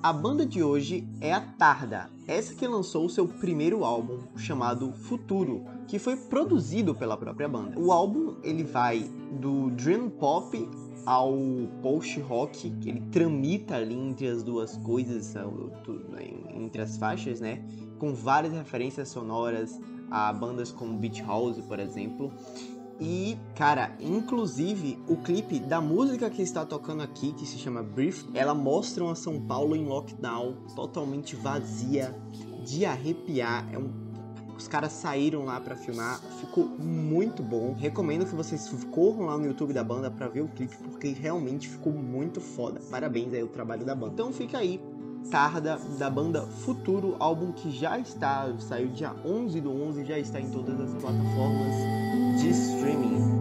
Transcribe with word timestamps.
A 0.00 0.12
banda 0.12 0.46
de 0.46 0.62
hoje 0.62 1.08
é 1.20 1.32
a 1.32 1.40
Tarda, 1.40 2.08
essa 2.28 2.54
que 2.54 2.64
lançou 2.68 3.08
seu 3.08 3.26
primeiro 3.26 3.84
álbum 3.84 4.20
chamado 4.36 4.92
Futuro, 4.92 5.64
que 5.88 5.98
foi 5.98 6.16
produzido 6.16 6.94
pela 6.94 7.16
própria 7.16 7.48
banda. 7.48 7.76
O 7.76 7.90
álbum 7.90 8.36
ele 8.44 8.62
vai 8.62 9.10
do 9.40 9.70
dream 9.70 10.08
pop 10.08 10.68
ao 11.04 11.34
post 11.82 12.20
rock, 12.20 12.70
que 12.70 12.90
ele 12.90 13.00
tramita 13.10 13.74
ali 13.74 13.96
entre 13.96 14.28
as 14.28 14.44
duas 14.44 14.76
coisas, 14.76 15.34
entre 16.54 16.80
as 16.80 16.96
faixas, 16.96 17.40
né? 17.40 17.60
Com 17.98 18.14
várias 18.14 18.52
referências 18.52 19.08
sonoras 19.08 19.80
a 20.08 20.32
bandas 20.32 20.70
como 20.70 20.96
Beach 20.96 21.22
House, 21.22 21.58
por 21.66 21.80
exemplo. 21.80 22.32
E, 23.00 23.38
cara, 23.54 23.96
inclusive 24.00 24.98
o 25.06 25.16
clipe 25.16 25.60
da 25.60 25.80
música 25.80 26.28
que 26.28 26.42
está 26.42 26.66
tocando 26.66 27.02
aqui, 27.02 27.32
que 27.32 27.46
se 27.46 27.56
chama 27.58 27.82
Brief, 27.82 28.24
ela 28.34 28.54
mostra 28.54 29.04
uma 29.04 29.14
São 29.14 29.40
Paulo 29.40 29.76
em 29.76 29.84
lockdown, 29.84 30.54
totalmente 30.74 31.36
vazia, 31.36 32.14
de 32.64 32.84
arrepiar. 32.84 33.68
É 33.72 33.78
um 33.78 34.08
os 34.58 34.66
caras 34.66 34.90
saíram 34.90 35.44
lá 35.44 35.60
para 35.60 35.76
filmar, 35.76 36.20
ficou 36.40 36.64
muito 36.66 37.44
bom. 37.44 37.74
Recomendo 37.74 38.26
que 38.26 38.34
vocês 38.34 38.68
corram 38.90 39.26
lá 39.26 39.38
no 39.38 39.46
YouTube 39.46 39.72
da 39.72 39.84
banda 39.84 40.10
para 40.10 40.26
ver 40.26 40.40
o 40.40 40.48
clipe, 40.48 40.76
porque 40.78 41.12
realmente 41.12 41.68
ficou 41.68 41.92
muito 41.92 42.40
foda. 42.40 42.80
Parabéns 42.90 43.32
aí 43.32 43.40
o 43.40 43.46
trabalho 43.46 43.86
da 43.86 43.94
banda. 43.94 44.14
Então 44.14 44.32
fica 44.32 44.58
aí 44.58 44.82
Tarda 45.30 45.78
da 45.98 46.10
banda 46.10 46.42
Futuro, 46.42 47.14
álbum 47.18 47.52
que 47.52 47.70
já 47.70 47.98
está, 47.98 48.52
saiu 48.58 48.88
dia 48.88 49.14
11 49.24 49.60
do 49.60 49.70
11, 49.70 50.04
já 50.04 50.18
está 50.18 50.40
em 50.40 50.50
todas 50.50 50.80
as 50.80 50.90
plataformas 50.94 52.17
de 52.38 52.52
streaming. 52.52 53.37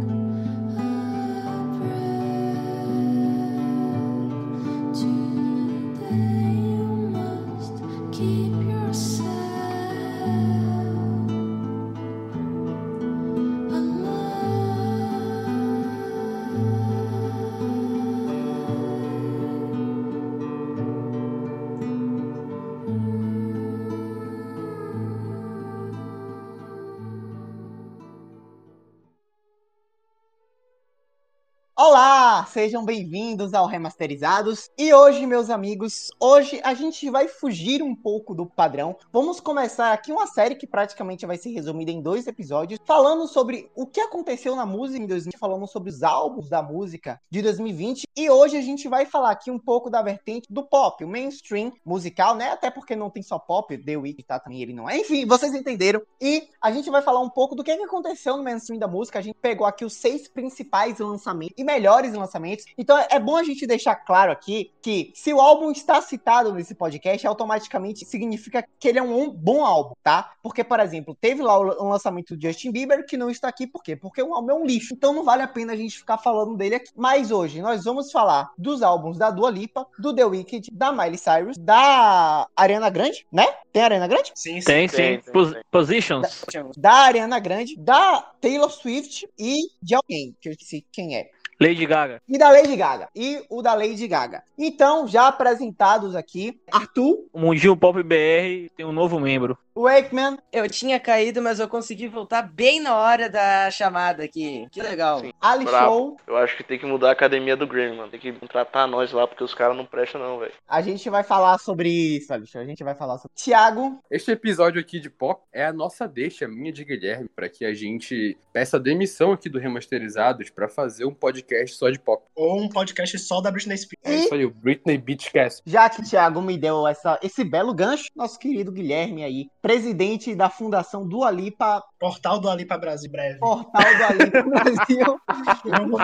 Sejam 32.67 32.83
bem-vindos 32.83 33.53
ao 33.53 33.65
Remasterizados. 33.65 34.69
E 34.77 34.93
hoje, 34.93 35.25
meus 35.25 35.49
amigos, 35.49 36.11
hoje 36.19 36.59
a 36.65 36.73
gente 36.73 37.09
vai 37.09 37.29
fugir 37.29 37.81
um 37.81 37.95
pouco 37.95 38.35
do 38.35 38.45
padrão. 38.45 38.97
Vamos 39.13 39.39
começar 39.39 39.93
aqui 39.93 40.11
uma 40.11 40.27
série 40.27 40.55
que 40.55 40.67
praticamente 40.67 41.25
vai 41.25 41.37
ser 41.37 41.51
resumida 41.51 41.91
em 41.91 42.01
dois 42.01 42.27
episódios, 42.27 42.77
falando 42.85 43.25
sobre 43.25 43.71
o 43.73 43.85
que 43.85 44.01
aconteceu 44.01 44.53
na 44.53 44.65
música 44.65 45.01
em 45.01 45.07
2020, 45.07 45.39
falando 45.39 45.65
sobre 45.65 45.89
os 45.89 46.03
álbuns 46.03 46.49
da 46.49 46.61
música 46.61 47.21
de 47.31 47.41
2020. 47.41 48.05
E 48.13 48.29
hoje 48.29 48.57
a 48.57 48.61
gente 48.61 48.89
vai 48.89 49.05
falar 49.05 49.31
aqui 49.31 49.49
um 49.49 49.59
pouco 49.59 49.89
da 49.89 50.01
vertente 50.01 50.51
do 50.51 50.61
pop, 50.61 51.05
o 51.05 51.07
mainstream 51.07 51.71
musical, 51.85 52.35
né? 52.35 52.49
Até 52.49 52.69
porque 52.69 52.97
não 52.97 53.09
tem 53.09 53.23
só 53.23 53.39
pop, 53.39 53.77
The 53.77 53.95
Week 53.95 54.21
tá 54.23 54.39
também, 54.39 54.61
ele 54.61 54.73
não 54.73 54.89
é. 54.89 54.97
Enfim, 54.97 55.25
vocês 55.25 55.53
entenderam. 55.53 56.01
E 56.19 56.49
a 56.61 56.69
gente 56.69 56.89
vai 56.89 57.01
falar 57.01 57.21
um 57.21 57.29
pouco 57.29 57.55
do 57.55 57.63
que 57.63 57.71
aconteceu 57.71 58.35
no 58.35 58.43
mainstream 58.43 58.77
da 58.77 58.89
música. 58.89 59.19
A 59.19 59.21
gente 59.21 59.37
pegou 59.41 59.65
aqui 59.65 59.85
os 59.85 59.93
seis 59.93 60.27
principais 60.27 60.99
lançamentos 60.99 61.55
e 61.57 61.63
melhor 61.63 61.77
melhores 61.77 62.13
lançamentos. 62.13 62.56
Então 62.77 62.97
é 63.09 63.19
bom 63.19 63.35
a 63.35 63.43
gente 63.43 63.65
deixar 63.65 63.95
claro 63.95 64.31
aqui 64.31 64.71
que 64.81 65.11
se 65.13 65.33
o 65.33 65.39
álbum 65.39 65.71
está 65.71 66.01
citado 66.01 66.53
nesse 66.53 66.75
podcast, 66.75 67.25
automaticamente 67.25 68.05
significa 68.05 68.65
que 68.79 68.87
ele 68.87 68.99
é 68.99 69.03
um 69.03 69.29
bom 69.29 69.65
álbum, 69.65 69.93
tá? 70.03 70.33
Porque, 70.41 70.63
por 70.63 70.79
exemplo, 70.79 71.15
teve 71.19 71.41
lá 71.41 71.57
o 71.57 71.89
lançamento 71.89 72.35
do 72.35 72.41
Justin 72.41 72.71
Bieber 72.71 73.05
que 73.05 73.17
não 73.17 73.29
está 73.29 73.47
aqui, 73.47 73.67
por 73.67 73.83
quê? 73.83 73.95
Porque 73.95 74.21
o 74.21 74.33
álbum 74.33 74.51
é 74.51 74.53
um 74.53 74.65
lixo. 74.65 74.93
Então 74.93 75.13
não 75.13 75.23
vale 75.23 75.43
a 75.43 75.47
pena 75.47 75.73
a 75.73 75.75
gente 75.75 75.97
ficar 75.97 76.17
falando 76.17 76.55
dele 76.55 76.75
aqui. 76.75 76.91
Mas 76.95 77.31
hoje 77.31 77.61
nós 77.61 77.83
vamos 77.83 78.11
falar 78.11 78.51
dos 78.57 78.81
álbuns 78.81 79.17
da 79.17 79.29
Dua 79.29 79.49
Lipa, 79.49 79.85
do 79.99 80.13
The 80.13 80.25
Wicked, 80.25 80.69
da 80.71 80.91
Miley 80.91 81.17
Cyrus, 81.17 81.57
da 81.57 82.47
Ariana 82.55 82.89
Grande, 82.89 83.25
né? 83.31 83.45
Tem 83.71 83.83
Ariana 83.83 84.07
Grande? 84.07 84.31
Sim, 84.35 84.59
sim. 84.59 84.65
Tem, 84.65 84.87
sim. 84.87 84.95
Tem, 84.95 85.21
tem. 85.21 85.63
Positions. 85.69 86.43
Da, 86.51 86.63
da 86.77 86.93
Ariana 86.93 87.39
Grande, 87.39 87.75
da 87.77 88.21
Taylor 88.41 88.71
Swift 88.71 89.27
e 89.37 89.55
de 89.81 89.95
alguém, 89.95 90.35
que 90.41 90.49
eu 90.49 90.51
esqueci 90.53 90.85
quem 90.91 91.15
é. 91.15 91.29
Lady 91.59 91.85
Gaga. 91.85 92.21
E 92.27 92.37
da 92.37 92.51
Lady 92.51 92.75
Gaga. 92.75 93.09
E 93.15 93.43
o 93.49 93.61
da 93.61 93.73
Lady 93.73 94.07
Gaga. 94.07 94.43
Então, 94.57 95.07
já 95.07 95.27
apresentados 95.27 96.15
aqui, 96.15 96.59
Arthur. 96.71 97.25
O 97.33 97.39
Mundinho 97.39 97.75
Pop 97.75 98.01
BR 98.03 98.69
tem 98.75 98.85
um 98.85 98.91
novo 98.91 99.19
membro. 99.19 99.57
Wakeman. 99.81 100.37
Eu 100.51 100.69
tinha 100.69 100.99
caído, 100.99 101.41
mas 101.41 101.59
eu 101.59 101.67
consegui 101.67 102.07
voltar 102.07 102.41
bem 102.41 102.79
na 102.79 102.95
hora 102.95 103.29
da 103.29 103.69
chamada 103.71 104.23
aqui. 104.23 104.67
Que 104.71 104.81
legal. 104.81 105.19
Sim, 105.19 105.31
Ali 105.39 105.67
Show. 105.67 106.17
Eu 106.25 106.37
acho 106.37 106.57
que 106.57 106.63
tem 106.63 106.79
que 106.79 106.85
mudar 106.85 107.09
a 107.09 107.11
academia 107.11 107.55
do 107.55 107.67
Grammy, 107.67 107.97
mano. 107.97 108.11
Tem 108.11 108.19
que 108.19 108.31
tratar 108.47 108.87
nós 108.87 109.11
lá, 109.11 109.27
porque 109.27 109.43
os 109.43 109.53
caras 109.53 109.75
não 109.75 109.85
prestam, 109.85 110.21
não, 110.21 110.39
velho. 110.39 110.53
A 110.67 110.81
gente 110.81 111.09
vai 111.09 111.23
falar 111.23 111.57
sobre 111.59 111.89
isso, 111.89 112.33
Ali 112.33 112.47
Show. 112.47 112.61
A 112.61 112.65
gente 112.65 112.83
vai 112.83 112.95
falar 112.95 113.17
sobre. 113.17 113.35
Tiago. 113.35 113.99
Este 114.09 114.31
episódio 114.31 114.79
aqui 114.79 114.99
de 114.99 115.09
pop 115.09 115.41
é 115.53 115.65
a 115.65 115.73
nossa 115.73 116.07
deixa, 116.07 116.47
minha 116.47 116.71
de 116.71 116.83
Guilherme, 116.83 117.29
para 117.29 117.49
que 117.49 117.65
a 117.65 117.73
gente 117.73 118.37
peça 118.53 118.79
demissão 118.79 119.31
aqui 119.31 119.49
do 119.49 119.59
Remasterizados 119.59 120.49
para 120.49 120.67
fazer 120.67 121.05
um 121.05 121.13
podcast 121.13 121.75
só 121.77 121.89
de 121.89 121.99
pop. 121.99 122.23
Ou 122.35 122.59
um 122.59 122.69
podcast 122.69 123.17
só 123.19 123.41
da 123.41 123.51
Britney 123.51 123.77
Spears. 123.77 124.03
É 124.03 124.15
isso 124.15 124.33
aí, 124.33 124.45
o 124.45 124.49
Britney 124.49 124.97
Beachcast. 124.97 125.61
Já 125.65 125.89
que 125.89 126.01
o 126.01 126.03
Thiago 126.03 126.41
me 126.41 126.57
deu 126.57 126.87
essa, 126.87 127.19
esse 127.21 127.43
belo 127.43 127.73
gancho, 127.73 128.05
nosso 128.15 128.39
querido 128.39 128.71
Guilherme 128.71 129.23
aí, 129.23 129.49
presidente 129.67 130.33
da 130.33 130.49
Fundação 130.49 131.05
do 131.05 131.25
Alipa. 131.25 131.83
Portal 131.99 132.39
do 132.39 132.49
Alipa 132.49 132.77
Brasil, 132.77 133.11
breve. 133.11 133.37
Portal 133.37 133.97
do 133.97 134.03
Alipa 134.03 134.43
Brasil. 134.47 135.19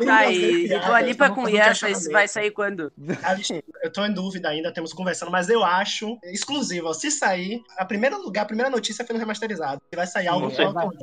tá 0.06 0.18
aí, 0.18 0.68
do 0.68 0.94
Alipa 0.94 1.29
com 1.29 1.47
Yes, 1.47 2.09
vai 2.12 2.28
sair 2.28 2.52
quando? 2.52 2.91
Eu 3.81 3.91
tô 3.91 4.03
em 4.03 4.12
dúvida 4.12 4.50
ainda, 4.50 4.73
temos 4.73 4.91
conversando, 4.91 5.31
mas 5.31 5.47
eu 5.47 5.63
acho 5.63 6.18
exclusivo. 6.25 6.94
Se 6.94 7.09
sair, 7.09 7.62
a 7.78 7.85
primeira 7.85 8.18
lugar, 8.18 8.41
a 8.41 8.46
primeira 8.46 8.69
notícia 8.69 9.06
foi 9.06 9.13
no 9.13 9.19
remasterizado. 9.19 9.81
Vai 9.96 10.07
sair 10.07 10.28
algo. 10.28 10.52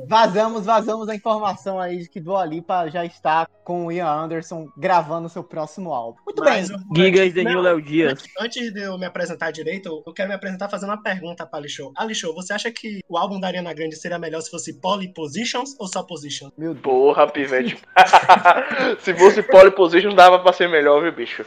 Vazamos, 0.07 0.63
vazamos 0.63 1.09
a 1.09 1.15
informação 1.15 1.79
aí 1.79 1.99
de 1.99 2.09
que 2.09 2.19
do 2.19 2.35
Alipa 2.35 2.89
já 2.89 3.03
está 3.03 3.47
com 3.63 3.87
o 3.87 3.91
Ian 3.91 4.07
Anderson 4.07 4.67
gravando 4.77 5.29
seu 5.29 5.43
próximo 5.43 5.93
álbum. 5.93 6.19
Muito 6.25 6.43
mas, 6.43 6.69
bem. 6.69 6.79
Gigas 6.95 7.33
de 7.33 7.43
Léo 7.43 7.81
Dias. 7.81 8.23
Antes 8.39 8.71
de 8.71 8.81
eu 8.81 8.99
me 8.99 9.05
apresentar 9.05 9.49
direito, 9.49 10.03
eu 10.05 10.13
quero 10.13 10.29
me 10.29 10.35
apresentar 10.35 10.69
fazendo 10.69 10.89
uma 10.89 11.01
pergunta 11.01 11.45
para 11.45 11.59
Alixô. 11.59 11.91
Alixô, 11.95 12.33
você 12.33 12.50
acha 12.51 12.71
que 12.71 13.01
o 13.07 13.17
álbum 13.17 13.39
da 13.39 13.47
Ariana 13.47 13.73
Grande 13.73 13.95
seria 13.95 14.19
melhor 14.19 14.41
se 14.41 14.49
fosse 14.49 14.73
Poly 14.79 15.13
Positions 15.13 15.75
ou 15.79 15.87
só 15.87 16.03
Positions? 16.03 16.51
Meu 16.57 16.73
Deus. 16.73 16.83
Porra, 16.83 17.27
pivete. 17.27 17.77
se 18.99 19.13
fosse 19.13 19.41
Poly 19.43 19.71
Positions, 19.71 20.15
dava 20.15 20.39
pra 20.39 20.53
ser 20.53 20.69
melhor, 20.69 21.01
viu, 21.01 21.11
bicho? 21.11 21.45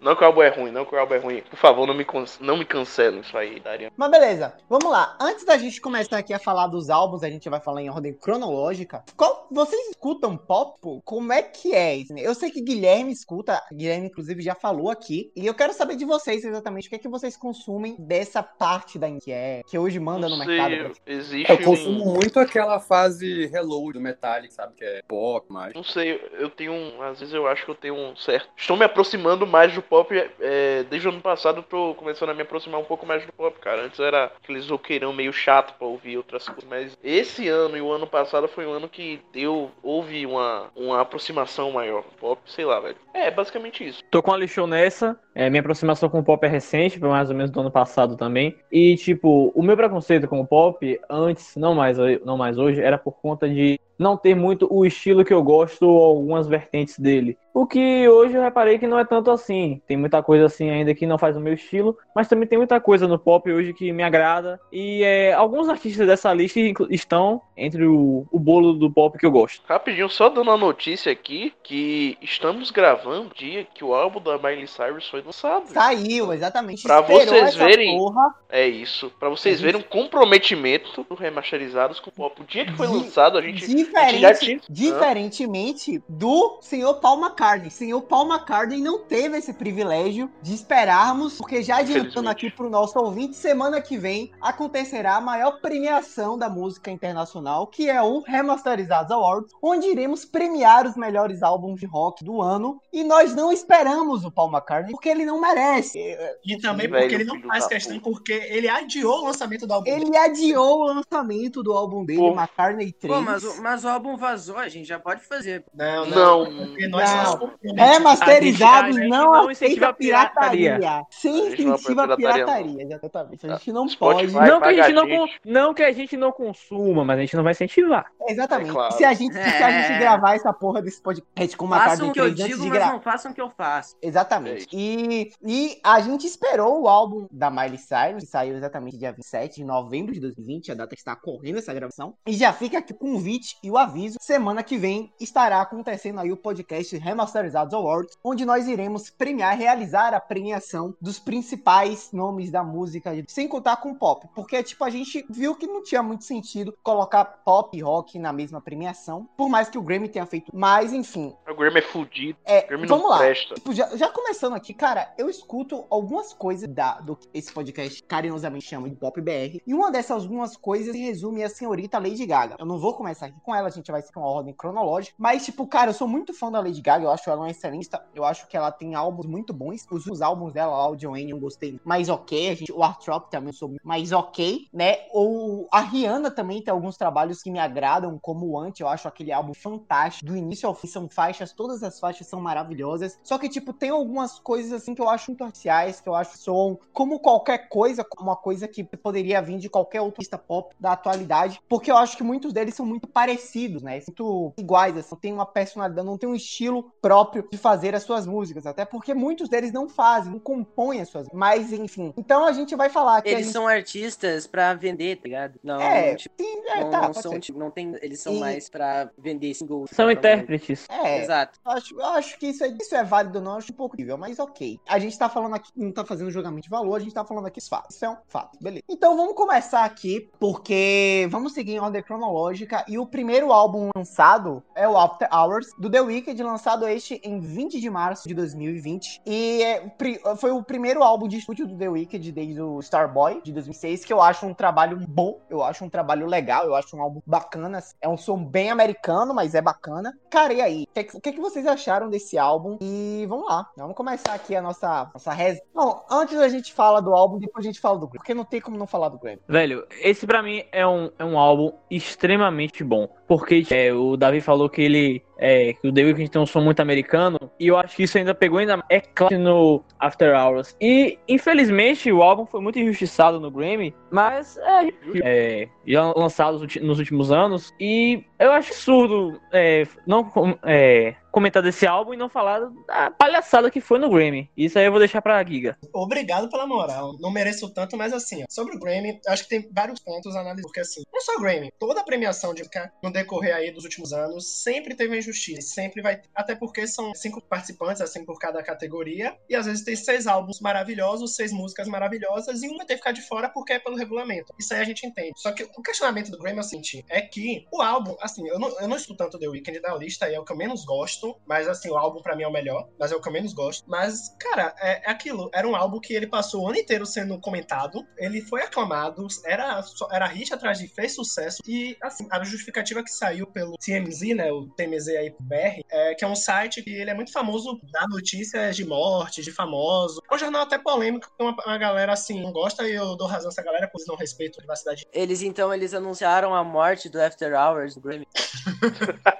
Não 0.00 0.16
que 0.16 0.22
o 0.22 0.26
álbum 0.26 0.42
é 0.42 0.48
ruim, 0.48 0.70
não 0.70 0.84
que 0.84 0.94
o 0.94 0.98
álbum 0.98 1.14
é 1.14 1.18
ruim. 1.18 1.42
Por 1.48 1.58
favor, 1.58 1.86
não 1.86 1.94
me, 1.94 2.06
não 2.40 2.56
me 2.56 2.64
cancelem 2.64 3.20
isso 3.20 3.36
aí, 3.36 3.62
Ariana. 3.64 3.92
Mas 3.96 4.10
beleza, 4.10 4.54
vamos 4.68 4.90
lá. 4.90 5.16
Antes 5.20 5.44
da 5.44 5.56
gente 5.56 5.80
começar 5.80 6.18
aqui 6.18 6.34
a 6.34 6.38
falar 6.38 6.66
dos 6.66 6.90
álbuns, 6.90 7.22
a 7.22 7.30
gente 7.30 7.48
vai 7.48 7.60
falar 7.60 7.82
em 7.82 7.90
ordem 7.90 8.12
cronológica. 8.12 9.04
Qual, 9.16 9.46
vocês 9.50 9.88
escutam 9.90 10.36
pop? 10.36 10.80
Como 11.04 11.32
é 11.32 11.42
que 11.42 11.74
é 11.74 11.96
isso? 11.96 12.12
Eu 12.16 12.34
sei 12.34 12.50
que 12.50 12.60
Guilherme 12.60 13.12
escuta, 13.12 13.62
Guilherme 13.72 14.06
inclusive 14.06 14.42
já 14.42 14.54
falou 14.54 14.90
aqui, 14.90 15.30
e 15.36 15.46
eu 15.46 15.54
quero 15.54 15.72
saber 15.72 15.96
de 15.96 16.04
vocês 16.04 16.44
exatamente 16.44 16.86
o 16.86 16.90
que 16.90 16.96
é 16.96 16.98
que 16.98 17.08
vocês 17.08 17.36
consumem 17.36 17.96
dessa 17.98 18.42
parte 18.42 18.98
da 18.98 19.12
que 19.20 19.32
é 19.32 19.62
que 19.66 19.78
hoje 19.78 19.98
manda 19.98 20.11
no 20.18 20.38
mercado 20.38 20.52
mercado. 20.52 20.94
Existe 21.06 21.50
eu 21.50 21.58
consumo 21.58 22.10
um... 22.10 22.14
muito 22.14 22.38
aquela 22.38 22.78
fase 22.80 23.50
Hello 23.52 23.92
do 23.92 24.00
Metallic, 24.00 24.52
sabe? 24.52 24.74
Que 24.76 24.84
é 24.84 25.02
pop, 25.06 25.46
mas. 25.48 25.74
Não 25.74 25.84
sei, 25.84 26.20
eu 26.38 26.48
tenho 26.48 26.72
um. 26.72 27.02
Às 27.02 27.20
vezes 27.20 27.34
eu 27.34 27.46
acho 27.46 27.64
que 27.64 27.70
eu 27.70 27.74
tenho 27.74 27.94
um 27.94 28.16
certo. 28.16 28.48
Estou 28.56 28.76
me 28.76 28.84
aproximando 28.84 29.46
mais 29.46 29.74
do 29.74 29.82
pop. 29.82 30.14
É, 30.40 30.84
desde 30.84 31.08
o 31.08 31.10
ano 31.10 31.20
passado 31.20 31.58
eu 31.58 31.62
tô 31.62 31.94
começando 31.94 32.30
a 32.30 32.34
me 32.34 32.42
aproximar 32.42 32.80
um 32.80 32.84
pouco 32.84 33.06
mais 33.06 33.24
do 33.24 33.32
pop, 33.32 33.58
cara. 33.60 33.84
Antes 33.84 34.00
era 34.00 34.24
aquele 34.24 34.60
zoqueirão 34.60 35.12
meio 35.12 35.32
chato 35.32 35.76
pra 35.76 35.86
ouvir 35.86 36.16
outras 36.16 36.46
coisas. 36.46 36.64
Mas 36.68 36.96
esse 37.02 37.48
ano 37.48 37.76
e 37.76 37.80
o 37.80 37.90
ano 37.92 38.06
passado 38.06 38.48
foi 38.48 38.66
um 38.66 38.72
ano 38.72 38.88
que 38.88 39.20
deu. 39.32 39.70
Houve 39.82 40.26
uma, 40.26 40.70
uma 40.76 41.00
aproximação 41.00 41.72
maior 41.72 42.02
do 42.02 42.10
pop, 42.18 42.40
sei 42.46 42.64
lá, 42.64 42.80
velho. 42.80 42.96
É, 43.14 43.30
basicamente 43.30 43.86
isso. 43.86 44.02
Tô 44.10 44.22
com 44.22 44.32
a 44.32 44.36
lixão 44.36 44.66
nessa. 44.66 45.18
É, 45.34 45.48
minha 45.48 45.60
aproximação 45.60 46.08
com 46.08 46.18
o 46.18 46.24
pop 46.24 46.44
é 46.44 46.48
recente, 46.48 46.98
foi 46.98 47.08
mais 47.08 47.30
ou 47.30 47.36
menos 47.36 47.50
do 47.50 47.60
ano 47.60 47.70
passado 47.70 48.16
também. 48.16 48.56
E, 48.70 48.96
tipo, 48.96 49.50
o 49.54 49.62
meu 49.62 49.76
preconceito 49.76 50.01
com 50.28 50.40
o 50.40 50.46
pop, 50.46 51.00
antes, 51.08 51.56
não 51.56 51.74
mais, 51.74 51.96
não 52.24 52.36
mais 52.36 52.58
hoje, 52.58 52.80
era 52.80 52.98
por 52.98 53.12
conta 53.12 53.48
de 53.48 53.80
não 53.98 54.16
ter 54.16 54.34
muito 54.34 54.66
o 54.70 54.84
estilo 54.84 55.24
que 55.24 55.32
eu 55.32 55.42
gosto 55.42 55.82
ou 55.88 56.02
algumas 56.04 56.46
vertentes 56.48 56.98
dele. 56.98 57.36
O 57.54 57.66
que 57.66 58.08
hoje 58.08 58.34
eu 58.34 58.42
reparei 58.42 58.78
que 58.78 58.86
não 58.86 58.98
é 58.98 59.04
tanto 59.04 59.30
assim. 59.30 59.80
Tem 59.86 59.94
muita 59.96 60.22
coisa 60.22 60.46
assim 60.46 60.70
ainda 60.70 60.94
que 60.94 61.06
não 61.06 61.18
faz 61.18 61.36
o 61.36 61.40
meu 61.40 61.52
estilo, 61.52 61.96
mas 62.16 62.26
também 62.26 62.48
tem 62.48 62.56
muita 62.56 62.80
coisa 62.80 63.06
no 63.06 63.18
pop 63.18 63.52
hoje 63.52 63.74
que 63.74 63.92
me 63.92 64.02
agrada. 64.02 64.58
E 64.72 65.02
é, 65.04 65.34
alguns 65.34 65.68
artistas 65.68 66.06
dessa 66.06 66.32
lista 66.32 66.58
estão 66.88 67.42
entre 67.54 67.84
o, 67.84 68.26
o 68.32 68.38
bolo 68.38 68.72
do 68.72 68.90
pop 68.90 69.18
que 69.18 69.26
eu 69.26 69.30
gosto. 69.30 69.62
Rapidinho, 69.68 70.08
só 70.08 70.30
dando 70.30 70.50
a 70.50 70.56
notícia 70.56 71.12
aqui 71.12 71.52
que 71.62 72.16
estamos 72.22 72.70
gravando 72.70 73.28
o 73.30 73.34
dia 73.34 73.66
que 73.74 73.84
o 73.84 73.94
álbum 73.94 74.20
da 74.20 74.38
Miley 74.38 74.66
Cyrus 74.66 75.08
foi 75.08 75.20
lançado. 75.20 75.66
Saiu, 75.68 76.32
exatamente. 76.32 76.82
Pra 76.84 77.00
Esperou 77.00 77.20
vocês 77.26 77.42
essa 77.48 77.58
verem. 77.66 77.98
Porra. 77.98 78.34
É 78.48 78.66
isso. 78.66 79.12
Pra 79.20 79.28
vocês 79.28 79.58
Uhum. 79.58 79.64
verem 79.66 79.80
um 79.80 79.84
comprometimento 79.84 81.04
do 81.08 81.14
remasterizados 81.14 82.00
com 82.00 82.08
o 82.08 82.12
pop. 82.12 82.40
O 82.40 82.44
dia 82.46 82.64
que 82.64 82.72
foi 82.72 82.86
lançado, 82.86 83.36
a 83.36 83.42
gente. 83.42 83.66
Diferente, 83.92 84.20
já 84.20 84.34
tinha- 84.34 84.60
diferentemente 84.68 86.02
do 86.08 86.58
senhor 86.60 86.94
Paul 86.94 87.20
McCartney. 87.20 87.70
Senhor 87.70 88.00
Paul 88.02 88.28
McCartney 88.28 88.80
não 88.80 88.98
teve 89.00 89.36
esse 89.38 89.52
privilégio 89.52 90.30
de 90.42 90.54
esperarmos, 90.54 91.36
porque 91.38 91.62
já 91.62 91.76
adiantando 91.78 92.28
aqui 92.28 92.50
pro 92.50 92.70
nosso 92.70 92.98
ouvinte, 92.98 93.36
semana 93.36 93.80
que 93.80 93.96
vem 93.98 94.30
acontecerá 94.40 95.16
a 95.16 95.20
maior 95.20 95.60
premiação 95.60 96.38
da 96.38 96.48
música 96.48 96.90
internacional, 96.90 97.66
que 97.66 97.88
é 97.88 98.00
o 98.02 98.20
Remasterizados 98.20 99.10
Awards, 99.12 99.52
onde 99.62 99.86
iremos 99.88 100.24
premiar 100.24 100.86
os 100.86 100.96
melhores 100.96 101.42
álbuns 101.42 101.78
de 101.80 101.86
rock 101.86 102.24
do 102.24 102.40
ano. 102.40 102.80
E 102.92 103.04
nós 103.04 103.34
não 103.34 103.52
esperamos 103.52 104.24
o 104.24 104.30
Paul 104.30 104.50
McCartney, 104.50 104.92
porque 104.92 105.08
ele 105.08 105.24
não 105.24 105.40
merece. 105.40 105.98
E 106.44 106.56
também 106.58 106.88
Velho, 106.88 107.02
porque 107.02 107.14
ele 107.16 107.24
não 107.24 107.40
faz 107.48 107.66
questão, 107.66 107.98
porque 108.00 108.32
ele 108.32 108.68
adiou 108.68 109.20
o 109.20 109.24
lançamento 109.24 109.66
do 109.66 109.74
álbum. 109.74 109.90
Ele 109.90 110.16
adiou 110.16 110.80
o 110.80 110.84
lançamento 110.84 111.62
do 111.62 111.72
álbum 111.72 112.04
dele, 112.04 112.18
Pô. 112.20 112.32
McCartney 112.32 112.92
3. 112.92 113.14
Pô, 113.14 113.20
mas, 113.20 113.42
o- 113.44 113.62
mas 113.72 113.84
o 113.84 113.88
álbum 113.88 114.16
vazou, 114.18 114.58
a 114.58 114.68
gente 114.68 114.86
já 114.86 114.98
pode 114.98 115.22
fazer. 115.22 115.64
Não, 115.74 116.04
Não. 116.06 116.44
não. 116.50 116.66
Porque 116.66 116.88
nós 116.88 117.10
Não. 117.10 117.18
A 117.18 117.24
gente- 117.24 118.62
a 118.62 118.90
gente 118.92 119.08
não, 119.08 119.32
não 119.32 119.34
aceita 119.48 119.52
incentiva 119.52 119.88
a 119.88 119.92
pirataria. 119.94 120.74
pirataria. 120.78 121.06
Sem 121.10 121.46
incentiva 121.48 121.74
a 122.04 122.16
pirataria, 122.16 122.16
pirataria, 122.44 122.82
exatamente. 122.82 123.46
A 123.46 123.56
gente 123.56 123.72
não 123.72 123.88
Spotify 123.88 124.32
pode. 124.32 124.50
Não, 124.50 124.60
que 124.60 124.66
a 124.68 124.72
gente 124.74 124.92
não, 124.92 125.06
gente. 125.06 125.40
não 125.44 125.74
que 125.74 125.82
a 125.82 125.92
gente 125.92 126.16
não 126.18 126.32
consuma, 126.32 127.02
mas 127.04 127.18
a 127.18 127.20
gente 127.22 127.34
não 127.36 127.42
vai 127.42 127.52
incentivar. 127.52 128.06
Exatamente. 128.28 128.68
É 128.68 128.72
claro. 128.72 128.94
Se, 128.94 129.04
a 129.04 129.14
gente, 129.14 129.32
se 129.32 129.38
a 129.40 129.70
É. 129.70 129.88
gente 129.88 129.98
gravar 129.98 130.34
essa 130.34 130.52
porra 130.52 130.82
desse 130.82 131.00
podcast 131.02 131.56
com 131.56 131.64
uma 131.64 131.78
Façam 131.82 132.06
o 132.06 132.08
de 132.08 132.12
que 132.14 132.20
eu 132.20 132.30
digo, 132.34 132.66
mas 132.66 132.86
não 132.86 133.00
façam 133.00 133.32
o 133.32 133.34
que 133.34 133.40
eu 133.40 133.48
faço. 133.50 133.96
Exatamente. 134.02 134.66
E, 134.70 135.32
e 135.42 135.80
a 135.82 135.98
gente 136.00 136.26
esperou 136.26 136.82
o 136.82 136.88
álbum 136.88 137.26
da 137.32 137.50
Miley 137.50 137.78
Cyrus, 137.78 138.24
que 138.24 138.26
saiu 138.30 138.54
exatamente 138.56 138.98
dia 138.98 139.12
27 139.12 139.56
de 139.56 139.64
novembro 139.64 140.12
de 140.12 140.20
2020, 140.20 140.70
a 140.72 140.74
data 140.74 140.94
que 140.94 141.00
está 141.00 141.16
correndo 141.16 141.58
essa 141.58 141.72
gravação. 141.72 142.14
E 142.26 142.32
já 142.34 142.52
fica 142.52 142.78
aqui 142.78 142.92
o 142.92 142.96
convite 142.96 143.56
e 143.62 143.70
o 143.70 143.78
aviso. 143.78 144.18
Semana 144.20 144.62
que 144.62 144.76
vem 144.76 145.12
estará 145.20 145.60
acontecendo 145.60 146.20
aí 146.20 146.32
o 146.32 146.36
podcast 146.36 146.96
Remasterizados 146.98 147.74
Awards, 147.74 148.16
onde 148.24 148.44
nós 148.44 148.66
iremos 148.66 149.10
premiar, 149.10 149.56
realizar 149.56 150.14
a 150.14 150.20
premiação 150.20 150.94
dos 151.00 151.18
principais 151.18 152.10
nomes 152.12 152.50
da 152.50 152.64
música, 152.64 153.12
sem 153.28 153.46
contar 153.48 153.76
com 153.76 153.94
pop. 153.94 154.26
Porque, 154.34 154.62
tipo, 154.62 154.84
a 154.84 154.90
gente 154.90 155.24
viu 155.30 155.54
que 155.54 155.66
não 155.66 155.82
tinha 155.82 156.02
muito 156.02 156.24
sentido 156.24 156.74
colocar 156.82 157.24
pop 157.24 157.76
e 157.76 157.80
rock 157.80 158.18
na 158.18 158.32
mesma 158.32 158.60
premiação, 158.60 159.28
por 159.36 159.48
mais 159.48 159.68
que 159.68 159.78
o 159.78 159.82
Grammy 159.82 160.08
tenha 160.08 160.26
feito. 160.26 160.50
Mas, 160.54 160.92
enfim, 160.92 161.34
O 161.48 161.54
Grammy 161.54 161.78
é 161.78 161.82
fudido. 161.82 162.38
é, 162.44 162.62
Grammy 162.66 162.86
vamos 162.86 163.08
lá. 163.08 163.32
Tipo, 163.34 163.72
já, 163.72 163.94
já 163.96 164.08
começando 164.08 164.54
aqui, 164.54 164.74
cara, 164.74 165.12
eu 165.16 165.28
escuto 165.28 165.84
algumas 165.90 166.32
coisas 166.32 166.68
da, 166.68 167.00
do 167.00 167.16
que 167.16 167.28
esse 167.34 167.52
podcast 167.52 168.02
carinhosamente 168.04 168.66
chama 168.66 168.88
de 168.88 168.96
Pop 168.96 169.20
BR. 169.20 169.60
E 169.66 169.74
uma 169.74 169.90
dessas 169.90 170.22
algumas 170.22 170.56
coisas 170.56 170.94
resume 170.94 171.42
a 171.44 171.48
senhorita 171.48 171.98
Lady 171.98 172.24
Gaga. 172.26 172.56
Eu 172.58 172.66
não 172.66 172.78
vou 172.78 172.94
começar 172.94 173.26
aqui 173.26 173.40
com 173.42 173.51
ela, 173.54 173.68
a 173.68 173.70
gente 173.70 173.90
vai 173.90 174.02
seguir 174.02 174.18
uma 174.18 174.26
ordem 174.26 174.54
cronológica. 174.54 175.14
Mas, 175.18 175.44
tipo, 175.44 175.66
cara, 175.66 175.90
eu 175.90 175.94
sou 175.94 176.08
muito 176.08 176.32
fã 176.32 176.50
da 176.50 176.60
Lady 176.60 176.80
Gaga. 176.80 177.04
Eu 177.04 177.10
acho 177.10 177.28
ela 177.28 177.40
uma 177.40 177.50
excelista. 177.50 178.04
Eu 178.14 178.24
acho 178.24 178.46
que 178.46 178.56
ela 178.56 178.70
tem 178.70 178.94
álbuns 178.94 179.26
muito 179.26 179.52
bons. 179.52 179.86
Os, 179.90 180.06
os 180.06 180.22
álbuns 180.22 180.52
dela, 180.52 180.76
lá, 180.76 180.90
o 180.90 180.98
Joanne, 180.98 181.30
eu 181.30 181.38
gostei 181.38 181.80
mais 181.84 182.08
ok. 182.08 182.50
A 182.50 182.54
gente, 182.54 182.72
o 182.72 182.82
Art 182.82 183.04
Trop 183.04 183.30
também 183.30 183.52
sou 183.52 183.74
mais 183.82 184.12
ok, 184.12 184.68
né? 184.72 184.98
Ou 185.12 185.68
a 185.70 185.80
Rihanna 185.80 186.30
também 186.30 186.62
tem 186.62 186.72
alguns 186.72 186.96
trabalhos 186.96 187.42
que 187.42 187.50
me 187.50 187.58
agradam, 187.58 188.18
como 188.18 188.46
o 188.46 188.58
Ant. 188.58 188.80
Eu 188.80 188.88
acho 188.88 189.08
aquele 189.08 189.32
álbum 189.32 189.54
fantástico. 189.54 190.26
Do 190.26 190.36
início 190.36 190.68
ao 190.68 190.74
fim 190.74 190.86
são 190.86 191.08
faixas, 191.08 191.52
todas 191.52 191.82
as 191.82 191.98
faixas 191.98 192.26
são 192.26 192.40
maravilhosas. 192.40 193.18
Só 193.22 193.38
que, 193.38 193.48
tipo, 193.48 193.72
tem 193.72 193.90
algumas 193.90 194.38
coisas 194.38 194.72
assim 194.72 194.94
que 194.94 195.02
eu 195.02 195.08
acho 195.08 195.30
muito 195.30 195.44
artificiais, 195.44 196.00
que 196.00 196.08
eu 196.08 196.14
acho 196.14 196.32
que 196.32 196.38
são 196.38 196.78
como 196.92 197.20
qualquer 197.20 197.68
coisa, 197.68 198.04
como 198.04 198.30
uma 198.30 198.36
coisa 198.36 198.68
que 198.68 198.84
poderia 198.84 199.42
vir 199.42 199.58
de 199.58 199.68
qualquer 199.68 200.00
artista 200.00 200.38
pop 200.38 200.74
da 200.78 200.92
atualidade. 200.92 201.60
Porque 201.68 201.90
eu 201.90 201.96
acho 201.96 202.16
que 202.16 202.22
muitos 202.22 202.52
deles 202.52 202.74
são 202.74 202.86
muito 202.86 203.06
parecidos, 203.06 203.41
né? 203.82 204.00
Muito 204.06 204.52
iguais, 204.58 204.96
assim, 204.96 205.08
não 205.12 205.18
tem 205.18 205.32
uma 205.32 205.46
personalidade, 205.46 206.06
não 206.06 206.18
tem 206.18 206.28
um 206.28 206.34
estilo 206.34 206.92
próprio 207.00 207.46
de 207.50 207.58
fazer 207.58 207.94
as 207.94 208.02
suas 208.02 208.26
músicas. 208.26 208.66
Até 208.66 208.84
porque 208.84 209.14
muitos 209.14 209.48
deles 209.48 209.72
não 209.72 209.88
fazem, 209.88 210.32
não 210.32 210.38
compõem 210.38 211.00
as 211.00 211.08
suas. 211.08 211.26
Mas, 211.32 211.72
enfim. 211.72 212.12
Então 212.16 212.44
a 212.44 212.52
gente 212.52 212.74
vai 212.74 212.88
falar 212.88 213.22
que. 213.22 213.28
Eles 213.28 213.44
gente... 213.46 213.52
são 213.52 213.66
artistas 213.66 214.46
pra 214.46 214.74
vender, 214.74 215.16
tá 215.16 215.22
ligado? 215.24 215.58
Não, 215.62 215.80
É, 215.80 216.14
tipo, 216.14 216.34
sim, 216.40 216.62
é, 216.68 216.80
não, 216.80 216.90
tá, 216.90 217.02
não 217.02 217.14
são, 217.14 217.38
tipo, 217.40 217.58
não 217.58 217.70
tem, 217.70 217.96
eles 218.02 218.20
são 218.20 218.34
E- 218.34 218.40
mais 218.40 218.68
pra 218.68 219.10
vender 219.18 219.54
singles. 219.54 219.90
São 219.92 220.10
intérpretes. 220.10 220.86
É, 220.88 221.20
Exato. 221.22 221.58
Eu 221.64 221.72
acho, 221.72 221.94
eu 221.94 222.06
acho 222.06 222.38
que 222.38 222.46
isso 222.48 222.64
é, 222.64 222.68
isso 222.68 222.94
é 222.94 223.04
válido 223.04 223.40
não, 223.40 223.52
eu 223.52 223.58
acho 223.58 223.72
um 223.72 223.76
pouco 223.76 223.96
nível, 223.96 224.16
mas 224.18 224.38
ok. 224.38 224.78
A 224.88 224.98
gente 224.98 225.18
tá 225.18 225.28
falando 225.28 225.54
aqui, 225.54 225.70
não 225.76 225.92
tá 225.92 226.04
fazendo 226.04 226.30
julgamento 226.30 226.64
de 226.64 226.70
valor, 226.70 226.96
a 226.96 227.00
gente 227.00 227.14
tá 227.14 227.24
falando 227.24 227.46
aqui 227.46 227.58
os 227.58 227.68
fatos. 227.68 227.94
Isso 227.96 228.04
é 228.04 228.10
um 228.10 228.16
fato, 228.28 228.58
beleza. 228.60 228.84
Então 228.88 229.16
vamos 229.16 229.34
começar 229.34 229.84
aqui, 229.84 230.30
porque 230.38 231.26
vamos 231.30 231.52
seguir 231.52 231.72
em 231.72 231.80
ordem 231.80 232.02
cronológica. 232.02 232.84
E 232.88 232.98
o 232.98 233.06
primeiro 233.06 233.31
álbum 233.40 233.88
lançado 233.96 234.62
é 234.74 234.86
o 234.86 234.96
After 234.98 235.28
Hours, 235.32 235.68
do 235.78 235.88
The 235.88 236.00
Weeknd, 236.00 236.42
lançado 236.42 236.86
este 236.86 237.20
em 237.24 237.40
20 237.40 237.80
de 237.80 237.88
março 237.88 238.28
de 238.28 238.34
2020. 238.34 239.22
E 239.24 239.62
é, 239.62 239.90
foi 240.36 240.50
o 240.50 240.62
primeiro 240.62 241.02
álbum 241.02 241.26
de 241.26 241.38
estúdio 241.38 241.66
do 241.66 241.76
The 241.76 241.88
Weeknd 241.88 242.32
desde 242.32 242.60
o 242.60 242.78
Starboy, 242.80 243.40
de 243.42 243.52
2006, 243.52 244.04
que 244.04 244.12
eu 244.12 244.20
acho 244.20 244.44
um 244.46 244.52
trabalho 244.52 244.98
bom, 245.08 245.40
eu 245.48 245.62
acho 245.62 245.84
um 245.84 245.88
trabalho 245.88 246.26
legal, 246.26 246.64
eu 246.66 246.74
acho 246.74 246.96
um 246.96 247.00
álbum 247.02 247.20
bacana. 247.26 247.82
É 248.00 248.08
um 248.08 248.16
som 248.16 248.42
bem 248.44 248.70
americano, 248.70 249.32
mas 249.32 249.54
é 249.54 249.62
bacana. 249.62 250.12
Cara, 250.30 250.52
e 250.52 250.60
aí? 250.60 250.82
O 250.90 250.92
que, 250.92 251.04
que- 251.04 251.32
que 251.32 251.40
vocês 251.40 251.66
acharam 251.66 252.10
desse 252.10 252.36
álbum? 252.36 252.76
E 252.80 253.24
vamos 253.28 253.46
lá, 253.48 253.68
vamos 253.76 253.96
começar 253.96 254.34
aqui 254.34 254.54
a 254.54 254.60
nossa, 254.60 255.10
nossa 255.14 255.32
res... 255.32 255.60
Não, 255.74 256.02
antes 256.10 256.36
a 256.38 256.48
gente 256.48 256.72
fala 256.74 257.00
do 257.00 257.14
álbum, 257.14 257.38
depois 257.38 257.64
a 257.64 257.68
gente 257.68 257.80
fala 257.80 257.94
do 257.98 258.06
Grammy, 258.06 258.18
porque 258.18 258.34
não 258.34 258.44
tem 258.44 258.60
como 258.60 258.76
não 258.76 258.86
falar 258.86 259.08
do 259.08 259.18
Grammy. 259.18 259.40
Velho, 259.48 259.86
esse 260.02 260.26
pra 260.26 260.42
mim 260.42 260.64
é 260.72 260.86
um, 260.86 261.10
é 261.18 261.24
um 261.24 261.38
álbum 261.38 261.72
extremamente 261.90 262.82
bom. 262.84 263.08
Porque 263.32 263.64
é, 263.70 263.90
o 263.94 264.14
Davi 264.14 264.42
falou 264.42 264.68
que 264.68 264.82
ele. 264.82 265.22
É, 265.38 265.72
que 265.72 265.88
o 265.88 265.92
The 265.92 266.04
Weeknd 266.04 266.30
tem 266.30 266.42
um 266.42 266.44
som 266.44 266.60
muito 266.60 266.80
americano. 266.80 267.38
E 267.58 267.68
eu 267.68 267.78
acho 267.78 267.96
que 267.96 268.02
isso 268.02 268.18
ainda 268.18 268.34
pegou 268.34 268.58
ainda 268.58 268.84
é 268.90 269.00
claro 269.00 269.38
no 269.38 269.82
After 269.98 270.36
Hours. 270.36 270.76
E 270.78 271.18
infelizmente 271.26 272.12
o 272.12 272.22
álbum 272.22 272.44
foi 272.44 272.60
muito 272.60 272.78
injustiçado 272.78 273.40
no 273.40 273.50
Grammy. 273.50 273.94
Mas 274.10 274.58
é, 274.58 274.92
é 275.24 275.68
já 275.86 276.12
lançado 276.12 276.66
nos 276.82 276.98
últimos 276.98 277.32
anos. 277.32 277.72
E 277.80 278.22
eu 278.38 278.52
acho 278.52 278.70
absurdo 278.70 279.40
é, 279.50 279.86
não 280.06 280.30
é, 280.62 281.14
comentar 281.32 281.62
desse 281.62 281.86
álbum 281.86 282.14
e 282.14 282.16
não 282.16 282.28
falar 282.28 282.60
da 282.60 283.10
palhaçada 283.10 283.70
que 283.70 283.80
foi 283.80 283.98
no 283.98 284.10
Grammy. 284.10 284.50
Isso 284.56 284.78
aí 284.78 284.84
eu 284.84 284.90
vou 284.90 285.00
deixar 285.00 285.22
pra 285.22 285.42
Giga. 285.42 285.76
Obrigado 285.92 286.48
pela 286.48 286.66
moral. 286.66 287.16
Não 287.18 287.30
mereço 287.30 287.68
tanto, 287.70 287.96
mas 287.96 288.12
assim, 288.12 288.42
ó, 288.42 288.46
sobre 288.48 288.76
o 288.76 288.78
Grammy, 288.78 289.20
eu 289.26 289.32
acho 289.32 289.44
que 289.44 289.48
tem 289.48 289.68
vários 289.72 289.98
pontos 289.98 290.36
a 290.36 290.40
analisar. 290.40 290.62
Porque 290.62 290.80
assim, 290.80 291.02
não 291.12 291.20
só 291.20 291.34
o 291.36 291.40
Grammy, 291.40 291.72
toda 291.78 292.00
a 292.00 292.04
premiação 292.04 292.54
de 292.54 292.62
no 293.02 293.12
decorrer 293.12 293.54
aí 293.54 293.70
dos 293.70 293.84
últimos 293.84 294.12
anos 294.12 294.62
sempre 294.62 294.94
teve 294.94 295.16
injustiça. 295.16 295.74
Sempre 295.74 296.02
vai. 296.02 296.20
Até 296.34 296.54
porque 296.54 296.86
são 296.86 297.14
cinco 297.14 297.40
participantes, 297.40 298.00
assim, 298.00 298.24
por 298.24 298.38
cada 298.38 298.62
categoria. 298.62 299.36
E 299.48 299.54
às 299.54 299.66
vezes 299.66 299.84
tem 299.84 299.96
seis 299.96 300.26
álbuns 300.26 300.60
maravilhosos, 300.60 301.34
seis 301.34 301.52
músicas 301.52 301.88
maravilhosas, 301.88 302.62
e 302.62 302.68
uma 302.68 302.84
tem 302.84 302.96
que 302.96 303.02
ficar 303.02 303.12
de 303.12 303.22
fora 303.22 303.48
porque 303.48 303.74
é 303.74 303.78
pelo 303.78 303.96
regulamento. 303.96 304.52
Isso 304.58 304.72
aí 304.74 304.80
a 304.80 304.84
gente 304.84 305.06
entende. 305.06 305.32
Só 305.36 305.52
que 305.52 305.64
o 305.76 305.82
questionamento 305.82 306.30
do 306.30 306.38
Grammy 306.38 306.58
é 306.58 306.60
o 306.60 306.64
seguinte: 306.64 307.04
é 307.08 307.20
que 307.20 307.66
o 307.72 307.82
álbum, 307.82 308.16
assim, 308.20 308.46
eu 308.48 308.58
não, 308.58 308.68
eu 308.80 308.88
não 308.88 308.96
escuto 308.96 309.18
tanto 309.18 309.38
The 309.38 309.48
Weeknd 309.48 309.80
da 309.80 309.94
lista, 309.94 310.28
e 310.28 310.34
é 310.34 310.40
o 310.40 310.44
que 310.44 310.52
eu 310.52 310.56
menos 310.56 310.84
gosto, 310.84 311.21
mas 311.46 311.68
assim, 311.68 311.90
o 311.90 311.96
álbum 311.96 312.22
pra 312.22 312.36
mim 312.36 312.42
é 312.42 312.48
o 312.48 312.52
melhor, 312.52 312.88
mas 312.98 313.12
é 313.12 313.16
o 313.16 313.20
que 313.20 313.28
eu 313.28 313.32
menos 313.32 313.52
gosto. 313.52 313.84
Mas, 313.88 314.34
cara, 314.40 314.74
é, 314.80 315.08
é 315.08 315.10
aquilo. 315.10 315.50
Era 315.52 315.66
um 315.66 315.76
álbum 315.76 316.00
que 316.00 316.14
ele 316.14 316.26
passou 316.26 316.62
o 316.62 316.68
ano 316.68 316.78
inteiro 316.78 317.06
sendo 317.06 317.38
comentado, 317.40 318.04
ele 318.16 318.40
foi 318.40 318.62
aclamado, 318.62 319.26
era, 319.44 319.82
era 320.10 320.26
hit 320.26 320.52
atrás 320.52 320.78
de 320.78 320.88
fez 320.88 321.14
sucesso, 321.14 321.58
e 321.66 321.96
assim, 322.02 322.26
a 322.30 322.42
justificativa 322.42 323.02
que 323.02 323.10
saiu 323.10 323.46
pelo 323.46 323.76
TMZ, 323.78 324.34
né, 324.34 324.52
o 324.52 324.68
TMZ 324.68 325.08
aí 325.08 325.30
pro 325.30 325.44
BR, 325.44 325.82
é, 325.90 326.14
que 326.14 326.24
é 326.24 326.28
um 326.28 326.36
site 326.36 326.82
que 326.82 326.90
ele 326.90 327.10
é 327.10 327.14
muito 327.14 327.32
famoso, 327.32 327.80
dá 327.92 328.06
notícias 328.08 328.76
de 328.76 328.84
morte, 328.84 329.42
de 329.42 329.52
famoso. 329.52 330.20
É 330.30 330.34
um 330.34 330.38
jornal 330.38 330.62
até 330.62 330.78
polêmico, 330.78 331.28
que 331.36 331.42
uma, 331.42 331.56
uma 331.66 331.78
galera 331.78 332.12
assim 332.12 332.40
não 332.40 332.52
gosta, 332.52 332.88
e 332.88 332.94
eu 332.94 333.16
dou 333.16 333.26
razão 333.26 333.48
a 333.48 333.52
essa 333.52 333.62
galera, 333.62 333.88
pois 333.90 334.06
não 334.06 334.16
respeito 334.16 334.56
a 334.56 334.58
privacidade. 334.58 335.06
Eles 335.12 335.42
então 335.42 335.72
eles 335.72 335.94
anunciaram 335.94 336.54
a 336.54 336.64
morte 336.64 337.08
do 337.08 337.20
After 337.20 337.52
Hours 337.54 337.94
do 337.94 338.00
Grammy. 338.00 338.26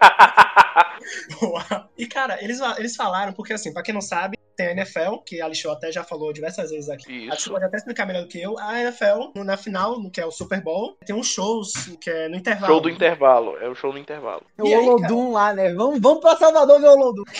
Boa. 1.40 1.64
E, 1.96 2.06
cara, 2.06 2.42
eles, 2.42 2.60
eles 2.78 2.96
falaram, 2.96 3.32
porque 3.32 3.52
assim, 3.52 3.72
pra 3.72 3.82
quem 3.82 3.94
não 3.94 4.00
sabe, 4.00 4.36
tem 4.62 4.69
a 4.69 4.73
NFL, 4.73 5.16
que 5.26 5.40
a 5.40 5.47
Alixo 5.47 5.71
até 5.71 5.90
já 5.90 6.04
falou 6.04 6.33
diversas 6.33 6.71
vezes 6.71 6.88
aqui. 6.88 7.28
Acho 7.28 7.31
que 7.31 7.37
Isso. 7.42 7.50
pode 7.50 7.64
até 7.64 7.76
explicar 7.76 8.07
melhor 8.07 8.23
do 8.23 8.28
que 8.28 8.40
eu. 8.40 8.59
A 8.59 8.81
NFL, 8.81 9.31
no- 9.35 9.45
na 9.45 9.57
final, 9.57 10.00
no 10.00 10.11
que 10.11 10.21
é 10.21 10.26
o 10.26 10.31
Super 10.31 10.62
Bowl, 10.62 10.97
tem 11.04 11.14
uns 11.14 11.28
shows 11.28 11.73
que 12.00 12.11
é 12.11 12.28
no 12.28 12.37
intervalo. 12.37 12.73
Show 12.73 12.81
do 12.81 12.90
intervalo. 12.90 13.57
É 13.59 13.69
o 13.69 13.75
show 13.75 13.92
do 13.92 13.99
intervalo. 13.99 14.42
O 14.59 14.66
E 14.66 14.75
aí, 14.75 14.87
Olodum 14.88 15.33
lá, 15.33 15.52
né? 15.52 15.73
Vamos, 15.75 16.00
vamos 16.00 16.21
pra 16.21 16.37
Salvador 16.37 16.81
ver 16.81 16.88
o 16.88 16.92
Olodum. 16.92 17.23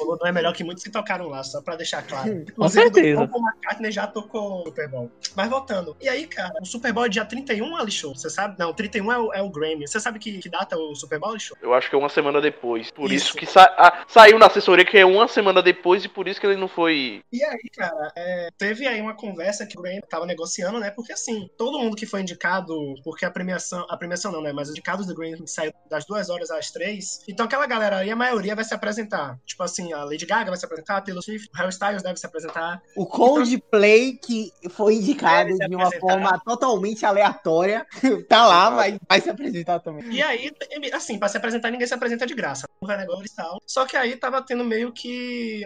O 0.00 0.04
Lodum 0.04 0.26
é 0.26 0.32
melhor 0.32 0.52
que 0.54 0.64
muitos 0.64 0.82
que 0.84 0.90
tocaram 0.90 1.28
lá, 1.28 1.42
só 1.42 1.60
pra 1.60 1.76
deixar 1.76 2.02
claro. 2.06 2.44
Com 2.56 2.68
certeza. 2.68 3.22
O 3.22 3.28
Paul 3.28 3.42
McCartney 3.42 3.90
já 3.92 4.06
tocou 4.06 4.58
no 4.60 4.64
Super 4.66 4.88
Bowl. 4.88 5.10
Mas 5.36 5.48
voltando. 5.50 5.96
E 6.00 6.08
aí, 6.08 6.26
cara, 6.26 6.54
o 6.60 6.64
Super 6.66 6.92
Bowl 6.92 7.06
é 7.06 7.08
dia 7.08 7.24
31, 7.24 7.76
Alixo? 7.76 8.14
Você 8.14 8.30
sabe? 8.30 8.56
Não, 8.58 8.72
31 8.72 9.12
é 9.12 9.18
o, 9.18 9.32
é 9.34 9.42
o 9.42 9.50
Grammy. 9.50 9.86
Você 9.86 10.00
sabe 10.00 10.18
que, 10.18 10.38
que 10.38 10.48
data 10.48 10.74
é 10.74 10.78
o 10.78 10.94
Super 10.94 11.18
Bowl, 11.18 11.30
Alixo? 11.30 11.54
Eu 11.60 11.74
acho 11.74 11.88
que 11.88 11.94
é 11.94 11.98
uma 11.98 12.08
semana 12.08 12.40
depois. 12.40 12.90
Por 12.90 13.12
isso, 13.12 13.28
Isso. 13.28 13.36
que 13.36 13.46
sa- 13.46 13.72
ah, 13.76 14.04
saiu 14.08 14.38
na 14.38 14.46
assessoria 14.46 14.84
que 14.84 14.96
é 14.98 15.04
uma 15.18 15.28
semana 15.28 15.62
depois 15.62 16.04
e 16.04 16.08
por 16.08 16.28
isso 16.28 16.40
que 16.40 16.46
ele 16.46 16.56
não 16.56 16.68
foi. 16.68 17.22
E 17.32 17.44
aí, 17.44 17.70
cara, 17.74 18.12
é, 18.16 18.50
teve 18.56 18.86
aí 18.86 19.00
uma 19.00 19.14
conversa 19.14 19.66
que 19.66 19.78
o 19.78 19.82
Grammy 19.82 20.00
tava 20.08 20.26
negociando, 20.26 20.78
né? 20.78 20.90
Porque 20.90 21.12
assim, 21.12 21.48
todo 21.56 21.78
mundo 21.78 21.96
que 21.96 22.06
foi 22.06 22.22
indicado, 22.22 22.74
porque 23.04 23.24
a 23.24 23.30
premiação, 23.30 23.86
a 23.88 23.96
premiação 23.96 24.32
não, 24.32 24.42
né? 24.42 24.52
Mas 24.52 24.68
os 24.68 24.72
indicados 24.72 25.06
do 25.06 25.14
Grammy 25.14 25.46
saiu 25.46 25.72
das 25.90 26.04
duas 26.04 26.30
horas 26.30 26.50
às 26.50 26.70
três. 26.70 27.22
Então 27.28 27.46
aquela 27.46 27.66
galera 27.66 27.98
aí, 27.98 28.10
a 28.10 28.16
maioria 28.16 28.54
vai 28.54 28.64
se 28.64 28.74
apresentar. 28.74 29.38
Tipo 29.44 29.62
assim, 29.62 29.92
a 29.92 30.04
Lady 30.04 30.26
Gaga 30.26 30.50
vai 30.50 30.58
se 30.58 30.64
apresentar, 30.64 30.98
a 30.98 31.00
Taylor 31.00 31.22
Swift, 31.22 31.48
o 31.52 31.56
Harry 31.56 31.70
Styles 31.70 32.02
deve 32.02 32.18
se 32.18 32.26
apresentar. 32.26 32.82
O 32.96 33.06
Coldplay, 33.06 34.14
que 34.14 34.52
foi 34.70 34.94
indicado 34.94 35.56
de 35.56 35.74
uma 35.74 35.90
forma 35.92 36.40
totalmente 36.44 37.04
aleatória, 37.04 37.86
tá 38.28 38.46
lá, 38.46 38.70
mas 38.70 38.98
vai 39.08 39.20
se 39.20 39.30
apresentar 39.30 39.80
também. 39.80 40.10
E 40.10 40.22
aí, 40.22 40.52
assim, 40.92 41.18
pra 41.18 41.28
se 41.28 41.36
apresentar, 41.36 41.70
ninguém 41.70 41.86
se 41.86 41.94
apresenta 41.94 42.26
de 42.26 42.34
graça. 42.34 42.68
Não 42.80 42.86
vai 42.86 42.96
negócio 42.96 43.26
e 43.26 43.34
tal. 43.34 43.60
Só 43.66 43.84
que 43.84 43.96
aí 43.96 44.16
tava 44.16 44.42
tendo 44.42 44.64
meio 44.64 44.92
que 44.92 45.07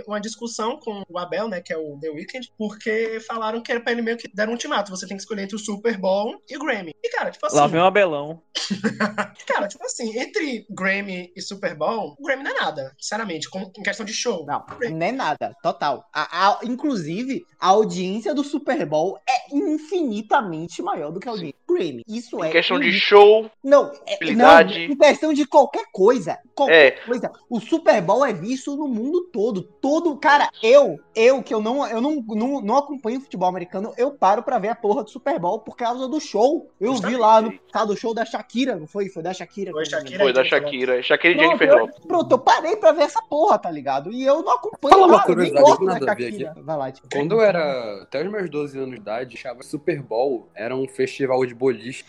uma 0.06 0.20
discussão 0.20 0.78
com 0.78 1.02
o 1.08 1.18
Abel, 1.18 1.48
né? 1.48 1.60
Que 1.60 1.72
é 1.72 1.76
o 1.76 1.98
The 2.00 2.10
Weeknd, 2.10 2.48
porque 2.58 3.18
falaram 3.26 3.62
que 3.62 3.70
era 3.72 3.80
pra 3.80 3.92
ele 3.92 4.02
meio 4.02 4.16
que 4.16 4.28
deram 4.34 4.50
um 4.50 4.54
ultimato. 4.54 4.90
Você 4.90 5.06
tem 5.06 5.16
que 5.16 5.22
escolher 5.22 5.42
entre 5.42 5.56
o 5.56 5.58
Super 5.58 5.96
Bowl 5.98 6.36
e 6.48 6.56
o 6.56 6.60
Grammy. 6.60 6.92
E, 7.02 7.08
cara, 7.10 7.30
tipo 7.30 7.46
assim. 7.46 7.56
Lá 7.56 7.66
vem 7.66 7.80
o 7.80 7.84
Abelão. 7.84 8.42
Cara, 9.46 9.66
tipo 9.68 9.84
assim, 9.84 10.18
entre 10.18 10.64
Grammy 10.70 11.32
e 11.36 11.42
Super 11.42 11.74
Bowl, 11.76 12.14
o 12.18 12.24
Grammy 12.24 12.42
não 12.44 12.50
é 12.52 12.54
nada, 12.60 12.92
sinceramente, 12.98 13.50
como, 13.50 13.70
em 13.76 13.82
questão 13.82 14.04
de 14.06 14.12
show. 14.12 14.46
Não, 14.46 14.64
não 14.90 15.06
é 15.06 15.12
nada, 15.12 15.54
total. 15.62 16.04
A- 16.14 16.48
a- 16.48 16.60
inclusive, 16.64 17.42
a 17.60 17.68
audiência 17.68 18.34
do 18.34 18.44
Super 18.44 18.86
Bowl 18.86 19.18
é 19.28 19.54
infinitamente 19.54 20.80
maior 20.82 21.10
do 21.12 21.20
que 21.20 21.28
a 21.28 21.32
audiência 21.32 21.58
Grammy. 21.72 22.02
Isso 22.06 22.42
Em 22.44 22.48
é. 22.48 22.50
questão 22.50 22.78
de 22.78 22.92
show, 22.92 23.50
Não, 23.62 23.90
é, 24.06 24.14
habilidade. 24.14 24.86
não, 24.88 24.94
em 24.94 24.96
questão 24.96 25.32
de 25.32 25.46
qualquer 25.46 25.84
coisa. 25.92 26.38
Qualquer 26.54 26.86
é. 26.86 26.90
coisa. 26.90 27.30
O 27.48 27.60
Super 27.60 28.00
Bowl 28.00 28.24
é 28.24 28.32
visto 28.32 28.76
no 28.76 28.88
mundo 28.88 29.28
todo. 29.32 29.62
Todo. 29.62 30.16
Cara, 30.16 30.50
eu, 30.62 30.98
eu 31.14 31.42
que 31.42 31.52
eu 31.52 31.60
não, 31.60 31.86
eu 31.86 32.00
não, 32.00 32.22
não, 32.28 32.60
não 32.60 32.76
acompanho 32.76 33.20
futebol 33.20 33.48
americano, 33.48 33.92
eu 33.96 34.12
paro 34.12 34.42
pra 34.42 34.58
ver 34.58 34.68
a 34.68 34.74
porra 34.74 35.02
do 35.02 35.10
Super 35.10 35.38
Bowl 35.38 35.60
por 35.60 35.76
causa 35.76 36.08
do 36.08 36.20
show. 36.20 36.70
Eu 36.80 36.94
vi 36.94 37.16
lá 37.16 37.40
no 37.40 37.52
passado 37.58 37.92
o 37.92 37.96
show 37.96 38.14
da 38.14 38.24
Shakira, 38.24 38.76
não 38.76 38.86
foi? 38.86 39.08
Foi 39.08 39.22
da 39.22 39.32
Shakira. 39.32 39.72
Foi. 39.72 39.84
Shakira. 39.84 40.24
Foi 40.24 40.32
da 40.32 40.44
Shakira. 40.44 41.02
Shakira 41.02 41.32
e 41.32 41.36
Pronto, 41.36 41.58
Jennifer 41.58 41.68
eu, 41.68 42.06
pronto, 42.06 42.32
eu 42.32 42.38
parei 42.38 42.76
pra 42.76 42.92
ver 42.92 43.02
essa 43.02 43.22
porra, 43.22 43.58
tá 43.58 43.70
ligado? 43.70 44.12
E 44.12 44.24
eu 44.24 44.42
não 44.42 44.54
acompanho 44.54 44.94
Fala 44.94 45.06
uma 45.06 45.22
curiosidade, 45.22 45.64
gosto 45.64 45.84
da 45.84 45.92
nada 45.94 46.12
a 46.12 46.14
ver 46.14 46.30
Shakira. 46.30 46.54
Vai 46.62 46.76
lá, 46.76 46.92
tipo. 46.92 47.08
Quando 47.12 47.34
eu 47.34 47.40
era 47.40 48.02
até 48.02 48.22
os 48.24 48.30
meus 48.30 48.50
12 48.50 48.78
anos 48.78 48.90
de 48.90 49.00
idade, 49.00 49.36
achava 49.36 49.62
Super 49.62 50.02
Bowl 50.02 50.48
era 50.54 50.76
um 50.76 50.86
festival 50.86 51.44
de 51.46 51.54
boliche. 51.62 52.04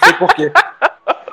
Não 0.00 0.08
sei 0.08 0.18
porquê. 0.18 0.52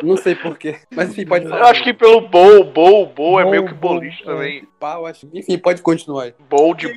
Não 0.04 0.18
sei 0.18 0.36
porquê. 0.36 0.80
Mas 0.94 1.10
enfim, 1.10 1.26
pode 1.26 1.48
falar. 1.48 1.62
Eu 1.62 1.66
acho 1.68 1.84
que 1.84 1.94
pelo 1.94 2.28
bowl, 2.28 2.64
bowl, 2.66 3.06
bowl 3.08 3.40
é 3.40 3.44
Bowl, 3.44 3.52
meio 3.52 3.66
que 3.68 3.74
bowl, 3.74 3.96
boliche 3.96 4.24
também. 4.24 4.68
Pá, 4.80 4.96
eu 4.96 5.06
acho- 5.06 5.30
Enfim, 5.34 5.58
pode 5.60 5.82
continuar 5.84 6.24
aí. 6.24 6.34
Bowl 6.50 6.74
de 6.74 6.88
enfim. 6.88 6.96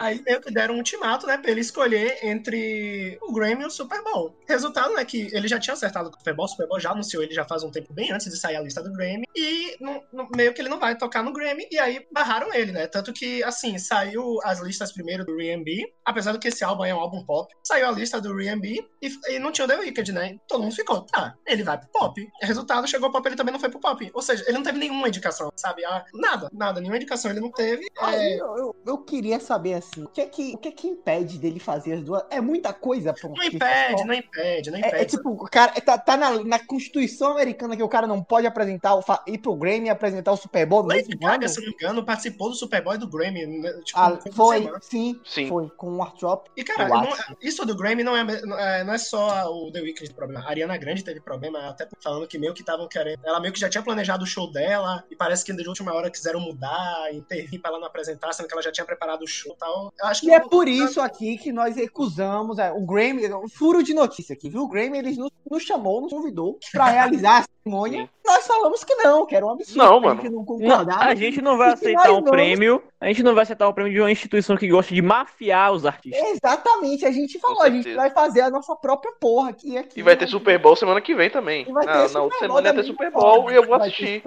Aí 0.00 0.22
meio 0.24 0.40
que 0.40 0.52
deram 0.52 0.74
um 0.74 0.78
ultimato, 0.78 1.26
né, 1.26 1.36
pra 1.38 1.50
ele 1.50 1.60
escolher 1.60 2.18
entre 2.22 3.18
o 3.22 3.32
Grammy 3.32 3.62
e 3.62 3.66
o 3.66 3.70
Super 3.70 4.02
Bowl. 4.04 4.36
Resultado, 4.48 4.94
né, 4.94 5.04
que 5.04 5.28
ele 5.34 5.48
já 5.48 5.58
tinha 5.58 5.74
acertado 5.74 6.08
com 6.10 6.16
o 6.16 6.18
Super 6.20 6.34
Bowl, 6.34 6.44
o 6.46 6.48
Super 6.48 6.68
Bowl 6.68 6.78
já 6.80 6.90
anunciou 6.92 7.22
ele 7.22 7.34
já 7.34 7.44
faz 7.44 7.62
um 7.64 7.70
tempo 7.70 7.92
bem 7.92 8.12
antes 8.12 8.28
de 8.30 8.38
sair 8.38 8.56
a 8.56 8.60
lista 8.60 8.82
do 8.82 8.92
Grammy, 8.92 9.24
e 9.36 9.76
não- 9.80 10.02
não- 10.12 10.28
meio 10.36 10.52
que 10.54 10.62
ele 10.62 10.68
não 10.68 10.78
vai 10.78 10.96
tocar 10.96 11.22
no 11.24 11.32
Grammy, 11.32 11.66
e 11.70 11.78
aí 11.78 12.06
barraram 12.12 12.54
ele, 12.54 12.70
né, 12.70 12.86
tanto 12.86 13.12
que, 13.12 13.42
assim, 13.42 13.76
saiu 13.78 14.38
as 14.44 14.60
listas 14.60 14.92
primeiro 14.92 15.24
do 15.24 15.40
R&B, 15.40 15.92
apesar 16.04 16.30
do 16.32 16.38
que 16.38 16.48
esse 16.48 16.62
álbum 16.62 16.84
aí 16.84 16.90
é 16.90 16.94
um 16.94 17.00
álbum 17.00 17.24
pop, 17.24 17.52
saiu 17.64 17.88
a 17.88 17.92
lista 17.92 18.20
do 18.20 18.38
R&B, 18.40 18.84
e, 19.02 19.10
e 19.34 19.38
não 19.40 19.50
tinha 19.50 19.64
o 19.64 19.68
The 19.68 19.78
Weeknd, 19.78 20.12
né, 20.12 20.36
todo 20.48 20.62
mundo 20.62 20.74
ficou, 20.76 21.00
tá, 21.02 21.34
ele 21.46 21.64
vai 21.64 21.76
pro 21.78 21.88
pop. 21.92 22.19
Resultado, 22.42 22.86
chegou 22.88 23.08
o 23.08 23.12
pop, 23.12 23.26
ele 23.28 23.36
também 23.36 23.52
não 23.52 23.60
foi 23.60 23.68
pro 23.70 23.80
pop, 23.80 24.10
ou 24.12 24.22
seja, 24.22 24.44
ele 24.46 24.56
não 24.56 24.62
teve 24.62 24.78
nenhuma 24.78 25.08
indicação, 25.08 25.50
sabe, 25.56 25.84
Ah, 25.84 26.04
nada, 26.14 26.48
nada, 26.52 26.80
nenhuma 26.80 26.96
indicação 26.96 27.30
ele 27.30 27.40
não 27.40 27.50
teve, 27.50 27.86
Aí 28.00 28.32
é, 28.34 28.40
eu, 28.40 28.56
eu, 28.56 28.76
eu 28.86 28.98
queria 28.98 29.38
saber 29.40 29.74
assim, 29.74 30.04
o 30.04 30.08
que 30.08 30.20
é 30.20 30.26
que, 30.26 30.54
o 30.54 30.58
que, 30.58 30.68
é 30.68 30.72
que 30.72 30.86
impede 30.86 31.38
dele 31.38 31.60
fazer 31.60 31.94
as 31.94 32.02
duas? 32.02 32.22
É 32.30 32.40
muita 32.40 32.72
coisa, 32.72 33.12
pô. 33.12 33.28
Não 33.28 33.44
impede, 33.44 34.04
não 34.04 34.14
impede, 34.14 34.70
não 34.70 34.78
impede. 34.78 34.96
É, 34.96 35.02
é 35.02 35.04
tipo, 35.04 35.30
o 35.30 35.48
cara 35.50 35.72
tá, 35.80 35.98
tá 35.98 36.16
na, 36.16 36.42
na 36.44 36.58
Constituição 36.58 37.32
Americana 37.32 37.76
que 37.76 37.82
o 37.82 37.88
cara 37.88 38.06
não 38.06 38.22
pode 38.22 38.46
apresentar, 38.46 38.94
o, 38.94 39.04
ir 39.26 39.38
pro 39.38 39.56
Grammy 39.56 39.86
e 39.86 39.90
apresentar 39.90 40.32
o 40.32 40.36
Super 40.36 40.66
Bowl 40.66 40.82
no 40.82 40.88
Lady 40.88 41.08
mesmo 41.08 41.20
Gaga, 41.20 41.44
ano? 41.46 41.48
se 41.48 41.60
não 41.60 41.66
me 41.68 41.72
engano, 41.74 42.04
participou 42.04 42.48
do 42.48 42.54
Super 42.54 42.82
Bowl 42.82 42.94
e 42.94 42.98
do 42.98 43.08
Grammy. 43.08 43.46
né, 43.46 43.72
Tipo, 43.84 43.98
Ah, 43.98 44.18
foi, 44.32 44.58
semana. 44.58 44.78
sim, 44.80 45.20
Sim. 45.24 45.48
foi, 45.48 45.68
com 45.70 45.96
o 45.96 46.02
Art 46.02 46.18
Drop. 46.18 46.50
E, 46.56 46.64
cara, 46.64 46.88
não- 46.88 47.12
acho. 47.12 47.36
isso 47.40 47.64
do 47.64 47.76
Grammy 47.76 48.02
não 48.02 48.16
é, 48.16 48.24
não 48.42 48.58
é, 48.58 48.84
não 48.84 48.92
é 48.94 48.98
só 48.98 49.46
o 49.52 49.70
The 49.72 49.80
Weeknd 49.80 50.12
problema. 50.14 50.44
A 50.44 50.50
Ariana 50.50 50.76
Grande 50.76 51.04
teve 51.04 51.20
problema, 51.20 51.68
até 51.68 51.86
falando 52.10 52.26
que 52.26 52.38
meio 52.38 52.52
que 52.52 52.60
estavam 52.62 52.88
querendo. 52.88 53.20
Ela 53.24 53.40
meio 53.40 53.52
que 53.52 53.60
já 53.60 53.68
tinha 53.68 53.82
planejado 53.82 54.24
o 54.24 54.26
show 54.26 54.50
dela, 54.50 55.04
e 55.10 55.16
parece 55.16 55.44
que 55.44 55.52
de 55.52 55.68
última 55.68 55.94
hora 55.94 56.10
quiseram 56.10 56.40
mudar, 56.40 57.12
intervir 57.12 57.60
pra 57.60 57.70
ela 57.70 57.78
não 57.80 57.86
apresentar, 57.86 58.32
sendo 58.32 58.46
que 58.48 58.54
ela 58.54 58.62
já 58.62 58.72
tinha 58.72 58.84
preparado 58.84 59.22
o 59.22 59.26
show 59.26 59.52
e 59.52 59.56
tal. 59.58 59.92
Eu 59.98 60.06
acho 60.06 60.22
que 60.22 60.28
E 60.28 60.32
é 60.32 60.40
por 60.40 60.66
isso 60.66 61.00
aqui 61.00 61.38
que 61.38 61.52
nós 61.52 61.76
recusamos 61.76 62.58
é, 62.58 62.72
o 62.72 62.80
Grammy, 62.84 63.32
um 63.32 63.48
furo 63.48 63.82
de 63.82 63.94
notícia 63.94 64.32
aqui, 64.32 64.48
viu? 64.50 64.62
O 64.62 64.68
Grammy 64.68 64.98
eles 64.98 65.16
nos, 65.16 65.30
nos 65.48 65.62
chamou, 65.62 66.00
nos 66.00 66.12
convidou 66.12 66.58
pra 66.72 66.86
realizar 66.86 67.38
a 67.38 67.44
cerimônia. 67.64 68.08
Nós 68.24 68.46
falamos 68.46 68.84
que 68.84 68.94
não, 68.94 69.26
que 69.26 69.34
era 69.34 69.44
um 69.44 69.50
absurdo. 69.50 69.78
Não, 69.78 69.96
a 69.96 70.00
mano. 70.00 70.20
gente 70.22 70.30
não 70.30 70.38
Não, 70.38 70.44
concordava. 70.44 71.04
a 71.04 71.14
gente 71.16 71.42
não 71.42 71.56
vai 71.56 71.72
aceitar 71.72 72.10
um 72.10 72.14
vamos- 72.16 72.30
prêmio. 72.30 72.82
A 73.00 73.06
gente 73.06 73.22
não 73.22 73.34
vai 73.34 73.44
aceitar 73.44 73.66
um 73.66 73.72
prêmio 73.72 73.92
de 73.92 73.98
uma 74.00 74.10
instituição 74.12 74.56
que 74.58 74.68
gosta 74.68 74.94
de 74.94 75.00
mafiar 75.00 75.72
os 75.72 75.86
artistas. 75.86 76.22
Exatamente, 76.32 77.06
a 77.06 77.10
gente 77.10 77.38
falou, 77.38 77.62
a 77.62 77.70
gente 77.70 77.94
vai 77.94 78.10
fazer 78.10 78.42
a 78.42 78.50
nossa 78.50 78.76
própria 78.76 79.10
porra 79.18 79.50
aqui. 79.50 79.78
aqui 79.78 80.00
E 80.00 80.02
vai 80.02 80.16
ter 80.16 80.26
Super 80.26 80.58
Bowl 80.58 80.76
semana 80.76 81.00
que 81.00 81.14
vem 81.14 81.30
também. 81.30 81.64
E 81.66 81.72
vai 81.72 81.86
ter 81.86 81.92
na 81.94 82.08
Super 82.08 82.20
outra 82.20 82.38
Bowl 82.48 82.58
semana 82.58 82.72
vai 82.74 82.82
ter 82.82 82.86
Super 82.86 83.10
forma. 83.12 83.28
Bowl 83.28 83.50
e 83.50 83.54
eu 83.54 83.62
vou 83.66 83.78
Vai 83.78 83.90
ter 83.90 83.94
assistir. 83.94 84.22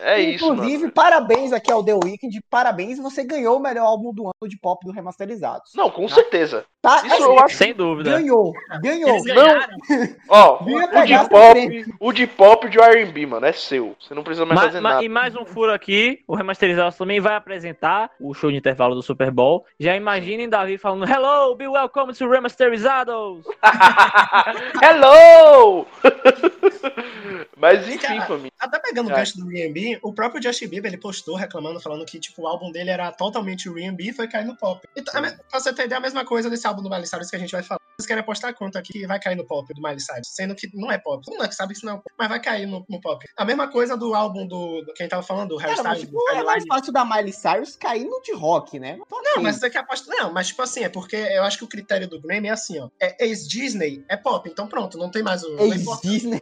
É 0.00 0.20
isso, 0.20 0.44
Inclusive, 0.52 0.78
mano. 0.78 0.92
parabéns 0.92 1.52
aqui 1.52 1.70
ao 1.70 1.84
The 1.84 1.94
Weeknd, 1.94 2.40
parabéns, 2.50 2.98
você 2.98 3.22
ganhou 3.22 3.56
o 3.58 3.60
melhor 3.60 3.84
álbum 3.86 4.12
do 4.12 4.24
ano 4.24 4.48
de 4.50 4.58
pop 4.58 4.84
do 4.84 4.92
Remasterizados. 4.92 5.72
Não, 5.76 5.88
com 5.88 6.08
certeza. 6.08 6.64
Tá? 6.82 6.96
Isso 7.04 7.14
Assim, 7.14 7.22
eu 7.22 7.38
acho. 7.38 7.56
Sem 7.56 7.74
dúvida. 7.74 8.10
ganhou, 8.10 8.52
ganhou. 8.82 9.10
Eles 9.10 9.24
Não. 9.34 10.16
Ó, 10.28 10.64
o 10.64 11.04
de 11.06 11.28
pop, 11.28 11.86
o 12.00 12.12
de 12.12 12.26
pop 12.26 12.68
de 12.68 12.80
R&B, 12.80 13.26
mano, 13.26 13.44
é 13.46 13.52
seu. 13.52 13.94
Você 14.00 14.14
não 14.14 14.22
precisa 14.24 14.46
mais 14.46 14.58
Ma- 14.58 14.66
fazer 14.66 14.80
ma- 14.80 14.88
nada. 14.94 15.04
e 15.04 15.08
mais 15.08 15.36
um 15.36 15.44
furo 15.44 15.72
aqui, 15.72 16.20
o 16.26 16.34
Remasterizados 16.34 16.96
também 16.96 17.20
vai 17.20 17.34
apresentar 17.34 17.99
o 18.20 18.32
show 18.32 18.50
de 18.50 18.56
intervalo 18.56 18.94
do 18.94 19.02
Super 19.02 19.30
Bowl. 19.30 19.66
Já 19.78 19.96
imaginem 19.96 20.48
Davi 20.48 20.78
falando 20.78 21.04
Hello, 21.10 21.54
be 21.56 21.66
welcome 21.66 22.12
to 22.14 22.28
Remasterizados! 22.28 23.44
Hello! 24.82 25.86
Mas 27.56 27.86
E, 27.86 27.94
enfim, 27.94 28.06
cara, 28.06 28.26
família. 28.26 28.52
Até 28.58 28.78
pegando 28.78 29.08
o 29.08 29.12
É. 29.12 29.16
gancho 29.16 29.36
do 29.36 29.50
R&B, 29.50 29.98
o 30.02 30.12
próprio 30.12 30.42
Justin 30.42 30.68
Bieber, 30.68 30.90
ele 30.90 31.00
postou 31.00 31.36
reclamando, 31.36 31.80
falando 31.80 32.04
que, 32.06 32.18
tipo, 32.18 32.42
o 32.42 32.46
álbum 32.46 32.70
dele 32.72 32.90
era 32.90 33.12
totalmente 33.12 33.68
R&B 33.68 34.04
e 34.04 34.12
foi 34.12 34.26
cair 34.28 34.46
no 34.46 34.56
pop. 34.56 34.86
Então, 34.96 35.12
pra 35.50 35.60
você 35.60 35.72
ter 35.72 35.84
ideia, 35.84 35.98
a 35.98 36.02
mesma 36.02 36.24
coisa 36.24 36.48
desse 36.48 36.66
álbum 36.66 36.82
do 36.82 36.88
Miley 36.88 37.06
Cyrus 37.06 37.28
que 37.30 37.36
a 37.36 37.38
gente 37.38 37.52
vai 37.52 37.62
falar. 37.62 37.78
Vocês 37.98 38.06
querem 38.06 38.22
apostar 38.22 38.54
quanto 38.54 38.78
aqui 38.78 38.94
que 38.94 39.06
vai 39.06 39.20
cair 39.20 39.36
no 39.36 39.44
pop 39.44 39.72
do 39.74 39.82
Miley 39.82 40.00
Cyrus? 40.00 40.28
Sendo 40.28 40.54
que 40.54 40.70
não 40.74 40.90
é 40.90 40.96
pop. 40.96 41.22
Todo 41.22 41.36
mundo 41.36 41.48
que 41.48 41.54
sabe 41.54 41.72
que 41.74 41.78
isso 41.78 41.86
não 41.86 41.94
é 41.94 41.96
pop, 41.96 42.10
mas 42.18 42.28
vai 42.28 42.40
cair 42.40 42.64
no, 42.66 42.84
no 42.88 42.98
pop. 43.00 43.26
A 43.36 43.44
mesma 43.44 43.68
coisa 43.68 43.94
do 43.96 44.14
álbum 44.14 44.46
do, 44.46 44.80
do 44.82 44.94
quem 44.94 45.06
tava 45.06 45.22
falando, 45.22 45.50
do 45.50 45.56
Harry 45.58 45.74
Styles, 45.74 46.00
tipo, 46.00 46.12
do 46.12 46.28
é 46.34 46.42
mais 46.42 46.64
fácil 46.66 46.92
da 46.94 47.04
Miley 47.04 47.32
Cyrus 47.32 47.76
cair 47.76 47.89
no 47.98 48.20
de 48.22 48.32
rock, 48.32 48.78
né? 48.78 48.98
Não, 49.10 49.42
mas 49.42 49.56
você 49.56 49.68
quer 49.68 49.80
apostar. 49.80 50.16
Não, 50.16 50.32
mas 50.32 50.48
tipo 50.48 50.62
assim, 50.62 50.84
é 50.84 50.88
porque 50.88 51.16
eu 51.16 51.42
acho 51.42 51.58
que 51.58 51.64
o 51.64 51.68
critério 51.68 52.08
do 52.08 52.20
Grammy 52.20 52.48
é 52.48 52.52
assim, 52.52 52.78
ó. 52.78 52.88
É 53.00 53.26
ex-Disney, 53.26 54.04
é 54.08 54.16
pop, 54.16 54.48
então 54.48 54.66
pronto, 54.66 54.96
não 54.96 55.10
tem 55.10 55.22
mais 55.22 55.42
o. 55.42 55.50
não. 55.56 55.66
Ex-Disney. 55.66 56.40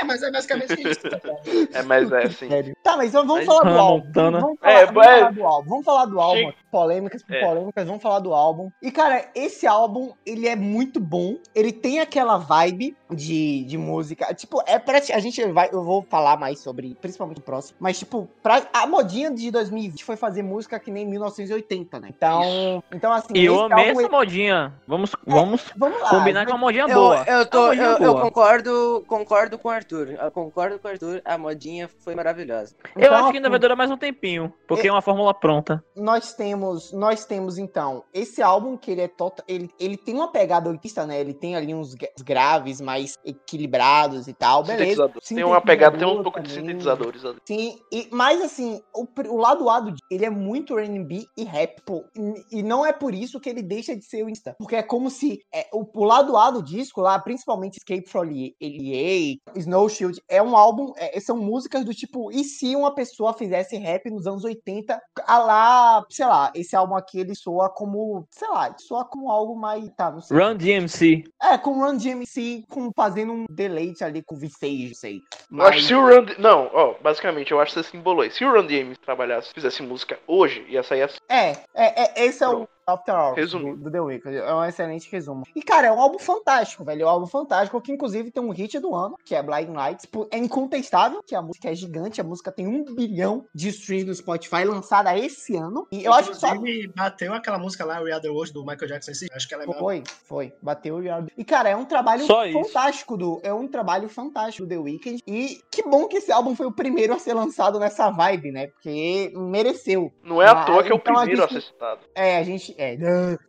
É, 0.00 0.02
mas 0.02 0.20
é 0.24 0.30
basicamente 0.32 0.72
isso. 0.88 1.02
Tá? 1.02 1.20
É, 1.72 1.82
mas 1.82 2.10
é 2.10 2.24
assim. 2.24 2.48
Sério. 2.48 2.74
Tá, 2.82 2.96
mas 2.96 3.12
vamos, 3.12 3.28
vamos 3.28 3.46
Mas 3.46 3.56
falar 3.56 3.70
do 3.70 3.78
álbum. 3.78 4.06
Montana. 4.06 4.40
Vamos 4.40 4.58
falar, 4.58 4.72
É, 4.72 4.86
vamos 4.86 5.06
é. 5.06 5.10
falar 5.18 5.30
do 5.32 5.44
álbum. 5.46 5.68
Vamos 5.68 5.84
falar 5.84 6.04
do 6.06 6.20
álbum. 6.20 6.52
Polêmicas 6.70 7.22
por 7.22 7.34
É. 7.36 7.40
polêmicas, 7.46 7.86
vamos 7.86 8.02
falar 8.02 8.18
do 8.18 8.34
álbum. 8.34 8.70
E, 8.82 8.90
cara, 8.90 9.30
esse 9.36 9.66
álbum, 9.66 10.12
ele 10.26 10.48
é 10.48 10.56
muito 10.56 10.98
bom. 10.98 11.36
Ele 11.54 11.70
tem 11.70 12.00
aquela 12.00 12.38
vibe 12.38 12.96
de, 13.10 13.64
de 13.64 13.78
música. 13.78 14.32
Tipo, 14.34 14.62
é 14.66 14.78
pra. 14.78 14.98
A 14.98 15.18
gente 15.20 15.44
vai. 15.52 15.68
Eu 15.72 15.82
vou 15.82 16.02
falar 16.02 16.36
mais 16.38 16.60
sobre, 16.60 16.94
principalmente 17.00 17.38
o 17.38 17.42
próximo. 17.42 17.76
Mas, 17.80 17.98
tipo, 17.98 18.28
pra, 18.42 18.66
a 18.72 18.86
modinha 18.86 19.30
de 19.30 19.50
2020 19.50 20.04
foi 20.04 20.16
fazer 20.16 20.42
música 20.42 20.78
que 20.78 20.90
nem 20.90 21.06
1980, 21.06 22.00
né? 22.00 22.08
Então. 22.10 22.82
Então, 22.92 23.12
assim. 23.12 23.34
E 23.34 23.44
eu 23.44 23.60
amei 23.62 23.88
álbum, 23.88 24.00
essa 24.00 24.08
modinha. 24.10 24.74
Vamos, 24.86 25.12
vamos 25.26 25.64
Vamos 25.76 26.00
lá. 26.00 26.10
combinar 26.10 26.44
com 26.46 26.52
uma 26.52 26.58
modinha 26.58 26.84
Eu, 26.88 26.94
boa. 26.94 27.24
eu, 27.26 27.46
tô, 27.46 27.72
eu, 27.72 27.82
eu 27.82 27.98
boa. 28.12 28.20
concordo, 28.22 29.04
concordo 29.06 29.58
com 29.58 29.68
o 29.68 29.70
Arthur. 29.70 30.10
Eu 30.10 30.30
concordo 30.30 30.78
com 30.78 30.88
o 30.88 30.90
Arthur. 30.90 31.22
A 31.24 31.36
modinha 31.38 31.88
foi 32.00 32.14
maravilhosa. 32.14 32.74
Eu 32.96 33.02
Então, 33.02 33.14
acho 33.14 33.30
que 33.30 33.36
ainda 33.36 33.48
vai 33.48 33.56
assim, 33.56 33.62
durar 33.62 33.76
mais 33.76 33.90
um 33.90 33.96
tempinho, 33.96 34.52
porque 34.66 34.88
é 34.88 34.92
uma 34.92 35.02
fórmula 35.02 35.32
pronta. 35.34 35.82
nós 35.96 36.34
temos, 36.34 36.92
nós 36.92 37.24
temos 37.24 37.58
então 37.58 38.04
esse 38.12 38.42
álbum 38.42 38.76
que 38.76 38.90
ele 38.90 39.00
é 39.02 39.08
total, 39.08 39.44
ele, 39.48 39.70
ele 39.78 39.96
tem 39.96 40.14
uma 40.14 40.30
pegada 40.30 40.68
oitista, 40.68 41.06
né? 41.06 41.20
Ele 41.20 41.34
tem 41.34 41.54
ali 41.56 41.74
uns 41.74 41.94
gra- 41.94 42.08
graves 42.24 42.80
mais 42.80 42.97
equilibrados 43.24 44.28
e 44.28 44.32
tal, 44.32 44.62
beleza. 44.62 45.10
Tem 45.26 45.44
uma 45.44 45.60
pegada, 45.60 45.98
tem 45.98 46.06
um 46.06 46.22
pouco 46.22 46.40
de 46.40 46.48
também. 46.48 46.66
sintetizadores 46.68 47.24
ali. 47.24 47.38
Sim, 47.46 47.78
e, 47.92 48.08
mas 48.10 48.40
assim, 48.40 48.80
o, 48.94 49.06
o 49.28 49.36
lado 49.36 49.68
A 49.68 49.80
do 49.80 49.90
disco, 49.90 50.06
ele 50.10 50.24
é 50.24 50.30
muito 50.30 50.78
R&B 50.78 51.26
e 51.36 51.44
rap, 51.44 51.80
pô. 51.84 52.04
E, 52.16 52.58
e 52.58 52.62
não 52.62 52.84
é 52.84 52.92
por 52.92 53.14
isso 53.14 53.40
que 53.40 53.48
ele 53.48 53.62
deixa 53.62 53.96
de 53.96 54.04
ser 54.04 54.24
o 54.24 54.28
Insta. 54.28 54.54
Porque 54.58 54.76
é 54.76 54.82
como 54.82 55.10
se 55.10 55.40
é, 55.52 55.66
o, 55.72 55.86
o 55.94 56.04
lado 56.04 56.36
A 56.36 56.50
do 56.50 56.62
disco, 56.62 57.00
lá, 57.00 57.18
principalmente 57.18 57.78
Escape 57.78 58.08
from 58.08 58.28
LA, 58.28 59.38
Snow 59.56 59.88
Shield, 59.88 60.20
é 60.28 60.42
um 60.42 60.56
álbum, 60.56 60.92
é, 60.96 61.18
são 61.20 61.36
músicas 61.36 61.84
do 61.84 61.94
tipo, 61.94 62.30
e 62.32 62.44
se 62.44 62.74
uma 62.76 62.94
pessoa 62.94 63.32
fizesse 63.32 63.76
rap 63.76 64.10
nos 64.10 64.26
anos 64.26 64.44
80, 64.44 65.00
a 65.26 65.38
lá, 65.38 66.04
sei 66.10 66.26
lá, 66.26 66.52
esse 66.54 66.76
álbum 66.76 66.96
aqui, 66.96 67.20
ele 67.20 67.34
soa 67.34 67.70
como, 67.70 68.26
sei 68.30 68.48
lá, 68.48 68.74
soa 68.78 69.04
como 69.04 69.30
algo 69.30 69.56
mais, 69.56 69.88
tá, 69.96 70.10
não 70.10 70.20
sei. 70.20 70.36
Run 70.36 70.56
DMC. 70.56 71.24
É, 71.42 71.58
com 71.58 71.72
Run 71.72 71.96
DMC, 71.96 72.64
com, 72.68 72.87
fazendo 72.94 73.32
um 73.32 73.46
deleite 73.50 74.04
ali 74.04 74.22
com 74.22 74.38
V6, 74.38 74.88
não 74.88 74.94
sei. 74.94 75.22
Eu 75.50 75.62
acho 75.62 75.78
que 75.78 75.84
se 75.84 75.94
o 75.94 76.00
Run... 76.00 76.26
Não, 76.38 76.70
ó, 76.72 76.94
basicamente, 77.00 77.52
eu 77.52 77.60
acho 77.60 77.74
que 77.74 77.82
você 77.82 77.90
simbolou 77.90 78.22
aí. 78.22 78.30
Se 78.30 78.44
o 78.44 78.52
Run 78.52 78.66
DMC 78.66 79.00
trabalhasse, 79.04 79.52
fizesse 79.52 79.82
música 79.82 80.18
hoje, 80.26 80.64
ia 80.68 80.82
sair 80.82 81.02
assim. 81.02 81.18
É, 81.28 81.50
é, 81.74 82.22
é, 82.22 82.26
esse 82.26 82.42
é 82.42 82.48
o 82.48 82.50
Pronto. 82.50 82.77
After 82.88 83.14
Hours 83.14 83.50
do, 83.52 83.76
do 83.76 83.90
The 83.90 84.00
Weeknd. 84.00 84.36
É 84.38 84.54
um 84.54 84.64
excelente 84.64 85.08
resumo. 85.12 85.44
E, 85.54 85.62
cara, 85.62 85.88
é 85.88 85.92
um 85.92 86.00
álbum 86.00 86.18
fantástico, 86.18 86.84
velho. 86.84 87.02
É 87.02 87.04
um 87.04 87.08
álbum 87.10 87.26
fantástico, 87.26 87.80
que 87.82 87.92
inclusive 87.92 88.30
tem 88.30 88.42
um 88.42 88.50
hit 88.50 88.78
do 88.78 88.94
ano, 88.94 89.16
que 89.24 89.34
é 89.34 89.42
Blind 89.42 89.68
Lights. 89.68 90.06
É 90.30 90.38
incontestável 90.38 91.22
que 91.22 91.34
a 91.34 91.42
música 91.42 91.70
é 91.70 91.74
gigante. 91.74 92.20
A 92.20 92.24
música 92.24 92.50
tem 92.50 92.66
um 92.66 92.82
bilhão 92.94 93.44
de 93.54 93.68
streams 93.68 94.06
no 94.06 94.14
Spotify, 94.14 94.64
lançada 94.64 95.16
esse 95.18 95.54
ano. 95.54 95.86
E 95.92 96.02
eu 96.04 96.12
acho 96.14 96.30
que 96.30 96.36
só 96.36 96.54
Inclusive, 96.54 96.88
bateu 96.96 97.34
aquela 97.34 97.58
música 97.58 97.84
lá, 97.84 98.00
We 98.00 98.10
Are 98.12 98.22
The 98.22 98.30
World, 98.30 98.52
do 98.54 98.60
Michael 98.64 98.88
Jackson. 98.88 99.10
esse- 99.10 99.28
Acho 99.32 99.46
que 99.46 99.52
ela 99.54 99.64
é 99.64 99.66
melhor. 99.66 99.78
Foi, 99.80 100.02
foi. 100.26 100.52
Bateu 100.62 100.96
o 100.96 101.02
Yard. 101.02 101.30
E, 101.36 101.44
cara, 101.44 101.68
é 101.68 101.76
um 101.76 101.84
trabalho 101.84 102.24
Só 102.24 102.46
isso. 102.46 102.58
fantástico 102.62 103.16
do. 103.16 103.38
É 103.42 103.52
um 103.52 103.68
trabalho 103.68 104.08
fantástico 104.08 104.66
do 104.66 104.70
The 104.70 104.78
Weeknd. 104.78 105.22
E 105.26 105.60
que 105.70 105.82
bom 105.82 106.06
que 106.08 106.16
esse 106.16 106.32
álbum 106.32 106.54
foi 106.56 106.66
o 106.66 106.72
primeiro 106.72 107.12
a 107.14 107.18
ser 107.18 107.34
lançado 107.34 107.78
nessa 107.78 108.10
vibe, 108.10 108.50
né? 108.50 108.68
Porque 108.68 109.30
mereceu. 109.36 110.10
Não 110.24 110.40
é 110.40 110.48
à 110.48 110.54
Mas, 110.54 110.66
toa 110.66 110.82
que 110.82 110.90
é 110.90 110.94
o 110.94 110.96
então 110.96 111.12
a 111.14 111.16
primeiro 111.18 111.44
a 111.44 111.46
gente- 111.46 111.62
ser 111.62 111.66
citado. 111.68 112.00
É, 112.14 112.38
a 112.38 112.42
gente. 112.42 112.74
É. 112.78 112.96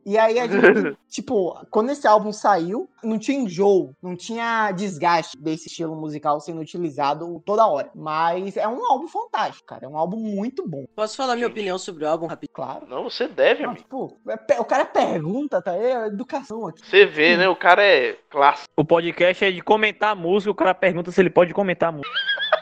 E 0.06 0.18
aí 0.18 0.40
a 0.40 0.48
gente, 0.48 0.98
tipo, 1.08 1.56
quando 1.70 1.92
esse 1.92 2.08
álbum 2.08 2.34
saiu, 2.34 2.90
não 3.04 3.20
tinha 3.20 3.40
enjoo, 3.40 3.96
não 4.02 4.16
tinha 4.16 4.72
desgaste 4.72 5.38
desse 5.38 5.68
estilo 5.68 5.96
musical 5.96 6.40
sendo 6.42 6.60
utilizado 6.60 7.40
toda 7.46 7.68
hora. 7.68 7.92
Mas 7.94 8.58
é 8.58 8.68
um 8.68 8.84
álbum 8.84 9.08
fantástico, 9.08 9.68
cara. 9.68 9.86
É 9.86 9.88
um 9.88 9.96
álbum 9.98 10.18
muito 10.18 10.68
bom, 10.68 10.86
Posso 10.96 11.16
falar 11.16 11.36
minha 11.36 11.48
opinião 11.48 11.78
sobre 11.78 12.04
o 12.04 12.10
álbum 12.10 12.26
rapidinho? 12.26 12.54
claro. 12.54 12.88
Não, 12.88 13.04
você 13.04 13.28
deve, 13.28 13.62
Não, 13.64 13.70
amigo. 13.70 13.84
tipo, 13.84 14.20
é 14.50 14.60
o 14.60 14.66
cara 14.66 14.84
pergunta, 14.86 15.62
tá? 15.62 15.76
É 15.76 16.08
educação 16.08 16.68
aqui. 16.68 16.86
Você 16.86 17.06
vê, 17.06 17.38
né? 17.38 17.48
O 17.48 17.56
cara 17.56 17.84
é 17.84 18.18
clássico. 18.30 18.68
O 18.76 18.84
podcast 18.84 19.46
é 19.46 19.52
de 19.52 19.62
comentar 19.62 20.12
a 20.12 20.16
música, 20.16 20.52
o 20.52 20.56
cara 20.56 20.74
pergunta 20.74 21.12
se 21.12 21.22
ele 21.22 21.30
pode 21.30 21.54
comentar 21.54 21.90
a 21.90 21.92
música. 21.92 22.10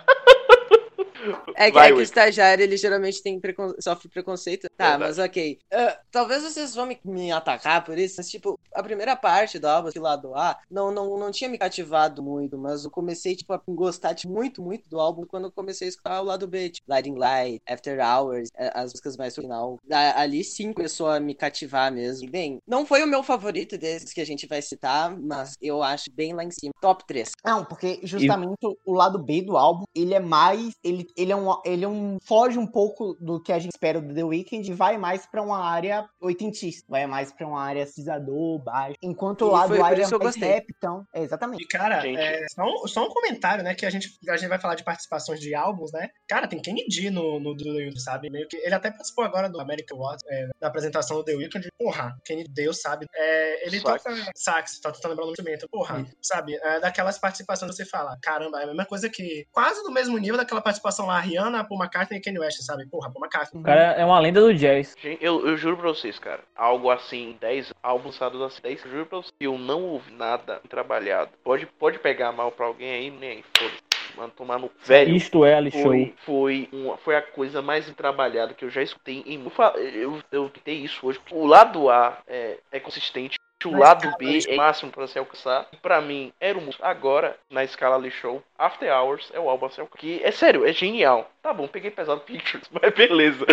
É 1.56 1.68
que, 1.68 1.74
Vai, 1.74 1.90
é 1.90 1.94
que 1.94 2.00
o 2.00 2.02
estagiário, 2.02 2.64
ele 2.64 2.78
geralmente 2.78 3.22
tem 3.22 3.40
precon... 3.40 3.74
sofre 3.80 4.10
preconceito. 4.10 4.68
Tá, 4.78 4.98
Verdade. 4.98 5.04
mas 5.04 5.20
ok. 5.20 5.60
Ah, 5.72 6.00
talvez 6.12 6.44
vocês 6.44 6.76
vão 6.76 6.86
me, 6.86 7.00
me 7.04 7.32
atacar 7.32 7.84
por 7.84 7.98
isso, 7.98 8.16
mas 8.18 8.30
tipo, 8.30 8.60
a 8.74 8.84
primeira 8.84 9.16
parte 9.16 9.60
do 9.60 9.68
álbum, 9.68 9.90
esse 9.90 10.00
lado 10.00 10.36
A, 10.36 10.58
não, 10.70 10.92
não, 10.92 11.18
não 11.18 11.32
tinha 11.32 11.50
me 11.50 11.58
cativado 11.58 12.22
muito, 12.22 12.58
mas 12.58 12.86
eu 12.86 12.92
comecei, 12.92 13.36
tipo, 13.36 13.54
a 13.54 13.62
gostar 13.68 14.14
tipo, 14.14 14.32
muito, 14.32 14.62
muito 14.62 14.90
do 14.90 15.00
álbum 15.00 15.26
quando 15.26 15.46
eu 15.46 15.52
comecei 15.52 15.88
a 15.88 15.90
escutar 15.90 16.22
o 16.22 16.26
lado 16.26 16.48
B, 16.48 16.70
tipo, 16.70 16.90
Lighting 16.90 17.16
Light, 17.16 17.62
After 17.68 18.00
Hours, 18.00 18.50
eh, 18.56 18.72
as 18.74 18.92
músicas 18.92 19.18
mais 19.18 19.34
pro 19.34 19.44
final. 19.44 19.80
Ali 20.16 20.44
sim 20.44 20.74
começou 20.74 21.10
a 21.10 21.20
me 21.20 21.34
cativar 21.34 21.92
mesmo. 21.92 22.28
E, 22.28 22.30
bem, 22.30 22.60
não 22.68 22.86
foi 22.86 23.04
o 23.04 23.08
meu 23.08 23.24
favorito 23.24 23.78
desses 23.78 24.14
que 24.14 24.22
a 24.22 24.26
gente 24.26 24.48
vai 24.48 24.62
citar, 24.62 25.18
mas 25.18 25.56
eu 25.62 25.82
acho 25.82 26.12
bem 26.12 26.34
lá 26.34 26.44
em 26.44 26.52
cima. 26.52 26.74
Top 26.82 27.06
3. 27.08 27.32
Não, 27.44 27.66
porque 27.66 28.00
justamente 28.04 28.58
o 28.86 28.94
lado 28.94 29.20
B 29.20 29.42
do 29.42 29.58
álbum, 29.58 29.86
ele 29.96 30.14
é 30.14 30.20
mais. 30.20 30.74
Ele, 30.84 31.08
ele 31.18 31.32
é 31.32 31.36
um. 31.36 31.62
Ele 31.66 31.84
é 31.84 31.88
um. 31.88 32.18
Foge 32.24 32.60
um 32.60 32.68
pouco 32.68 33.18
do 33.20 33.42
que 33.42 33.52
a 33.52 33.58
gente 33.58 33.72
espera 33.72 34.00
do 34.00 34.14
The 34.14 34.24
Weeknd 34.24 34.70
e 34.70 34.74
vai 34.74 34.98
mais 34.98 35.26
pra 35.26 35.42
uma 35.42 35.60
área 35.60 36.08
oitentista. 36.22 36.86
Vai 36.88 37.08
mais 37.08 37.32
pra 37.32 37.48
uma 37.48 37.62
área 37.62 37.86
cisador, 37.88 38.60
baixo. 38.60 38.96
Enquanto 39.02 39.46
o 39.46 39.52
lado 39.52 39.74
A 39.74 39.78
é 39.78 39.80
mais 39.80 40.12
gostei. 40.12 40.50
rap, 40.50 40.66
então. 40.78 41.04
É, 41.14 41.24
exatamente. 41.24 41.64
E, 41.64 41.68
cara, 41.68 42.02
Gente. 42.02 42.20
é, 42.20 42.46
só, 42.50 42.64
um, 42.64 42.88
só 42.88 43.06
um 43.06 43.10
comentário, 43.10 43.64
né? 43.64 43.74
Que 43.74 43.86
a 43.86 43.90
gente, 43.90 44.10
a 44.30 44.38
gente 44.38 44.50
vai 44.50 44.60
falar 44.60 44.76
de 44.76 44.84
participações 44.84 45.40
de 45.40 45.56
álbuns, 45.56 45.92
né? 45.92 46.10
Cara, 46.28 46.48
tem 46.48 46.62
Kenny 46.62 46.86
no, 47.10 47.40
no 47.40 47.58
The 47.58 47.70
Weeknd, 47.70 48.02
sabe? 48.02 48.30
Meio 48.30 48.48
que, 48.48 48.58
ele 48.58 48.76
até 48.76 48.92
participou 48.92 49.26
agora 49.26 49.50
do 49.50 49.60
American 49.60 49.98
Awards, 49.98 50.24
é, 50.30 50.50
da 50.60 50.68
apresentação 50.68 51.18
do 51.18 51.24
The 51.24 51.36
Weeknd. 51.36 51.68
Porra, 51.80 52.16
Kenny 52.24 52.44
Deus, 52.48 52.80
sabe? 52.80 53.08
É, 53.16 53.66
ele 53.68 53.80
Sax. 53.80 54.04
toca 54.04 54.32
sax, 54.36 54.80
tá 54.80 54.92
tentando 54.92 55.12
lembrar 55.12 55.26
o 55.26 55.32
instrumento. 55.32 55.68
Porra, 55.70 56.06
sabe? 56.22 56.56
É, 56.56 56.80
daquelas 56.80 57.18
participações 57.18 57.72
que 57.72 57.78
você 57.78 57.86
fala, 57.86 58.18
caramba, 58.22 58.60
é 58.60 58.64
a 58.64 58.68
mesma 58.68 58.86
coisa 58.86 59.10
que... 59.10 59.48
Quase 59.52 59.82
do 59.84 59.92
mesmo 59.92 60.18
nível 60.18 60.38
daquela 60.38 60.62
participação 60.62 61.07
lá, 61.08 61.20
Rihanna, 61.20 61.64
Paul 61.64 61.82
McCartney 61.82 62.20
e 62.20 62.22
Kanye 62.22 62.40
West, 62.40 62.62
sabe? 62.62 62.86
Porra, 62.86 63.10
Paul 63.10 63.24
McCartney. 63.26 63.62
O 63.62 63.64
cara 63.64 63.94
é 63.94 64.04
uma 64.04 64.20
lenda 64.20 64.42
do 64.42 64.54
jazz. 64.54 64.96
Gente, 65.02 65.24
eu, 65.24 65.48
eu 65.48 65.58
juro 65.58 65.78
pra 65.78 65.88
vocês, 65.88 66.20
cara. 66.20 66.42
Algo 66.56 66.90
assim, 66.90 67.38
10 67.40 67.74
álbuns 67.82 68.18
lançados 68.18 68.42
assim, 68.42 68.62
10, 68.62 68.86
eu 68.86 68.92
juro 68.92 69.06
pra 69.06 69.18
vocês. 69.20 69.34
que 69.38 69.46
Eu 69.46 69.58
não 69.58 69.84
ouvi 69.84 70.12
nada 70.14 70.60
trabalhado. 70.68 71.32
Pode, 71.44 71.66
pode 71.66 72.00
pegar 72.00 72.32
mal 72.32 72.52
pra 72.52 72.66
alguém 72.66 72.92
aí, 72.92 73.12
nem 73.12 73.30
aí, 73.30 73.46
foda-se. 73.56 73.88
Mano, 74.16 74.34
tomar 74.36 74.58
no 74.58 74.72
velho. 74.84 75.16
Isto 75.16 75.46
é 75.46 75.54
Ali 75.54 75.70
Show. 75.70 75.84
Foi, 75.84 76.14
foi, 76.26 76.70
uma, 76.72 76.98
foi 76.98 77.16
a 77.16 77.22
coisa 77.22 77.62
mais 77.62 77.88
trabalhada 77.94 78.54
que 78.54 78.66
eu 78.66 78.70
já 78.70 78.82
escutei 78.82 79.24
em. 79.26 79.44
Eu, 79.44 79.92
eu, 79.94 80.24
eu 80.32 80.50
tentei 80.50 80.76
isso 80.76 81.06
hoje. 81.06 81.20
O 81.30 81.46
lado 81.46 81.90
A 81.90 82.18
é, 82.26 82.58
é 82.72 82.80
consistente. 82.80 83.38
O 83.66 83.76
lado 83.76 84.14
B 84.18 84.40
é 84.48 84.54
o 84.54 84.58
máximo 84.58 84.92
pra 84.92 85.08
se 85.08 85.18
alcançar. 85.18 85.68
E 85.72 85.78
pra 85.78 86.00
mim, 86.00 86.32
era 86.40 86.58
o 86.58 86.62
músico. 86.62 86.86
Agora, 86.86 87.38
na 87.50 87.64
escala 87.64 87.96
ali 87.96 88.12
show, 88.12 88.44
After 88.58 88.92
Hours 88.94 89.32
é 89.34 89.40
o 89.40 89.50
álbum 89.50 89.66
a 89.66 89.70
se 89.70 89.82
alcançar. 89.82 90.00
Que 90.00 90.24
é 90.24 90.32
sério, 90.32 90.66
é 90.66 90.72
genial. 90.72 91.30
Tá 91.42 91.54
bom, 91.54 91.68
peguei 91.68 91.90
pesado 91.90 92.22
Pictures, 92.22 92.70
mas 92.72 92.94
beleza. 92.94 93.46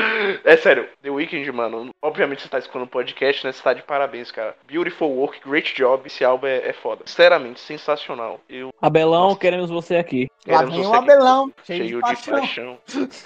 É 0.44 0.56
sério, 0.56 0.88
The 1.02 1.10
Weeknd, 1.10 1.50
mano. 1.52 1.90
Obviamente 2.02 2.42
você 2.42 2.48
tá 2.48 2.58
escutando 2.58 2.82
o 2.82 2.88
podcast, 2.88 3.46
né? 3.46 3.52
Você 3.52 3.62
tá 3.62 3.72
de 3.72 3.82
parabéns, 3.82 4.30
cara. 4.30 4.56
Beautiful 4.66 5.10
work, 5.10 5.40
great 5.48 5.74
job. 5.74 6.06
Esse 6.06 6.24
álbum 6.24 6.46
é, 6.46 6.68
é 6.68 6.72
foda. 6.72 7.02
Sinceramente, 7.06 7.60
sensacional. 7.60 8.40
Eu 8.48 8.70
Abelão, 8.82 9.28
Nossa. 9.28 9.38
queremos 9.40 9.70
você 9.70 9.96
aqui. 9.96 10.28
Lá 10.46 10.62
vem 10.64 10.86
o. 10.86 10.92
Abelão, 10.94 11.52
cheio, 11.64 11.78
cheio 11.78 11.88
de 11.88 11.94
de 11.94 12.00
paixão. 12.00 12.38
paixão. 12.38 12.78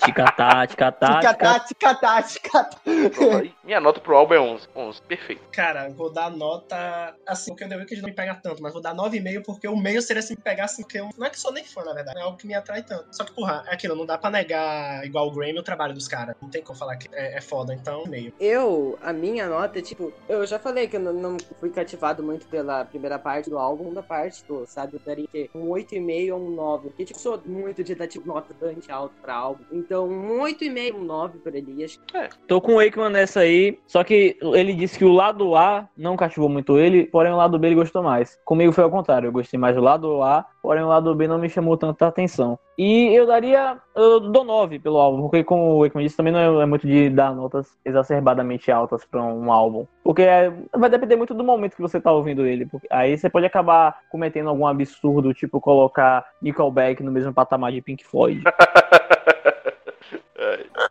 Ticatá, 0.05 0.67
ticatá, 0.67 1.19
Ticatá, 1.19 1.61
ticatá. 1.61 2.23
ticatá, 2.23 2.79
Minha 3.65 3.81
nota 3.81 4.01
pro 4.01 4.17
álbum 4.17 4.35
é 4.35 4.41
11. 4.41 4.69
11, 4.75 5.03
perfeito. 5.03 5.43
Cara, 5.53 5.89
vou 5.91 6.13
dar 6.13 6.31
nota. 6.31 7.15
Assim, 7.27 7.51
porque 7.51 7.65
o 7.65 7.69
The 7.69 7.77
Weeknd 7.77 8.03
não 8.03 8.09
me 8.09 8.15
pega 8.15 8.35
tanto, 8.37 8.63
mas 8.63 8.73
vou 8.73 8.81
dar 8.81 8.95
9,5 8.95 9.43
porque 9.45 9.67
o 9.67 9.77
meio 9.77 10.01
seria 10.01 10.23
se 10.23 10.35
me 10.37 10.41
pegasse, 10.43 10.83
porque 10.83 11.01
eu 11.01 11.09
não 11.19 11.27
é 11.27 11.31
que 11.31 11.39
sou 11.41 11.53
nem 11.53 11.65
fã, 11.65 11.83
na 11.85 11.93
verdade, 11.93 12.19
é 12.19 12.23
algo 12.23 12.37
que 12.37 12.47
me 12.47 12.55
atrai 12.55 12.83
tanto. 12.83 13.07
Só 13.11 13.25
que, 13.25 13.33
porra, 13.33 13.65
é 13.67 13.75
aquilo, 13.75 13.97
não 13.97 14.07
dá 14.07 14.17
pra 14.17 14.31
negar 14.31 15.05
igual 15.05 15.27
o 15.27 15.33
Grammy 15.33 15.59
o 15.59 15.63
trabalho 15.63 15.95
dos 15.95 16.07
caras. 16.07 16.37
Não 16.41 16.49
tem 16.49 16.63
como 16.63 16.79
falar 16.79 16.97
que 16.97 17.09
é, 17.13 17.39
é 17.39 17.41
foda, 17.41 17.75
então, 17.75 18.05
meio. 18.07 18.33
Eu, 18.39 18.97
a 19.03 19.13
minha 19.13 19.49
nota, 19.49 19.83
tipo, 19.83 20.13
eu 20.29 20.47
já 20.47 20.59
falei 20.59 20.87
que 20.87 20.97
eu 20.97 21.01
não, 21.01 21.13
não 21.13 21.37
fui 21.59 21.71
cativado 21.71 22.23
muito 22.23 22.47
pela 22.47 22.85
primeira 22.85 23.19
parte 23.19 23.51
do 23.51 23.59
álbum, 23.59 23.93
da 23.93 24.03
parte 24.03 24.45
do, 24.45 24.65
sabe? 24.67 24.95
Eu 24.95 25.01
daria 25.05 25.27
que 25.27 25.51
um 25.55 25.67
8,5 25.69 26.33
ou 26.35 26.41
um 26.41 26.51
9. 26.51 26.89
Porque, 26.89 27.08
tipo, 27.09 27.21
sou 27.21 27.41
muito 27.47 27.83
de 27.83 27.95
dar, 27.95 28.07
tipo, 28.07 28.27
nota 28.27 28.55
bastante 28.61 28.91
alta 28.91 29.15
pra 29.21 29.35
álbum. 29.35 29.65
Então, 29.73 30.09
um 30.09 30.41
8,5, 30.41 30.95
um 30.95 31.05
9 31.05 31.39
por. 31.39 31.53
Acho 31.53 32.01
que 32.01 32.47
Tô 32.47 32.61
com 32.61 32.75
o 32.75 32.77
Wakeman 32.77 33.11
nessa 33.11 33.41
aí, 33.41 33.79
só 33.87 34.05
que 34.05 34.37
ele 34.43 34.75
disse 34.75 34.99
que 34.99 35.05
o 35.05 35.13
lado 35.13 35.57
A 35.57 35.89
não 35.97 36.17
cativou 36.17 36.49
muito 36.49 36.79
ele, 36.79 37.07
porém 37.07 37.33
o 37.33 37.37
lado 37.37 37.59
B 37.59 37.69
ele 37.69 37.75
gostou 37.75 38.03
mais. 38.03 38.39
Comigo 38.45 38.73
foi 38.73 38.85
ao 38.85 38.91
contrário, 38.91 39.29
eu 39.29 39.33
gostei 39.33 39.59
mais 39.59 39.75
do 39.75 39.83
lado 39.83 40.23
A, 40.23 40.45
porém 40.63 40.83
o 40.83 40.89
lado 40.89 41.15
B 41.15 41.27
não 41.29 41.39
me 41.39 41.49
chamou 41.49 41.77
tanta 41.77 42.07
atenção. 42.07 42.59
E 42.77 43.13
eu 43.15 43.27
daria, 43.27 43.77
eu 43.95 44.21
dou 44.21 44.45
9 44.45 44.79
pelo 44.79 44.99
álbum, 44.99 45.23
porque 45.23 45.43
como 45.43 45.63
o 45.63 45.83
Wakeman 45.83 46.05
disse, 46.05 46.17
também 46.17 46.33
não 46.33 46.61
é, 46.61 46.63
é 46.63 46.67
muito 46.67 46.87
de 46.87 47.11
dar 47.11 47.35
notas 47.35 47.77
exacerbadamente 47.85 48.71
altas 48.71 49.05
pra 49.05 49.23
um 49.23 49.51
álbum. 49.53 49.87
Porque 50.05 50.23
é- 50.23 50.53
vai 50.77 50.89
depender 50.89 51.17
muito 51.17 51.35
do 51.35 51.43
momento 51.45 51.75
que 51.75 51.83
você 51.83 52.01
tá 52.01 52.13
ouvindo 52.13 52.47
ele. 52.47 52.67
porque 52.67 52.87
aí 52.91 53.17
você 53.17 53.29
pode 53.29 53.47
acabar 53.47 53.99
cometendo 54.11 54.49
algum 54.49 54.67
absurdo, 54.67 55.35
tipo 55.35 55.61
colocar 55.61 56.25
Nickelback 56.41 57.03
no 57.03 57.11
mesmo 57.11 57.33
patamar 57.33 57.73
de 57.73 57.83
Pink 57.83 58.05
Floyd. 58.05 58.43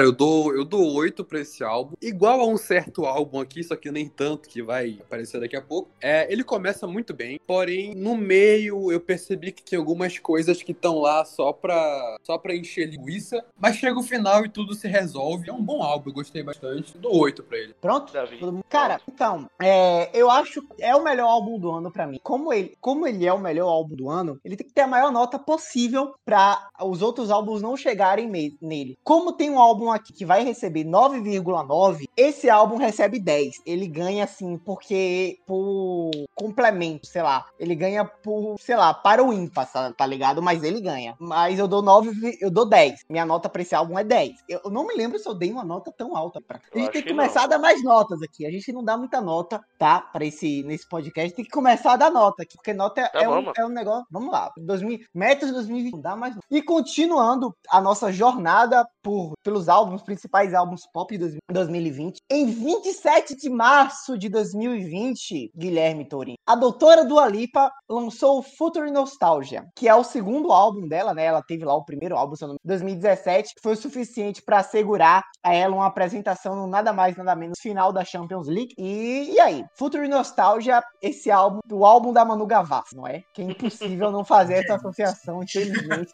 Cara, 0.00 0.08
eu 0.08 0.12
dou, 0.12 0.54
eu 0.54 0.64
dou 0.64 0.94
8 0.94 1.22
pra 1.26 1.40
esse 1.40 1.62
álbum. 1.62 1.94
Igual 2.00 2.40
a 2.40 2.46
um 2.46 2.56
certo 2.56 3.04
álbum 3.04 3.38
aqui, 3.38 3.62
só 3.62 3.76
que 3.76 3.90
nem 3.90 4.08
tanto, 4.08 4.48
que 4.48 4.62
vai 4.62 4.98
aparecer 4.98 5.38
daqui 5.38 5.54
a 5.54 5.60
pouco. 5.60 5.90
É, 6.00 6.32
ele 6.32 6.42
começa 6.42 6.86
muito 6.86 7.12
bem, 7.12 7.38
porém, 7.46 7.94
no 7.94 8.16
meio 8.16 8.90
eu 8.90 8.98
percebi 8.98 9.52
que 9.52 9.62
tem 9.62 9.78
algumas 9.78 10.18
coisas 10.18 10.62
que 10.62 10.72
estão 10.72 11.00
lá 11.00 11.22
só 11.26 11.52
pra, 11.52 12.16
só 12.22 12.38
pra 12.38 12.56
encher 12.56 12.88
linguiça. 12.88 13.44
Mas 13.58 13.76
chega 13.76 13.98
o 13.98 14.02
final 14.02 14.42
e 14.42 14.48
tudo 14.48 14.72
se 14.72 14.88
resolve. 14.88 15.50
É 15.50 15.52
um 15.52 15.62
bom 15.62 15.82
álbum, 15.82 16.08
eu 16.08 16.14
gostei 16.14 16.42
bastante. 16.42 16.96
Dou 16.96 17.18
8 17.18 17.42
pra 17.42 17.58
ele. 17.58 17.74
Pronto? 17.78 18.10
Davi. 18.10 18.38
Cara, 18.70 19.02
então, 19.06 19.50
é, 19.60 20.08
eu 20.18 20.30
acho 20.30 20.62
que 20.62 20.82
é 20.82 20.96
o 20.96 21.04
melhor 21.04 21.28
álbum 21.28 21.58
do 21.58 21.70
ano 21.70 21.92
pra 21.92 22.06
mim. 22.06 22.18
Como 22.22 22.54
ele, 22.54 22.74
como 22.80 23.06
ele 23.06 23.26
é 23.26 23.32
o 23.34 23.38
melhor 23.38 23.68
álbum 23.68 23.96
do 23.96 24.08
ano, 24.08 24.40
ele 24.42 24.56
tem 24.56 24.66
que 24.66 24.72
ter 24.72 24.82
a 24.82 24.86
maior 24.86 25.12
nota 25.12 25.38
possível 25.38 26.14
pra 26.24 26.70
os 26.80 27.02
outros 27.02 27.30
álbuns 27.30 27.60
não 27.60 27.76
chegarem 27.76 28.30
nele. 28.62 28.96
Como 29.04 29.34
tem 29.34 29.50
um 29.50 29.58
álbum 29.58 29.89
aqui 29.92 30.12
que 30.12 30.24
vai 30.24 30.44
receber 30.44 30.84
9,9, 30.84 32.08
esse 32.16 32.48
álbum 32.50 32.76
recebe 32.76 33.18
10. 33.20 33.56
Ele 33.66 33.86
ganha 33.86 34.24
assim 34.24 34.56
porque 34.58 35.38
por 35.46 36.10
complemento, 36.34 37.06
sei 37.06 37.22
lá, 37.22 37.46
ele 37.58 37.74
ganha 37.74 38.04
por, 38.04 38.56
sei 38.60 38.76
lá, 38.76 38.92
para 38.94 39.22
o 39.24 39.32
ímpar, 39.32 39.68
tá- 39.96 40.06
ligado? 40.06 40.42
Mas 40.42 40.62
ele 40.64 40.80
ganha. 40.80 41.14
Mas 41.18 41.58
eu 41.58 41.68
dou 41.68 41.82
9, 41.82 42.10
vi- 42.10 42.36
eu 42.40 42.50
dou 42.50 42.66
10. 42.68 43.00
Minha 43.08 43.24
nota 43.24 43.48
pra 43.48 43.62
esse 43.62 43.74
álbum 43.74 43.98
é 43.98 44.02
10. 44.04 44.32
Eu 44.48 44.70
não 44.70 44.86
me 44.86 44.94
lembro 44.96 45.18
se 45.18 45.28
eu 45.28 45.34
dei 45.34 45.52
uma 45.52 45.64
nota 45.64 45.92
tão 45.96 46.16
alta 46.16 46.40
pra. 46.40 46.60
A 46.74 46.78
gente 46.78 46.90
tem 46.90 47.02
que 47.02 47.10
começar 47.10 47.40
não. 47.40 47.44
a 47.44 47.48
dar 47.48 47.58
mais 47.58 47.82
notas 47.84 48.20
aqui. 48.22 48.44
A 48.46 48.50
gente 48.50 48.72
não 48.72 48.82
dá 48.82 48.96
muita 48.96 49.20
nota, 49.20 49.60
tá? 49.78 50.00
Pra 50.00 50.24
esse 50.24 50.62
nesse 50.64 50.88
podcast. 50.88 51.34
Tem 51.34 51.44
que 51.44 51.50
começar 51.50 51.92
a 51.92 51.96
dar 51.96 52.10
nota 52.10 52.42
aqui, 52.42 52.56
porque 52.56 52.72
nota 52.74 53.00
é, 53.00 53.08
Tá 53.08 53.22
é 53.22 53.26
bom, 53.26 53.40
um, 53.40 53.52
é 53.56 53.64
um 53.66 53.68
negócio. 53.68 54.06
Vamos 54.10 54.32
lá. 54.32 54.50
2000, 54.58 54.98
metas 55.14 55.48
de 55.48 55.54
2020. 55.54 55.92
Não 55.92 56.00
dá 56.00 56.16
mais. 56.16 56.34
nota. 56.34 56.46
E 56.50 56.60
continuando 56.62 57.54
a 57.70 57.80
nossa 57.80 58.10
jornada 58.12 58.86
por, 59.02 59.34
pelos 59.44 59.68
álbuns, 59.70 60.02
principais 60.02 60.52
álbuns 60.52 60.82
pop 60.92 61.16
de 61.16 61.38
2000 61.50 61.70
2020. 61.70 62.18
Em 62.30 62.46
27 62.46 63.36
de 63.36 63.48
março 63.48 64.18
de 64.18 64.28
2020, 64.28 65.52
Guilherme 65.56 66.04
Torin, 66.04 66.34
a 66.46 66.54
doutora 66.54 67.04
Dua 67.04 67.26
Lipa 67.28 67.70
lançou 67.88 68.38
o 68.38 68.42
Future 68.42 68.90
Nostalgia, 68.90 69.66
que 69.76 69.88
é 69.88 69.94
o 69.94 70.04
segundo 70.04 70.52
álbum 70.52 70.86
dela, 70.86 71.14
né? 71.14 71.24
Ela 71.24 71.42
teve 71.42 71.64
lá 71.64 71.74
o 71.74 71.84
primeiro 71.84 72.16
álbum, 72.16 72.36
se 72.36 72.44
eu 72.44 72.48
não 72.48 72.54
me 72.54 72.58
engano, 72.64 72.80
2017, 72.80 73.54
que 73.54 73.62
foi 73.62 73.72
o 73.72 73.76
suficiente 73.76 74.42
para 74.42 74.58
assegurar 74.58 75.24
a 75.42 75.54
ela 75.54 75.74
uma 75.74 75.86
apresentação 75.86 76.54
no 76.54 76.66
nada 76.66 76.92
mais, 76.92 77.16
nada 77.16 77.34
menos 77.34 77.58
final 77.60 77.92
da 77.92 78.04
Champions 78.04 78.46
League. 78.46 78.74
E, 78.78 79.32
e 79.32 79.40
aí? 79.40 79.64
Future 79.74 80.06
Nostalgia, 80.08 80.82
esse 81.00 81.30
álbum, 81.30 81.60
o 81.70 81.84
álbum 81.84 82.12
da 82.12 82.24
Manu 82.24 82.46
Gavassi, 82.46 82.96
não 82.96 83.06
é? 83.06 83.22
Que 83.32 83.42
é 83.42 83.44
impossível 83.44 84.10
não 84.10 84.24
fazer 84.24 84.64
essa 84.64 84.74
associação, 84.76 85.42
infelizmente. 85.42 86.12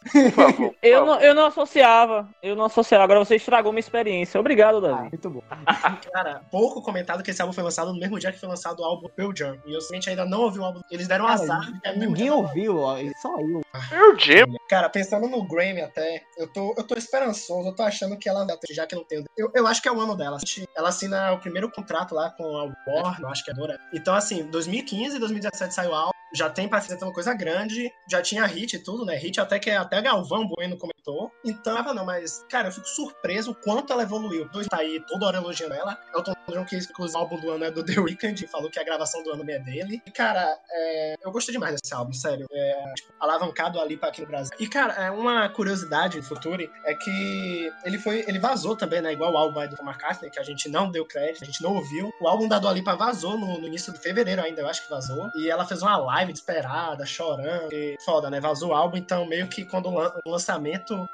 Eu 0.81 1.05
não, 1.05 1.19
eu 1.19 1.33
não 1.33 1.45
associava, 1.45 2.29
eu 2.41 2.55
não 2.55 2.65
associava. 2.65 3.03
Agora 3.03 3.19
você 3.19 3.35
estragou 3.47 3.71
minha 3.71 3.79
experiência. 3.79 4.39
Obrigado, 4.39 4.77
Ah, 4.77 4.89
Davi. 4.91 5.09
muito 5.09 5.29
bom. 5.29 5.41
Cara, 6.13 6.41
pouco 6.51 6.81
comentado 6.81 7.23
que 7.23 7.31
esse 7.31 7.41
álbum 7.41 7.53
foi 7.53 7.63
lançado 7.63 7.93
no 7.93 7.99
mesmo 7.99 8.19
dia 8.19 8.31
que 8.31 8.39
foi 8.39 8.49
lançado 8.49 8.81
o 8.81 8.83
álbum 8.83 9.07
Pearl 9.09 9.31
Jam. 9.35 9.57
E 9.65 9.73
eu 9.73 9.79
simplesmente 9.81 10.09
ainda 10.09 10.25
não 10.25 10.41
ouvi 10.41 10.59
o 10.59 10.63
álbum. 10.65 10.81
Eles 10.91 11.07
deram 11.07 11.25
um 11.25 11.27
Cara, 11.29 11.41
azar. 11.41 11.71
é 11.83 11.95
Ninguém 11.95 12.29
ouviu, 12.29 12.77
ó, 12.79 12.97
só 13.21 13.39
eu. 13.39 13.61
Pearl 13.89 14.17
Jam. 14.17 14.53
Cara, 14.69 14.89
pensando 14.89 15.27
no 15.27 15.47
Grammy 15.47 15.81
até, 15.81 16.21
eu 16.37 16.47
tô, 16.51 16.73
eu 16.77 16.83
tô 16.85 16.95
esperançoso, 16.95 17.69
eu 17.69 17.75
tô 17.75 17.83
achando 17.83 18.17
que 18.17 18.27
ela, 18.27 18.45
já 18.69 18.85
que 18.85 18.95
não 18.95 19.03
tem. 19.03 19.23
Eu, 19.37 19.49
eu 19.55 19.65
acho 19.65 19.81
que 19.81 19.87
é 19.87 19.91
o 19.91 19.99
ano 19.99 20.15
dela. 20.15 20.37
Ela 20.75 20.89
assina 20.89 21.31
o 21.33 21.39
primeiro 21.39 21.71
contrato 21.71 22.13
lá 22.13 22.29
com 22.31 22.43
a 22.43 22.63
Warner, 22.87 23.21
eu 23.21 23.29
acho 23.29 23.43
que 23.45 23.51
é 23.51 23.53
agora. 23.53 23.79
Então, 23.93 24.13
assim, 24.13 24.43
2015 24.51 25.15
e 25.15 25.19
2017 25.19 25.73
saiu 25.73 25.91
o 25.91 25.95
álbum, 25.95 26.11
já 26.33 26.49
tem 26.49 26.65
apresentando 26.65 27.13
coisa 27.13 27.33
grande, 27.33 27.89
já 28.09 28.21
tinha 28.21 28.45
hit 28.45 28.75
e 28.75 28.79
tudo, 28.83 29.05
né? 29.05 29.15
Hit 29.15 29.39
até 29.39 29.57
que 29.59 29.69
até 29.71 30.01
Galvão 30.01 30.45
Bueno 30.47 30.77
comentou. 31.07 31.31
Então, 31.43 31.77
ah, 31.77 31.93
não, 31.93 32.05
mas, 32.05 32.45
cara, 32.49 32.67
eu 32.67 32.71
fico 32.71 32.87
surpreso 32.87 33.51
o 33.51 33.55
quanto 33.55 33.93
ela 33.93 34.03
evoluiu. 34.03 34.47
Dois 34.49 34.67
tá 34.67 34.77
aí 34.77 34.99
toda 35.07 35.25
hora 35.25 35.37
elogiando 35.37 35.73
ela. 35.73 35.97
Elton 36.13 36.33
John, 36.49 36.65
que 36.65 36.77
o 36.77 37.17
álbum 37.17 37.39
do 37.39 37.51
ano 37.51 37.63
é 37.65 37.71
do 37.71 37.83
The 37.83 37.99
Weeknd, 37.99 38.47
falou 38.47 38.69
que 38.69 38.79
a 38.79 38.83
gravação 38.83 39.23
do 39.23 39.31
ano 39.31 39.49
é 39.49 39.59
dele. 39.59 40.01
E, 40.05 40.11
cara, 40.11 40.57
é, 40.69 41.15
eu 41.21 41.31
gostei 41.31 41.53
demais 41.53 41.79
desse 41.79 41.93
álbum, 41.93 42.13
sério. 42.13 42.45
É, 42.51 42.93
tipo, 42.95 43.13
alavancado 43.19 43.79
ali 43.79 43.97
pra 43.97 44.09
aqui 44.09 44.21
no 44.21 44.27
Brasil. 44.27 44.51
E, 44.59 44.67
cara, 44.67 44.93
é 44.93 45.09
uma 45.11 45.47
curiosidade 45.49 46.19
do 46.19 46.25
Futuri 46.25 46.69
é 46.85 46.93
que 46.93 47.71
ele 47.83 47.97
foi. 47.97 48.23
Ele 48.27 48.39
vazou 48.39 48.75
também, 48.75 49.01
né? 49.01 49.13
Igual 49.13 49.33
o 49.33 49.37
álbum 49.37 49.59
aí 49.59 49.67
do 49.67 49.75
Paul 49.77 49.89
McCartney, 49.89 50.29
que 50.29 50.39
a 50.39 50.43
gente 50.43 50.69
não 50.69 50.91
deu 50.91 51.05
crédito, 51.05 51.43
a 51.43 51.45
gente 51.45 51.61
não 51.61 51.75
ouviu. 51.75 52.11
O 52.21 52.27
álbum 52.27 52.47
da 52.47 52.59
Dua 52.59 52.71
Lipa 52.71 52.95
vazou 52.95 53.37
no, 53.37 53.59
no 53.59 53.67
início 53.67 53.91
de 53.93 53.99
fevereiro 53.99 54.41
ainda, 54.41 54.61
eu 54.61 54.67
acho 54.67 54.83
que 54.83 54.89
vazou. 54.89 55.29
E 55.35 55.49
ela 55.49 55.65
fez 55.65 55.81
uma 55.81 55.97
live 55.97 56.31
desesperada, 56.33 57.05
chorando. 57.05 57.71
E 57.73 57.95
foda, 58.03 58.29
né? 58.29 58.39
Vazou 58.39 58.69
o 58.71 58.73
álbum, 58.73 58.97
então 58.97 59.25
meio 59.25 59.47
que 59.47 59.65
quando 59.65 59.87
o 59.89 59.93
lan- 59.95 60.13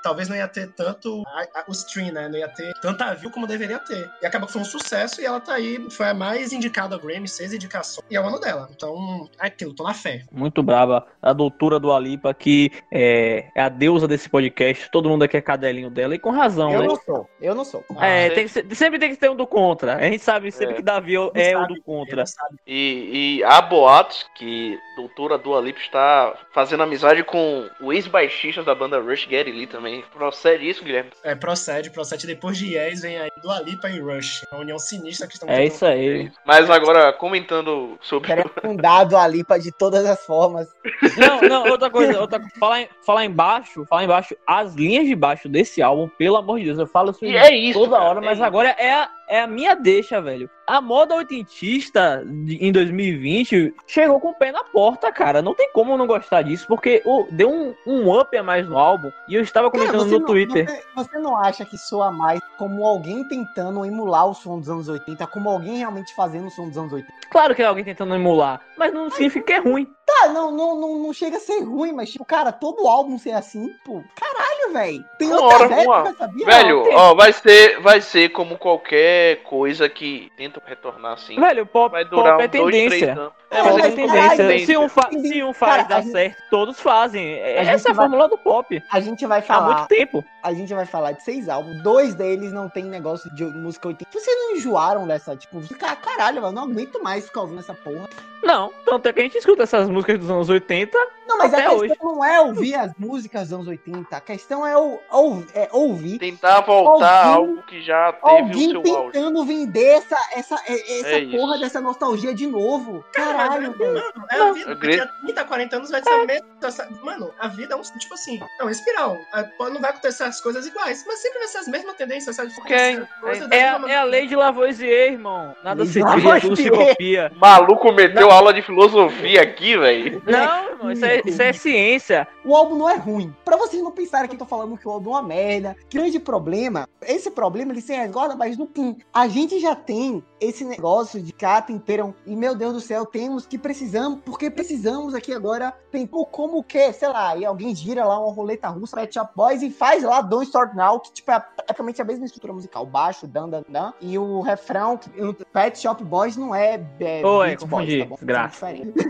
talvez 0.04 0.30
não 0.30 0.36
ia 0.36 0.48
ter 0.48 0.72
tanto 0.74 1.24
a- 1.28 1.60
a- 1.60 1.64
o 1.68 1.72
stream, 1.72 2.14
né? 2.14 2.28
Não 2.30 2.38
ia 2.38 2.48
ter 2.48 2.72
tanta 2.82 3.14
view 3.16 3.32
como 3.32 3.48
deveria 3.48 3.80
ter. 3.80 4.10
E 4.22 4.26
acabou 4.26 4.48
que 4.48 4.54
foi 4.54 4.62
um 4.62 4.66
sucesso 4.66 5.20
e 5.20 5.26
ela 5.26 5.40
tá 5.40 5.54
aí, 5.56 5.86
foi 5.90 6.08
a 6.10 6.14
mais 6.14 6.54
indicada 6.54 6.96
ao 6.96 7.02
Grammy, 7.02 7.28
seis 7.28 7.54
indicações. 7.54 8.06
E 8.10 8.16
é 8.16 8.22
o 8.22 8.26
ano 8.26 8.40
dela. 8.40 8.70
Então, 8.76 9.30
é 9.40 9.48
aquilo, 9.48 9.74
tô 9.74 9.84
na 9.84 9.94
fé. 9.94 10.24
Muito 10.32 10.62
brava. 10.62 11.06
A 11.22 11.34
doutora 11.34 11.80
do 11.80 11.92
Alipa, 11.92 12.34
que 12.34 12.72
é, 12.92 13.46
é 13.56 13.62
a 13.62 13.70
deusa 13.70 14.08
desse 14.08 14.30
podcast. 14.30 14.90
Todo 14.92 15.10
mundo 15.10 15.24
aqui 15.24 15.38
é 15.38 15.42
cadelinho 15.42 15.90
dela. 15.90 16.14
E 16.16 16.20
com 16.20 16.30
razão, 16.32 16.72
Eu 16.72 16.82
né? 16.82 16.88
não 16.88 16.96
sou, 16.96 17.30
eu 17.42 17.56
não 17.56 17.66
sou. 17.66 17.84
É, 18.00 18.28
Ah, 18.28 18.30
tem 18.36 18.44
que 18.46 18.50
ser- 18.52 18.76
sempre 18.76 19.00
tem 19.00 19.10
que 19.10 19.18
ter 19.18 19.30
um 19.30 19.36
do 19.36 19.48
contra. 19.48 19.96
A 19.96 20.04
gente 20.04 20.24
sabe 20.24 20.52
sempre 20.52 20.74
É. 20.74 20.78
que 20.78 20.82
Davi 20.84 21.16
é 21.34 21.58
o 21.58 21.66
do 21.68 21.82
contra. 21.82 22.24
E, 22.68 23.40
e 23.40 23.44
há 23.44 23.62
boatos 23.62 24.26
que 24.36 24.78
a 24.94 24.96
doutora 25.02 25.38
Dua 25.38 25.60
Lipa 25.62 25.80
está 25.80 26.34
fazendo 26.54 26.84
amizade 26.84 27.24
com 27.24 27.70
o 27.82 27.92
ex-baixista 27.92 28.64
da 28.64 28.76
banda 28.76 29.00
Rush, 29.00 29.26
Gary 29.26 29.52
Lee 29.52 29.68
também. 29.74 30.04
Procede 30.14 30.70
isso, 30.70 30.84
Guilherme? 30.84 31.10
É, 31.24 31.34
procede, 31.34 31.90
procede. 31.90 32.28
Depois 32.28 32.58
de 32.58 32.76
Yes, 32.76 33.02
vem 33.02 33.18
aí 33.18 33.32
Dua 33.42 33.60
Lipa 33.60 33.90
e 33.90 34.00
Rush. 34.00 34.46
A 34.52 34.58
união 34.58 34.78
sinistra 34.78 35.28
que 35.28 35.34
estão 35.34 35.50
É 35.50 35.66
isso 35.66 35.84
aí. 35.86 36.32
Mas 36.46 36.70
agora, 36.70 37.12
comentando 37.12 37.98
sobre. 38.02 38.28
Quero 38.28 38.50
fundado 38.62 39.18
a 39.18 39.28
Lipa 39.28 39.60
de 39.60 39.72
todas 39.72 40.06
as 40.06 40.24
formas. 40.26 40.70
Não, 41.18 41.42
não, 41.42 41.72
outra 41.72 41.90
coisa, 41.90 42.22
outra 42.22 42.40
coisa. 42.40 42.54
Falar, 42.60 42.82
em, 42.82 42.90
falar 43.06 43.26
embaixo, 43.26 43.86
falar 43.86 44.04
embaixo, 44.04 44.36
as 44.46 44.76
linhas 44.76 45.08
de 45.08 45.16
baixo 45.16 45.50
desse 45.50 45.82
álbum, 45.82 46.08
pelo 46.08 46.38
amor 46.38 46.60
de 46.60 46.66
Deus, 46.66 46.78
eu 46.80 46.88
falo 46.88 47.12
isso 47.12 47.26
E 47.26 47.36
é 47.36 47.54
isso. 47.56 47.80
toda 47.80 47.98
cara, 47.98 48.10
hora, 48.10 48.20
é 48.20 48.26
mas 48.26 48.38
isso. 48.38 48.44
agora 48.46 48.70
é 48.78 48.94
a, 48.94 49.10
é 49.34 49.42
a 49.42 49.48
minha 49.48 49.76
deixa, 49.76 50.22
velho. 50.22 50.50
A 50.68 50.80
moda 50.80 51.16
oitentista 51.16 52.24
de- 52.26 52.58
em 52.66 52.72
2020 52.72 53.74
chegou 53.88 54.20
com 54.20 54.30
o 54.30 54.34
pé 54.34 54.52
na 54.52 54.64
porta, 54.64 55.12
cara. 55.12 55.42
Não 55.42 55.54
tem 55.54 55.70
como 55.74 55.98
não 55.98 56.08
gostar 56.08 56.42
disso, 56.44 56.66
porque 56.68 57.02
o, 57.06 57.28
deu 57.32 57.50
um, 57.52 57.74
um 57.86 58.18
up 58.20 58.36
a 58.38 58.44
mais 58.44 58.68
no 58.68 58.78
álbum. 58.78 59.12
E 59.28 59.36
eu 59.36 59.42
estava 59.42 59.70
Cara, 59.70 59.86
comentando 59.86 60.08
você 60.08 60.14
no 60.14 60.20
não- 60.20 60.26
Twitter. 60.28 60.66
Você, 60.68 60.84
você 60.96 61.20
não 61.20 61.36
acha 61.38 61.66
que 61.66 61.78
soa 61.78 62.12
mais 62.12 62.40
como 62.58 62.86
alguém 62.86 63.28
tentando 63.28 63.84
emular 63.86 64.28
o 64.30 64.34
som 64.34 64.60
dos 64.60 64.70
anos 64.70 64.88
80, 64.88 65.26
como 65.28 65.50
alguém 65.50 65.78
realmente 65.80 66.14
fazendo 66.16 66.48
o 66.48 66.52
som 66.52 66.68
dos 66.70 66.78
anos 66.78 66.94
80? 66.94 67.12
Claro 67.30 67.56
que 67.56 67.62
é 67.62 67.66
alguém 67.66 67.84
tentando 67.84 68.16
emular, 68.16 68.62
mas 68.78 68.94
não 68.94 69.10
significa 69.10 69.46
que 69.46 69.54
é 69.54 69.60
ruim. 69.60 69.88
Tá, 70.22 70.30
não, 70.30 70.52
não, 70.52 70.80
não, 70.80 70.96
não 71.00 71.14
chega 71.14 71.38
a 71.38 71.40
ser 71.40 71.62
ruim, 71.64 71.92
mas, 71.92 72.10
tipo, 72.12 72.24
cara, 72.24 72.52
todo 72.52 72.88
álbum 72.88 73.18
ser 73.18 73.32
assim, 73.32 73.70
pô, 73.84 74.02
caralho, 74.16 74.74
velho. 74.74 75.04
Tem 75.18 75.28
Uma 75.30 75.42
hora, 75.44 75.68
uma- 75.68 75.82
épocas, 75.82 76.18
sabia? 76.18 76.46
Velho, 76.46 76.90
ó, 76.94 77.14
vai 77.16 77.34
ser, 77.34 77.80
vai 77.82 78.00
ser 78.02 78.30
como 78.30 78.58
qualquer 78.58 79.38
coisa 79.44 79.90
que 79.90 80.32
tenta 80.38 80.62
retornar 80.66 81.14
assim. 81.14 81.36
Velho, 81.40 81.66
pop, 81.66 81.92
Vai 81.92 82.06
durar 82.06 82.34
pop 82.38 82.44
é 82.44 82.48
dois, 82.48 82.76
três 82.76 82.92
tendência. 82.92 83.14
anos. 83.14 83.34
É, 83.52 83.62
mas 83.62 83.78
é 83.78 83.88
é 83.88 83.92
tendência. 83.92 84.66
Se 84.66 84.78
um, 84.78 84.90
fa- 84.90 85.10
se 85.12 85.44
um 85.44 85.54
faz 85.54 85.76
Cara, 85.78 85.84
dar 85.88 86.02
gente- 86.02 86.12
certo, 86.12 86.38
todos 86.50 86.80
fazem. 86.80 87.34
É- 87.34 87.66
Essa 87.66 87.90
é 87.90 87.92
a 87.92 87.94
vai- 87.94 88.06
fórmula 88.06 88.28
do 88.28 88.38
pop. 88.38 88.82
A 88.92 89.00
gente 89.00 89.26
vai 89.28 89.40
Há 89.40 89.44
falar, 89.44 89.76
muito 89.76 89.88
tempo. 89.88 90.24
a 90.42 90.54
gente 90.54 90.74
vai 90.74 90.86
falar 90.88 91.12
de 91.12 91.24
seis 91.24 91.48
álbuns, 91.50 91.82
dois 91.84 92.16
deles 92.16 92.52
não 92.52 92.68
tem 92.68 92.84
negócio 92.84 93.34
de 93.36 93.44
música 93.46 93.88
80. 93.90 94.10
Vocês 94.12 94.36
não 94.38 94.56
enjoaram 94.56 95.06
dessa, 95.06 95.36
tipo, 95.36 95.62
ficar, 95.62 95.96
caralho, 95.98 96.44
eu 96.44 96.52
não 96.52 96.64
aguento 96.64 97.02
mais 97.04 97.26
ficar 97.26 97.42
ouvindo 97.42 97.60
essa 97.60 97.74
porra. 97.76 98.10
Não, 98.42 98.74
tanto 98.84 99.08
é 99.08 99.14
que 99.14 99.20
a 99.22 99.24
gente 99.24 99.38
escuta 99.38 99.64
essas 99.64 99.88
músicas 99.88 100.03
dos 100.18 100.30
anos 100.30 100.50
80. 100.50 100.98
Não, 101.26 101.38
mas 101.38 101.54
Até 101.54 101.66
a 101.66 101.70
questão 101.70 101.80
hoje. 101.80 101.96
não 102.04 102.24
é 102.26 102.42
ouvir 102.42 102.76
as 102.76 102.92
músicas 103.00 103.44
dos 103.44 103.54
anos 103.54 103.68
80, 103.68 104.18
a 104.18 104.20
questão 104.20 104.68
é, 104.68 104.76
ou- 104.78 105.02
ou- 105.10 105.44
é 105.56 105.70
ouvir 105.72 106.20
Tentar 106.20 106.60
voltar 106.62 107.24
Alguém- 107.28 107.34
algo 107.34 107.64
que 107.64 107.82
já 107.82 108.12
teve 108.12 108.28
alguém 108.42 108.68
o 108.78 108.86
seu 108.86 109.10
tentando 109.12 109.46
vender 109.46 109.86
essa, 109.86 110.18
essa, 110.36 110.56
é- 110.68 111.00
essa 111.00 111.08
É 111.08 111.20
isso. 111.20 111.38
porra 111.38 111.58
dessa 111.58 111.80
nostalgia 111.80 112.34
de 112.36 112.46
novo. 112.46 113.04
Caralho, 113.14 113.72
velho. 113.72 113.94
Mano, 113.94 114.26
é 114.30 114.36
a 114.42 114.52
vida. 114.52 114.76
Daqui 114.76 115.00
a 115.00 115.08
30, 115.08 115.46
40 115.46 115.76
anos 115.78 115.90
vai 115.90 116.04
ser 116.04 116.10
a 116.10 116.26
mesma. 116.26 116.48
essa- 116.62 116.90
Mano, 117.02 117.32
a 117.40 117.48
vida 117.48 117.74
é 117.74 117.78
um. 117.78 117.82
Tipo 117.82 118.14
assim, 118.16 118.40
é 118.60 118.64
uma 118.64 118.72
espiral. 118.72 119.18
É, 119.34 119.44
Não 119.74 119.80
vai 119.82 119.92
acontecer 119.92 120.24
as 120.26 120.42
coisas 120.42 120.66
iguais, 120.68 121.04
mas 121.08 121.20
sempre 121.20 121.40
vai 121.40 121.48
ser 121.48 121.58
as 121.60 121.68
mesmas 121.68 121.96
tendências. 121.96 122.38
Essas 122.38 122.58
Ok, 122.58 123.08
coisas 123.22 123.50
É, 123.52 123.62
da 123.64 123.70
a- 123.76 123.80
mesma 123.80 123.92
é 123.92 123.98
a 123.98 124.04
lei 124.04 124.28
de 124.28 124.36
Lavoisier, 124.36 125.14
irmão. 125.14 125.56
Nada 125.64 125.86
se 125.86 126.00
tudo 126.02 126.56
se 126.56 126.70
copia. 126.70 127.32
O 127.36 127.40
maluco 127.40 127.92
meteu 127.94 128.30
aula 128.30 128.54
de 128.54 128.62
filosofia 128.62 129.42
aqui, 129.42 129.78
velho. 129.78 129.93
Não, 130.26 130.70
irmão, 130.70 130.92
isso 130.92 131.06
é, 131.06 131.22
isso 131.26 131.42
é 131.42 131.54
ciência. 131.54 132.28
O 132.46 132.56
álbum 132.56 132.76
não 132.76 132.90
é 132.90 132.96
ruim. 132.96 133.34
Pra 133.44 133.58
vocês 133.58 133.82
não 133.82 133.92
pensarem 133.92 134.28
que 134.28 134.36
eu 134.36 134.40
tô 134.40 134.46
falando 134.46 134.78
que 134.78 134.88
o 134.88 134.92
álbum 134.92 135.12
é 135.12 135.14
uma 135.14 135.24
merda. 135.24 135.76
Grande 135.92 136.20
problema. 136.20 136.88
Esse 137.02 137.32
problema 137.32 137.72
ele 137.72 137.82
se 137.82 137.94
resguarda 137.94 138.36
mais 138.36 138.58
no 138.58 138.68
fim. 138.68 138.98
A 139.14 139.28
gente 139.28 139.60
já 139.60 139.76
tem 139.76 140.24
esse 140.44 140.64
negócio 140.66 141.22
de 141.22 141.32
cá 141.32 141.62
temperam 141.62 142.14
e 142.26 142.36
meu 142.36 142.56
Deus 142.56 142.74
do 142.74 142.80
céu, 142.80 143.06
temos 143.06 143.46
que 143.46 143.58
precisamos, 143.58 144.20
porque 144.26 144.50
precisamos 144.50 145.14
aqui 145.14 145.34
agora, 145.34 145.74
tem 145.92 146.06
como 146.08 146.58
o 146.58 146.64
quê? 146.64 146.92
Sei 146.94 147.08
lá, 147.08 147.36
e 147.36 147.46
alguém 147.46 147.76
gira 147.76 148.06
lá 148.06 148.20
uma 148.20 148.34
roleta 148.34 148.68
russa, 148.68 148.96
Pet 148.96 149.14
Shop 149.14 149.32
Boys 149.36 149.62
e 149.62 149.70
faz 149.70 150.04
lá 150.04 150.22
Don't 150.22 150.46
Start 150.46 150.74
Now, 150.74 151.00
que 151.00 151.12
tipo 151.14 151.32
é 151.32 151.40
praticamente 151.40 152.02
a 152.02 152.06
mesma 152.06 152.26
estrutura 152.26 152.54
musical, 152.54 152.86
baixo, 152.86 153.28
dan 153.28 153.50
dan 153.50 153.64
dan, 153.70 153.94
e 154.02 154.18
o 154.18 154.42
refrão, 154.42 154.98
que, 154.98 155.10
Pet 155.52 155.80
Shop 155.80 156.04
Boys 156.04 156.36
não 156.36 156.54
é, 156.54 156.84
é 157.00 157.26
Oi, 157.26 157.48
Beach 157.50 157.64
confundi, 157.64 157.98
Boys, 157.98 158.10
tá 158.10 158.16
desgraça. 158.16 158.74
Diferentes. 158.74 159.04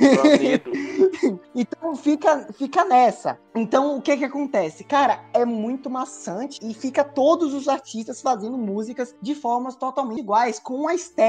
Então 1.55 1.95
fica, 1.95 2.47
fica 2.53 2.83
nessa. 2.83 3.37
Então 3.55 3.97
o 3.97 4.01
que 4.01 4.17
que 4.17 4.25
acontece? 4.25 4.83
Cara, 4.83 5.23
é 5.31 5.45
muito 5.45 5.89
maçante 5.89 6.59
e 6.63 6.73
fica 6.73 7.03
todos 7.03 7.53
os 7.53 7.67
artistas 7.67 8.21
fazendo 8.21 8.57
músicas 8.57 9.15
de 9.21 9.35
formas 9.35 9.75
totalmente 9.75 10.19
iguais, 10.19 10.59
com 10.59 10.73
uma 10.73 10.93
estética 10.93 11.22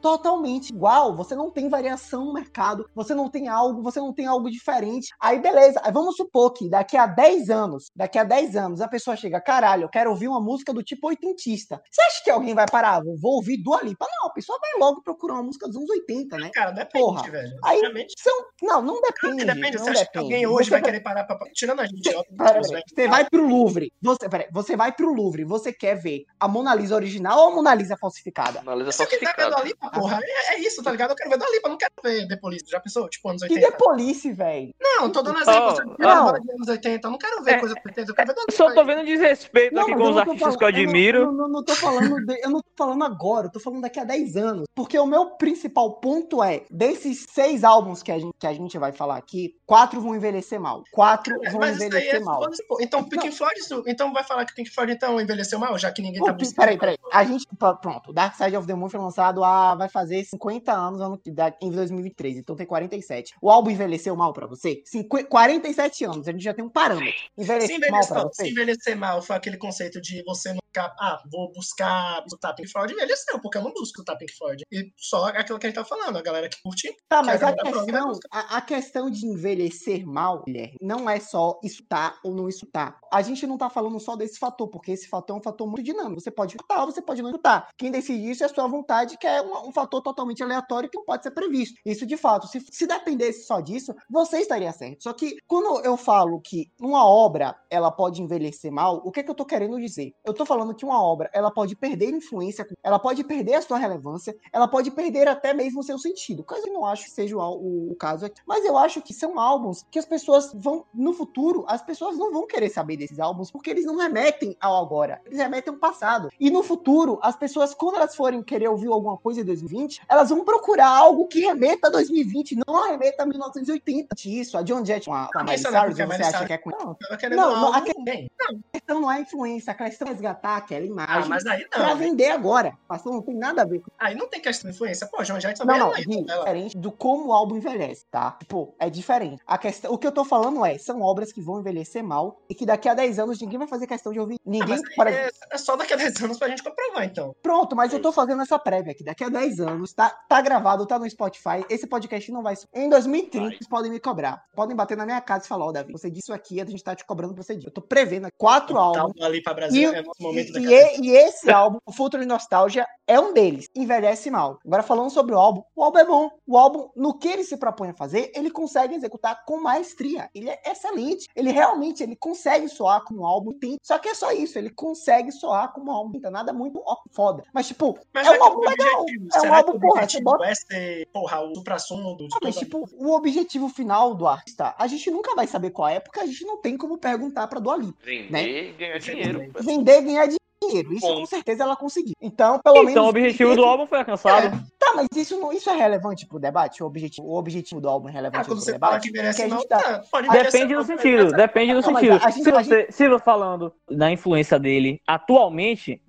totalmente 0.00 0.70
igual. 0.70 1.14
Você 1.16 1.34
não 1.34 1.50
tem 1.50 1.68
variação 1.68 2.24
no 2.26 2.32
mercado, 2.32 2.88
você 2.94 3.14
não 3.14 3.28
tem 3.30 3.48
algo, 3.48 3.82
você 3.82 4.00
não 4.00 4.12
tem 4.12 4.26
algo 4.26 4.50
diferente. 4.50 5.08
Aí 5.20 5.38
beleza, 5.40 5.80
aí 5.84 5.92
vamos 5.92 6.16
supor 6.16 6.52
que 6.52 6.68
daqui 6.68 6.96
a 6.96 7.06
10 7.06 7.50
anos, 7.50 7.90
daqui 7.94 8.18
a 8.18 8.24
10 8.24 8.56
anos 8.56 8.80
a 8.80 8.88
pessoa 8.88 9.16
chega, 9.16 9.40
caralho, 9.40 9.84
eu 9.84 9.88
quero 9.88 10.10
ouvir 10.10 10.28
uma 10.28 10.40
música 10.40 10.72
do 10.72 10.82
tipo 10.82 11.08
oitentista. 11.08 11.80
Você 11.90 12.02
acha 12.02 12.24
que 12.24 12.30
alguém 12.30 12.54
vai 12.54 12.66
parar? 12.70 13.00
Vou 13.20 13.34
ouvir 13.36 13.62
Dua 13.62 13.80
Lipa? 13.82 14.06
Não, 14.10 14.28
a 14.30 14.32
pessoa 14.32 14.58
vai 14.60 14.70
logo 14.80 15.02
procurar 15.02 15.34
uma 15.34 15.42
música 15.44 15.66
dos 15.66 15.76
anos 15.76 15.90
80, 15.90 16.36
né? 16.38 16.50
Cara, 16.54 16.70
depende, 16.70 17.04
Porra. 17.04 17.30
velho. 17.30 17.56
Aí 17.64 17.80
Realmente. 17.80 18.14
são, 18.18 18.44
não, 18.62 18.82
não 18.82 19.00
depende, 19.00 19.44
Depende, 19.44 19.76
não 19.76 19.84
você 19.84 19.90
acha 19.90 20.04
que 20.06 20.12
depende. 20.12 20.34
alguém 20.34 20.46
hoje 20.46 20.64
Você 20.64 20.70
vai 20.70 20.82
querer 20.82 21.00
parar 21.00 21.24
pra. 21.24 21.38
Tirando 21.54 21.80
a 21.80 21.86
gente, 21.86 22.08
óbvio. 22.14 22.36
Pera, 22.36 22.62
você 22.62 22.72
vai- 22.72 22.82
Você 22.88 23.08
vai 23.08 23.30
pro 23.30 23.46
Louvre. 23.46 23.92
Você, 24.02 24.28
pera, 24.28 24.48
você 24.52 24.76
vai 24.76 24.92
pro 24.92 25.12
Louvre. 25.12 25.44
Você 25.44 25.72
quer 25.72 25.94
ver 25.96 26.24
a 26.38 26.48
Mona 26.48 26.74
Lisa 26.74 26.94
original 26.94 27.38
ou 27.38 27.52
a 27.52 27.54
Mona 27.54 27.74
Lisa 27.74 27.96
falsificada? 28.00 28.60
Analisa 28.60 28.92
Se 28.92 29.02
eu 29.02 29.06
quiser 29.34 29.48
ver 29.48 29.56
da 29.56 29.62
Lipa, 29.62 29.90
porra, 29.90 30.20
é, 30.22 30.54
é 30.54 30.60
isso, 30.60 30.82
tá 30.82 30.90
ligado? 30.90 31.10
Eu 31.10 31.16
quero 31.16 31.30
ver 31.30 31.38
da 31.38 31.50
Lipa, 31.50 31.68
eu 31.68 31.70
não 31.70 31.78
quero 31.78 31.92
ver 32.02 32.28
The 32.28 32.36
Police. 32.36 32.64
Já 32.68 32.80
pensou? 32.80 33.08
Tipo, 33.08 33.28
anos 33.30 33.42
Que 33.42 33.54
80. 33.54 33.70
The 33.70 33.76
Police, 33.76 34.32
velho. 34.32 34.74
Não, 34.80 35.10
tô 35.10 35.22
dando 35.22 35.38
exemplo. 35.40 35.68
Oh, 35.68 35.70
você 35.74 35.84
não. 35.98 36.28
anos 36.28 36.68
80. 36.68 37.06
Eu 37.06 37.10
não 37.12 37.18
quero 37.18 37.42
ver 37.42 37.50
É, 37.52 37.58
coisa 37.58 37.74
dos 37.74 37.84
80, 37.86 38.10
eu 38.10 38.14
quero 38.14 38.28
ver 38.28 38.34
Eu 38.38 38.42
Lipa. 38.42 38.52
só 38.56 38.74
tô 38.74 38.84
vendo 38.84 39.04
desrespeito 39.04 39.74
Não, 39.74 39.82
aqui 39.82 39.94
com 39.94 40.00
eu 40.02 40.10
os 40.10 40.16
artistas 40.16 40.40
falando- 40.40 40.58
que 40.58 40.64
eu 40.64 40.68
admiro. 40.68 41.26
Não, 41.26 41.32
não, 41.32 41.48
não 41.48 41.64
tô 41.64 41.74
falando 41.74 42.24
de- 42.26 42.40
eu 42.42 42.50
não 42.50 42.60
tô 42.60 42.70
falando 42.76 43.04
agora, 43.04 43.46
eu 43.46 43.50
tô 43.52 43.60
falando 43.60 43.80
daqui 43.82 44.00
a 44.00 44.04
10 44.04 44.36
anos. 44.36 44.66
Porque 44.74 44.98
o 44.98 45.06
meu 45.06 45.30
principal 45.36 45.92
ponto 46.00 46.42
é, 46.42 46.64
desses 46.70 47.26
seis 47.30 47.64
álbuns 47.64 48.02
que 48.02 48.12
a 48.12 48.18
gente, 48.18 48.32
que 48.38 48.46
a 48.46 48.52
gente 48.52 48.78
vai 48.78 48.92
falar 48.92 49.16
aqui, 49.16 49.54
quatro 49.66 50.00
vão 50.00 50.14
envelhecer 50.14 50.60
mal. 50.60 50.82
Quatro 50.92 51.34
vão 51.50 51.60
Mas 51.60 51.74
isso 51.76 51.82
aí 51.82 51.88
envelhecer 51.88 52.16
é 52.16 52.20
mal. 52.20 52.42
Então, 52.80 53.04
Pink 53.04 53.30
Floyd, 53.32 53.58
isso- 53.58 53.82
então 53.86 54.12
vai 54.12 54.24
falar 54.24 54.44
que 54.44 54.54
Pink 54.54 54.70
Floyd 54.70 54.92
então 54.92 55.20
envelheceu 55.20 55.58
mal, 55.58 55.76
já 55.78 55.90
que 55.90 56.02
ninguém 56.02 56.22
tá. 56.22 56.34
Peraí, 56.56 56.78
peraí. 56.78 56.96
A 57.12 57.24
gente. 57.24 57.46
Pronto, 57.82 58.12
Dark 58.12 58.34
Side 58.36 58.56
of 58.56 58.66
the 58.66 58.74
Moon 58.74 58.88
foi 58.88 59.00
lançado 59.08 59.42
há. 59.44 59.74
Vai 59.74 59.88
fazer 59.88 60.24
50 60.24 60.72
anos 60.72 61.00
ano, 61.00 61.20
em 61.60 61.70
2023. 61.70 62.38
Então 62.38 62.56
tem 62.56 62.66
47. 62.66 63.34
O 63.40 63.50
álbum 63.50 63.70
envelheceu 63.70 64.14
mal 64.16 64.32
pra 64.32 64.46
você? 64.46 64.82
Cinqu- 64.84 65.24
47 65.28 66.04
anos. 66.04 66.28
A 66.28 66.32
gente 66.32 66.44
já 66.44 66.54
tem 66.54 66.64
um 66.64 66.68
parâmetro. 66.70 67.12
Se 67.38 67.42
Envelheceu 67.42 67.78
mal 67.78 67.88
envelhecer, 67.88 68.16
não, 68.16 68.32
se 68.32 68.50
envelhecer 68.50 68.96
mal 68.96 69.22
foi 69.22 69.36
aquele 69.36 69.56
conceito 69.56 70.00
de 70.00 70.22
você 70.24 70.52
não 70.52 70.60
ficar, 70.68 70.94
ah, 71.00 71.22
vou 71.30 71.50
buscar 71.52 72.22
escutar 72.26 72.52
Pink 72.54 72.70
Floyd, 72.70 72.92
envelheceu, 72.92 73.40
porque 73.40 73.56
eu 73.58 73.62
não 73.62 73.70
busco 73.70 73.86
escutar 73.86 74.16
Pink 74.16 74.32
Floyd. 74.36 74.62
E 74.70 74.92
só 74.96 75.26
aquilo 75.28 75.58
que 75.58 75.66
a 75.66 75.70
gente 75.70 75.76
tá 75.76 75.84
falando, 75.84 76.16
a 76.16 76.22
galera 76.22 76.48
que 76.48 76.60
curte. 76.62 76.94
Tá, 77.08 77.20
que 77.20 77.26
mas 77.26 77.42
a 77.42 77.48
a 77.48 77.54
questão, 77.54 78.12
a, 78.30 78.56
a 78.58 78.60
questão 78.60 79.10
de 79.10 79.26
envelhecer 79.26 80.06
mal, 80.06 80.42
Guilherme, 80.44 80.76
não 80.80 81.08
é 81.08 81.18
só 81.18 81.58
escutar 81.64 82.18
ou 82.22 82.34
não 82.34 82.48
escutar. 82.48 82.98
A 83.12 83.22
gente 83.22 83.46
não 83.46 83.56
tá 83.56 83.70
falando 83.70 83.98
só 83.98 84.14
desse 84.14 84.38
fator, 84.38 84.68
porque 84.68 84.92
esse 84.92 85.08
fator 85.08 85.36
é 85.36 85.38
um 85.38 85.42
fator 85.42 85.66
muito 85.66 85.82
dinâmico. 85.82 86.20
Você 86.20 86.30
pode 86.30 86.52
escutar 86.52 86.80
ou 86.80 86.92
você 86.92 87.00
pode 87.00 87.22
não 87.22 87.30
escutar. 87.30 87.68
Quem 87.76 87.90
decide 87.90 88.30
isso 88.30 88.42
é 88.42 88.46
a 88.46 88.50
sua 88.50 88.66
vontade, 88.68 88.97
que 89.06 89.26
é 89.26 89.40
um, 89.42 89.68
um 89.68 89.72
fator 89.72 90.02
totalmente 90.02 90.42
aleatório 90.42 90.88
que 90.88 90.96
não 90.98 91.04
pode 91.04 91.22
ser 91.22 91.30
previsto. 91.30 91.78
Isso 91.84 92.06
de 92.06 92.16
fato, 92.16 92.46
se, 92.48 92.60
se 92.70 92.86
dependesse 92.86 93.44
só 93.44 93.60
disso, 93.60 93.94
você 94.10 94.38
estaria 94.40 94.72
certo. 94.72 95.02
Só 95.02 95.12
que 95.12 95.36
quando 95.46 95.80
eu 95.84 95.96
falo 95.96 96.40
que 96.40 96.70
uma 96.80 97.04
obra 97.06 97.56
ela 97.70 97.90
pode 97.90 98.22
envelhecer 98.22 98.72
mal, 98.72 99.00
o 99.04 99.10
que, 99.10 99.20
é 99.20 99.22
que 99.22 99.30
eu 99.30 99.34
tô 99.34 99.44
querendo 99.44 99.78
dizer? 99.78 100.12
Eu 100.24 100.34
tô 100.34 100.44
falando 100.44 100.74
que 100.74 100.84
uma 100.84 101.02
obra 101.02 101.30
ela 101.32 101.50
pode 101.50 101.76
perder 101.76 102.10
influência, 102.10 102.66
ela 102.82 102.98
pode 102.98 103.22
perder 103.24 103.54
a 103.54 103.62
sua 103.62 103.78
relevância, 103.78 104.34
ela 104.52 104.66
pode 104.68 104.90
perder 104.90 105.28
até 105.28 105.52
mesmo 105.54 105.80
o 105.80 105.84
seu 105.84 105.98
sentido. 105.98 106.42
Coisa 106.44 106.64
que 106.64 106.70
eu 106.70 106.74
não 106.74 106.84
acho 106.86 107.04
que 107.04 107.10
seja 107.10 107.36
o, 107.36 107.40
o- 107.40 107.92
o 107.92 107.96
caso 107.96 108.26
aqui. 108.26 108.40
Mas 108.46 108.64
eu 108.64 108.76
acho 108.76 109.00
que 109.02 109.12
são 109.14 109.38
álbuns 109.38 109.84
que 109.90 109.98
as 109.98 110.06
pessoas 110.06 110.52
vão, 110.54 110.84
no 110.94 111.12
futuro, 111.12 111.64
as 111.68 111.82
pessoas 111.82 112.16
não 112.18 112.32
vão 112.32 112.46
querer 112.46 112.68
saber 112.70 112.96
desses 112.96 113.18
álbuns 113.18 113.50
porque 113.50 113.70
eles 113.70 113.84
não 113.84 113.96
remetem 113.96 114.56
ao 114.60 114.76
agora, 114.76 115.20
eles 115.26 115.38
remetem 115.38 115.72
ao 115.72 115.78
passado. 115.78 116.28
E 116.40 116.50
no 116.50 116.62
futuro, 116.62 117.18
as 117.22 117.36
pessoas, 117.36 117.74
quando 117.74 117.96
elas 117.96 118.14
forem 118.16 118.42
querer 118.42 118.68
ouvir 118.68 118.87
alguma 118.92 119.16
coisa 119.16 119.40
em 119.40 119.44
2020, 119.44 120.02
elas 120.08 120.28
vão 120.30 120.44
procurar 120.44 120.88
algo 120.88 121.26
que 121.26 121.40
remeta 121.40 121.88
a 121.88 121.90
2020, 121.90 122.58
não 122.66 122.88
remeta 122.90 123.22
a 123.22 123.26
1980. 123.26 124.14
Isso, 124.26 124.56
a 124.58 124.62
John 124.62 124.84
Jett 124.84 125.06
com 125.06 125.14
a, 125.14 125.28
com 125.32 125.38
a 125.38 125.40
Ah, 125.40 125.44
Miley 125.44 125.56
isso 125.60 125.70
não 125.70 125.78
é 125.78 125.80
Cyrus, 125.82 126.00
a 126.00 126.06
você 126.06 126.22
acha 126.22 126.46
que 126.46 126.52
é 126.52 126.58
com... 126.58 126.70
Não, 126.70 126.96
Não, 127.30 127.36
não, 127.36 127.66
algo 127.66 127.76
aquele- 127.78 128.04
bem. 128.04 128.30
a 128.40 128.54
questão 128.78 129.00
não 129.00 129.10
é 129.10 129.20
influência, 129.20 129.72
a 129.72 129.74
questão 129.74 130.08
é 130.08 130.10
resgatar 130.12 130.56
aquela 130.56 130.82
Ah, 130.82 130.86
imagem 130.86 131.28
mas 131.28 131.46
aí 131.46 131.66
pra 131.68 131.88
não. 131.90 131.96
vender 131.96 132.30
agora. 132.30 132.76
Mas 132.88 133.04
não 133.04 133.20
tem 133.22 133.34
nada 133.34 133.62
a 133.62 133.64
ver 133.64 133.80
com 133.80 133.90
Aí 133.98 134.14
não 134.14 134.28
tem 134.28 134.40
questão 134.40 134.70
de 134.70 134.74
influência. 134.76 135.06
Pô, 135.06 135.22
João 135.24 135.40
Jett 135.40 135.58
também 135.58 135.78
Não, 135.78 135.94
é 135.94 136.04
não, 136.06 136.14
né? 136.24 136.24
é 136.32 136.38
diferente 136.38 136.76
do 136.78 136.90
como 136.92 137.28
o 137.28 137.32
álbum 137.32 137.56
envelhece, 137.56 138.04
tá? 138.10 138.32
Tipo, 138.38 138.74
é 138.78 138.88
diferente. 138.90 139.42
A 139.46 139.58
questão, 139.58 139.92
o 139.92 139.98
que 139.98 140.06
eu 140.06 140.12
tô 140.12 140.24
falando 140.24 140.64
é, 140.64 140.78
são 140.78 141.00
obras 141.02 141.32
que 141.32 141.40
vão 141.40 141.60
envelhecer 141.60 142.02
mal 142.02 142.40
e 142.48 142.54
que 142.54 142.64
daqui 142.66 142.88
a 142.88 142.94
10 142.94 143.18
anos 143.18 143.40
ninguém 143.40 143.58
vai 143.58 143.68
fazer 143.68 143.86
questão 143.86 144.12
de 144.12 144.20
ouvir. 144.20 144.36
Ah, 144.36 144.42
Ninguém, 144.46 144.80
por 144.96 145.06
é, 145.06 145.30
é 145.50 145.58
só 145.58 145.76
daqui 145.76 145.92
a 145.94 145.96
10 145.96 146.22
anos 146.22 146.38
pra 146.38 146.48
gente 146.48 146.62
comprovar, 146.62 147.04
então. 147.04 147.34
Pronto, 147.42 147.74
mas 147.76 147.92
eu 147.92 148.00
tô 148.00 148.12
fazendo 148.12 148.42
essa 148.42 148.58
prévia 148.78 148.92
aqui. 148.92 149.04
Daqui 149.04 149.24
a 149.24 149.28
10 149.28 149.60
anos, 149.60 149.92
tá, 149.92 150.10
tá 150.28 150.40
gravado, 150.40 150.86
tá 150.86 150.98
no 150.98 151.08
Spotify. 151.08 151.64
Esse 151.68 151.86
podcast 151.86 152.30
não 152.30 152.42
vai. 152.42 152.54
Em 152.74 152.88
2030, 152.88 153.38
Vai. 153.44 153.56
vocês 153.56 153.68
podem 153.68 153.90
me 153.90 154.00
cobrar. 154.00 154.42
Podem 154.54 154.76
bater 154.76 154.96
na 154.96 155.04
minha 155.04 155.20
casa 155.20 155.44
e 155.44 155.48
falar, 155.48 155.66
ó, 155.66 155.72
Davi, 155.72 155.92
você 155.92 156.08
disse 156.10 156.18
isso 156.28 156.32
aqui, 156.32 156.60
a 156.60 156.64
gente 156.64 156.82
tá 156.82 156.94
te 156.94 157.04
cobrando 157.04 157.34
pra 157.34 157.42
você 157.42 157.54
disso. 157.54 157.68
Eu 157.68 157.72
tô 157.72 157.80
prevendo 157.82 158.28
quatro 158.36 158.76
álbuns. 158.78 159.14
Tá 159.18 159.26
ali 159.26 159.42
pra 159.42 159.54
Brasil, 159.54 159.92
E, 159.92 159.94
é 159.94 160.02
nosso 160.02 160.22
momento 160.22 160.52
da 160.52 160.60
e, 160.60 160.64
cabeça. 160.64 161.00
e- 161.00 161.06
e 161.06 161.10
esse 161.16 161.50
álbum, 161.50 161.78
o 161.86 161.92
Futuro 161.92 162.24
Nostalgia, 162.26 162.86
é 163.06 163.18
um 163.18 163.32
deles. 163.32 163.66
Envelhece 163.74 164.30
mal. 164.30 164.58
Agora, 164.64 164.82
falando 164.82 165.10
sobre 165.10 165.34
o 165.34 165.38
álbum, 165.38 165.62
o 165.74 165.82
álbum 165.82 165.98
é 165.98 166.04
bom. 166.04 166.30
O 166.46 166.56
álbum, 166.58 166.88
no 166.96 167.18
que 167.18 167.28
ele 167.28 167.44
se 167.44 167.56
propõe 167.56 167.90
a 167.90 167.94
fazer, 167.94 168.30
ele 168.34 168.50
consegue 168.50 168.94
executar 168.94 169.44
com 169.44 169.60
maestria. 169.60 170.28
Ele 170.34 170.50
é 170.50 170.60
excelente. 170.66 171.26
Ele 171.34 171.50
realmente 171.50 172.02
ele 172.02 172.16
consegue 172.16 172.68
soar 172.68 173.02
como 173.04 173.22
um 173.22 173.26
álbum. 173.26 173.52
Tem, 173.58 173.76
só 173.82 173.98
que 173.98 174.08
é 174.08 174.14
só 174.14 174.30
isso. 174.32 174.58
Ele 174.58 174.70
consegue 174.70 175.32
soar 175.32 175.72
como 175.72 175.90
um 175.90 175.94
álbum. 175.94 176.12
Não 176.14 176.20
tem 176.20 176.30
nada 176.30 176.52
muito 176.52 176.82
foda. 177.12 177.42
Mas, 177.52 177.66
tipo, 177.68 177.98
Mas 178.12 178.26
é 178.26 178.30
vai 178.30 178.38
um 178.38 178.42
álbum 178.44 178.60
um 178.60 178.67
legal. 178.70 179.00
objetivo. 179.02 179.28
É 179.32 179.38
um 179.38 179.40
Será 179.40 179.56
álbum, 179.58 179.78
porra, 179.80 180.02
objetivo 180.02 180.22
você 180.24 180.36
bota- 180.38 180.44
é 180.46 180.54
ser, 180.54 181.06
porra, 181.12 181.40
o 181.40 181.54
supra-sumo 181.54 182.14
do 182.16 182.24
Ah, 182.34 182.38
mas, 182.42 182.56
tipo, 182.56 182.88
o 182.92 183.14
objetivo 183.14 183.68
final 183.68 184.14
do 184.14 184.26
artista, 184.26 184.74
a 184.78 184.86
gente 184.86 185.10
nunca 185.10 185.34
vai 185.34 185.46
saber 185.46 185.70
qual 185.70 185.88
é, 185.88 186.00
porque 186.00 186.20
a 186.20 186.26
gente 186.26 186.44
não 186.44 186.60
tem 186.60 186.76
como 186.76 186.98
perguntar 186.98 187.46
pra 187.48 187.60
Dua 187.60 187.76
Lipa. 187.76 187.98
Vender 188.04 188.30
Né? 188.30 188.48
e 188.48 188.72
ganhar 188.72 188.98
dinheiro. 188.98 189.52
Vender 189.60 189.98
e 189.98 190.02
ganhar 190.02 190.24
dinheiro. 190.26 190.38
Isso 190.64 191.00
Ponto. 191.00 191.20
com 191.20 191.26
certeza 191.26 191.62
ela 191.62 191.76
conseguiu. 191.76 192.14
Então, 192.20 192.58
pelo 192.62 192.76
menos. 192.76 192.90
Então 192.90 193.04
o 193.04 193.08
objetivo 193.08 193.54
do 193.54 193.64
álbum 193.64 193.86
foi 193.86 193.98
alcançado. 193.98 194.50
Tá, 194.78 194.92
mas 194.96 195.06
isso, 195.16 195.38
não, 195.38 195.52
isso 195.52 195.70
é 195.70 195.76
relevante 195.76 196.26
pro 196.26 196.38
debate? 196.38 196.82
O 196.82 196.86
objetivo, 196.86 197.26
o 197.28 197.36
objetivo 197.38 197.80
do 197.80 197.88
álbum 197.88 198.08
é 198.08 198.10
Ah, 198.10 198.14
relevante 198.14 198.44
quando 198.48 198.56
pro 198.58 198.64
você 198.64 198.78
fala 198.78 198.92
debate? 198.98 199.10
que 199.10 199.16
merece 199.16 199.48
gente 199.48 199.66
tá- 199.68 199.78
tá, 199.78 200.02
pode 200.10 200.28
Depende 200.28 200.74
do 200.74 200.84
sentido, 200.84 201.22
mas- 201.24 201.32
depende 201.32 201.72
do 201.72 201.76
Não, 201.80 201.82
sentido. 201.82 202.12
a 202.22 202.30
gente- 202.30 202.42
se, 202.44 202.50
a 202.50 202.62
você, 202.62 202.86
se 202.90 203.08
você 203.08 203.18
falando 203.24 203.72
da 203.90 204.10
influência 204.10 204.58
dele 204.58 205.00
atualmente, 205.06 206.02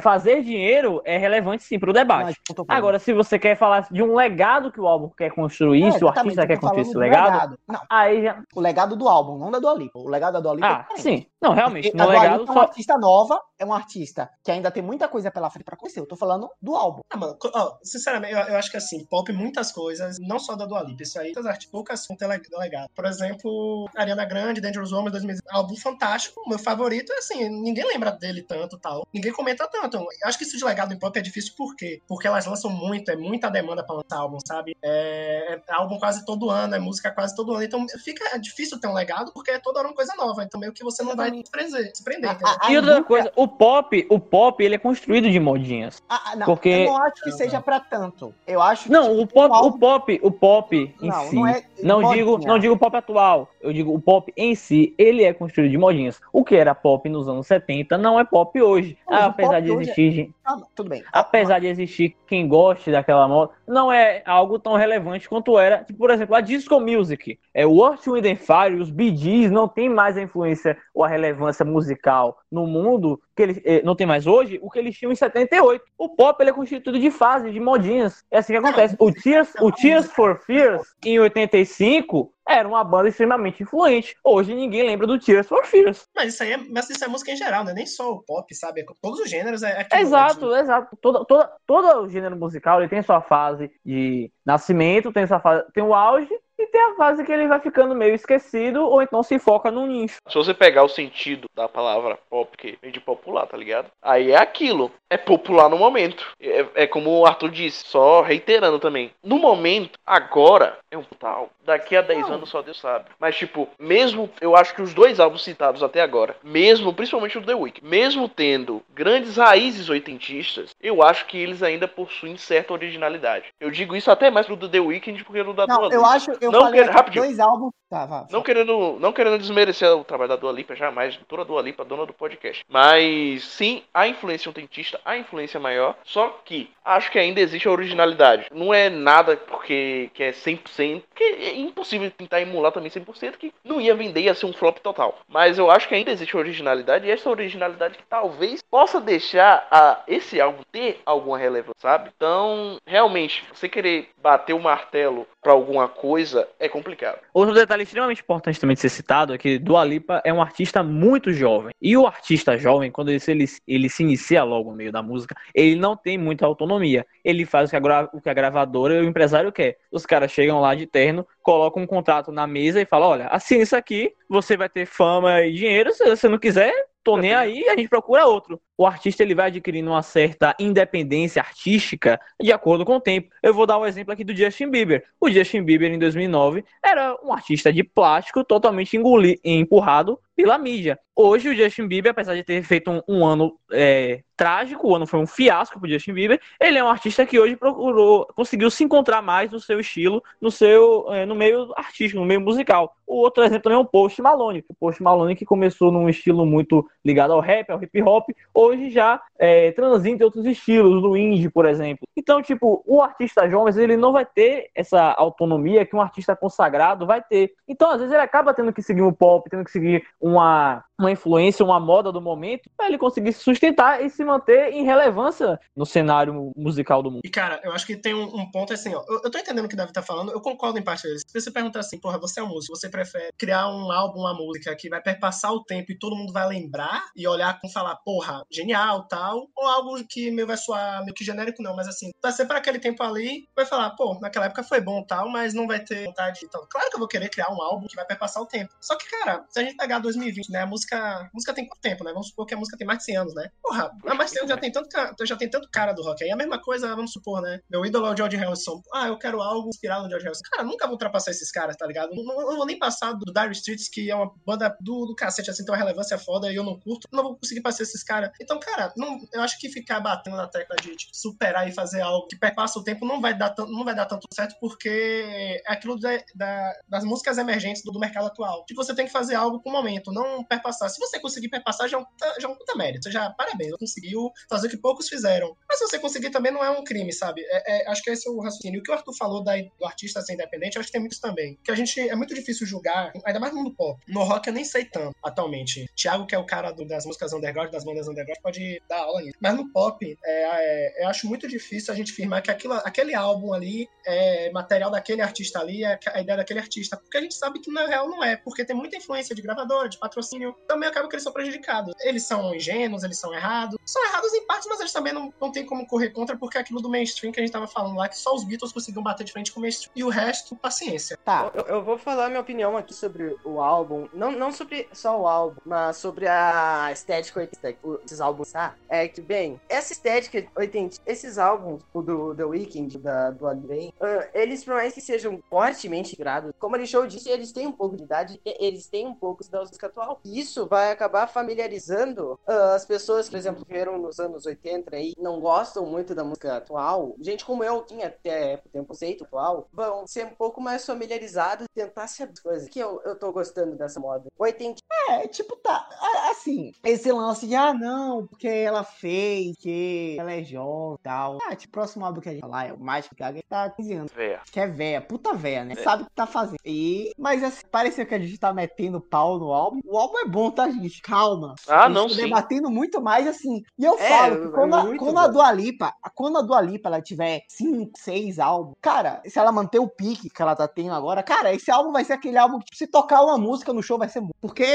fazer 0.00 0.42
dinheiro 0.42 1.00
é 1.04 1.16
relevante 1.16 1.62
sim 1.64 1.78
pro 1.78 1.88
Não, 1.88 1.94
debate. 1.94 2.38
falando. 2.54 2.66
Agora, 2.70 2.98
se 2.98 3.12
você 3.12 3.38
quer 3.38 3.56
falar 3.56 3.86
de 3.90 4.02
um 4.02 4.14
legado 4.14 4.70
que 4.70 4.80
o 4.80 4.86
álbum 4.86 5.08
quer 5.16 5.30
construir, 5.32 5.84
É, 5.84 5.90
se 5.92 6.04
o 6.04 6.08
artista 6.08 6.46
quer 6.46 6.58
construir 6.60 6.82
esse 6.82 6.92
do 6.92 6.98
legado, 6.98 7.58
Não, 7.66 7.80
aí 7.90 8.22
já. 8.22 8.42
o 8.54 8.60
legado 8.60 8.96
do 8.96 9.08
álbum, 9.08 9.38
não 9.38 9.50
da 9.50 9.58
Dua 9.58 9.74
Lipa. 9.74 9.98
O 9.98 10.08
legado 10.08 10.34
da 10.34 10.40
Dua 10.40 10.54
Lipa 10.54 10.66
é 10.66 10.70
Ah, 10.70 10.86
diferente. 10.94 11.02
sim. 11.22 11.26
Não, 11.40 11.52
realmente, 11.52 11.90
Porque 11.90 12.02
no 12.02 12.08
legado 12.08 12.40
Lipa 12.40 12.52
é 12.52 12.54
uma 12.54 12.62
só. 12.62 12.68
artista 12.68 12.98
nova, 12.98 13.40
é 13.64 13.66
um 13.66 13.72
artista 13.72 14.30
que 14.42 14.50
ainda 14.50 14.70
tem 14.70 14.82
muita 14.82 15.08
coisa 15.08 15.30
pela 15.30 15.50
frente 15.50 15.64
pra 15.64 15.76
conhecer. 15.76 16.00
Eu 16.00 16.06
tô 16.06 16.16
falando 16.16 16.48
do 16.60 16.76
álbum. 16.76 17.00
Ah, 17.10 17.16
mano, 17.16 17.36
ó, 17.54 17.76
sinceramente, 17.82 18.32
eu, 18.32 18.38
eu 18.38 18.56
acho 18.56 18.70
que 18.70 18.76
assim, 18.76 19.04
pop 19.04 19.32
muitas 19.32 19.72
coisas, 19.72 20.18
não 20.20 20.38
só 20.38 20.54
da 20.54 20.66
Dua 20.66 20.82
Lipa, 20.82 21.02
isso 21.02 21.18
aí, 21.18 21.26
muitas 21.26 21.46
artes, 21.46 21.66
poucas 21.66 22.00
são 22.04 22.16
legado. 22.58 22.88
Por 22.94 23.04
exemplo, 23.06 23.88
Ariana 23.96 24.24
Grande, 24.24 24.60
Dangerous 24.60 24.92
Woman 24.92 25.10
2000, 25.10 25.36
álbum 25.50 25.76
fantástico, 25.76 26.40
o 26.44 26.48
meu 26.48 26.58
favorito 26.58 27.12
é 27.12 27.18
assim, 27.18 27.48
ninguém 27.48 27.84
lembra 27.86 28.10
dele 28.12 28.42
tanto 28.42 28.78
tal, 28.78 29.06
ninguém 29.12 29.32
comenta 29.32 29.66
tanto. 29.68 29.96
Eu 29.96 30.06
acho 30.24 30.38
que 30.38 30.44
isso 30.44 30.56
de 30.56 30.64
legado 30.64 30.92
em 30.92 30.98
pop 30.98 31.18
é 31.18 31.22
difícil 31.22 31.54
por 31.56 31.74
quê? 31.76 32.02
Porque 32.06 32.26
elas 32.26 32.46
lançam 32.46 32.70
muito, 32.70 33.10
é 33.10 33.16
muita 33.16 33.50
demanda 33.50 33.84
pra 33.84 33.96
lançar 33.96 34.18
álbum, 34.18 34.38
sabe? 34.46 34.76
É, 34.82 35.60
é 35.68 35.74
álbum 35.74 35.98
quase 35.98 36.24
todo 36.24 36.50
ano, 36.50 36.74
é 36.74 36.78
música 36.78 37.10
quase 37.10 37.34
todo 37.34 37.54
ano, 37.54 37.64
então 37.64 37.86
fica 38.02 38.36
difícil 38.38 38.78
ter 38.80 38.86
um 38.88 38.94
legado 38.94 39.32
porque 39.32 39.50
é 39.50 39.58
toda 39.58 39.78
hora 39.80 39.88
uma 39.88 39.94
coisa 39.94 40.14
nova, 40.16 40.42
então 40.44 40.58
meio 40.60 40.72
que 40.72 40.84
você 40.84 41.02
não 41.02 41.16
vai 41.16 41.30
se 41.34 41.50
prender, 41.50 41.90
se 41.94 42.02
prender, 42.04 42.30
A- 42.30 42.38
a- 42.42 42.66
a 42.66 42.72
E 42.72 42.76
outra 42.76 43.02
coisa, 43.02 43.32
o 43.36 43.46
pop, 43.54 44.06
o 44.10 44.18
pop, 44.18 44.62
ele 44.64 44.74
é 44.74 44.78
construído 44.78 45.30
de 45.30 45.40
modinhas. 45.40 46.02
Ah, 46.08 46.20
ah, 46.32 46.36
não, 46.36 46.46
Porque- 46.46 46.68
eu 46.68 46.84
não 46.86 46.96
acho 47.02 47.22
que 47.22 47.30
Não, 47.30 47.36
seja 47.36 47.56
não. 47.56 47.62
pra 47.62 47.80
tanto. 47.80 48.34
Eu 48.46 48.60
acho 48.60 48.84
que, 48.84 48.90
Não, 48.90 49.10
tipo, 49.10 49.22
o 49.22 49.26
pop, 49.26 49.50
um 49.50 49.54
álbum- 49.54 49.68
o 49.76 49.78
pop, 49.78 50.20
o 50.22 50.30
pop 50.30 50.94
em 51.00 51.06
Não, 51.08 51.20
si. 51.24 51.34
não 51.34 51.46
é 51.46 51.62
Não 51.82 52.00
modinha. 52.02 52.16
digo, 52.24 52.38
não 52.46 52.58
digo 52.58 52.76
pop 52.76 52.96
atual, 52.96 53.48
eu 53.60 53.72
digo 53.72 53.94
o 53.94 54.00
pop 54.00 54.32
em 54.36 54.54
si, 54.54 54.94
ele 54.98 55.24
é 55.24 55.32
construído 55.32 55.70
de 55.70 55.78
modinhas. 55.78 56.20
O 56.32 56.44
que 56.44 56.54
era 56.56 56.74
pop 56.74 57.08
nos 57.08 57.28
anos 57.28 57.46
70 57.46 57.96
não 57.96 58.18
é 58.18 58.24
pop 58.24 58.60
hoje. 58.60 58.96
Mas 59.08 59.24
o 59.24 59.28
apesar 59.28 59.60
de 59.60 59.70
é- 59.70 59.74
existir, 59.74 60.10
gente- 60.12 60.34
Ah, 60.44 60.56
não, 60.56 60.66
tudo 60.74 60.88
bem. 60.90 61.02
apesar 61.12 61.58
de 61.60 61.66
existir 61.66 62.16
quem 62.26 62.46
goste 62.48 62.90
daquela 62.90 63.26
moda, 63.28 63.52
não 63.66 63.92
é 63.92 64.22
algo 64.26 64.58
tão 64.58 64.74
relevante 64.74 65.28
quanto 65.28 65.58
era, 65.58 65.84
tipo, 65.84 65.98
por 65.98 66.10
exemplo, 66.10 66.34
a 66.34 66.40
disco 66.40 66.80
music. 66.80 67.38
É 67.52 67.66
o 67.66 67.84
Earth, 67.86 68.06
Wind 68.06 68.26
and 68.26 68.36
Fire, 68.36 68.80
os 68.80 68.90
Bee 68.90 69.48
não 69.48 69.68
tem 69.68 69.88
mais 69.88 70.16
a 70.16 70.22
influência 70.22 70.76
ou 70.92 71.04
a 71.04 71.08
relevância 71.08 71.64
musical 71.64 72.38
no 72.50 72.66
mundo 72.66 73.20
que 73.34 73.42
eles 73.42 73.60
eh, 73.64 73.82
não 73.84 73.96
tem 73.96 74.06
mais 74.06 74.26
hoje, 74.26 74.58
o 74.62 74.70
que 74.70 74.78
eles 74.78 74.96
tinham 74.96 75.12
em 75.12 75.16
78. 75.16 75.84
O 75.98 76.08
pop 76.08 76.40
ele 76.40 76.50
é 76.50 76.52
constituído 76.52 76.98
de 76.98 77.10
fases, 77.10 77.52
de 77.52 77.60
modinhas. 77.60 78.24
É 78.30 78.38
assim 78.38 78.52
que 78.52 78.58
acontece. 78.58 78.96
O 78.98 79.12
Tears, 79.12 79.52
o 79.60 79.72
Tears 79.72 80.10
for 80.12 80.38
Fears 80.40 80.94
em 81.04 81.18
85 81.18 82.32
era 82.46 82.68
uma 82.68 82.84
banda 82.84 83.08
extremamente 83.08 83.62
influente. 83.62 84.16
Hoje 84.22 84.54
ninguém 84.54 84.86
lembra 84.86 85.06
do 85.06 85.18
Tears 85.18 85.46
for 85.46 85.64
Fears. 85.64 86.06
Mas 86.14 86.34
isso 86.34 86.42
aí 86.42 86.52
é, 86.52 86.56
mas 86.56 86.88
isso 86.90 87.02
é 87.04 87.08
música 87.08 87.32
em 87.32 87.36
geral, 87.36 87.64
né? 87.64 87.72
Nem 87.72 87.86
só 87.86 88.12
o 88.12 88.22
pop, 88.22 88.54
sabe? 88.54 88.82
É 88.82 88.84
Todos 89.00 89.20
os 89.20 89.30
gêneros 89.30 89.62
é 89.62 89.86
Exato, 89.92 90.54
exato. 90.54 90.96
Todo, 91.00 91.24
todo, 91.24 91.48
todo 91.66 92.02
o 92.02 92.08
gênero 92.08 92.36
musical 92.36 92.80
ele 92.80 92.88
tem 92.88 93.02
sua 93.02 93.20
fase 93.20 93.70
de 93.84 94.30
nascimento, 94.44 95.12
tem 95.12 95.26
sua 95.26 95.40
fase, 95.40 95.64
tem 95.72 95.82
o 95.82 95.94
auge 95.94 96.28
e 96.58 96.66
tem 96.66 96.80
a 96.80 96.94
fase 96.94 97.24
que 97.24 97.32
ele 97.32 97.48
vai 97.48 97.60
ficando 97.60 97.94
meio 97.94 98.14
esquecido 98.14 98.84
ou 98.84 99.02
então 99.02 99.22
se 99.22 99.38
foca 99.38 99.70
num 99.70 99.86
nicho. 99.86 100.18
Se 100.28 100.34
você 100.34 100.54
pegar 100.54 100.84
o 100.84 100.88
sentido 100.88 101.48
da 101.54 101.68
palavra 101.68 102.18
pop, 102.30 102.56
que 102.56 102.78
vem 102.80 102.92
de 102.92 103.00
popular, 103.00 103.46
tá 103.46 103.56
ligado? 103.56 103.88
Aí 104.00 104.30
é 104.30 104.36
aquilo. 104.36 104.90
É 105.10 105.16
popular 105.16 105.68
no 105.68 105.78
momento. 105.78 106.24
É, 106.40 106.66
é 106.74 106.86
como 106.86 107.10
o 107.10 107.26
Arthur 107.26 107.50
disse, 107.50 107.84
só 107.86 108.22
reiterando 108.22 108.78
também. 108.78 109.10
No 109.22 109.38
momento, 109.38 109.98
agora, 110.06 110.78
é 110.90 110.98
um 110.98 111.04
tal. 111.18 111.50
Daqui 111.64 111.96
a 111.96 112.02
10 112.02 112.30
anos 112.30 112.50
só 112.50 112.62
Deus 112.62 112.80
sabe. 112.80 113.06
Mas, 113.18 113.36
tipo, 113.36 113.68
mesmo. 113.78 114.30
Eu 114.40 114.56
acho 114.56 114.74
que 114.74 114.82
os 114.82 114.92
dois 114.92 115.20
álbuns 115.20 115.44
citados 115.44 115.82
até 115.82 116.00
agora, 116.00 116.36
mesmo, 116.42 116.92
principalmente 116.92 117.38
o 117.38 117.42
The 117.42 117.54
Week, 117.54 117.84
mesmo 117.84 118.28
tendo 118.28 118.82
grandes 118.92 119.36
raízes 119.36 119.88
oitentistas, 119.88 120.74
eu 120.80 121.02
acho 121.02 121.26
que 121.26 121.38
eles 121.38 121.62
ainda 121.62 121.88
possuem 121.88 122.36
certa 122.36 122.72
originalidade. 122.72 123.46
Eu 123.60 123.70
digo 123.70 123.96
isso 123.96 124.10
até 124.10 124.30
mais 124.34 124.46
pro 124.46 124.56
do 124.56 124.68
The 124.68 124.80
Weeknd 124.80 125.24
porque 125.24 125.42
no 125.42 125.54
da 125.54 125.66
Não, 125.66 125.82
Dua 125.82 125.92
eu 125.92 126.04
acho, 126.04 126.32
eu 126.40 126.50
Não, 126.50 126.60
falei 126.60 126.82
rapidinho. 126.82 127.24
dois 127.24 127.40
álbuns. 127.40 127.72
Tá, 127.88 128.06
vá. 128.06 128.26
Não 128.30 128.42
querendo, 128.42 128.96
não 128.98 129.12
querendo 129.12 129.38
desmerecer 129.38 129.88
o 129.96 130.02
trabalho 130.02 130.30
da 130.30 130.36
Dua 130.36 130.50
Lipa, 130.50 130.74
jamais, 130.74 131.16
doutora 131.16 131.44
Dua 131.44 131.62
Lipa, 131.62 131.84
dona 131.84 132.04
do 132.04 132.12
podcast. 132.12 132.64
Mas 132.68 133.44
sim, 133.44 133.82
a 133.94 134.08
influência 134.08 134.48
autentista, 134.48 135.00
a 135.04 135.16
influência 135.16 135.60
maior, 135.60 135.94
só 136.02 136.40
que 136.44 136.70
acho 136.84 137.10
que 137.12 137.18
ainda 137.18 137.40
existe 137.40 137.68
a 137.68 137.70
originalidade. 137.70 138.46
Não 138.52 138.74
é 138.74 138.90
nada 138.90 139.36
porque 139.36 140.10
que 140.12 140.24
é 140.24 140.32
100%, 140.32 141.02
porque 141.08 141.22
é 141.22 141.56
impossível 141.56 142.10
tentar 142.10 142.40
emular 142.40 142.72
também 142.72 142.90
100%, 142.90 143.36
que 143.36 143.52
não 143.62 143.80
ia 143.80 143.94
vender, 143.94 144.22
ia 144.22 144.34
ser 144.34 144.46
um 144.46 144.52
flop 144.52 144.78
total. 144.78 145.18
Mas 145.28 145.56
eu 145.56 145.70
acho 145.70 145.86
que 145.88 145.94
ainda 145.94 146.10
existe 146.10 146.34
a 146.34 146.40
originalidade, 146.40 147.06
e 147.06 147.10
essa 147.10 147.30
originalidade 147.30 147.96
que 147.96 148.04
talvez 148.04 148.60
possa 148.62 149.00
deixar 149.00 149.68
a, 149.70 150.00
esse 150.08 150.40
álbum 150.40 150.62
ter 150.72 151.00
alguma 151.06 151.38
relevância, 151.38 151.74
sabe? 151.78 152.10
Então, 152.16 152.76
realmente, 152.84 153.44
você 153.52 153.68
querer 153.68 154.08
bater 154.24 154.54
o 154.54 154.58
martelo 154.58 155.26
pra 155.42 155.52
alguma 155.52 155.86
coisa 155.86 156.48
é 156.58 156.66
complicado. 156.66 157.18
Outro 157.34 157.54
detalhe 157.54 157.82
extremamente 157.82 158.22
importante 158.22 158.58
também 158.58 158.72
de 158.72 158.80
ser 158.80 158.88
citado 158.88 159.34
é 159.34 159.38
que 159.38 159.58
Dua 159.58 159.84
Lipa 159.84 160.22
é 160.24 160.32
um 160.32 160.40
artista 160.40 160.82
muito 160.82 161.30
jovem. 161.30 161.74
E 161.80 161.94
o 161.94 162.06
artista 162.06 162.56
jovem, 162.56 162.90
quando 162.90 163.10
ele, 163.10 163.20
ele, 163.28 163.44
ele 163.68 163.88
se 163.90 164.02
inicia 164.02 164.42
logo 164.42 164.70
no 164.70 164.76
meio 164.76 164.90
da 164.90 165.02
música, 165.02 165.36
ele 165.54 165.76
não 165.76 165.94
tem 165.94 166.16
muita 166.16 166.46
autonomia. 166.46 167.06
Ele 167.22 167.44
faz 167.44 167.68
o 167.68 167.70
que 167.70 167.76
a, 167.76 168.08
o 168.14 168.20
que 168.22 168.30
a 168.30 168.34
gravadora 168.34 168.94
e 168.94 169.00
o 169.00 169.04
empresário 169.04 169.52
quer. 169.52 169.76
Os 169.92 170.06
caras 170.06 170.32
chegam 170.32 170.58
lá 170.58 170.74
de 170.74 170.86
terno, 170.86 171.28
colocam 171.42 171.82
um 171.82 171.86
contrato 171.86 172.32
na 172.32 172.46
mesa 172.46 172.80
e 172.80 172.86
falam: 172.86 173.10
olha, 173.10 173.26
assina 173.26 173.62
isso 173.62 173.76
aqui, 173.76 174.14
você 174.26 174.56
vai 174.56 174.70
ter 174.70 174.86
fama 174.86 175.42
e 175.42 175.52
dinheiro. 175.52 175.92
Se 175.92 176.02
você 176.06 176.30
não 176.30 176.38
quiser, 176.38 176.72
tô 177.04 177.18
nem 177.18 177.34
aí, 177.34 177.68
a 177.68 177.76
gente 177.76 177.88
procura 177.88 178.24
outro. 178.24 178.60
O 178.76 178.86
artista 178.86 179.22
ele 179.22 179.34
vai 179.34 179.48
adquirindo 179.48 179.90
uma 179.90 180.02
certa 180.02 180.56
independência 180.58 181.40
artística 181.40 182.18
de 182.40 182.50
acordo 182.50 182.84
com 182.84 182.96
o 182.96 183.00
tempo. 183.00 183.28
Eu 183.42 183.52
vou 183.52 183.66
dar 183.66 183.78
um 183.78 183.86
exemplo 183.86 184.12
aqui 184.12 184.24
do 184.24 184.34
Justin 184.34 184.70
Bieber. 184.70 185.04
O 185.20 185.30
Justin 185.30 185.62
Bieber 185.62 185.92
em 185.92 185.98
2009 185.98 186.64
era 186.82 187.14
um 187.22 187.32
artista 187.32 187.72
de 187.72 187.84
plástico 187.84 188.42
totalmente 188.42 188.96
engoli, 188.96 189.38
empurrado 189.44 190.18
pela 190.36 190.58
mídia. 190.58 190.98
Hoje 191.16 191.48
o 191.48 191.54
Justin 191.54 191.86
Bieber, 191.86 192.10
apesar 192.10 192.34
de 192.34 192.42
ter 192.42 192.62
feito 192.64 192.90
um, 192.90 193.00
um 193.08 193.24
ano 193.24 193.56
é, 193.70 194.22
trágico, 194.36 194.88
o 194.88 194.96
ano 194.96 195.06
foi 195.06 195.20
um 195.20 195.26
fiasco 195.26 195.78
pro 195.78 195.88
Justin 195.88 196.12
Bieber, 196.12 196.40
ele 196.60 196.76
é 196.76 196.82
um 196.82 196.88
artista 196.88 197.24
que 197.24 197.38
hoje 197.38 197.54
procurou, 197.54 198.26
conseguiu 198.34 198.68
se 198.68 198.82
encontrar 198.82 199.22
mais 199.22 199.50
no 199.50 199.60
seu 199.60 199.78
estilo, 199.78 200.22
no 200.40 200.50
seu, 200.50 201.06
é, 201.12 201.24
no 201.24 201.36
meio 201.36 201.72
artístico, 201.76 202.20
no 202.20 202.26
meio 202.26 202.40
musical. 202.40 202.96
O 203.06 203.16
outro 203.16 203.44
exemplo 203.44 203.70
é 203.70 203.76
o 203.76 203.84
Post 203.84 204.20
Malone. 204.20 204.64
O 204.68 204.74
Post 204.74 205.02
Malone 205.02 205.36
que 205.36 205.44
começou 205.44 205.92
num 205.92 206.08
estilo 206.08 206.44
muito 206.44 206.88
ligado 207.04 207.32
ao 207.32 207.40
rap, 207.40 207.70
ao 207.70 207.80
hip 207.80 208.02
hop, 208.02 208.28
hoje 208.52 208.90
já 208.90 209.20
é, 209.38 209.70
transita 209.72 210.22
em 210.22 210.24
outros 210.24 210.44
estilos, 210.46 211.02
no 211.02 211.16
indie, 211.16 211.50
por 211.50 211.66
exemplo. 211.66 212.08
Então, 212.16 212.42
tipo, 212.42 212.82
o 212.86 213.02
artista 213.02 213.48
jovem, 213.48 213.74
ele 213.82 213.96
não 213.96 214.12
vai 214.12 214.24
ter 214.24 214.70
essa 214.74 215.12
autonomia 215.12 215.84
que 215.84 215.94
um 215.94 216.00
artista 216.00 216.34
consagrado 216.34 217.06
vai 217.06 217.22
ter. 217.22 217.52
Então, 217.68 217.90
às 217.90 217.98
vezes, 217.98 218.12
ele 218.12 218.22
acaba 218.22 218.54
tendo 218.54 218.72
que 218.72 218.82
seguir 218.82 219.02
o 219.02 219.12
pop, 219.12 219.48
tendo 219.48 219.64
que 219.64 219.70
seguir 219.70 220.04
uma, 220.24 220.82
uma 220.98 221.10
influência, 221.10 221.64
uma 221.64 221.80
moda 221.80 222.12
do 222.12 222.20
momento, 222.20 222.70
para 222.76 222.86
ele 222.86 222.98
conseguir 222.98 223.32
se 223.32 223.40
sustentar 223.40 224.04
e 224.04 224.10
se 224.10 224.24
manter 224.24 224.72
em 224.72 224.84
relevância 224.84 225.58
no 225.76 225.84
cenário 225.84 226.52
musical 226.56 227.02
do 227.02 227.10
mundo. 227.10 227.22
E, 227.24 227.30
cara, 227.30 227.60
eu 227.64 227.72
acho 227.72 227.86
que 227.86 227.96
tem 227.96 228.14
um, 228.14 228.24
um 228.24 228.50
ponto 228.50 228.72
assim, 228.72 228.94
ó. 228.94 229.04
Eu, 229.08 229.22
eu 229.24 229.30
tô 229.30 229.38
entendendo 229.38 229.64
o 229.64 229.68
que 229.68 229.74
o 229.74 229.76
Davi 229.76 229.92
tá 229.92 230.02
falando, 230.02 230.32
eu 230.32 230.40
concordo 230.40 230.78
em 230.78 230.82
parte 230.82 231.02
deles. 231.02 231.22
Se 231.26 231.40
você 231.40 231.50
perguntar 231.50 231.80
assim, 231.80 231.98
porra, 231.98 232.18
você 232.18 232.40
é 232.40 232.42
um 232.42 232.48
músico, 232.48 232.76
você 232.76 232.88
prefere 232.88 233.30
criar 233.36 233.68
um 233.68 233.90
álbum, 233.90 234.20
uma 234.20 234.34
música 234.34 234.74
que 234.76 234.88
vai 234.88 235.00
perpassar 235.00 235.52
o 235.52 235.64
tempo 235.64 235.92
e 235.92 235.98
todo 235.98 236.16
mundo 236.16 236.32
vai 236.32 236.46
lembrar 236.46 237.02
e 237.16 237.26
olhar 237.26 237.60
com 237.60 237.68
falar, 237.68 237.96
porra, 237.96 238.42
genial, 238.50 239.06
tal, 239.08 239.48
ou 239.56 239.66
algo 239.66 240.04
que 240.08 240.30
meio 240.30 240.46
vai 240.46 240.56
soar 240.56 241.00
meio 241.02 241.14
que 241.14 241.24
genérico, 241.24 241.62
não, 241.62 241.74
mas 241.74 241.88
assim, 241.88 242.10
vai 242.22 242.32
ser 242.32 242.46
para 242.46 242.58
aquele 242.58 242.78
tempo 242.78 243.02
ali, 243.02 243.48
vai 243.54 243.66
falar, 243.66 243.90
pô, 243.90 244.18
naquela 244.20 244.46
época 244.46 244.62
foi 244.62 244.80
bom, 244.80 245.04
tal, 245.04 245.28
mas 245.28 245.54
não 245.54 245.66
vai 245.66 245.80
ter 245.80 246.04
vontade 246.04 246.40
de 246.40 246.48
tal. 246.48 246.66
Claro 246.68 246.88
que 246.88 246.96
eu 246.96 246.98
vou 247.00 247.08
querer 247.08 247.28
criar 247.28 247.50
um 247.50 247.60
álbum 247.60 247.86
que 247.86 247.96
vai 247.96 248.04
perpassar 248.04 248.42
o 248.42 248.46
tempo. 248.46 248.72
Só 248.80 248.96
que, 248.96 249.10
cara, 249.10 249.44
se 249.48 249.58
a 249.58 249.64
gente 249.64 249.76
pegar 249.76 249.98
2020, 249.98 250.50
né, 250.50 250.60
a 250.60 250.66
música, 250.66 250.83
a 250.92 251.28
música 251.32 251.54
tem 251.54 251.66
quanto 251.66 251.80
tempo, 251.80 252.02
né? 252.04 252.12
Vamos 252.12 252.28
supor 252.28 252.46
que 252.46 252.54
a 252.54 252.56
música 252.56 252.76
tem 252.76 252.86
mais 252.86 252.98
de 253.00 253.04
100 253.04 253.16
anos, 253.16 253.34
né? 253.34 253.48
Porra, 253.62 253.90
há 254.06 254.14
mais 254.14 254.30
de 254.30 254.38
100 254.38 254.42
anos 254.44 254.54
já 254.54 254.60
tem 254.60 254.72
tanto, 254.72 254.88
ca- 254.88 255.14
já 255.24 255.36
tem 255.36 255.48
tanto 255.48 255.68
cara 255.70 255.92
do 255.92 256.02
rock 256.02 256.24
aí. 256.24 256.30
A 256.30 256.36
mesma 256.36 256.60
coisa, 256.60 256.88
vamos 256.94 257.12
supor, 257.12 257.40
né? 257.40 257.60
Meu 257.70 257.84
ídolo 257.86 258.06
é 258.06 258.10
o 258.12 258.16
George 258.16 258.36
Harrison. 258.36 258.80
Ah, 258.92 259.06
eu 259.08 259.18
quero 259.18 259.40
algo 259.40 259.68
inspirado 259.68 260.02
no 260.04 260.08
George 260.08 260.24
Harrison. 260.24 260.42
Cara, 260.50 260.64
nunca 260.64 260.86
vou 260.86 260.94
ultrapassar 260.94 261.30
esses 261.30 261.50
caras, 261.50 261.76
tá 261.76 261.86
ligado? 261.86 262.14
Não, 262.14 262.22
não- 262.24 262.56
vou 262.56 262.66
nem 262.66 262.78
passar 262.78 263.12
do 263.12 263.32
Dire 263.32 263.52
Streets, 263.52 263.88
que 263.88 264.10
é 264.10 264.14
uma 264.14 264.32
banda 264.46 264.76
do, 264.80 265.06
do 265.06 265.14
cacete, 265.14 265.50
assim, 265.50 265.64
tem 265.64 265.72
uma 265.72 265.78
relevância 265.78 266.18
foda 266.18 266.50
e 266.52 266.56
eu 266.56 266.62
não 266.64 266.78
curto. 266.78 267.06
Não 267.12 267.22
vou 267.22 267.36
conseguir 267.36 267.60
passar 267.60 267.82
esses 267.82 268.02
caras. 268.02 268.30
Então, 268.40 268.58
cara, 268.58 268.92
não, 268.96 269.18
eu 269.32 269.40
acho 269.42 269.58
que 269.58 269.68
ficar 269.68 270.00
batendo 270.00 270.36
na 270.36 270.46
tecla 270.48 270.76
de 270.76 270.94
tipo, 270.96 271.14
superar 271.14 271.68
e 271.68 271.72
fazer 271.72 272.00
algo 272.00 272.26
que 272.26 272.36
perpassa 272.36 272.78
o 272.78 272.84
tempo 272.84 273.04
não 273.06 273.20
vai 273.20 273.36
dar, 273.36 273.50
tan- 273.50 273.66
não 273.66 273.84
vai 273.84 273.94
dar 273.94 274.06
tanto 274.06 274.26
certo, 274.32 274.56
porque 274.60 275.60
é 275.66 275.72
aquilo 275.72 275.98
da- 275.98 276.22
da- 276.34 276.72
das 276.88 277.04
músicas 277.04 277.38
emergentes 277.38 277.82
do, 277.82 277.92
do 277.92 277.98
mercado 277.98 278.26
atual. 278.26 278.64
Tipo, 278.66 278.82
você 278.82 278.94
tem 278.94 279.06
que 279.06 279.12
fazer 279.12 279.34
algo 279.34 279.60
com 279.60 279.70
o 279.70 279.72
momento, 279.72 280.12
não 280.12 280.44
perpassar. 280.44 280.73
Se 280.88 280.98
você 280.98 281.18
conseguir 281.20 281.48
perpassar, 281.48 281.88
já 281.88 281.96
é 281.96 282.00
um, 282.00 282.04
puta- 282.04 282.34
já 282.40 282.48
é 282.48 282.50
um 282.50 282.54
puta 282.56 282.74
mérito. 282.76 283.10
Já, 283.10 283.30
parabéns, 283.30 283.72
conseguiu 283.76 284.30
fazer 284.48 284.66
o 284.66 284.70
que 284.70 284.76
poucos 284.76 285.08
fizeram. 285.08 285.56
Mas 285.68 285.78
se 285.78 285.86
você 285.88 285.98
conseguir 285.98 286.30
também 286.30 286.52
não 286.52 286.64
é 286.64 286.70
um 286.70 286.82
crime, 286.84 287.12
sabe? 287.12 287.42
É- 287.48 287.82
é- 287.82 287.88
acho 287.90 288.02
que 288.02 288.10
esse 288.10 288.28
é 288.28 288.30
o 288.30 288.40
raciocínio. 288.40 288.80
O 288.80 288.82
que 288.82 288.90
o 288.90 288.94
Arthur 288.94 289.14
falou 289.16 289.42
da- 289.42 289.54
do 289.56 289.84
artista 289.86 290.20
ser 290.22 290.34
independente, 290.34 290.78
acho 290.78 290.86
que 290.86 290.92
tem 290.92 291.00
muitos 291.00 291.18
também. 291.20 291.58
Que 291.64 291.70
a 291.70 291.74
gente 291.74 292.00
é 292.00 292.14
muito 292.16 292.34
difícil 292.34 292.66
julgar, 292.66 293.12
ainda 293.24 293.40
mais 293.40 293.52
no 293.52 293.58
mundo 293.62 293.74
pop. 293.74 294.00
No 294.08 294.22
rock 294.24 294.48
eu 294.48 294.52
nem 294.52 294.64
sei 294.64 294.84
tanto, 294.84 295.14
atualmente. 295.22 295.86
Thiago, 295.96 296.26
que 296.26 296.34
é 296.34 296.38
o 296.38 296.46
cara 296.46 296.70
do- 296.72 296.86
das 296.86 297.04
músicas 297.06 297.32
underground, 297.32 297.70
das 297.70 297.84
bandas 297.84 298.08
underground, 298.08 298.38
pode 298.42 298.82
dar 298.88 298.98
aula 299.00 299.20
nisso. 299.22 299.36
Mas 299.40 299.54
no 299.54 299.70
pop, 299.72 300.18
é, 300.24 300.98
é, 301.00 301.04
eu 301.04 301.08
acho 301.08 301.26
muito 301.26 301.46
difícil 301.48 301.92
a 301.92 301.96
gente 301.96 302.12
afirmar 302.12 302.42
que 302.42 302.50
aquilo, 302.50 302.74
aquele 302.74 303.14
álbum 303.14 303.52
ali 303.52 303.88
é 304.06 304.50
material 304.50 304.90
daquele 304.90 305.22
artista 305.22 305.60
ali, 305.60 305.84
é 305.84 305.98
a 306.08 306.20
ideia 306.20 306.36
daquele 306.38 306.60
artista. 306.60 306.96
Porque 306.96 307.16
a 307.18 307.20
gente 307.20 307.34
sabe 307.34 307.60
que 307.60 307.70
na 307.70 307.86
real 307.86 308.08
não 308.08 308.22
é, 308.22 308.36
porque 308.36 308.64
tem 308.64 308.74
muita 308.76 308.96
influência 308.96 309.34
de 309.34 309.42
gravadora, 309.42 309.88
de 309.88 309.98
patrocínio. 309.98 310.54
Também 310.66 310.88
acaba 310.88 311.08
que 311.08 311.14
eles 311.14 311.22
são 311.22 311.32
prejudicados. 311.32 311.94
Eles 312.00 312.24
são 312.24 312.54
ingênuos, 312.54 313.02
eles 313.04 313.18
são 313.18 313.32
errados. 313.34 313.78
São 313.84 314.04
errados 314.06 314.32
em 314.32 314.46
partes, 314.46 314.66
mas 314.68 314.80
eles 314.80 314.92
também 314.92 315.12
não, 315.12 315.32
não 315.40 315.52
tem 315.52 315.64
como 315.64 315.86
correr 315.86 316.10
contra, 316.10 316.36
porque 316.36 316.58
é 316.58 316.60
aquilo 316.60 316.80
do 316.80 316.88
mainstream 316.88 317.32
que 317.32 317.40
a 317.40 317.42
gente 317.42 317.52
tava 317.52 317.66
falando 317.66 317.96
lá, 317.96 318.08
que 318.08 318.18
só 318.18 318.34
os 318.34 318.44
Beatles 318.44 318.72
conseguiam 318.72 319.02
bater 319.02 319.24
de 319.24 319.32
frente 319.32 319.52
com 319.52 319.60
o 319.60 319.62
mainstream. 319.62 319.92
E 319.94 320.02
o 320.04 320.08
resto, 320.08 320.56
paciência. 320.56 321.18
Tá, 321.24 321.50
Eu, 321.54 321.62
eu 321.76 321.82
vou 321.84 321.98
falar 321.98 322.28
minha 322.28 322.40
opinião 322.40 322.76
aqui 322.76 322.94
sobre 322.94 323.36
o 323.44 323.60
álbum. 323.60 324.08
Não, 324.12 324.32
não 324.32 324.52
sobre 324.52 324.88
só 324.92 325.20
o 325.20 325.26
álbum, 325.26 325.60
mas 325.64 325.96
sobre 325.96 326.26
a 326.26 326.90
estética 326.92 327.40
80, 327.40 327.78
o- 327.82 328.00
esses 328.04 328.20
álbuns, 328.20 328.52
tá? 328.52 328.74
É 328.88 329.06
que, 329.08 329.20
bem, 329.20 329.60
essa 329.68 329.92
estética 329.92 330.44
80, 330.56 330.96
esses 331.06 331.38
álbuns, 331.38 331.82
o 331.92 332.02
do 332.02 332.34
The 332.34 332.44
Weeknd, 332.44 332.98
da, 332.98 333.30
do 333.30 333.46
Adrien, 333.46 333.92
ah, 334.00 334.28
eles, 334.34 334.64
por 334.64 334.74
mais 334.74 334.92
que 334.94 335.00
sejam 335.00 335.40
fortemente 335.50 336.10
inspirados, 336.10 336.52
como 336.58 336.76
a 336.76 336.84
show 336.86 337.06
disse, 337.06 337.28
eles 337.28 337.52
têm 337.52 337.66
um 337.66 337.72
pouco 337.72 337.96
de 337.96 338.02
idade, 338.04 338.40
eles 338.44 338.86
têm 338.86 339.06
um 339.06 339.14
pouco 339.14 339.48
da 339.50 339.60
música 339.60 339.86
atual. 339.86 340.20
E 340.24 340.38
isso 340.40 340.53
isso 340.54 340.66
vai 340.66 340.92
acabar 340.92 341.26
familiarizando 341.26 342.38
ah, 342.46 342.74
as 342.74 342.84
pessoas 342.84 343.26
que, 343.26 343.32
por 343.32 343.38
exemplo, 343.38 343.66
vieram 343.68 343.98
nos 343.98 344.20
anos 344.20 344.46
80 344.46 344.94
aí, 344.94 345.12
não 345.18 345.40
gostam 345.40 345.84
muito 345.84 346.14
da 346.14 346.22
música 346.22 346.56
atual. 346.56 347.14
Gente 347.20 347.44
como 347.44 347.64
eu 347.64 347.82
tinha 347.82 348.06
até 348.06 348.58
tempo 348.72 348.88
conceito 348.88 349.24
atual, 349.24 349.68
vão 349.72 350.06
ser 350.06 350.26
um 350.26 350.34
pouco 350.34 350.60
mais 350.60 350.86
familiarizados 350.86 351.66
e 351.66 351.80
tentar 351.80 352.06
ser 352.06 352.30
coisas. 352.42 352.68
Que 352.68 352.78
eu, 352.78 353.00
eu 353.04 353.18
tô 353.18 353.32
gostando 353.32 353.76
dessa 353.76 353.98
moda. 353.98 354.28
Oitenta. 354.38 354.80
É, 355.10 355.26
tipo, 355.26 355.56
tá. 355.56 355.86
a- 356.00 356.24
Assim, 356.30 356.72
esse 356.82 357.10
lance 357.12 357.46
de, 357.46 357.54
ah, 357.54 357.72
não, 357.72 358.26
porque 358.26 358.48
ela 358.48 358.82
fez, 358.82 359.56
que 359.58 360.16
ela 360.18 360.32
é 360.32 360.42
jovem 360.42 360.96
e 361.00 361.02
tal. 361.02 361.38
Ah, 361.46 361.54
tipo, 361.54 361.70
o 361.70 361.72
próximo 361.72 362.04
álbum 362.04 362.20
que 362.20 362.28
a 362.28 362.32
gente 362.32 362.40
vai 362.40 362.50
falar 362.50 362.68
é 362.68 362.72
o 362.72 362.78
Magic 362.80 363.14
Gaga, 363.14 363.40
que 363.40 363.48
tá 363.48 363.70
15 363.70 363.92
anos. 363.94 364.12
Véia. 364.12 364.40
Que 364.50 364.60
é 364.60 364.66
véia, 364.66 365.00
puta 365.00 365.32
véia, 365.34 365.64
né? 365.64 365.74
É. 365.76 365.82
Sabe 365.82 366.02
o 366.02 366.06
que 366.06 366.12
tá 366.14 366.26
fazendo. 366.26 366.58
E, 366.64 367.12
mas 367.18 367.42
assim, 367.42 367.62
pareceu 367.70 368.06
que 368.06 368.14
a 368.14 368.18
gente 368.18 368.36
tá 368.38 368.52
metendo 368.52 369.00
pau 369.00 369.38
no 369.38 369.52
álbum. 369.52 369.80
O 369.84 369.96
álbum 369.98 370.18
é 370.18 370.24
bom, 370.26 370.43
tá, 370.50 370.68
gente? 370.70 371.00
Calma. 371.02 371.54
Ah, 371.68 371.88
não, 371.88 372.06
estou 372.06 372.16
sim. 372.16 372.24
debatendo 372.24 372.70
muito 372.70 373.00
mais, 373.00 373.26
assim. 373.26 373.62
E 373.78 373.84
eu 373.84 373.98
É, 373.98 374.08
falo 374.08 374.40
que 374.40 374.46
é 374.46 374.50
quando, 374.50 374.74
a, 374.74 374.96
quando 374.98 375.18
a. 375.18 375.26
Dua 375.28 375.52
Lipa, 375.52 375.92
quando 376.14 376.38
a 376.38 376.42
Dua 376.42 376.60
Lipa 376.60 376.88
ela 376.88 377.00
tiver 377.02 377.42
5, 377.48 377.92
6 377.98 378.38
álbuns, 378.38 378.76
cara, 378.80 379.20
se 379.26 379.38
ela 379.38 379.50
manter 379.52 379.78
o 379.78 379.88
pique 379.88 380.30
que 380.30 380.42
ela 380.42 380.54
tá 380.56 380.68
tendo 380.68 380.92
agora, 380.94 381.22
cara, 381.22 381.52
esse 381.52 381.70
álbum 381.70 381.92
vai 381.92 382.04
ser 382.04 382.12
aquele 382.14 382.38
álbum 382.38 382.58
que 382.58 382.66
tipo, 382.66 382.76
se 382.76 382.86
tocar 382.86 383.22
uma 383.22 383.36
música 383.38 383.72
no 383.72 383.82
show 383.82 383.98
vai 383.98 384.08
ser 384.08 384.20
muito. 384.20 384.34
Porque 384.40 384.66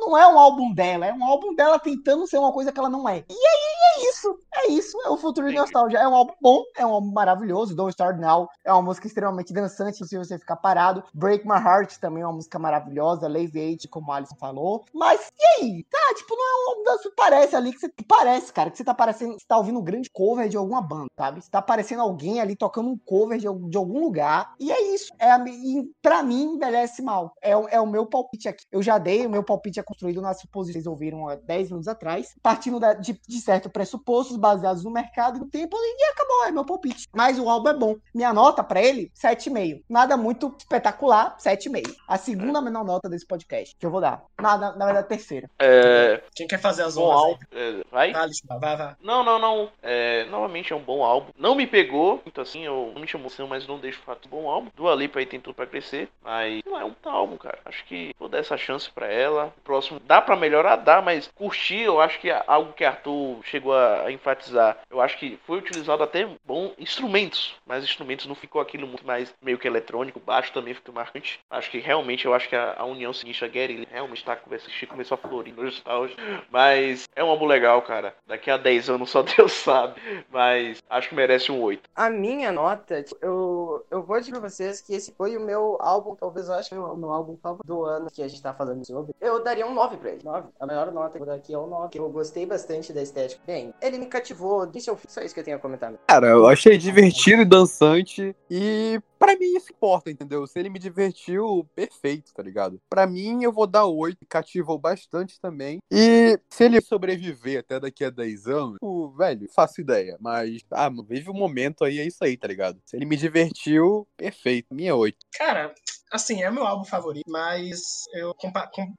não 0.00 0.16
é 0.16 0.26
um 0.26 0.38
álbum 0.38 0.72
dela, 0.72 1.06
é 1.06 1.12
um 1.12 1.24
álbum 1.24 1.54
dela 1.54 1.78
tentando 1.78 2.26
ser 2.26 2.38
uma 2.38 2.52
coisa 2.52 2.72
que 2.72 2.78
ela 2.78 2.88
não 2.88 3.08
é. 3.08 3.24
E 3.28 3.32
aí 3.32 4.04
é 4.04 4.08
isso, 4.08 4.38
é 4.54 4.68
isso, 4.68 4.98
é 5.04 5.10
o 5.10 5.16
futuro 5.16 5.48
de 5.48 5.54
nostalgia. 5.56 5.98
É 5.98 6.08
um 6.08 6.14
álbum 6.14 6.34
bom, 6.40 6.62
é 6.76 6.86
um 6.86 6.92
álbum 6.92 7.12
maravilhoso. 7.12 7.74
Don't 7.74 7.90
Start 7.90 8.18
Now 8.18 8.48
é 8.64 8.72
uma 8.72 8.82
música 8.82 9.06
extremamente 9.06 9.52
dançante, 9.52 10.04
se 10.06 10.16
você 10.16 10.38
ficar 10.38 10.56
parado. 10.56 11.02
Break 11.14 11.46
My 11.46 11.54
Heart 11.56 11.96
também 11.98 12.22
é 12.22 12.26
uma 12.26 12.34
música 12.34 12.58
maravilhosa. 12.58 13.28
Lave 13.28 13.58
Age, 13.74 13.88
como 13.88 14.12
a 14.12 14.16
Alisson 14.16 14.36
falou. 14.36 14.84
Mas 14.94 15.15
e 15.38 15.64
aí? 15.64 15.84
Tá, 15.90 16.14
tipo, 16.14 16.34
não 16.36 16.44
é 16.44 16.54
um 16.66 16.70
álbum 16.70 16.82
dançante. 16.84 17.14
Parece 17.16 17.56
ali 17.56 17.72
que 17.72 17.78
você. 17.80 17.92
Parece, 18.06 18.52
cara, 18.52 18.70
que 18.70 18.76
você 18.76 18.84
tá 18.84 18.94
parecendo. 18.94 19.34
Você 19.38 19.46
tá 19.46 19.56
ouvindo 19.56 19.78
um 19.78 19.84
grande 19.84 20.10
cover 20.10 20.48
de 20.48 20.56
alguma 20.56 20.80
banda, 20.80 21.06
sabe? 21.16 21.42
Você 21.42 21.50
tá 21.50 21.62
parecendo 21.62 22.02
alguém 22.02 22.40
ali 22.40 22.54
tocando 22.56 22.88
um 22.90 22.98
cover 22.98 23.38
de, 23.38 23.46
de 23.70 23.76
algum 23.76 24.00
lugar. 24.00 24.54
E 24.60 24.70
é 24.70 24.94
isso. 24.94 25.12
É 25.18 25.36
e 25.48 25.84
pra 26.02 26.22
mim, 26.22 26.54
envelhece 26.54 27.02
mal. 27.02 27.32
É, 27.42 27.52
é 27.52 27.80
o 27.80 27.86
meu 27.86 28.06
palpite 28.06 28.48
aqui. 28.48 28.64
Eu 28.70 28.82
já 28.82 28.98
dei, 28.98 29.26
o 29.26 29.30
meu 29.30 29.42
palpite 29.44 29.80
é 29.80 29.82
construído 29.82 30.20
nas 30.20 30.40
suposições 30.40 30.66
que 30.66 30.72
vocês 30.72 30.86
ouviram 30.86 31.28
há 31.28 31.36
10 31.36 31.68
minutos 31.68 31.88
atrás, 31.88 32.34
partindo 32.42 32.80
da- 32.80 32.94
de, 32.94 33.20
de 33.26 33.40
certos 33.40 33.70
pressupostos 33.70 34.36
baseados 34.36 34.82
no 34.84 34.90
mercado 34.90 35.36
e 35.36 35.40
no 35.40 35.46
tempo, 35.48 35.76
e 35.76 36.04
acabou, 36.12 36.44
é 36.44 36.50
meu 36.50 36.64
palpite. 36.64 37.06
Mas 37.14 37.38
o 37.38 37.48
álbum 37.48 37.68
é 37.68 37.74
bom. 37.74 37.96
Minha 38.14 38.32
nota 38.32 38.64
pra 38.64 38.80
ele, 38.82 39.10
7,5. 39.14 39.82
Nada 39.88 40.16
muito 40.16 40.54
espetacular, 40.58 41.36
7,5. 41.38 41.94
A 42.08 42.18
segunda 42.18 42.60
menor 42.60 42.84
nota 42.84 43.08
desse 43.08 43.26
podcast 43.26 43.76
que 43.78 43.86
eu 43.86 43.90
vou 43.90 44.00
dar. 44.00 44.24
Nada, 44.40 44.72
na 44.76 44.84
verdade, 44.86 45.05
terceira. 45.06 45.48
É, 45.58 46.20
Quem 46.34 46.46
quer 46.46 46.58
fazer 46.58 46.82
as 46.82 46.96
bom 46.96 47.10
álbum. 47.10 47.38
É, 47.52 47.82
vai? 47.90 48.12
Vai, 48.12 48.22
Alexandre, 48.22 48.58
vai, 48.60 48.76
vai. 48.76 48.94
Não, 49.00 49.22
não, 49.22 49.38
não. 49.38 49.70
É, 49.82 50.24
novamente 50.24 50.72
é 50.72 50.76
um 50.76 50.80
bom 50.80 51.02
álbum. 51.02 51.30
Não 51.38 51.54
me 51.54 51.66
pegou, 51.66 52.20
muito 52.24 52.40
assim, 52.40 52.64
eu 52.64 52.90
não 52.94 53.00
me 53.00 53.08
chamou 53.08 53.26
atenção, 53.26 53.46
mas 53.46 53.66
não 53.66 53.78
deixo 53.78 54.00
o 54.00 54.04
fato 54.04 54.28
bom 54.28 54.48
álbum. 54.48 54.70
Dua 54.74 54.94
Lipa 54.94 55.18
aí 55.18 55.26
tem 55.26 55.40
tudo 55.40 55.54
pra 55.54 55.66
crescer, 55.66 56.08
mas 56.22 56.62
sei 56.62 56.72
lá, 56.72 56.80
é 56.80 56.84
um 56.84 56.94
bom 57.02 57.10
álbum, 57.10 57.36
cara. 57.36 57.58
Acho 57.64 57.84
que 57.84 58.14
vou 58.18 58.28
dar 58.28 58.38
essa 58.38 58.56
chance 58.56 58.90
pra 58.90 59.06
ela. 59.06 59.52
O 59.58 59.60
próximo 59.62 60.00
dá 60.00 60.20
pra 60.20 60.36
melhorar, 60.36 60.76
dá, 60.76 61.02
mas 61.02 61.30
curtir, 61.34 61.82
eu 61.82 62.00
acho 62.00 62.18
que 62.20 62.30
é 62.30 62.42
algo 62.46 62.72
que 62.72 62.84
Arthur 62.84 63.40
chegou 63.44 63.74
a 63.74 64.10
enfatizar. 64.10 64.78
Eu 64.90 65.00
acho 65.00 65.18
que 65.18 65.38
foi 65.46 65.58
utilizado 65.58 66.02
até 66.02 66.26
bom 66.44 66.72
instrumentos, 66.78 67.54
mas 67.66 67.84
instrumentos 67.84 68.26
não 68.26 68.34
ficou 68.34 68.60
aquilo 68.60 68.86
muito 68.86 69.06
mais 69.06 69.32
meio 69.42 69.58
que 69.58 69.66
eletrônico. 69.66 70.20
Baixo 70.20 70.52
também 70.52 70.74
ficou 70.74 70.94
marcante. 70.94 71.40
Acho 71.50 71.70
que 71.70 71.78
realmente 71.78 72.24
eu 72.24 72.34
acho 72.34 72.48
que 72.48 72.56
a, 72.56 72.74
a 72.78 72.84
união 72.84 73.12
sinistra 73.12 73.50
ele 73.54 73.86
realmente 73.90 74.24
tá 74.24 74.36
conversando. 74.36 74.72
Começou 74.96 75.18
a 75.22 75.28
florir 75.28 75.54
no 75.54 75.64
nostalgia. 75.64 76.16
Mas 76.50 77.04
é 77.14 77.22
um 77.22 77.28
álbum 77.28 77.44
legal, 77.44 77.82
cara. 77.82 78.14
Daqui 78.26 78.50
a 78.50 78.56
10 78.56 78.88
anos 78.88 79.10
só 79.10 79.20
Deus 79.36 79.52
sabe. 79.52 80.00
Mas 80.30 80.82
acho 80.88 81.10
que 81.10 81.14
merece 81.14 81.52
um 81.52 81.60
8. 81.60 81.82
A 81.94 82.08
minha 82.08 82.50
nota, 82.50 83.02
tipo, 83.02 83.18
eu, 83.20 83.84
eu 83.90 84.02
vou 84.02 84.18
dizer 84.18 84.32
pra 84.32 84.40
vocês 84.40 84.80
que 84.80 84.94
esse 84.94 85.12
foi 85.12 85.36
o 85.36 85.40
meu 85.40 85.76
álbum, 85.80 86.14
talvez 86.14 86.48
eu 86.48 86.54
acho 86.54 86.70
que 86.70 86.74
foi 86.74 86.82
o 86.82 86.96
meu 86.96 87.10
álbum 87.10 87.36
favorito 87.42 87.66
do 87.66 87.84
ano 87.84 88.10
que 88.10 88.22
a 88.22 88.28
gente 88.28 88.40
tá 88.40 88.54
falando 88.54 88.86
sobre. 88.86 89.14
Eu 89.20 89.44
daria 89.44 89.66
um 89.66 89.74
9 89.74 89.98
pra 89.98 90.10
ele. 90.12 90.24
9. 90.24 90.48
A 90.58 90.66
melhor 90.66 90.90
nota 90.90 91.10
que 91.10 91.16
eu 91.16 91.26
vou 91.26 91.26
dar 91.26 91.34
aqui 91.34 91.52
é 91.52 91.58
o 91.58 91.66
9. 91.66 91.90
que 91.90 91.98
Eu 91.98 92.08
gostei 92.08 92.46
bastante 92.46 92.90
da 92.90 93.02
estética. 93.02 93.42
Bem, 93.46 93.74
ele 93.82 93.98
me 93.98 94.06
cativou. 94.06 94.64
Disse 94.64 94.88
eu 94.88 94.98
só 95.06 95.20
isso 95.20 95.34
que 95.34 95.40
eu 95.40 95.44
tenho 95.44 95.58
a 95.58 95.60
comentar. 95.60 95.92
Cara, 96.08 96.28
eu 96.28 96.46
achei 96.46 96.78
divertido 96.78 97.42
e 97.42 97.44
dançante. 97.44 98.34
E 98.50 98.98
pra 99.18 99.36
mim 99.36 99.56
isso 99.56 99.72
importa, 99.72 100.10
entendeu? 100.10 100.46
Se 100.46 100.58
ele 100.58 100.70
me 100.70 100.78
divertiu, 100.78 101.68
perfeito, 101.74 102.32
tá 102.34 102.42
ligado? 102.42 102.80
Pra 102.88 103.06
mim, 103.06 103.42
eu 103.42 103.52
vou 103.52 103.66
dar 103.66 103.84
8. 103.84 104.18
Cativou 104.28 104.78
bastante 104.78 105.40
também. 105.40 105.78
E 105.90 106.38
se 106.50 106.64
ele 106.64 106.80
sobreviver 106.80 107.60
até 107.60 107.80
daqui 107.80 108.04
a 108.04 108.10
10 108.10 108.46
anos, 108.46 108.76
pô, 108.80 109.10
velho, 109.10 109.48
faço 109.54 109.80
ideia. 109.80 110.16
Mas, 110.20 110.62
ah, 110.70 110.90
vive 111.08 111.30
o 111.30 111.34
momento 111.34 111.84
aí, 111.84 111.98
é 111.98 112.06
isso 112.06 112.22
aí, 112.24 112.36
tá 112.36 112.46
ligado? 112.48 112.80
Se 112.84 112.96
ele 112.96 113.04
me 113.04 113.16
divertiu, 113.16 114.06
perfeito. 114.16 114.74
Minha 114.74 114.94
8. 114.94 115.16
Cara, 115.32 115.74
assim, 116.12 116.42
é 116.42 116.50
meu 116.50 116.66
álbum 116.66 116.84
favorito, 116.84 117.24
mas 117.28 117.80
eu 118.14 118.34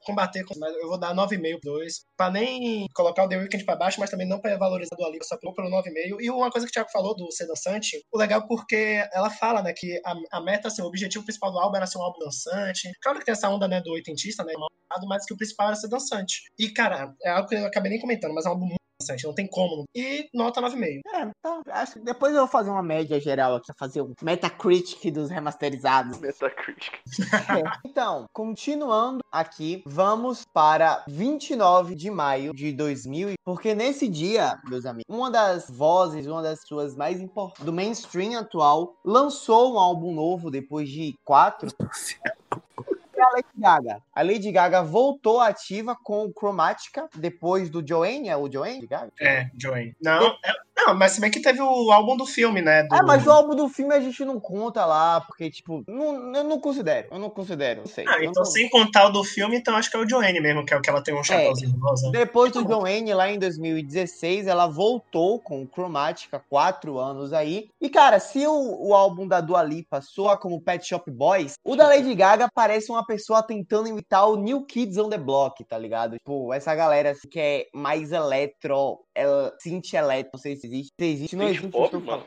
combater 0.01 0.43
com. 0.43 0.53
mas 0.59 0.75
Eu 0.75 0.87
vou 0.87 0.99
dar 0.99 1.13
9,5 1.15 1.59
pro 1.61 1.71
2. 1.73 1.93
Pra 2.17 2.29
nem 2.29 2.87
colocar 2.93 3.23
o 3.23 3.29
The 3.29 3.37
Weeknd 3.37 3.65
pra 3.65 3.75
baixo, 3.75 3.99
mas 3.99 4.09
também 4.09 4.27
não 4.27 4.39
pra 4.39 4.57
valorizar 4.57 4.95
do 4.95 5.05
Ali, 5.05 5.19
só 5.23 5.37
pelo 5.37 5.53
9,5. 5.53 6.17
E 6.19 6.29
uma 6.29 6.51
coisa 6.51 6.65
que 6.65 6.71
o 6.71 6.73
Thiago 6.73 6.89
falou 6.91 7.15
do 7.15 7.31
ser 7.31 7.47
dançante, 7.47 8.01
o 8.11 8.17
legal 8.17 8.41
é 8.41 8.47
porque 8.47 9.07
ela 9.13 9.29
fala, 9.29 9.61
né, 9.61 9.73
que 9.75 9.99
a, 10.05 10.37
a 10.37 10.41
meta, 10.41 10.67
assim, 10.67 10.81
o 10.81 10.85
objetivo 10.85 11.23
principal 11.23 11.51
do 11.51 11.59
álbum 11.59 11.77
era 11.77 11.87
ser 11.87 11.97
um 11.97 12.03
álbum 12.03 12.19
dançante. 12.19 12.91
Claro 13.01 13.19
que 13.19 13.25
tem 13.25 13.33
essa 13.33 13.49
onda, 13.49 13.67
né, 13.67 13.81
do 13.81 13.91
oitentista, 13.91 14.43
né, 14.43 14.53
mas 15.07 15.25
que 15.25 15.33
o 15.33 15.37
principal 15.37 15.67
era 15.67 15.75
ser 15.75 15.89
dançante. 15.89 16.41
E, 16.57 16.69
cara, 16.69 17.13
é 17.23 17.29
algo 17.29 17.47
que 17.47 17.55
eu 17.55 17.65
acabei 17.65 17.91
nem 17.91 17.99
comentando, 17.99 18.33
mas 18.33 18.45
é 18.45 18.49
um 18.49 18.53
álbum 18.53 18.65
muito 18.65 18.86
dançante, 18.99 19.25
não 19.25 19.33
tem 19.33 19.47
como. 19.47 19.85
E 19.95 20.27
nota 20.33 20.61
9,5. 20.61 21.01
É, 21.13 21.31
tá. 21.41 21.61
Acho 21.67 21.93
que 21.93 21.99
depois 21.99 22.33
eu 22.33 22.39
vou 22.39 22.47
fazer 22.47 22.69
uma 22.69 22.83
média 22.83 23.19
geral 23.19 23.55
aqui, 23.55 23.71
fazer 23.77 24.01
um 24.01 24.13
Metacritic 24.21 25.11
dos 25.11 25.29
remasterizados. 25.29 26.19
Metacritic. 26.19 26.93
É. 27.47 27.63
Então, 27.85 28.25
continuando 28.33 29.19
aqui, 29.31 29.83
vamos 29.85 30.45
para 30.53 31.03
29 31.07 31.95
de 31.95 32.09
maio 32.09 32.53
de 32.53 32.71
2000, 32.71 33.33
porque 33.43 33.73
nesse 33.75 34.07
dia, 34.07 34.59
meus 34.65 34.85
amigos, 34.85 35.05
uma 35.07 35.29
das 35.29 35.69
vozes, 35.69 36.25
uma 36.25 36.41
das 36.41 36.61
pessoas 36.61 36.95
mais 36.95 37.19
importantes 37.19 37.63
do 37.63 37.73
mainstream 37.73 38.37
atual, 38.37 38.95
lançou 39.03 39.73
um 39.73 39.79
álbum 39.79 40.13
novo 40.13 40.49
depois 40.49 40.89
de 40.89 41.15
quatro. 41.23 41.69
É 43.17 43.23
a 43.23 43.29
Lady 43.31 43.47
Gaga. 43.57 44.03
A 44.13 44.21
Lady 44.21 44.51
Gaga 44.51 44.83
voltou 44.83 45.41
ativa 45.41 45.95
com 45.95 46.25
o 46.25 46.31
Chromatica 46.31 47.09
depois 47.15 47.69
do 47.69 47.85
Joanne, 47.85 48.29
é 48.29 48.37
o 48.37 48.51
Joanne? 48.51 48.85
Gaga? 48.85 49.11
É, 49.19 49.49
Joey. 49.57 49.95
Não, 50.01 50.27
é- 50.45 50.66
não, 50.77 50.93
mas 50.95 51.13
se 51.13 51.21
bem 51.21 51.31
que 51.31 51.39
teve 51.41 51.61
o 51.61 51.91
álbum 51.91 52.15
do 52.15 52.25
filme, 52.25 52.61
né? 52.61 52.83
Do... 52.83 52.95
É, 52.95 53.01
mas 53.01 53.25
o 53.25 53.31
álbum 53.31 53.55
do 53.55 53.67
filme 53.67 53.93
a 53.93 53.99
gente 53.99 54.23
não 54.23 54.39
conta 54.39 54.85
lá, 54.85 55.21
porque, 55.21 55.49
tipo, 55.49 55.83
não, 55.87 56.35
eu 56.35 56.43
não 56.43 56.59
considero. 56.59 57.07
Eu 57.11 57.19
não 57.19 57.29
considero, 57.29 57.81
não 57.81 57.87
sei. 57.87 58.05
Ah, 58.07 58.17
então 58.23 58.43
não- 58.43 58.45
sem 58.45 58.69
contar 58.69 59.07
o 59.07 59.09
do 59.09 59.23
filme, 59.23 59.57
então 59.57 59.75
acho 59.75 59.89
que 59.89 59.97
é 59.97 59.99
o 59.99 60.07
Joanne 60.07 60.39
mesmo, 60.39 60.65
que 60.65 60.73
é 60.73 60.77
o 60.77 60.81
que 60.81 60.89
ela 60.89 61.03
tem 61.03 61.15
um 61.15 61.23
chapéuzinho 61.23 61.77
rosa. 61.79 62.11
Depois 62.11 62.51
do 62.51 62.61
Joanne, 62.67 63.13
lá 63.13 63.29
em 63.29 63.39
2016, 63.39 64.47
ela 64.47 64.67
voltou 64.67 65.39
com 65.39 65.61
o 65.63 65.67
Chromatica, 65.67 66.41
quatro 66.49 66.99
anos 66.99 67.33
aí. 67.33 67.69
E, 67.81 67.89
cara, 67.89 68.19
se 68.19 68.45
o, 68.45 68.87
o 68.87 68.93
álbum 68.93 69.27
da 69.27 69.41
Dua 69.41 69.63
Lipa 69.63 70.01
soa 70.01 70.37
como 70.37 70.61
Pet 70.61 70.87
Shop 70.87 71.09
Boys, 71.09 71.53
o 71.63 71.75
da 71.75 71.87
Lady 71.87 72.13
Gaga 72.13 72.49
parece 72.53 72.91
uma 72.91 73.05
pessoa 73.05 73.41
tentando 73.43 73.87
imitar 73.87 74.29
o 74.29 74.35
New 74.35 74.61
Kids 74.65 74.97
on 74.97 75.09
the 75.09 75.17
Block, 75.17 75.63
tá 75.63 75.77
ligado? 75.77 76.17
Tipo, 76.17 76.53
essa 76.53 76.73
galera 76.75 77.11
assim, 77.11 77.27
que 77.27 77.39
é 77.39 77.67
mais 77.73 78.11
eletro, 78.11 78.99
el, 79.17 79.51
synth 79.59 79.93
eletro, 79.93 80.31
não 80.33 80.39
sei 80.39 80.55
se 80.55 80.67
existe. 80.67 80.93
Se 80.97 81.05
existe, 81.05 81.35
não 81.35 81.47
existe. 81.47 81.67
pop, 81.67 81.85
estou 81.85 82.01
mano. 82.01 82.23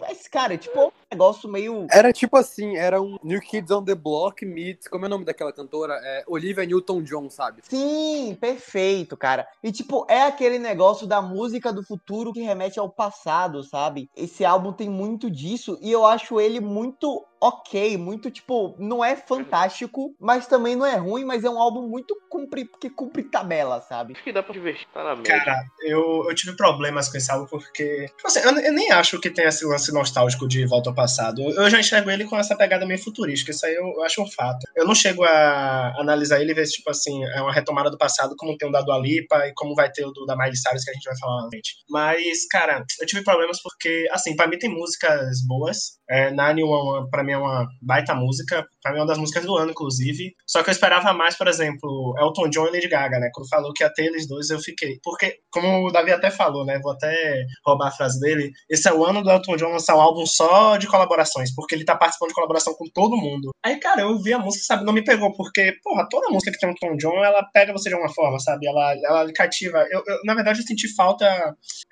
Mas, 0.00 0.26
cara, 0.28 0.56
tipo, 0.56 0.78
é 0.78 0.86
um 0.86 0.92
negócio 1.12 1.48
meio... 1.48 1.86
Era 1.90 2.12
tipo 2.12 2.36
assim, 2.36 2.76
era 2.76 3.00
um 3.00 3.18
New 3.22 3.40
Kids 3.40 3.70
on 3.70 3.84
the 3.84 3.94
Block 3.94 4.44
meets, 4.44 4.88
como 4.88 5.04
é 5.04 5.08
o 5.08 5.10
nome 5.10 5.24
daquela 5.24 5.52
cantora? 5.52 5.94
É 6.02 6.24
Olivia 6.26 6.64
Newton-John, 6.64 7.28
sabe? 7.30 7.62
Sim, 7.62 8.36
perfeito, 8.40 9.16
cara. 9.16 9.46
E 9.62 9.70
tipo, 9.70 10.06
é 10.08 10.22
aquele 10.22 10.58
negócio 10.58 11.06
da 11.06 11.20
música 11.20 11.72
do 11.72 11.82
futuro 11.82 12.32
que 12.32 12.40
remete 12.40 12.78
ao 12.78 12.88
passado, 12.88 13.62
sabe? 13.62 14.08
Esse 14.16 14.44
álbum 14.44 14.72
tem 14.72 14.88
muito 14.88 15.30
disso 15.30 15.78
e 15.80 15.92
eu 15.92 16.06
acho 16.06 16.40
ele 16.40 16.60
muito 16.60 17.24
ok, 17.42 17.96
muito 17.98 18.30
tipo, 18.30 18.76
não 18.78 19.04
é 19.04 19.16
fantástico, 19.16 20.14
mas 20.20 20.46
também 20.46 20.76
não 20.76 20.86
é 20.86 20.94
ruim, 20.94 21.24
mas 21.24 21.42
é 21.42 21.50
um 21.50 21.58
álbum 21.58 21.88
muito 21.88 22.16
cumpri, 22.30 22.70
que 22.80 22.88
cumpre 22.88 23.24
tabela, 23.24 23.80
sabe? 23.80 24.12
Acho 24.12 24.22
que 24.22 24.32
dá 24.32 24.44
pra 24.44 24.52
divertir, 24.52 24.86
tá 24.94 25.02
na 25.02 25.16
média. 25.16 25.38
Cara, 25.38 25.64
eu, 25.82 26.24
eu 26.28 26.34
tive 26.36 26.56
problemas 26.56 27.08
com 27.08 27.16
esse 27.18 27.30
álbum 27.32 27.46
porque. 27.46 28.06
Tipo 28.16 28.26
assim, 28.28 28.38
eu, 28.40 28.56
eu 28.58 28.72
nem 28.72 28.92
acho 28.92 29.18
que 29.18 29.28
tem 29.28 29.44
esse 29.44 29.66
lance 29.66 29.92
nostálgico 29.92 30.46
de 30.46 30.64
volta 30.66 30.90
ao 30.90 30.94
passado. 30.94 31.42
Eu 31.42 31.68
já 31.68 31.80
enxergo 31.80 32.10
ele 32.10 32.24
com 32.24 32.38
essa 32.38 32.56
pegada 32.56 32.86
meio 32.86 33.02
futurística. 33.02 33.50
Isso 33.50 33.66
aí 33.66 33.74
eu, 33.74 33.86
eu 33.86 34.02
acho 34.04 34.22
um 34.22 34.30
fato. 34.30 34.64
Eu 34.76 34.86
não 34.86 34.94
chego 34.94 35.24
a 35.24 36.00
analisar 36.00 36.40
ele 36.40 36.52
e 36.52 36.54
ver 36.54 36.66
se, 36.66 36.74
tipo 36.74 36.90
assim, 36.90 37.24
é 37.24 37.42
uma 37.42 37.52
retomada 37.52 37.90
do 37.90 37.98
passado, 37.98 38.36
como 38.36 38.56
tem 38.56 38.68
o 38.68 38.72
da 38.72 38.82
Dua 38.82 38.98
Lipa 38.98 39.48
e 39.48 39.52
como 39.54 39.74
vai 39.74 39.90
ter 39.90 40.06
o 40.06 40.12
do, 40.12 40.24
da 40.26 40.36
Miley 40.36 40.56
Cyrus 40.56 40.84
que 40.84 40.90
a 40.90 40.94
gente 40.94 41.04
vai 41.04 41.18
falar 41.18 41.42
na 41.42 41.48
frente. 41.48 41.74
Mas, 41.90 42.46
cara, 42.48 42.84
eu 43.00 43.06
tive 43.06 43.24
problemas 43.24 43.60
porque, 43.60 44.08
assim, 44.12 44.36
pra 44.36 44.46
mim 44.46 44.58
tem 44.58 44.70
músicas 44.70 45.44
boas. 45.44 46.00
É, 46.08 46.30
911, 46.30 47.10
pra 47.10 47.24
mim, 47.24 47.31
mim 47.32 47.34
é 47.34 47.38
uma 47.38 47.68
baita 47.80 48.14
música, 48.14 48.66
pra 48.82 48.92
mim 48.92 48.98
é 48.98 49.00
uma 49.00 49.06
das 49.06 49.18
músicas 49.18 49.44
do 49.44 49.56
ano, 49.56 49.70
inclusive. 49.70 50.34
Só 50.46 50.62
que 50.62 50.70
eu 50.70 50.72
esperava 50.72 51.12
mais, 51.12 51.36
por 51.36 51.48
exemplo, 51.48 52.14
Elton 52.18 52.48
John 52.50 52.66
e 52.66 52.72
Lady 52.72 52.88
Gaga, 52.88 53.18
né? 53.18 53.30
Quando 53.32 53.48
falou 53.48 53.72
que 53.72 53.82
ia 53.82 53.92
ter 53.92 54.04
eles 54.04 54.26
dois, 54.28 54.50
eu 54.50 54.58
fiquei. 54.58 54.98
Porque, 55.02 55.38
como 55.50 55.86
o 55.86 55.90
Davi 55.90 56.12
até 56.12 56.30
falou, 56.30 56.64
né? 56.64 56.78
Vou 56.80 56.92
até 56.92 57.44
roubar 57.64 57.88
a 57.88 57.92
frase 57.92 58.20
dele. 58.20 58.52
Esse 58.68 58.88
é 58.88 58.92
o 58.92 59.04
ano 59.04 59.22
do 59.22 59.30
Elton 59.30 59.56
John 59.56 59.70
lançar 59.70 59.96
um 59.96 60.00
álbum 60.00 60.26
só 60.26 60.76
de 60.76 60.86
colaborações, 60.86 61.54
porque 61.54 61.74
ele 61.74 61.84
tá 61.84 61.96
participando 61.96 62.28
de 62.28 62.34
colaboração 62.34 62.74
com 62.74 62.84
todo 62.92 63.16
mundo. 63.16 63.50
Aí, 63.64 63.78
cara, 63.78 64.02
eu 64.02 64.08
ouvi 64.08 64.32
a 64.32 64.38
música, 64.38 64.64
sabe? 64.64 64.84
Não 64.84 64.92
me 64.92 65.04
pegou, 65.04 65.32
porque, 65.34 65.76
porra, 65.82 66.06
toda 66.08 66.30
música 66.30 66.52
que 66.52 66.58
tem 66.58 66.68
um 66.68 66.72
Elton 66.72 66.96
John, 66.96 67.24
ela 67.24 67.42
pega 67.52 67.72
você 67.72 67.88
de 67.88 67.94
alguma 67.94 68.12
forma, 68.12 68.38
sabe? 68.38 68.66
Ela, 68.66 68.94
ela 69.04 69.32
cativa. 69.32 69.86
Eu, 69.90 70.02
eu, 70.06 70.18
na 70.24 70.34
verdade, 70.34 70.60
eu 70.60 70.66
senti 70.66 70.92
falta 70.94 71.26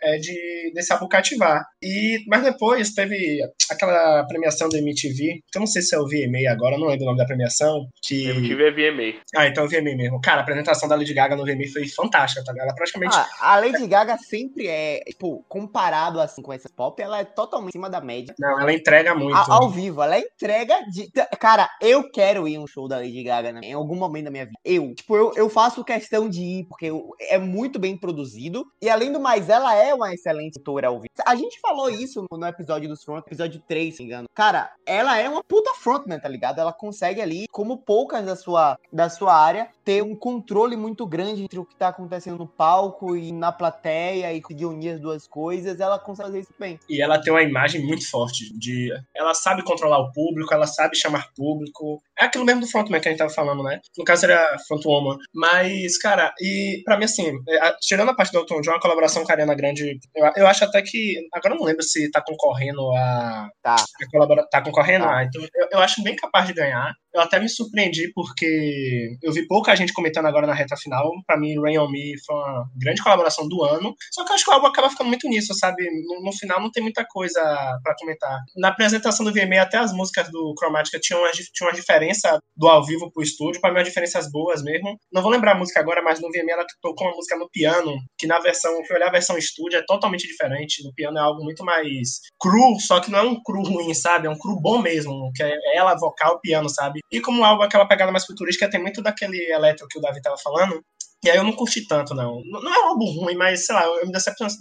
é, 0.03 0.19
de, 0.19 0.73
desse 0.75 0.93
álbum 0.93 1.09
cativar. 1.09 1.65
E, 1.83 2.25
mas 2.27 2.43
depois 2.43 2.93
teve 2.93 3.41
aquela 3.71 4.25
premiação 4.25 4.69
do 4.69 4.77
MTV, 4.77 5.30
que 5.51 5.59
eu 5.59 5.61
não 5.61 5.67
sei 5.67 5.83
se 5.83 5.95
é 5.95 5.99
o 5.99 6.07
VMA 6.07 6.51
agora, 6.51 6.75
eu 6.77 6.81
não 6.81 6.89
lembro 6.89 7.05
o 7.05 7.07
nome 7.07 7.19
da 7.19 7.25
premiação. 7.27 7.87
Que... 8.03 8.29
MTV 8.31 8.65
é 8.65 8.71
VMA. 8.71 9.21
Ah, 9.37 9.47
então 9.47 9.65
é 9.65 9.67
o 9.67 9.71
VMA 9.71 9.97
mesmo. 9.97 10.21
Cara, 10.21 10.39
a 10.39 10.43
apresentação 10.43 10.89
da 10.89 10.97
Lady 10.97 11.15
Gaga 11.15 11.37
no 11.37 11.45
VMA 11.45 11.69
foi 11.73 11.87
fantástica, 11.89 12.45
tá 12.45 12.53
ligado? 12.53 12.69
Ela 12.69 12.75
praticamente. 12.75 13.17
Ah, 13.17 13.29
a 13.41 13.61
Lady 13.61 13.87
Gaga 13.87 14.17
sempre 14.19 14.67
é, 14.67 15.01
tipo, 15.07 15.45
comparado 15.49 16.21
assim 16.21 16.43
com 16.43 16.53
essa 16.53 16.69
pop, 16.69 17.01
ela 17.01 17.21
é 17.21 17.25
totalmente 17.25 17.71
acima 17.71 17.91
da 17.91 18.01
média. 18.01 18.35
Não, 18.39 18.61
ela 18.61 18.73
entrega 18.73 19.15
muito. 19.15 19.37
A- 19.37 19.47
ao 19.49 19.71
vivo, 19.71 20.03
ela 20.03 20.19
entrega 20.19 20.81
de. 20.91 21.11
Cara, 21.39 21.69
eu 21.81 22.11
quero 22.11 22.47
ir 22.49 22.57
a 22.57 22.61
um 22.61 22.67
show 22.67 22.89
da 22.89 22.97
Lady 22.97 23.23
Gaga 23.23 23.53
né, 23.53 23.61
em 23.65 23.73
algum 23.73 23.97
momento 23.97 24.25
da 24.25 24.31
minha 24.31 24.45
vida. 24.45 24.59
Eu, 24.65 24.95
tipo, 24.95 25.17
eu, 25.17 25.33
eu 25.35 25.49
faço 25.49 25.85
questão 25.85 26.29
de 26.29 26.41
ir, 26.43 26.67
porque 26.69 26.87
eu- 26.87 27.11
é 27.21 27.39
muito 27.39 27.79
bem 27.79 27.97
produzido. 27.97 28.65
E 28.81 28.89
além 28.89 29.13
do 29.13 29.21
mais, 29.21 29.49
ela 29.49 29.75
é 29.75 29.95
uma 29.95 30.13
excelente 30.13 30.59
cantora 30.59 30.89
ao 30.89 30.97
vivo. 30.97 31.09
A 31.27 31.35
gente 31.35 31.59
falou 31.61 31.91
isso 31.91 32.25
no, 32.31 32.47
episódio 32.47 32.89
dos 32.89 33.03
front, 33.05 33.25
episódio 33.27 33.61
3, 33.69 33.95
se 33.95 34.01
não 34.01 34.07
me 34.07 34.13
engano. 34.13 34.29
Cara, 34.35 34.71
ela 34.87 35.19
é 35.19 35.20
uma 35.29 35.43
puta 35.45 35.73
frontman, 35.75 36.19
tá 36.19 36.29
ligado? 36.29 36.59
Ela 36.61 36.73
consegue 36.73 37.21
ali, 37.21 37.47
como 37.51 37.79
poucas 37.79 38.25
da 38.25 38.37
sua, 38.37 38.79
da 38.93 39.09
sua 39.09 39.35
área, 39.35 39.69
ter 39.85 40.03
um 40.03 40.15
controle 40.15 40.77
muito 40.77 41.07
grande 41.07 41.43
entre 41.45 41.59
o 41.59 41.65
que 41.65 41.75
tá 41.77 41.89
acontecendo 41.89 42.39
no 42.39 42.47
palco 42.47 43.17
e 43.17 43.33
na 43.33 43.51
plateia 43.53 44.33
e 44.33 44.41
conseguir 44.41 44.67
unir 44.67 44.91
as 44.95 45.01
duas 45.01 45.27
coisas. 45.27 45.81
Ela 45.81 45.99
consegue 45.99 46.29
fazer 46.29 46.41
isso 46.41 46.55
bem. 46.59 46.79
E 46.89 47.03
ela 47.03 47.21
tem 47.21 47.33
uma 47.33 47.43
imagem 47.43 47.85
muito 47.85 48.09
forte 48.11 48.53
de. 48.59 48.91
Ela 49.15 49.35
sabe 49.35 49.65
controlar 49.65 49.99
o 49.99 50.13
público, 50.13 50.53
ela 50.55 50.67
sabe 50.67 50.97
chamar 50.97 51.29
público. 51.35 52.03
É 52.19 52.25
aquilo 52.27 52.45
mesmo 52.45 52.61
do 52.63 52.67
frontman 52.67 53.01
que 53.01 53.09
a 53.09 53.11
gente 53.11 53.19
tava 53.19 53.31
falando, 53.33 53.63
né? 53.63 53.81
No 53.97 54.05
caso 54.05 54.27
era 54.27 54.57
frontwoman. 54.69 55.17
Mas, 55.35 55.97
cara, 55.99 56.33
e 56.41 56.83
pra 56.85 56.97
mim, 56.97 57.05
assim, 57.05 57.33
é, 57.49 57.59
a- 57.67 57.77
tirando 57.81 58.11
a 58.11 58.15
parte 58.15 58.33
do 58.33 58.39
Elton 58.39 58.61
John, 58.61 58.73
a 58.73 58.81
colaboração 58.81 59.25
com 59.25 59.31
a 59.33 59.35
Ariana 59.35 59.55
Grande, 59.55 59.99
eu, 60.15 60.31
eu 60.37 60.47
acho 60.47 60.65
até 60.65 60.83
que. 60.83 61.17
Agora 61.33 61.55
eu 61.55 61.59
não 61.59 61.67
lembro 61.67 61.83
se 61.83 62.11
tá 62.11 62.23
concorrendo 62.23 62.91
a. 62.93 63.49
Tá. 63.63 63.77
a 63.77 64.11
colabora- 64.11 64.47
tá 64.51 64.63
concorrendo? 64.63 65.05
Tá. 65.05 65.10
Ah, 65.11 65.25
então 65.25 65.43
eu, 65.43 65.69
eu 65.73 65.79
acho 65.81 66.03
bem 66.03 66.17
capaz 66.17 66.47
de 66.47 66.55
ganhar. 66.55 66.95
Eu 67.13 67.21
até 67.21 67.41
me 67.41 67.49
surpreendi 67.49 68.13
porque 68.15 69.17
eu 69.23 69.33
vi 69.33 69.47
pouca 69.47 69.75
gente 69.75 69.93
comentando 69.93 70.27
agora 70.27 70.47
na 70.47 70.55
reta 70.55 70.77
final. 70.77 71.11
Pra 71.27 71.37
mim, 71.37 71.61
Rain 71.61 71.79
On 71.79 71.91
Me 71.91 72.15
foi 72.25 72.37
uma 72.37 72.67
grande 72.77 73.03
colaboração 73.03 73.49
do 73.49 73.65
ano. 73.65 73.95
Só 74.13 74.25
que 74.25 74.31
eu 74.31 74.35
acho 74.35 74.45
que 74.45 74.51
o 74.51 74.55
álbum 74.55 74.67
acaba 74.69 74.91
ficando 74.91 75.09
muito 75.09 75.29
nisso, 75.29 75.53
sabe? 75.55 75.83
No, 76.07 76.23
no 76.23 76.33
final 76.33 76.61
não 76.61 76.71
tem 76.71 76.83
muita 76.83 77.05
coisa 77.05 77.41
pra 77.83 77.97
comentar. 77.99 78.39
Na 78.57 78.69
apresentação 78.69 79.25
do 79.25 79.33
VMA, 79.33 79.61
até 79.61 79.79
as 79.79 79.93
músicas 79.93 80.31
do 80.31 80.55
Chromatica 80.59 81.01
tinham 81.01 81.21
uma, 81.21 81.31
tinha 81.31 81.69
uma 81.69 81.75
diferença 81.75 82.39
do 82.57 82.69
ao 82.69 82.85
vivo 82.85 83.11
pro 83.13 83.23
estúdio. 83.23 83.61
Pra 83.61 83.71
mim, 83.71 83.79
umas 83.79 83.89
diferenças 83.89 84.31
boas 84.31 84.63
mesmo. 84.63 84.97
Não 85.13 85.23
vou 85.23 85.33
lembrar 85.33 85.53
a 85.53 85.59
música 85.59 85.81
agora, 85.81 86.03
mas 86.03 86.21
no 86.21 86.29
VMA 86.29 86.53
ela 86.53 86.67
tocou 86.81 87.09
uma 87.09 87.17
música 87.17 87.37
no 87.37 87.51
piano, 87.51 87.97
que 88.17 88.27
na 88.27 88.39
versão, 88.39 88.73
fui 88.87 88.97
olhar 88.97 89.09
a 89.09 89.13
versão 89.13 89.37
estúdio, 89.37 89.79
é 89.79 89.85
totalmente 89.85 90.29
diferente. 90.29 90.85
No 90.85 90.95
piano 90.95 91.19
é 91.19 91.21
algo 91.21 91.43
muito 91.43 91.65
mais 91.65 92.21
cru, 92.41 92.79
só 92.79 93.01
que 93.01 93.11
não 93.11 93.19
é 93.19 93.23
um 93.23 93.43
cru 93.43 93.63
ruim, 93.63 93.93
sabe? 93.95 94.29
É 94.29 94.31
um 94.31 94.39
cru 94.39 94.61
bom 94.61 94.81
mesmo, 94.81 94.90
que 95.35 95.43
é 95.43 95.77
ela, 95.77 95.95
vocal, 95.97 96.41
piano, 96.41 96.69
sabe? 96.69 97.01
E 97.11 97.21
como 97.21 97.43
o 97.43 97.45
álbum 97.45 97.63
aquela 97.63 97.87
pegada 97.87 98.13
mais 98.13 98.27
futurística, 98.27 98.71
tem 98.71 98.81
muito 98.81 99.03
daquele 99.03 99.39
eletro 99.53 99.87
que 99.89 99.99
o 99.99 100.03
Davi 100.03 100.21
tava 100.21 100.37
falando. 100.39 100.83
E 101.23 101.31
aí 101.31 101.37
eu 101.37 101.45
não 101.45 101.53
curti 101.53 101.87
tanto, 101.87 102.15
não. 102.15 102.41
Não 102.45 102.75
é 102.75 102.85
um 102.85 102.89
álbum 102.89 103.05
ruim, 103.21 103.37
mas, 103.37 103.67
sei 103.67 103.75
lá, 103.75 103.85
eu 103.85 104.07
me 104.07 104.13
decepcionei, 104.13 104.57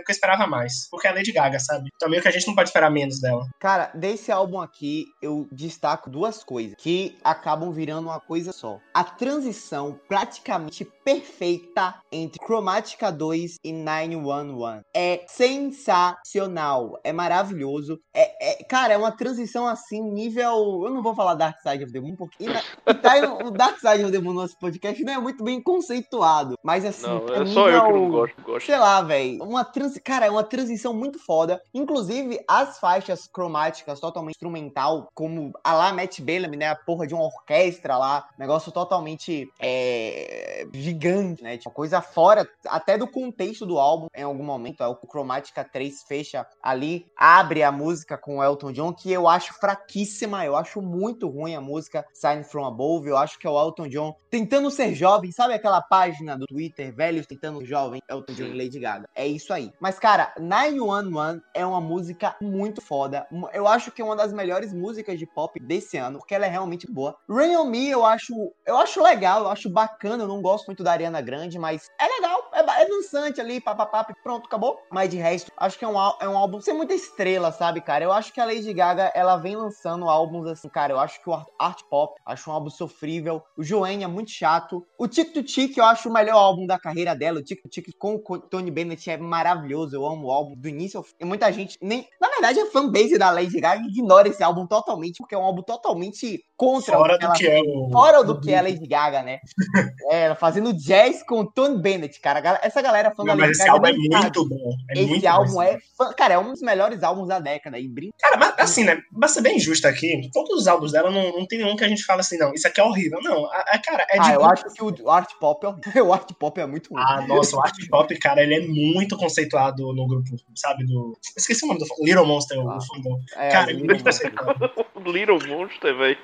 porque 0.00 0.12
eu 0.12 0.14
esperava 0.14 0.46
mais. 0.46 0.88
Porque 0.90 1.06
é 1.06 1.10
a 1.10 1.14
Lady 1.14 1.32
Gaga, 1.32 1.58
sabe? 1.58 1.88
Então 1.94 2.08
meio 2.08 2.20
que 2.20 2.28
a 2.28 2.30
gente 2.30 2.46
não 2.46 2.54
pode 2.54 2.68
esperar 2.68 2.90
menos 2.90 3.20
dela. 3.20 3.46
Cara, 3.58 3.90
desse 3.94 4.30
álbum 4.30 4.60
aqui, 4.60 5.06
eu 5.22 5.46
destaco 5.50 6.10
duas 6.10 6.44
coisas 6.44 6.74
que 6.78 7.16
acabam 7.24 7.72
virando 7.72 8.08
uma 8.08 8.20
coisa 8.20 8.52
só. 8.52 8.78
A 8.92 9.04
transição 9.04 9.98
praticamente 10.08 10.84
perfeita 10.84 11.94
entre 12.10 12.44
Chromatica 12.44 13.10
2 13.10 13.56
e 13.64 13.72
911 13.72 14.82
é 14.94 15.24
sensacional, 15.28 17.00
é 17.02 17.12
maravilhoso. 17.12 17.98
É, 18.14 18.60
é- 18.60 18.64
cara, 18.64 18.92
é 18.92 18.98
uma 18.98 19.12
transição 19.12 19.66
assim, 19.66 20.02
nível. 20.02 20.82
Eu 20.84 20.90
não 20.90 21.02
vou 21.02 21.14
falar 21.14 21.34
Dark 21.34 21.60
Side 21.60 21.84
of 21.84 21.92
the 21.92 22.00
Moon, 22.00 22.16
porque 22.16 22.44
tá 23.02 23.12
o 23.44 23.50
Dark 23.50 23.78
Side 23.78 24.04
of 24.04 24.12
the 24.12 24.18
Moon 24.18 24.32
no 24.32 24.40
nosso 24.42 24.58
podcast 24.58 25.02
não 25.04 25.12
é 25.12 25.18
muito 25.18 25.44
bem 25.44 25.62
conceituado. 26.02 26.58
Mas 26.62 26.84
assim, 26.84 27.06
Não, 27.06 27.28
é 27.34 27.42
é 27.42 27.46
só 27.46 27.68
eu 27.68 27.86
que 27.86 27.92
não 27.92 28.10
gosto. 28.10 28.42
gosto. 28.42 28.66
Sei 28.66 28.78
lá, 28.78 29.00
velho. 29.02 29.42
Uma 29.42 29.64
trans... 29.64 29.98
Cara, 30.04 30.26
é 30.26 30.30
uma 30.30 30.44
transição 30.44 30.92
muito 30.92 31.18
foda. 31.18 31.62
Inclusive, 31.72 32.40
as 32.48 32.78
faixas 32.78 33.26
cromáticas 33.26 34.00
totalmente 34.00 34.34
instrumental, 34.34 35.08
como 35.14 35.52
a 35.62 35.74
lá 35.74 35.92
Matt 35.92 36.20
Bellamy, 36.20 36.56
né? 36.56 36.68
A 36.68 36.76
porra 36.76 37.06
de 37.06 37.14
uma 37.14 37.24
orquestra 37.24 37.96
lá. 37.96 38.28
Negócio 38.38 38.72
totalmente 38.72 39.48
é, 39.60 40.66
gigante, 40.72 41.42
né? 41.42 41.56
Tipo, 41.56 41.70
coisa 41.70 42.00
fora 42.00 42.48
até 42.66 42.98
do 42.98 43.06
contexto 43.06 43.66
do 43.66 43.78
álbum 43.78 44.06
em 44.14 44.22
algum 44.22 44.44
momento. 44.44 44.82
É 44.82 44.86
o 44.88 44.96
Chromatica 44.96 45.64
3 45.64 46.02
fecha 46.02 46.46
ali, 46.62 47.06
abre 47.16 47.62
a 47.62 47.72
música 47.72 48.16
com 48.16 48.38
o 48.38 48.44
Elton 48.44 48.72
John, 48.72 48.92
que 48.92 49.10
eu 49.10 49.28
acho 49.28 49.54
fraquíssima. 49.54 50.44
Eu 50.44 50.56
acho 50.56 50.80
muito 50.80 51.28
ruim 51.28 51.54
a 51.54 51.60
música 51.60 52.04
Sign 52.12 52.44
From 52.44 52.66
Above. 52.66 53.08
Eu 53.08 53.16
acho 53.16 53.38
que 53.38 53.46
é 53.46 53.50
o 53.50 53.60
Elton 53.60 53.88
John 53.88 54.14
tentando 54.30 54.70
ser 54.70 54.94
jovem. 54.94 55.32
Sabe 55.32 55.54
aquela 55.54 55.80
página 55.92 56.38
do 56.38 56.46
Twitter, 56.46 56.90
velhos 56.94 57.26
tentando 57.26 57.62
jovem? 57.66 58.00
Elton 58.08 58.32
John 58.32 58.44
e 58.46 58.56
Lady 58.56 58.78
Gaga. 58.78 59.06
É 59.14 59.26
isso 59.26 59.52
aí. 59.52 59.70
Mas, 59.78 59.98
cara, 59.98 60.32
911 60.40 61.42
é 61.52 61.66
uma 61.66 61.82
música 61.82 62.34
muito 62.40 62.80
foda. 62.80 63.26
Eu 63.52 63.68
acho 63.68 63.92
que 63.92 64.00
é 64.00 64.04
uma 64.04 64.16
das 64.16 64.32
melhores 64.32 64.72
músicas 64.72 65.18
de 65.18 65.26
pop 65.26 65.60
desse 65.60 65.98
ano, 65.98 66.18
porque 66.18 66.34
ela 66.34 66.46
é 66.46 66.48
realmente 66.48 66.90
boa. 66.90 67.14
Rain 67.28 67.54
On 67.56 67.66
Me 67.66 67.90
eu 67.90 68.06
acho, 68.06 68.32
eu 68.66 68.78
acho 68.78 69.02
legal, 69.02 69.42
eu 69.42 69.50
acho 69.50 69.68
bacana. 69.68 70.24
Eu 70.24 70.28
não 70.28 70.40
gosto 70.40 70.64
muito 70.68 70.82
da 70.82 70.92
Ariana 70.92 71.20
Grande, 71.20 71.58
mas 71.58 71.90
é 72.00 72.06
legal. 72.06 72.31
É, 72.70 72.82
é 72.82 72.88
dançante 72.88 73.40
ali, 73.40 73.60
papapá, 73.60 74.06
pronto, 74.22 74.46
acabou. 74.46 74.80
Mas 74.90 75.10
de 75.10 75.16
resto, 75.16 75.50
acho 75.56 75.78
que 75.78 75.84
é 75.84 75.88
um, 75.88 75.96
é 76.20 76.28
um 76.28 76.36
álbum 76.36 76.60
sem 76.60 76.74
muita 76.74 76.94
estrela, 76.94 77.50
sabe, 77.50 77.80
cara? 77.80 78.04
Eu 78.04 78.12
acho 78.12 78.32
que 78.32 78.40
a 78.40 78.44
Lady 78.44 78.72
Gaga, 78.72 79.12
ela 79.14 79.36
vem 79.36 79.56
lançando 79.56 80.08
álbuns 80.08 80.46
assim, 80.46 80.68
cara. 80.68 80.92
Eu 80.92 81.00
acho 81.00 81.20
que 81.22 81.28
o 81.28 81.32
art, 81.32 81.48
art 81.58 81.82
pop, 81.90 82.20
acho 82.24 82.50
um 82.50 82.52
álbum 82.52 82.70
sofrível. 82.70 83.42
O 83.56 83.62
Joanne 83.62 84.04
é 84.04 84.06
muito 84.06 84.30
chato. 84.30 84.86
O 84.98 85.08
Tic 85.08 85.32
to 85.32 85.42
Tic, 85.42 85.76
eu 85.76 85.84
acho 85.84 86.08
o 86.08 86.12
melhor 86.12 86.36
álbum 86.36 86.66
da 86.66 86.78
carreira 86.78 87.14
dela. 87.14 87.40
O 87.40 87.42
Tic 87.42 87.62
to 87.62 87.68
Tic 87.68 87.86
com 87.98 88.14
o 88.14 88.38
Tony 88.38 88.70
Bennett 88.70 89.10
é 89.10 89.16
maravilhoso. 89.16 89.96
Eu 89.96 90.06
amo 90.06 90.28
o 90.28 90.30
álbum 90.30 90.54
do 90.54 90.68
início 90.68 90.98
ao 90.98 91.04
fim. 91.04 91.14
E 91.20 91.24
muita 91.24 91.52
gente 91.52 91.76
nem. 91.80 92.08
Na 92.20 92.28
verdade, 92.42 92.60
a 92.60 92.70
fanbase 92.70 93.18
da 93.18 93.30
Lady 93.30 93.60
Gaga 93.60 93.82
ignora 93.86 94.28
esse 94.28 94.42
álbum 94.42 94.66
totalmente, 94.66 95.18
porque 95.18 95.34
é 95.34 95.38
um 95.38 95.42
álbum 95.42 95.62
totalmente 95.62 96.42
contra 96.56 96.96
Fora 96.96 97.14
o 97.14 97.18
que 97.18 97.20
do 97.20 97.26
ela 97.26 97.34
que 97.34 97.46
é 97.46 97.60
o. 97.60 97.88
Fora 97.90 98.24
do 98.24 98.40
que 98.40 98.52
é 98.52 98.58
a 98.58 98.62
Lady 98.62 98.86
Gaga, 98.86 99.22
né? 99.22 99.38
É, 100.10 100.34
fazendo 100.34 100.72
jazz 100.74 101.22
com 101.22 101.40
o 101.40 101.50
Tony 101.50 101.78
Bennett, 101.80 102.20
cara. 102.20 102.60
Essa 102.62 102.82
galera 102.82 103.10
fã 103.14 103.24
Não, 103.24 103.34
da 103.36 103.42
Lady 103.42 103.52
esse 103.52 103.60
Gaga 103.60 103.72
álbum 103.72 103.86
é 103.86 103.92
muito 103.92 104.48
bom. 104.48 104.72
É 104.90 104.98
Esse 104.98 105.06
muito 105.08 105.26
álbum 105.26 105.52
bom. 105.54 105.62
é, 105.62 105.78
fã- 105.96 106.12
cara, 106.12 106.34
é 106.34 106.38
um 106.38 106.50
dos 106.50 106.60
melhores 106.60 107.02
álbuns 107.02 107.28
da 107.28 107.38
década. 107.38 107.78
E 107.78 107.88
brinca. 107.88 108.14
Cara, 108.20 108.36
mas 108.36 108.54
assim, 108.58 108.84
né? 108.84 109.00
Pra 109.18 109.28
ser 109.28 109.40
bem 109.40 109.58
justo 109.58 109.86
aqui, 109.88 110.28
todos 110.32 110.50
os 110.60 110.66
álbuns 110.68 110.92
dela 110.92 111.10
não, 111.10 111.32
não 111.32 111.46
tem 111.46 111.58
nenhum 111.60 111.76
que 111.76 111.84
a 111.84 111.88
gente 111.88 112.04
fala 112.04 112.20
assim, 112.20 112.36
não, 112.36 112.52
isso 112.52 112.66
aqui 112.66 112.80
é 112.80 112.84
horrível. 112.84 113.20
Não, 113.22 113.46
a, 113.46 113.56
a- 113.58 113.78
cara, 113.78 114.06
é 114.10 114.18
de 114.18 114.30
ah, 114.30 114.34
eu 114.34 114.44
acho 114.44 114.64
que 114.74 114.82
o 114.82 115.10
art 115.10 115.30
pop 115.40 115.66
é. 115.66 116.02
O 116.02 116.12
art 116.12 116.30
pop 116.38 116.60
é 116.60 116.66
muito 116.66 116.90
ruim. 116.92 117.02
Ah, 117.06 117.24
nossa, 117.26 117.56
o 117.56 117.60
art 117.60 117.74
pop, 117.88 118.18
cara, 118.18 118.42
ele 118.42 118.54
é 118.54 118.60
muito 118.66 119.16
conceituado 119.16 119.92
no 119.94 120.06
grupo, 120.06 120.30
sabe? 120.54 120.84
Do. 120.84 121.16
Esqueci 121.36 121.64
o 121.64 121.68
nome 121.68 121.80
do 121.80 121.86
Little 122.04 122.26
Monster, 122.34 122.58
Ah. 122.58 122.76
o 122.76 122.80
fandom. 122.80 123.20
É, 123.36 123.48
Cara, 123.50 123.70
é 123.70 123.74
bom. 123.74 123.98
conceituado. 124.04 124.70
Little 125.06 125.38
Monster, 125.48 125.96
velho. 125.96 126.18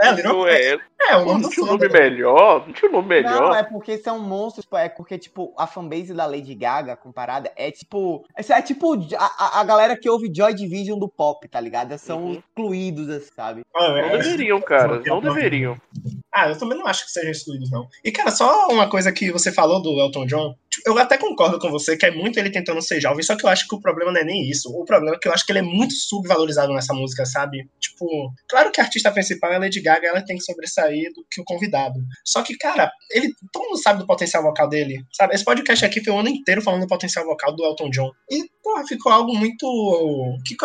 É, 0.00 0.10
Little 0.12 0.32
Não 0.32 0.38
Monster. 0.40 0.80
é. 0.84 0.88
É, 1.10 1.16
o 1.16 1.24
nome 1.24 1.32
Não 1.42 1.48
do 1.48 1.54
tinha 1.54 1.64
um 1.64 1.68
nome 1.70 1.88
melhor? 1.88 2.66
Não 2.66 2.72
tinha 2.74 2.90
um 2.90 2.92
nome 2.94 3.22
Não, 3.22 3.30
melhor? 3.30 3.56
é 3.56 3.62
porque 3.62 3.96
são 3.98 4.18
monstros, 4.18 4.66
é 4.74 4.88
porque, 4.88 5.16
tipo, 5.16 5.54
a 5.56 5.66
fanbase 5.66 6.12
da 6.12 6.26
Lady 6.26 6.54
Gaga, 6.54 6.96
comparada, 6.96 7.50
é 7.56 7.70
tipo. 7.70 8.24
É 8.36 8.62
tipo 8.62 8.94
a, 9.16 9.60
a- 9.60 9.64
galera 9.64 9.96
que 9.96 10.08
ouve 10.10 10.30
Joy 10.34 10.52
Division 10.54 10.98
do 10.98 11.08
pop, 11.08 11.46
tá 11.48 11.60
ligado? 11.60 11.96
São 11.98 12.24
Uhum. 12.24 12.32
excluídos, 12.34 13.08
assim, 13.08 13.30
sabe? 13.34 13.62
Ah, 13.74 13.88
Não 13.88 13.96
é. 13.98 14.18
deveriam, 14.18 14.60
cara. 14.60 15.00
Não 15.06 15.20
deveriam. 15.20 15.80
Ah, 16.34 16.48
eu 16.50 16.58
também 16.58 16.76
não 16.78 16.86
acho 16.86 17.06
que 17.06 17.10
sejam 17.10 17.30
excluídos, 17.30 17.70
não. 17.70 17.88
E, 18.04 18.12
cara, 18.12 18.30
só 18.30 18.68
uma 18.68 18.88
coisa 18.88 19.10
que 19.10 19.30
você 19.32 19.50
falou 19.50 19.80
do 19.80 19.98
Elton 20.00 20.26
John. 20.26 20.54
Eu 20.86 20.98
até 20.98 21.16
concordo 21.16 21.58
com 21.58 21.70
você 21.70 21.96
que 21.96 22.06
é 22.06 22.10
muito 22.10 22.38
ele 22.38 22.50
tentando 22.50 22.80
ser 22.82 23.00
jovem, 23.00 23.22
só 23.22 23.36
que 23.36 23.44
eu 23.44 23.50
acho 23.50 23.66
que 23.68 23.74
o 23.74 23.80
problema 23.80 24.12
não 24.12 24.20
é 24.20 24.24
nem 24.24 24.48
isso. 24.48 24.70
O 24.70 24.84
problema 24.84 25.16
é 25.16 25.18
que 25.18 25.28
eu 25.28 25.32
acho 25.32 25.44
que 25.44 25.52
ele 25.52 25.60
é 25.60 25.62
muito 25.62 25.94
subvalorizado 25.94 26.72
nessa 26.72 26.94
música, 26.94 27.24
sabe? 27.24 27.68
Tipo, 27.80 28.06
claro 28.48 28.70
que 28.70 28.80
a 28.80 28.84
artista 28.84 29.10
principal 29.10 29.52
é 29.52 29.56
a 29.56 29.58
Lady 29.58 29.80
Gaga, 29.80 30.08
ela 30.08 30.24
tem 30.24 30.36
que 30.36 30.44
sobressair 30.44 31.12
do 31.14 31.24
que 31.30 31.40
o 31.40 31.44
convidado. 31.44 32.00
Só 32.24 32.42
que, 32.42 32.56
cara, 32.56 32.90
ele 33.10 33.32
todo 33.52 33.64
mundo 33.64 33.82
sabe 33.82 34.00
do 34.00 34.06
potencial 34.06 34.42
vocal 34.42 34.68
dele, 34.68 35.04
sabe? 35.12 35.34
Esse 35.34 35.44
podcast 35.44 35.84
aqui 35.84 36.02
foi 36.02 36.12
o 36.12 36.18
ano 36.18 36.28
inteiro 36.28 36.62
falando 36.62 36.82
do 36.82 36.88
potencial 36.88 37.24
vocal 37.24 37.54
do 37.54 37.64
Elton 37.64 37.90
John. 37.90 38.10
E, 38.30 38.48
porra, 38.62 38.86
ficou 38.86 39.12
algo 39.12 39.34
muito. 39.34 40.38
que 40.44 40.56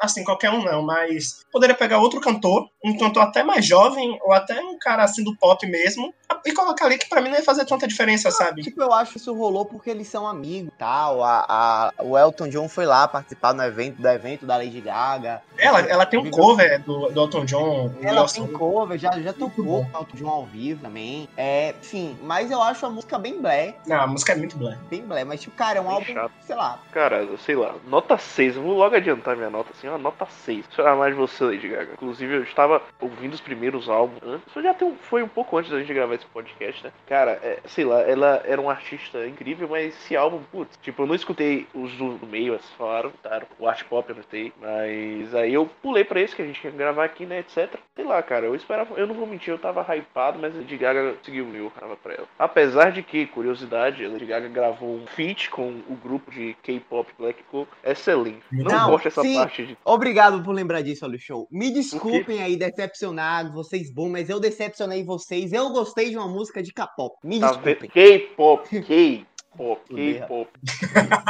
Assim, 0.00 0.24
qualquer 0.24 0.50
um 0.50 0.62
não, 0.62 0.82
mas 0.82 1.44
poderia 1.50 1.74
pegar 1.74 1.98
outro 1.98 2.20
cantor, 2.20 2.68
um 2.84 2.96
cantor 2.96 3.22
até 3.22 3.42
mais 3.42 3.66
jovem, 3.66 4.18
ou 4.22 4.32
até 4.32 4.60
um 4.60 4.78
cara 4.78 5.04
assim 5.04 5.22
do 5.22 5.36
pop 5.36 5.66
mesmo, 5.66 6.12
e 6.44 6.52
colocar 6.52 6.86
ali 6.86 6.98
que 6.98 7.08
pra 7.08 7.20
mim 7.20 7.28
não 7.30 7.36
ia 7.36 7.44
fazer 7.44 7.64
tanta 7.64 7.86
diferença, 7.86 8.30
sabe? 8.30 8.62
Tipo, 8.62 8.82
eu 8.82 8.92
acho 8.92 9.12
que 9.12 9.18
isso 9.18 9.34
rolou 9.34 9.64
porque 9.64 9.90
eles 9.90 10.08
são 10.08 10.26
amigos 10.26 10.68
e 10.68 10.78
tal. 10.78 11.22
A, 11.22 11.44
a, 11.48 11.92
o 12.02 12.16
Elton 12.18 12.48
John 12.48 12.68
foi 12.68 12.86
lá 12.86 13.06
participar 13.08 13.52
no 13.54 13.62
evento, 13.62 14.00
do 14.00 14.08
evento 14.08 14.46
da 14.46 14.56
Lady 14.56 14.80
Gaga. 14.80 15.42
Ela, 15.58 15.80
ela 15.80 16.06
tem 16.06 16.18
um 16.20 16.30
cover 16.30 16.82
do, 16.82 17.08
do 17.10 17.20
Elton 17.20 17.44
John. 17.44 17.92
Ela 18.02 18.26
tem 18.26 18.46
cover, 18.46 18.98
já, 18.98 19.10
já 19.20 19.32
tocou 19.32 19.84
com 19.84 19.96
o 19.96 20.00
Elton 20.00 20.16
John 20.16 20.28
ao 20.28 20.44
vivo 20.46 20.82
também. 20.82 21.28
É, 21.36 21.74
enfim, 21.80 22.16
mas 22.22 22.50
eu 22.50 22.60
acho 22.62 22.84
a 22.86 22.90
música 22.90 23.18
bem 23.18 23.40
blé. 23.40 23.74
Não, 23.86 24.00
a 24.00 24.06
música 24.06 24.32
é 24.32 24.36
muito 24.36 24.56
blé. 24.56 24.76
Bem 24.90 25.02
blé, 25.02 25.24
mas 25.24 25.40
tipo, 25.40 25.56
cara, 25.56 25.78
é 25.78 25.80
um 25.80 25.84
Bem 25.86 25.94
álbum, 25.94 26.12
chato. 26.14 26.32
sei 26.46 26.56
lá. 26.56 26.78
Cara, 26.92 27.28
sei 27.44 27.54
lá, 27.54 27.74
nota 27.86 28.16
6. 28.18 28.56
Eu 28.56 28.62
vou 28.62 28.76
logo 28.76 28.94
adiantar 28.96 29.36
minha 29.36 29.50
nota 29.50 29.70
assim, 29.76 29.88
ó, 29.88 29.98
nota 29.98 30.26
6. 30.44 30.66
Deixa 30.66 30.80
eu 30.80 30.84
falar 30.84 30.96
mais 30.96 31.14
de 31.14 31.20
você, 31.20 31.44
Lady 31.44 31.68
Gaga. 31.68 31.92
Inclusive, 31.94 32.34
eu 32.34 32.42
estava 32.42 32.82
ouvindo 33.00 33.34
os 33.34 33.40
primeiros 33.40 33.88
álbuns 33.88 34.20
antes. 34.24 34.46
Isso 34.48 34.62
já 34.62 34.74
tem, 34.74 34.88
um- 34.88 34.96
foi 34.96 35.22
um 35.22 35.28
pouco 35.28 35.56
antes 35.58 35.70
da 35.70 35.78
gente 35.78 35.92
gravar 35.92 36.14
esse 36.14 36.21
podcast, 36.28 36.84
né? 36.84 36.92
Cara, 37.06 37.32
é, 37.42 37.58
sei 37.66 37.84
lá, 37.84 38.00
ela 38.02 38.42
era 38.44 38.60
uma 38.60 38.72
artista 38.72 39.26
incrível, 39.26 39.68
mas 39.68 39.94
esse 39.94 40.16
álbum, 40.16 40.40
putz, 40.50 40.78
tipo, 40.82 41.02
eu 41.02 41.06
não 41.06 41.14
escutei 41.14 41.66
os 41.74 41.92
do 41.96 42.26
meio, 42.26 42.54
assim, 42.54 42.72
falaram? 42.76 43.12
O 43.58 43.66
art 43.66 43.84
pop 43.84 44.08
eu 44.08 44.16
notei. 44.16 44.52
Mas 44.60 45.34
aí 45.34 45.54
eu 45.54 45.66
pulei 45.82 46.04
pra 46.04 46.20
esse 46.20 46.34
que 46.34 46.42
a 46.42 46.46
gente 46.46 46.62
ia 46.64 46.70
gravar 46.70 47.04
aqui, 47.04 47.26
né, 47.26 47.40
etc. 47.40 47.78
Sei 47.94 48.04
lá, 48.04 48.22
cara, 48.22 48.46
eu 48.46 48.54
esperava, 48.54 48.94
eu 48.94 49.06
não 49.06 49.14
vou 49.14 49.26
mentir, 49.26 49.52
eu 49.52 49.58
tava 49.58 49.82
hypado, 49.94 50.38
mas 50.38 50.54
a 50.54 50.58
Lady 50.58 50.76
Gaga 50.76 51.16
seguiu 51.22 51.44
o 51.44 51.48
meu, 51.48 51.70
tava 51.78 51.96
pra 51.96 52.14
ela. 52.14 52.26
Apesar 52.38 52.90
de 52.92 53.02
que, 53.02 53.26
curiosidade, 53.26 54.04
a 54.04 54.08
Lady 54.08 54.26
Gaga 54.26 54.48
gravou 54.48 54.96
um 54.96 55.06
feat 55.06 55.50
com 55.50 55.80
o 55.88 55.96
grupo 56.02 56.30
de 56.30 56.56
K-pop 56.62 57.10
Blackpink, 57.18 57.68
excelente. 57.84 58.42
Não, 58.50 58.64
Não, 58.64 58.90
gosto 58.90 59.04
dessa 59.04 59.22
sim. 59.22 59.34
parte 59.36 59.66
de 59.66 59.78
Obrigado 59.84 60.42
por 60.42 60.52
lembrar 60.52 60.82
disso, 60.82 61.04
olha 61.04 61.16
o 61.16 61.18
show. 61.18 61.46
Me 61.50 61.70
desculpem 61.72 62.42
aí 62.42 62.56
decepcionar 62.56 63.52
vocês 63.52 63.92
bom, 63.92 64.08
mas 64.08 64.28
eu 64.28 64.40
decepcionei 64.40 65.04
vocês. 65.04 65.52
Eu 65.52 65.70
gostei 65.70 66.11
de 66.12 66.18
uma 66.18 66.28
música 66.28 66.62
de 66.62 66.72
K-pop. 66.72 67.16
Me 67.24 67.40
Tá 67.40 67.48
desculpem. 67.48 67.90
K-pop, 67.90 68.68
K-pop, 68.82 69.31
Fudeu. 69.56 70.20
K-pop. 70.20 70.50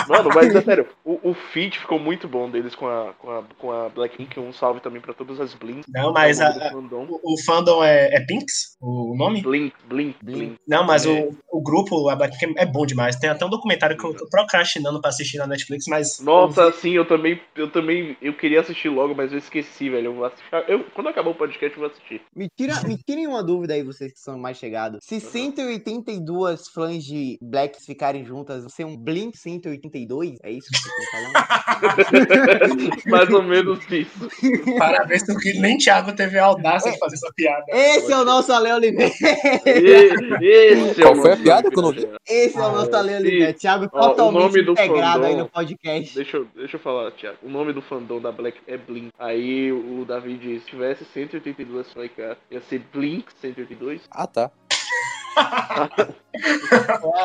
Mano, 0.08 0.30
mas 0.34 0.54
é 0.54 0.60
sério, 0.62 0.86
o, 1.04 1.30
o 1.30 1.34
feat 1.34 1.78
ficou 1.78 1.98
muito 1.98 2.28
bom 2.28 2.50
deles 2.50 2.74
com 2.74 2.86
a, 2.86 3.12
com 3.14 3.30
a, 3.30 3.42
com 3.58 3.70
a 3.72 3.88
Blackpink. 3.88 4.38
Um 4.38 4.52
salve 4.52 4.80
também 4.80 5.00
pra 5.00 5.12
todas 5.14 5.40
as 5.40 5.54
Blink. 5.54 5.82
Não, 5.88 6.12
mas 6.12 6.38
o 6.38 6.42
a- 6.44 6.52
fandom. 6.70 7.06
o, 7.08 7.34
o 7.34 7.42
fandom 7.44 7.82
é, 7.84 8.14
é 8.14 8.20
Pinks? 8.20 8.76
O 8.80 9.14
nome? 9.16 9.42
Blink, 9.42 9.74
Blink, 9.86 10.16
Blink. 10.22 10.56
Não, 10.66 10.84
mas 10.84 11.04
É. 11.06 11.08
o, 11.10 11.36
o 11.50 11.62
grupo, 11.62 12.08
a 12.08 12.16
Blackpink, 12.16 12.54
é 12.58 12.66
bom 12.66 12.86
demais. 12.86 13.16
Tem 13.16 13.30
até 13.30 13.44
um 13.44 13.50
documentário 13.50 13.96
que 13.96 14.04
eu 14.04 14.14
tô 14.14 14.28
procrastinando 14.28 15.00
pra 15.00 15.10
assistir 15.10 15.38
na 15.38 15.46
Netflix, 15.46 15.86
mas. 15.88 16.20
Nossa, 16.20 16.70
sim, 16.72 16.90
eu 16.92 17.06
também, 17.06 17.40
eu 17.56 17.70
também, 17.70 18.16
eu 18.20 18.34
queria 18.34 18.60
assistir 18.60 18.88
logo, 18.88 19.14
mas 19.14 19.32
eu 19.32 19.38
esqueci, 19.38 19.88
velho. 19.90 20.06
Eu 20.06 20.14
vou 20.14 20.24
assistir. 20.24 20.44
Eu, 20.68 20.84
quando 20.94 21.08
acabar 21.08 21.30
o 21.30 21.34
podcast, 21.34 21.76
eu 21.76 21.82
vou 21.82 21.90
assistir. 21.90 22.20
Me, 22.34 22.48
tira, 22.56 22.74
me 22.86 22.96
tirem 22.98 23.26
uma 23.26 23.42
dúvida 23.42 23.74
aí, 23.74 23.82
vocês 23.82 24.12
que 24.12 24.20
são 24.20 24.38
mais 24.38 24.56
chegados. 24.58 24.98
Se 25.02 25.20
182 25.20 26.68
fãs 26.68 27.04
de 27.04 27.38
Blacks 27.42 27.84
ficarem 27.84 28.11
juntas, 28.24 28.64
você 28.64 28.82
é 28.82 28.86
um 28.86 28.96
Blink 28.96 29.36
182? 29.38 30.38
É 30.42 30.50
isso 30.50 30.68
que 30.70 30.78
vocês 30.78 30.94
estão 30.94 31.32
falando? 31.32 33.02
Mais 33.10 33.30
ou 33.30 33.42
menos 33.42 33.78
isso. 33.90 34.28
Parabéns, 34.78 35.24
porque 35.24 35.54
nem 35.54 35.78
Thiago 35.78 36.12
teve 36.14 36.38
a 36.38 36.44
audácia 36.44 36.92
de 36.92 36.98
fazer 36.98 37.14
essa 37.16 37.32
piada. 37.34 37.64
Esse 37.68 38.12
é 38.12 38.18
o 38.18 38.24
nosso 38.24 38.52
Ale 38.52 38.72
Oliveira. 38.72 39.12
Esse 40.40 41.00
é 41.00 41.02
Qual 41.02 41.14
o 41.14 41.20
foi 41.22 41.30
a 41.32 41.34
nosso 41.36 41.42
piada 41.42 41.70
que 41.70 41.78
eu 41.78 41.82
não 41.82 41.92
vi? 41.92 42.08
Esse 42.28 42.56
é 42.58 42.60
o 42.60 42.72
nosso 42.72 42.94
Ale 42.94 43.14
Oliveira. 43.14 43.52
Thiago 43.52 43.88
Ó, 43.92 43.98
o 43.98 44.08
totalmente 44.10 44.42
nome 44.42 44.62
do 44.62 44.72
integrado 44.72 45.24
aí 45.24 45.32
fandom- 45.32 45.44
no 45.44 45.48
podcast. 45.50 46.14
Deixa 46.14 46.36
eu, 46.36 46.46
deixa 46.54 46.76
eu 46.76 46.80
falar, 46.80 47.10
Thiago. 47.12 47.38
O 47.42 47.48
nome 47.48 47.72
do 47.72 47.82
fandom 47.82 48.20
da 48.20 48.30
Black 48.32 48.58
é 48.66 48.76
Blink. 48.76 49.10
Aí 49.18 49.72
o 49.72 50.04
Davi 50.06 50.36
diz: 50.36 50.62
se 50.64 50.70
tivesse 50.70 51.04
182 51.04 51.92
fãs, 51.92 52.10
cara, 52.16 52.38
ia 52.50 52.60
ser 52.62 52.80
Blink 52.92 53.26
182. 53.40 54.02
Ah, 54.10 54.26
tá. 54.26 54.50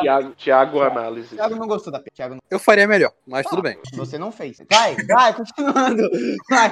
Thiago, 0.00 0.30
Thiago 0.34 0.82
Análise. 0.82 1.34
Thiago 1.34 1.56
não 1.56 1.66
gostou 1.66 1.92
da 1.92 1.98
piada. 1.98 2.14
Thiago 2.14 2.34
não... 2.34 2.40
Eu 2.50 2.58
faria 2.58 2.86
melhor, 2.86 3.12
mas 3.26 3.46
tudo 3.46 3.62
bem. 3.62 3.78
Você 3.94 4.18
não 4.18 4.30
fez. 4.30 4.58
Vai, 4.70 4.94
vai, 5.06 5.32
continuando. 5.34 6.02
Vai. 6.50 6.70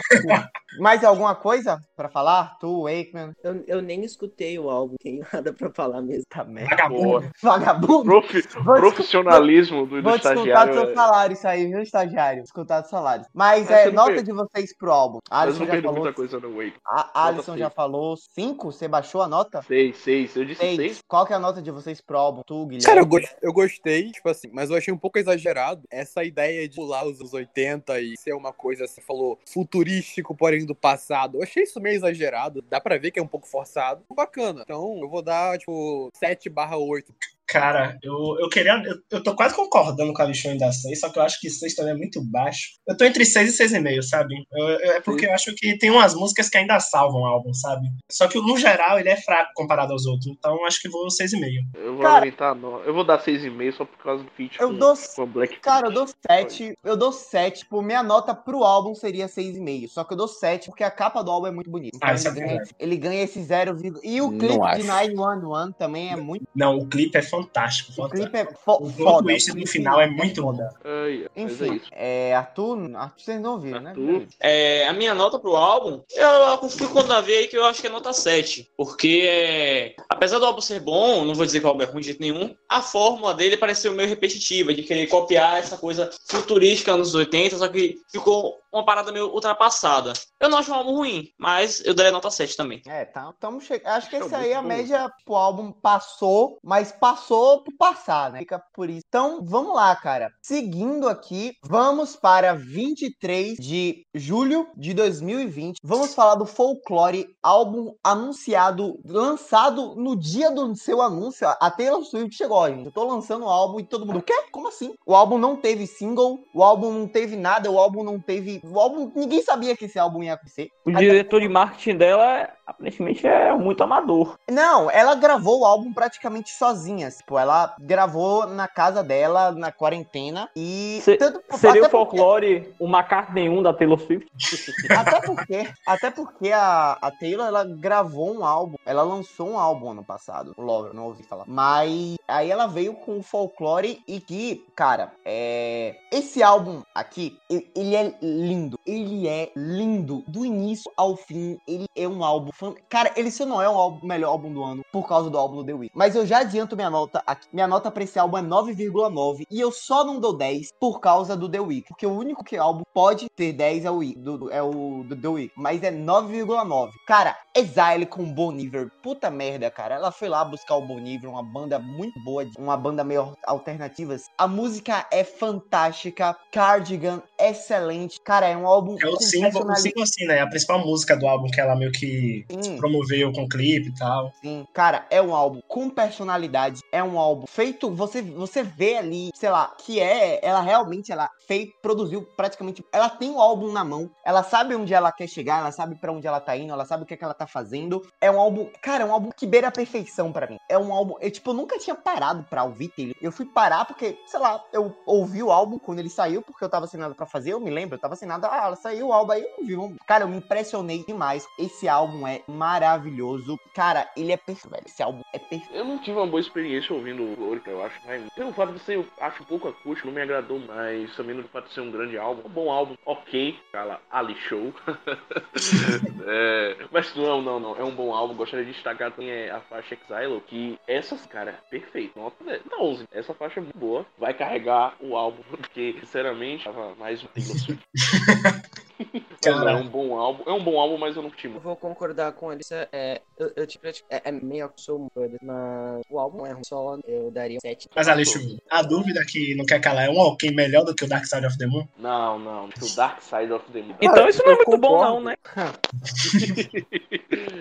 Mais 0.78 1.02
alguma 1.02 1.34
coisa 1.34 1.78
pra 1.96 2.08
falar? 2.08 2.56
Tu, 2.60 2.82
Wakeman? 2.82 3.32
Eu, 3.42 3.64
eu 3.66 3.80
nem 3.82 4.04
escutei 4.04 4.58
o 4.58 4.68
álbum, 4.68 4.96
tenho 5.00 5.24
nada 5.32 5.52
pra 5.52 5.70
falar 5.70 6.02
mesmo. 6.02 6.24
Tá 6.28 6.44
merda. 6.44 6.70
Vagabundo. 6.76 7.30
Vagabundo. 7.42 8.04
Profi- 8.04 8.46
Vou 8.62 8.74
profissionalismo 8.76 9.86
do, 9.86 9.96
do 9.96 10.02
Vou 10.02 10.12
descontar 10.12 10.36
estagiário. 10.36 10.74
do 10.74 10.80
seu 10.80 10.90
é- 10.90 10.94
salário 10.94 11.32
isso 11.34 11.48
aí, 11.48 11.66
viu, 11.66 11.80
estagiário? 11.80 12.42
Descontar 12.42 12.82
do 12.82 12.88
salário. 12.88 13.24
Mas 13.34 13.68
Mas 13.68 13.70
é, 13.70 13.90
nota 13.90 14.12
per- 14.14 14.22
de 14.24 14.32
vocês 14.32 14.76
pro 14.76 14.92
álbum. 14.92 15.18
Mas 15.30 15.40
Alisson 15.42 15.64
não 15.64 15.66
já 15.74 15.80
falou. 15.82 15.94
muita 15.96 16.12
coisa 16.12 16.40
no 16.40 16.56
Wake. 16.56 16.74
A 16.86 17.26
Alisson 17.26 17.42
seis. 17.52 17.58
já 17.58 17.70
falou 17.70 18.16
5? 18.34 18.72
Você 18.72 18.86
baixou 18.88 19.22
a 19.22 19.28
nota? 19.28 19.62
6, 19.62 19.96
6. 19.96 20.36
Eu 20.36 20.44
disse 20.44 20.60
6. 20.60 20.76
6. 20.76 20.98
Qual 21.08 21.25
que 21.26 21.32
é 21.32 21.36
a 21.36 21.40
nota 21.40 21.60
de 21.60 21.70
vocês 21.70 22.00
pro 22.00 22.16
álbum? 22.16 22.42
Tu, 22.46 22.66
Guilherme? 22.66 22.84
Cara, 22.86 23.00
eu, 23.00 23.06
gos- 23.06 23.34
eu 23.42 23.52
gostei, 23.52 24.10
tipo 24.12 24.28
assim, 24.28 24.48
mas 24.52 24.70
eu 24.70 24.76
achei 24.76 24.92
um 24.92 24.98
pouco 24.98 25.18
exagerado 25.18 25.82
essa 25.90 26.24
ideia 26.24 26.68
de 26.68 26.76
pular 26.76 27.06
os 27.06 27.20
anos 27.20 27.34
80 27.34 28.00
e 28.00 28.16
ser 28.16 28.32
uma 28.34 28.52
coisa, 28.52 28.86
você 28.86 29.00
falou, 29.00 29.38
futurístico, 29.46 30.34
porém 30.34 30.64
do 30.64 30.74
passado. 30.74 31.38
Eu 31.38 31.42
achei 31.42 31.64
isso 31.64 31.80
meio 31.80 31.96
exagerado. 31.96 32.62
Dá 32.70 32.80
pra 32.80 32.98
ver 32.98 33.10
que 33.10 33.18
é 33.18 33.22
um 33.22 33.26
pouco 33.28 33.46
forçado. 33.46 34.02
Bacana. 34.14 34.62
Então, 34.62 34.98
eu 35.00 35.08
vou 35.08 35.22
dar, 35.22 35.58
tipo, 35.58 36.10
7 36.14 36.48
barra 36.48 36.76
8. 36.76 37.12
Cara, 37.48 37.96
eu, 38.02 38.36
eu 38.40 38.48
queria. 38.48 38.72
Eu, 38.84 38.96
eu 39.10 39.22
tô 39.22 39.34
quase 39.36 39.54
concordando 39.54 40.12
com 40.12 40.20
a 40.22 40.24
Lixão 40.24 40.56
da 40.56 40.72
6, 40.72 40.98
só 40.98 41.08
que 41.10 41.18
eu 41.18 41.22
acho 41.22 41.40
que 41.40 41.48
6 41.48 41.74
também 41.74 41.92
é 41.92 41.96
muito 41.96 42.20
baixo. 42.24 42.70
Eu 42.88 42.96
tô 42.96 43.04
entre 43.04 43.24
6 43.24 43.54
e 43.54 43.56
6,5, 43.64 44.02
sabe? 44.02 44.34
Eu- 44.52 44.68
eu- 44.68 44.92
é 44.92 45.00
porque 45.00 45.26
eu 45.26 45.32
acho 45.32 45.54
que 45.54 45.78
tem 45.78 45.90
umas 45.90 46.14
músicas 46.14 46.48
que 46.48 46.58
ainda 46.58 46.80
salvam 46.80 47.22
o 47.22 47.26
álbum, 47.26 47.54
sabe? 47.54 47.86
Só 48.10 48.26
que 48.26 48.38
no 48.40 48.56
geral 48.56 48.98
ele 48.98 49.08
é 49.10 49.16
fraco 49.16 49.52
comparado 49.54 49.92
aos 49.92 50.06
outros. 50.06 50.26
Então 50.26 50.56
eu 50.56 50.64
acho 50.66 50.80
que 50.82 50.88
vou 50.88 51.08
6,5. 51.08 51.64
Eu 51.74 51.92
vou 51.94 52.02
Cara- 52.02 52.18
aumentar, 52.18 52.54
não. 52.54 52.80
Eu 52.82 52.92
vou 52.92 53.04
dar 53.04 53.20
6,5 53.20 53.72
só 53.76 53.84
por 53.84 53.98
causa 54.02 54.24
do 54.24 54.30
feat. 54.30 54.60
Eu 54.60 54.68
com, 54.70 54.78
dou- 54.78 54.96
com 55.14 55.26
Black. 55.26 55.60
Cara, 55.60 55.86
eu 55.86 55.92
dou 55.92 56.06
7. 56.28 56.74
Eu 56.84 56.96
dou 56.96 57.12
7. 57.12 57.60
Tipo, 57.60 57.80
minha 57.80 58.02
nota 58.02 58.34
pro 58.34 58.64
álbum 58.64 58.94
seria 58.94 59.28
6,5. 59.28 59.88
Só 59.88 60.02
que 60.02 60.12
eu 60.14 60.16
dou 60.16 60.28
7 60.28 60.66
porque 60.66 60.82
a 60.84 60.90
capa 60.90 61.22
do 61.22 61.30
álbum 61.30 61.46
é 61.46 61.50
muito 61.52 61.70
bonita. 61.70 61.96
Ah, 62.02 62.12
ele, 62.12 62.26
é 62.28 62.30
ganha, 62.32 62.62
ele 62.80 62.96
ganha 62.96 63.22
esse 63.22 63.40
0, 63.42 63.76
e 64.02 64.20
o 64.20 64.30
clipe 64.30 64.54
de 64.76 64.82
911 64.84 65.74
também 65.78 66.10
é 66.12 66.16
muito. 66.16 66.44
Não, 66.54 66.76
o 66.76 66.86
clipe 66.86 67.16
é 67.16 67.22
fantástico. 67.22 67.35
O 67.38 67.42
fantástico. 67.42 68.08
clipe 68.08 68.36
é 68.36 68.46
fo 68.46 68.78
O 68.80 68.90
foda. 68.90 69.22
twist 69.24 69.50
o 69.52 69.54
no 69.54 69.66
final 69.66 70.00
é 70.00 70.06
muito 70.06 70.42
foda. 70.42 70.74
Ai, 70.84 71.26
é 71.34 71.42
Enfim, 71.42 71.74
isso. 71.76 71.86
é, 71.92 72.34
Arthur, 72.34 72.94
Arthur, 72.96 73.24
vocês 73.24 73.40
não 73.40 73.52
ouviram, 73.52 73.80
né? 73.80 73.94
É, 74.40 74.86
a 74.88 74.92
minha 74.92 75.14
nota 75.14 75.38
pro 75.38 75.56
álbum, 75.56 76.02
eu 76.14 76.68
fico 76.68 76.92
com 76.92 77.00
o 77.00 77.02
Davi 77.02 77.32
aí 77.32 77.48
que 77.48 77.56
eu 77.56 77.64
acho 77.64 77.80
que 77.80 77.86
é 77.86 77.90
nota 77.90 78.12
7. 78.12 78.70
Porque, 78.76 79.22
é, 79.28 79.94
apesar 80.08 80.38
do 80.38 80.46
álbum 80.46 80.60
ser 80.60 80.80
bom, 80.80 81.24
não 81.24 81.34
vou 81.34 81.46
dizer 81.46 81.60
que 81.60 81.66
o 81.66 81.68
álbum 81.68 81.82
é 81.82 81.86
ruim 81.86 82.00
de 82.00 82.06
jeito 82.06 82.20
nenhum, 82.20 82.54
a 82.68 82.80
fórmula 82.82 83.34
dele 83.34 83.56
pareceu 83.56 83.92
meio 83.94 84.08
repetitiva, 84.08 84.74
de 84.74 84.82
querer 84.82 85.06
copiar 85.06 85.58
essa 85.58 85.76
coisa 85.76 86.10
futurística 86.28 86.96
nos 86.96 87.14
80, 87.14 87.58
só 87.58 87.68
que 87.68 87.98
ficou 88.10 88.58
uma 88.72 88.84
parada 88.84 89.10
meio 89.10 89.28
ultrapassada. 89.32 90.12
Eu 90.38 90.48
não 90.50 90.58
acho 90.58 90.70
um 90.70 90.74
álbum 90.74 90.96
ruim, 90.96 91.30
mas 91.38 91.82
eu 91.84 91.94
daria 91.94 92.12
nota 92.12 92.30
7 92.30 92.56
também. 92.56 92.82
É, 92.86 93.04
tá, 93.06 93.32
tamo 93.40 93.60
che... 93.60 93.80
Acho 93.84 94.10
que 94.10 94.16
Acho 94.16 94.26
esse 94.26 94.28
que 94.28 94.34
é 94.34 94.38
aí 94.38 94.54
a 94.54 94.60
média 94.62 95.10
pro 95.24 95.34
álbum 95.34 95.72
passou, 95.72 96.58
mas 96.62 96.92
passou 96.92 97.25
por 97.26 97.72
passar, 97.78 98.30
né? 98.32 98.40
Fica 98.40 98.62
por 98.72 98.88
isso. 98.88 99.02
Então, 99.08 99.40
vamos 99.44 99.74
lá, 99.74 99.94
cara. 99.96 100.30
Seguindo 100.40 101.08
aqui, 101.08 101.52
vamos 101.64 102.16
para 102.16 102.54
23 102.54 103.56
de 103.58 104.02
julho 104.14 104.68
de 104.76 104.94
2020. 104.94 105.78
Vamos 105.82 106.14
falar 106.14 106.36
do 106.36 106.46
Folklore, 106.46 107.26
álbum 107.42 107.92
anunciado, 108.02 108.98
lançado 109.04 109.94
no 109.96 110.16
dia 110.16 110.50
do 110.50 110.74
seu 110.76 111.02
anúncio. 111.02 111.48
A 111.48 111.70
Taylor 111.70 112.04
Swift 112.04 112.36
chegou, 112.36 112.58
ó, 112.58 112.68
gente. 112.68 112.86
Eu 112.86 112.92
tô 112.92 113.04
lançando 113.04 113.44
o 113.44 113.48
álbum 113.48 113.80
e 113.80 113.84
todo 113.84 114.06
mundo, 114.06 114.18
o 114.18 114.22
quê? 114.22 114.34
Como 114.52 114.68
assim? 114.68 114.94
O 115.04 115.14
álbum 115.14 115.38
não 115.38 115.56
teve 115.56 115.86
single, 115.86 116.38
o 116.54 116.62
álbum 116.62 116.92
não 116.92 117.08
teve 117.08 117.36
nada, 117.36 117.70
o 117.70 117.78
álbum 117.78 118.04
não 118.04 118.20
teve. 118.20 118.60
O 118.64 118.78
álbum. 118.78 119.10
Ninguém 119.14 119.42
sabia 119.42 119.76
que 119.76 119.86
esse 119.86 119.98
álbum 119.98 120.22
ia 120.22 120.34
acontecer. 120.34 120.68
O 120.84 120.92
diretor 120.92 121.40
de 121.40 121.48
marketing 121.48 121.96
dela, 121.96 122.48
aparentemente, 122.66 123.26
é 123.26 123.52
muito 123.54 123.82
amador. 123.82 124.36
Não, 124.50 124.90
ela 124.90 125.14
gravou 125.14 125.60
o 125.60 125.64
álbum 125.64 125.92
praticamente 125.92 126.50
sozinha. 126.50 127.10
Tipo, 127.18 127.38
ela 127.38 127.74
gravou 127.80 128.46
na 128.46 128.68
casa 128.68 129.02
dela, 129.02 129.52
na 129.52 129.70
quarentena. 129.72 130.48
E. 130.56 131.00
Se- 131.02 131.16
tanto- 131.16 131.40
Seria 131.56 131.86
o 131.86 131.90
folclore 131.90 132.74
o 132.78 132.86
McCartney 132.86 133.48
1 133.48 133.62
da 133.62 133.72
Taylor 133.72 133.98
Swift? 133.98 134.28
Porque, 134.30 134.92
até 134.92 135.20
porque, 135.20 135.68
até 135.86 136.10
porque 136.10 136.52
a, 136.52 136.98
a 137.00 137.10
Taylor 137.10 137.46
ela 137.46 137.64
gravou 137.64 138.34
um 138.36 138.44
álbum. 138.44 138.76
Ela 138.84 139.02
lançou 139.02 139.50
um 139.50 139.58
álbum 139.58 139.90
ano 139.90 140.04
passado. 140.04 140.52
O 140.56 140.62
Lover, 140.62 140.92
não 140.94 141.06
ouvi 141.06 141.22
falar. 141.22 141.44
Mas 141.46 142.16
Aí 142.28 142.50
ela 142.50 142.66
veio 142.66 142.94
com 142.94 143.18
o 143.18 143.22
folclore 143.22 144.02
e 144.06 144.18
que, 144.20 144.64
cara, 144.74 145.12
é. 145.24 145.94
Esse 146.10 146.42
álbum 146.42 146.82
aqui, 146.94 147.38
ele 147.48 147.94
é 147.94 148.14
lindo. 148.20 148.78
Ele 148.84 149.28
é 149.28 149.50
lindo. 149.54 150.24
Do 150.26 150.44
início 150.44 150.90
ao 150.96 151.16
fim, 151.16 151.58
ele 151.68 151.86
é 151.94 152.08
um 152.08 152.24
álbum. 152.24 152.50
fan- 152.52 152.74
Cara, 152.88 153.12
ele 153.16 153.30
se 153.30 153.44
não 153.44 153.62
é 153.62 153.68
o 153.68 153.72
álbum- 153.76 154.06
melhor 154.06 154.30
álbum 154.30 154.52
do 154.52 154.62
ano 154.64 154.82
por 154.92 155.06
causa 155.06 155.30
do 155.30 155.38
álbum 155.38 155.56
do 155.56 155.64
The 155.64 155.72
Weeknd. 155.72 155.92
Mas 155.94 156.16
eu 156.16 156.26
já 156.26 156.38
adianto 156.40 156.74
minha 156.74 156.90
nota 156.90 157.05
aqui. 157.26 157.46
Minha 157.52 157.66
nota 157.66 157.90
pra 157.90 158.04
esse 158.04 158.18
álbum 158.18 158.38
é 158.38 158.42
9,9. 158.42 159.44
E 159.50 159.60
eu 159.60 159.70
só 159.70 160.04
não 160.04 160.20
dou 160.20 160.36
10 160.36 160.72
por 160.80 161.00
causa 161.00 161.36
do 161.36 161.48
The 161.48 161.60
Weeknd. 161.60 161.88
Porque 161.88 162.06
o 162.06 162.16
único 162.16 162.44
que 162.44 162.56
álbum 162.56 162.82
pode 162.96 163.26
ter 163.36 163.52
10 163.52 163.84
é 163.84 163.90
o, 163.90 163.96
Week- 163.98 164.18
do, 164.18 164.50
é 164.50 164.62
o 164.62 165.04
do 165.06 165.14
The 165.14 165.28
Weeknd. 165.28 165.52
Mas 165.54 165.82
é 165.82 165.92
9,9. 165.92 166.88
Cara, 167.06 167.36
Exile 167.54 168.06
com 168.06 168.24
Bon 168.32 168.52
Iver. 168.52 168.90
Puta 169.02 169.30
merda, 169.30 169.70
cara. 169.70 169.96
Ela 169.96 170.10
foi 170.10 170.30
lá 170.30 170.42
buscar 170.42 170.76
o 170.76 170.86
Bon 170.86 170.98
Iver, 170.98 171.28
uma 171.28 171.42
banda 171.42 171.78
muito 171.78 172.18
boa, 172.24 172.46
uma 172.58 172.74
banda 172.74 173.04
meio 173.04 173.34
alternativa. 173.44 174.16
A 174.38 174.48
música 174.48 175.06
é 175.12 175.24
fantástica. 175.24 176.34
Cardigan, 176.50 177.22
excelente. 177.38 178.18
Cara, 178.20 178.46
é 178.46 178.56
um 178.56 178.66
álbum 178.66 178.96
É 178.98 179.06
o 179.08 179.20
símbolo, 179.20 179.70
assim, 179.70 180.24
né? 180.26 180.40
A 180.40 180.46
principal 180.46 180.78
música 180.78 181.14
do 181.16 181.26
álbum 181.26 181.48
que 181.48 181.60
ela 181.60 181.76
meio 181.76 181.92
que 181.92 182.46
Sim. 182.62 182.78
promoveu 182.78 183.30
com 183.32 183.42
o 183.42 183.48
clipe 183.48 183.88
e 183.88 183.94
tal. 183.94 184.32
Sim, 184.40 184.66
cara, 184.72 185.06
é 185.10 185.20
um 185.20 185.34
álbum 185.34 185.60
com 185.68 185.90
personalidade, 185.90 186.80
é 186.90 187.02
um 187.04 187.18
álbum 187.18 187.46
feito, 187.46 187.90
você 187.90 188.22
você 188.22 188.62
vê 188.62 188.96
ali, 188.96 189.30
sei 189.34 189.50
lá, 189.50 189.74
que 189.84 190.00
é, 190.00 190.40
ela 190.42 190.62
realmente 190.62 191.12
ela 191.12 191.28
fez, 191.46 191.68
produziu 191.82 192.22
praticamente, 192.36 192.85
ela 192.92 193.08
tem 193.08 193.30
o 193.30 193.40
álbum 193.40 193.72
na 193.72 193.84
mão, 193.84 194.10
ela 194.24 194.42
sabe 194.42 194.74
onde 194.74 194.94
ela 194.94 195.12
quer 195.12 195.26
chegar, 195.26 195.60
ela 195.60 195.72
sabe 195.72 195.94
pra 195.96 196.12
onde 196.12 196.26
ela 196.26 196.40
tá 196.40 196.56
indo, 196.56 196.72
ela 196.72 196.84
sabe 196.84 197.02
o 197.02 197.06
que, 197.06 197.14
é 197.14 197.16
que 197.16 197.24
ela 197.24 197.34
tá 197.34 197.46
fazendo. 197.46 198.02
É 198.20 198.30
um 198.30 198.38
álbum, 198.38 198.68
cara, 198.82 199.04
é 199.04 199.06
um 199.06 199.12
álbum 199.12 199.30
que 199.36 199.46
beira 199.46 199.68
a 199.68 199.72
perfeição 199.72 200.32
pra 200.32 200.46
mim. 200.46 200.58
É 200.68 200.78
um 200.78 200.92
álbum, 200.92 201.14
eu 201.20 201.30
tipo, 201.30 201.50
eu 201.50 201.54
nunca 201.54 201.78
tinha 201.78 201.94
parado 201.94 202.44
pra 202.48 202.64
ouvir 202.64 202.92
ele. 202.98 203.14
Eu 203.20 203.32
fui 203.32 203.46
parar 203.46 203.84
porque, 203.84 204.18
sei 204.26 204.40
lá, 204.40 204.62
eu 204.72 204.96
ouvi 205.06 205.42
o 205.42 205.50
álbum 205.50 205.78
quando 205.78 205.98
ele 205.98 206.10
saiu, 206.10 206.42
porque 206.42 206.64
eu 206.64 206.68
tava 206.68 206.86
sem 206.86 206.98
nada 206.98 207.14
pra 207.14 207.26
fazer, 207.26 207.52
eu 207.52 207.60
me 207.60 207.70
lembro, 207.70 207.96
eu 207.96 208.00
tava 208.00 208.16
sem 208.16 208.28
nada, 208.28 208.48
ah, 208.50 208.66
ela 208.66 208.76
saiu 208.76 209.08
o 209.08 209.12
álbum 209.12 209.32
aí, 209.32 209.46
eu 209.68 209.80
ouvi. 209.80 209.96
Cara, 210.06 210.24
eu 210.24 210.28
me 210.28 210.36
impressionei 210.36 211.04
demais. 211.04 211.46
Esse 211.58 211.88
álbum 211.88 212.26
é 212.26 212.42
maravilhoso. 212.46 213.58
Cara, 213.74 214.08
ele 214.16 214.32
é 214.32 214.36
perfeito, 214.36 214.70
velho. 214.70 214.84
Esse 214.86 215.02
álbum 215.02 215.22
é 215.32 215.38
perfeito. 215.38 215.74
Eu 215.74 215.84
não 215.84 215.98
tive 215.98 216.16
uma 216.16 216.26
boa 216.26 216.40
experiência 216.40 216.94
ouvindo 216.94 217.22
o 217.22 217.40
Lorica, 217.40 217.70
eu 217.70 217.84
acho. 217.84 218.00
Mas 218.06 218.22
pelo 218.34 218.52
fato 218.52 218.72
de 218.72 218.80
ser, 218.80 218.96
eu 218.96 219.06
acho 219.20 219.42
um 219.42 219.46
pouco 219.46 219.68
acústico, 219.68 220.08
não 220.08 220.14
me 220.14 220.22
agradou 220.22 220.58
mais. 220.58 221.14
Também 221.16 221.34
no 221.34 221.46
fato 221.48 221.68
de 221.68 221.74
ser 221.74 221.80
um 221.80 221.90
grande 221.90 222.16
álbum. 222.18 222.42
Um 222.46 222.52
bom 222.52 222.70
álbum, 222.70 222.75
ok. 223.04 223.58
Fala 223.72 224.00
Ali 224.10 224.34
Show. 224.36 224.72
É, 226.28 226.76
mas 226.90 227.14
não, 227.14 227.40
não, 227.40 227.60
não. 227.60 227.76
É 227.76 227.84
um 227.84 227.94
bom 227.94 228.12
álbum. 228.12 228.34
Gostaria 228.34 228.64
de 228.64 228.72
destacar 228.72 229.12
também 229.12 229.30
é, 229.30 229.48
a 229.48 229.60
faixa 229.60 229.94
Exile, 229.94 230.40
que 230.40 230.76
essa, 230.88 231.16
cara, 231.28 231.52
é 231.52 231.70
perfeito. 231.70 232.18
Nota 232.18 232.42
10. 232.42 232.64
Nota 232.64 232.82
11. 232.82 233.08
Essa 233.12 233.32
faixa 233.32 233.60
é 233.60 233.62
muito 233.62 233.78
boa. 233.78 234.04
Vai 234.18 234.34
carregar 234.34 234.96
o 235.00 235.16
álbum, 235.16 235.42
porque, 235.48 235.94
sinceramente, 236.00 236.64
tava 236.64 236.96
mais 236.96 237.22
um 237.22 237.28
Não, 239.44 239.68
é 239.68 239.76
um 239.76 239.88
bom 239.88 240.18
álbum. 240.18 240.50
É 240.50 240.52
um 240.52 240.62
bom 240.62 240.80
álbum, 240.80 240.98
mas 240.98 241.14
eu 241.14 241.22
não 241.22 241.30
curti 241.30 241.44
Eu 241.46 241.52
muito. 241.52 241.62
vou 241.62 241.76
concordar 241.76 242.32
com 242.32 242.50
ele. 242.50 242.62
Isso 242.62 242.74
é, 242.74 242.88
é, 242.92 243.22
eu, 243.38 243.52
eu, 243.54 243.66
tipo, 243.66 243.86
é, 243.86 243.92
é 244.10 244.32
meio 244.32 244.68
que 244.70 244.80
sou 244.80 244.98
um 245.00 245.08
brother, 245.14 245.38
mas 245.42 246.02
o 246.10 246.18
álbum 246.18 246.44
é 246.44 246.52
ruim. 246.52 246.64
Só 246.64 246.98
eu 247.06 247.30
daria 247.30 247.58
um 247.58 247.60
7. 247.60 247.88
Mas, 247.94 248.08
Alexo, 248.08 248.38
a 248.70 248.82
dúvida 248.82 249.24
que 249.26 249.54
não 249.54 249.64
quer 249.64 249.80
calar 249.80 250.06
é 250.06 250.10
um 250.10 250.18
ok 250.18 250.50
melhor 250.50 250.84
do 250.84 250.94
que 250.94 251.04
o 251.04 251.08
Dark 251.08 251.24
Side 251.26 251.46
of 251.46 251.56
the 251.58 251.66
Moon? 251.66 251.86
Não, 251.98 252.38
não. 252.38 252.64
O 252.66 252.96
Dark 252.96 253.20
Side 253.22 253.52
of 253.52 253.70
the 253.70 253.82
Moon. 253.82 253.94
Então 254.00 254.28
isso 254.28 254.42
não 254.44 254.52
é 254.52 254.56
muito 254.56 254.78
bom, 254.78 254.88
concordo. 254.88 255.14
não, 255.14 255.20
né? 255.22 255.36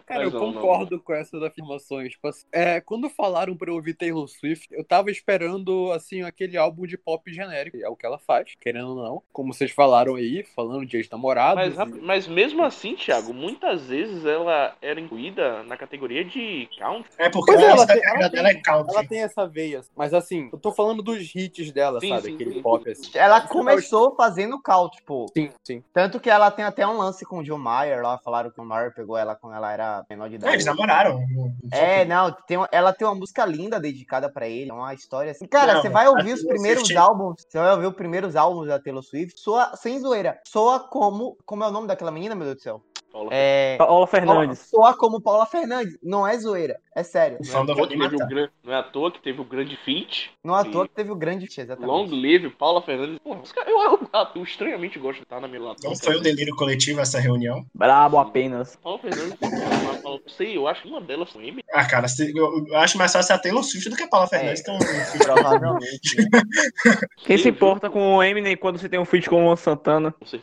Cara, 0.06 0.26
Mas 0.26 0.34
eu 0.34 0.40
não, 0.40 0.52
não. 0.52 0.54
concordo 0.54 1.00
com 1.02 1.14
essas 1.14 1.42
afirmações. 1.44 2.12
Tipo 2.12 2.28
assim, 2.28 2.46
é, 2.52 2.82
quando 2.82 3.10
falaram 3.10 3.56
pra 3.56 3.70
eu 3.70 3.76
ouvir 3.76 3.94
Taylor 3.94 4.28
Swift, 4.28 4.68
eu 4.72 4.84
tava 4.84 5.12
esperando, 5.12 5.92
assim, 5.92 6.22
aquele 6.24 6.58
álbum 6.58 6.86
de 6.86 6.98
pop 6.98 7.32
genérico. 7.32 7.78
É 7.78 7.90
o 7.90 7.96
que 7.96 8.06
ela 8.06 8.20
faz, 8.20 8.54
querendo 8.60 8.90
ou 8.90 8.96
não. 8.96 9.24
Como 9.32 9.54
vocês 9.54 9.72
falaram 9.72 10.16
aí, 10.16 10.44
falando 10.56 10.86
de 10.86 10.98
ex-namorados. 11.30 11.76
Mas, 11.76 11.88
e- 11.90 12.02
mas 12.02 12.28
mesmo 12.28 12.64
assim, 12.64 12.96
Thiago, 12.96 13.34
muitas 13.34 13.84
vezes 13.84 14.26
ela 14.26 14.76
era 14.82 15.00
incluída 15.00 15.64
na 15.64 15.78
categoria 15.78 16.24
de 16.24 16.68
country. 16.78 17.10
É 17.18 17.30
porque 17.30 17.54
Pois 17.54 17.64
é, 17.64 17.68
a 17.68 17.72
ela 17.72 17.88
tem- 17.88 18.02
ela 18.06 18.28
dela 18.30 18.50
é 18.50 18.54
tem- 18.54 18.62
country. 18.62 18.96
Ela 18.96 19.08
tem 19.08 19.20
essa 19.22 19.48
veia. 19.48 19.82
Mas 19.96 20.14
assim, 20.14 20.50
eu 20.52 20.60
tô 20.60 20.72
falando 20.72 21.02
dos 21.02 21.34
hits 21.36 21.72
dela, 21.72 22.00
Sim, 22.00 22.10
sabe? 22.10 22.22
sim, 22.24 22.36
Aquele 22.36 22.54
sim. 22.54 22.62
pop 22.62 22.90
assim. 22.90 23.12
Ela 23.16 23.42
começou 23.42 24.16
fazendo 24.16 24.62
cal, 24.62 24.90
tipo. 24.90 25.26
Sim, 25.36 25.50
sim. 25.64 25.84
Tanto 25.94 26.20
que 26.20 26.30
ela 26.30 26.50
tem 26.52 26.66
até 26.66 26.86
um 26.86 26.98
lance 26.98 27.26
com 27.26 27.40
o 27.40 27.44
John 27.44 27.58
Mayer 27.58 28.02
lá. 28.02 28.18
Falaram 28.24 28.50
que 28.52 28.60
o 28.60 28.66
Mayer 28.66 28.94
pegou 28.94 29.18
ela 29.18 29.36
quando 29.36 29.56
ela 29.56 29.72
era 29.72 30.06
menor 30.10 30.28
de 30.30 30.36
É, 30.36 30.38
idade. 30.38 30.54
eles 30.56 30.66
namoraram. 30.66 31.20
É, 31.72 32.06
não, 32.06 32.32
tem, 32.32 32.58
ela 32.72 32.94
tem 32.94 33.08
uma 33.08 33.16
música 33.16 33.46
linda 33.46 33.80
dedicada 33.80 34.30
pra 34.30 34.48
ele, 34.48 34.70
é 34.70 34.74
uma 34.74 34.94
história 34.94 35.32
assim. 35.32 35.46
Cara, 35.48 35.76
Não, 35.76 35.82
você 35.82 35.90
vai 35.90 36.08
ouvir 36.08 36.34
os 36.34 36.44
primeiros 36.44 36.84
Swift- 36.88 36.98
álbuns, 36.98 37.46
você 37.48 37.58
vai 37.58 37.72
ouvir 37.72 37.88
os 37.88 37.96
primeiros 37.96 38.36
álbuns 38.36 38.68
da 38.68 38.80
Taylor 38.80 39.04
Swift, 39.04 39.40
soa, 39.40 39.76
sem 39.76 40.00
zoeira, 40.00 40.40
soa 40.48 40.80
como, 40.80 41.15
como 41.46 41.64
é 41.64 41.68
o 41.68 41.72
nome 41.72 41.88
daquela 41.88 42.12
menina, 42.12 42.36
meu 42.36 42.46
Deus 42.46 42.58
do 42.58 42.62
céu? 42.62 42.84
Paula. 43.16 43.30
É, 43.32 43.78
Paola 43.78 44.06
Fernandes. 44.08 44.60
soa 44.60 44.94
como 44.94 45.22
Paula 45.22 45.46
Fernandes, 45.46 45.98
não 46.04 46.28
é 46.28 46.38
zoeira, 46.38 46.78
é 46.94 47.02
sério. 47.02 47.38
O 47.40 47.46
Não 47.46 47.60
é, 47.62 47.72
à 47.72 47.88
teve 47.88 48.16
o 48.18 48.28
gran- 48.28 48.50
não 48.62 48.74
é 48.74 48.76
à 48.78 48.84
toa 48.84 49.10
que 49.10 49.22
teve 49.22 49.40
o 49.40 49.46
grande 49.46 49.78
feat. 49.78 50.32
Não 50.44 50.54
à 50.54 50.64
Sim. 50.64 50.72
toa 50.72 50.86
que 50.86 50.94
teve 50.96 51.12
o 51.12 51.16
grande 51.16 51.46
exatamente. 51.46 51.86
Long 51.90 52.08
live 52.12 52.50
Paula 52.50 52.82
Fernandes. 52.82 53.18
Porra, 53.20 53.40
os 53.40 53.54
caras- 53.54 53.70
eu, 53.70 53.82
eu, 53.82 53.92
eu, 54.14 54.28
eu 54.36 54.44
estranhamente 54.44 55.00
gosto 55.00 55.20
de 55.20 55.24
estar 55.24 55.40
na 55.40 55.48
minha. 55.48 55.62
Não 55.82 55.96
foi 55.96 56.16
o 56.18 56.20
delírio 56.20 56.54
coletivo 56.58 57.00
essa 57.00 57.18
reunião? 57.18 57.66
Brabo 57.74 58.18
apenas. 58.20 58.76
Paula 58.76 59.00
Fernandes, 59.00 59.38
uma- 59.42 59.96
Paula- 60.02 60.20
não 60.26 60.30
sei, 60.34 60.58
eu 60.58 60.68
acho 60.68 60.82
que 60.82 60.90
uma 60.90 61.00
delas 61.00 61.32
foi 61.32 61.48
M. 61.48 61.64
Ah, 61.72 61.86
cara, 61.88 62.10
se- 62.10 62.36
eu, 62.38 62.66
eu 62.68 62.78
acho 62.78 62.98
mais 62.98 63.14
fácil 63.14 63.34
a 63.34 63.38
Taylor 63.40 63.64
Swift 63.64 63.90
do 63.90 63.96
que 63.96 64.04
a 64.04 64.08
Paula 64.10 64.28
Fernandes. 64.28 64.60
Então, 64.62 64.78
Provavelmente. 65.24 66.18
né? 66.18 66.26
Quem 67.26 67.38
se 67.38 67.48
importa 67.48 67.90
com 67.90 68.16
o 68.18 68.24
Eminem 68.24 68.58
quando 68.58 68.78
você 68.78 68.90
tem 68.90 69.00
um 69.00 69.06
feat 69.06 69.30
com 69.30 69.42
o 69.42 69.46
Luan 69.46 69.56
Santana? 69.56 70.14
Não 70.20 70.28
sei. 70.28 70.42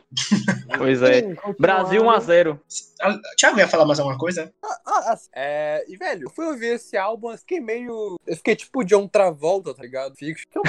Pois 0.78 1.02
é. 1.02 1.34
Brasil 1.58 2.02
1x0. 2.02 2.58
Ah, 3.00 3.18
Thiago 3.36 3.58
ia 3.58 3.68
falar 3.68 3.84
mais 3.84 3.98
alguma 3.98 4.18
coisa? 4.18 4.52
Ah, 4.62 5.12
assim, 5.12 5.28
é, 5.34 5.84
e 5.88 5.96
velho, 5.96 6.24
eu 6.24 6.30
fui 6.30 6.46
ouvir 6.46 6.74
esse 6.74 6.96
álbum, 6.96 7.32
eu 7.32 7.38
fiquei 7.38 7.60
meio. 7.60 8.16
Eu 8.26 8.36
fiquei 8.36 8.54
tipo 8.54 8.84
John 8.84 9.08
Travolta, 9.08 9.74
tá 9.74 9.82
ligado? 9.82 10.14
Fixo. 10.16 10.46
Que 10.48 10.58
é 10.58 10.60
um. 10.60 10.64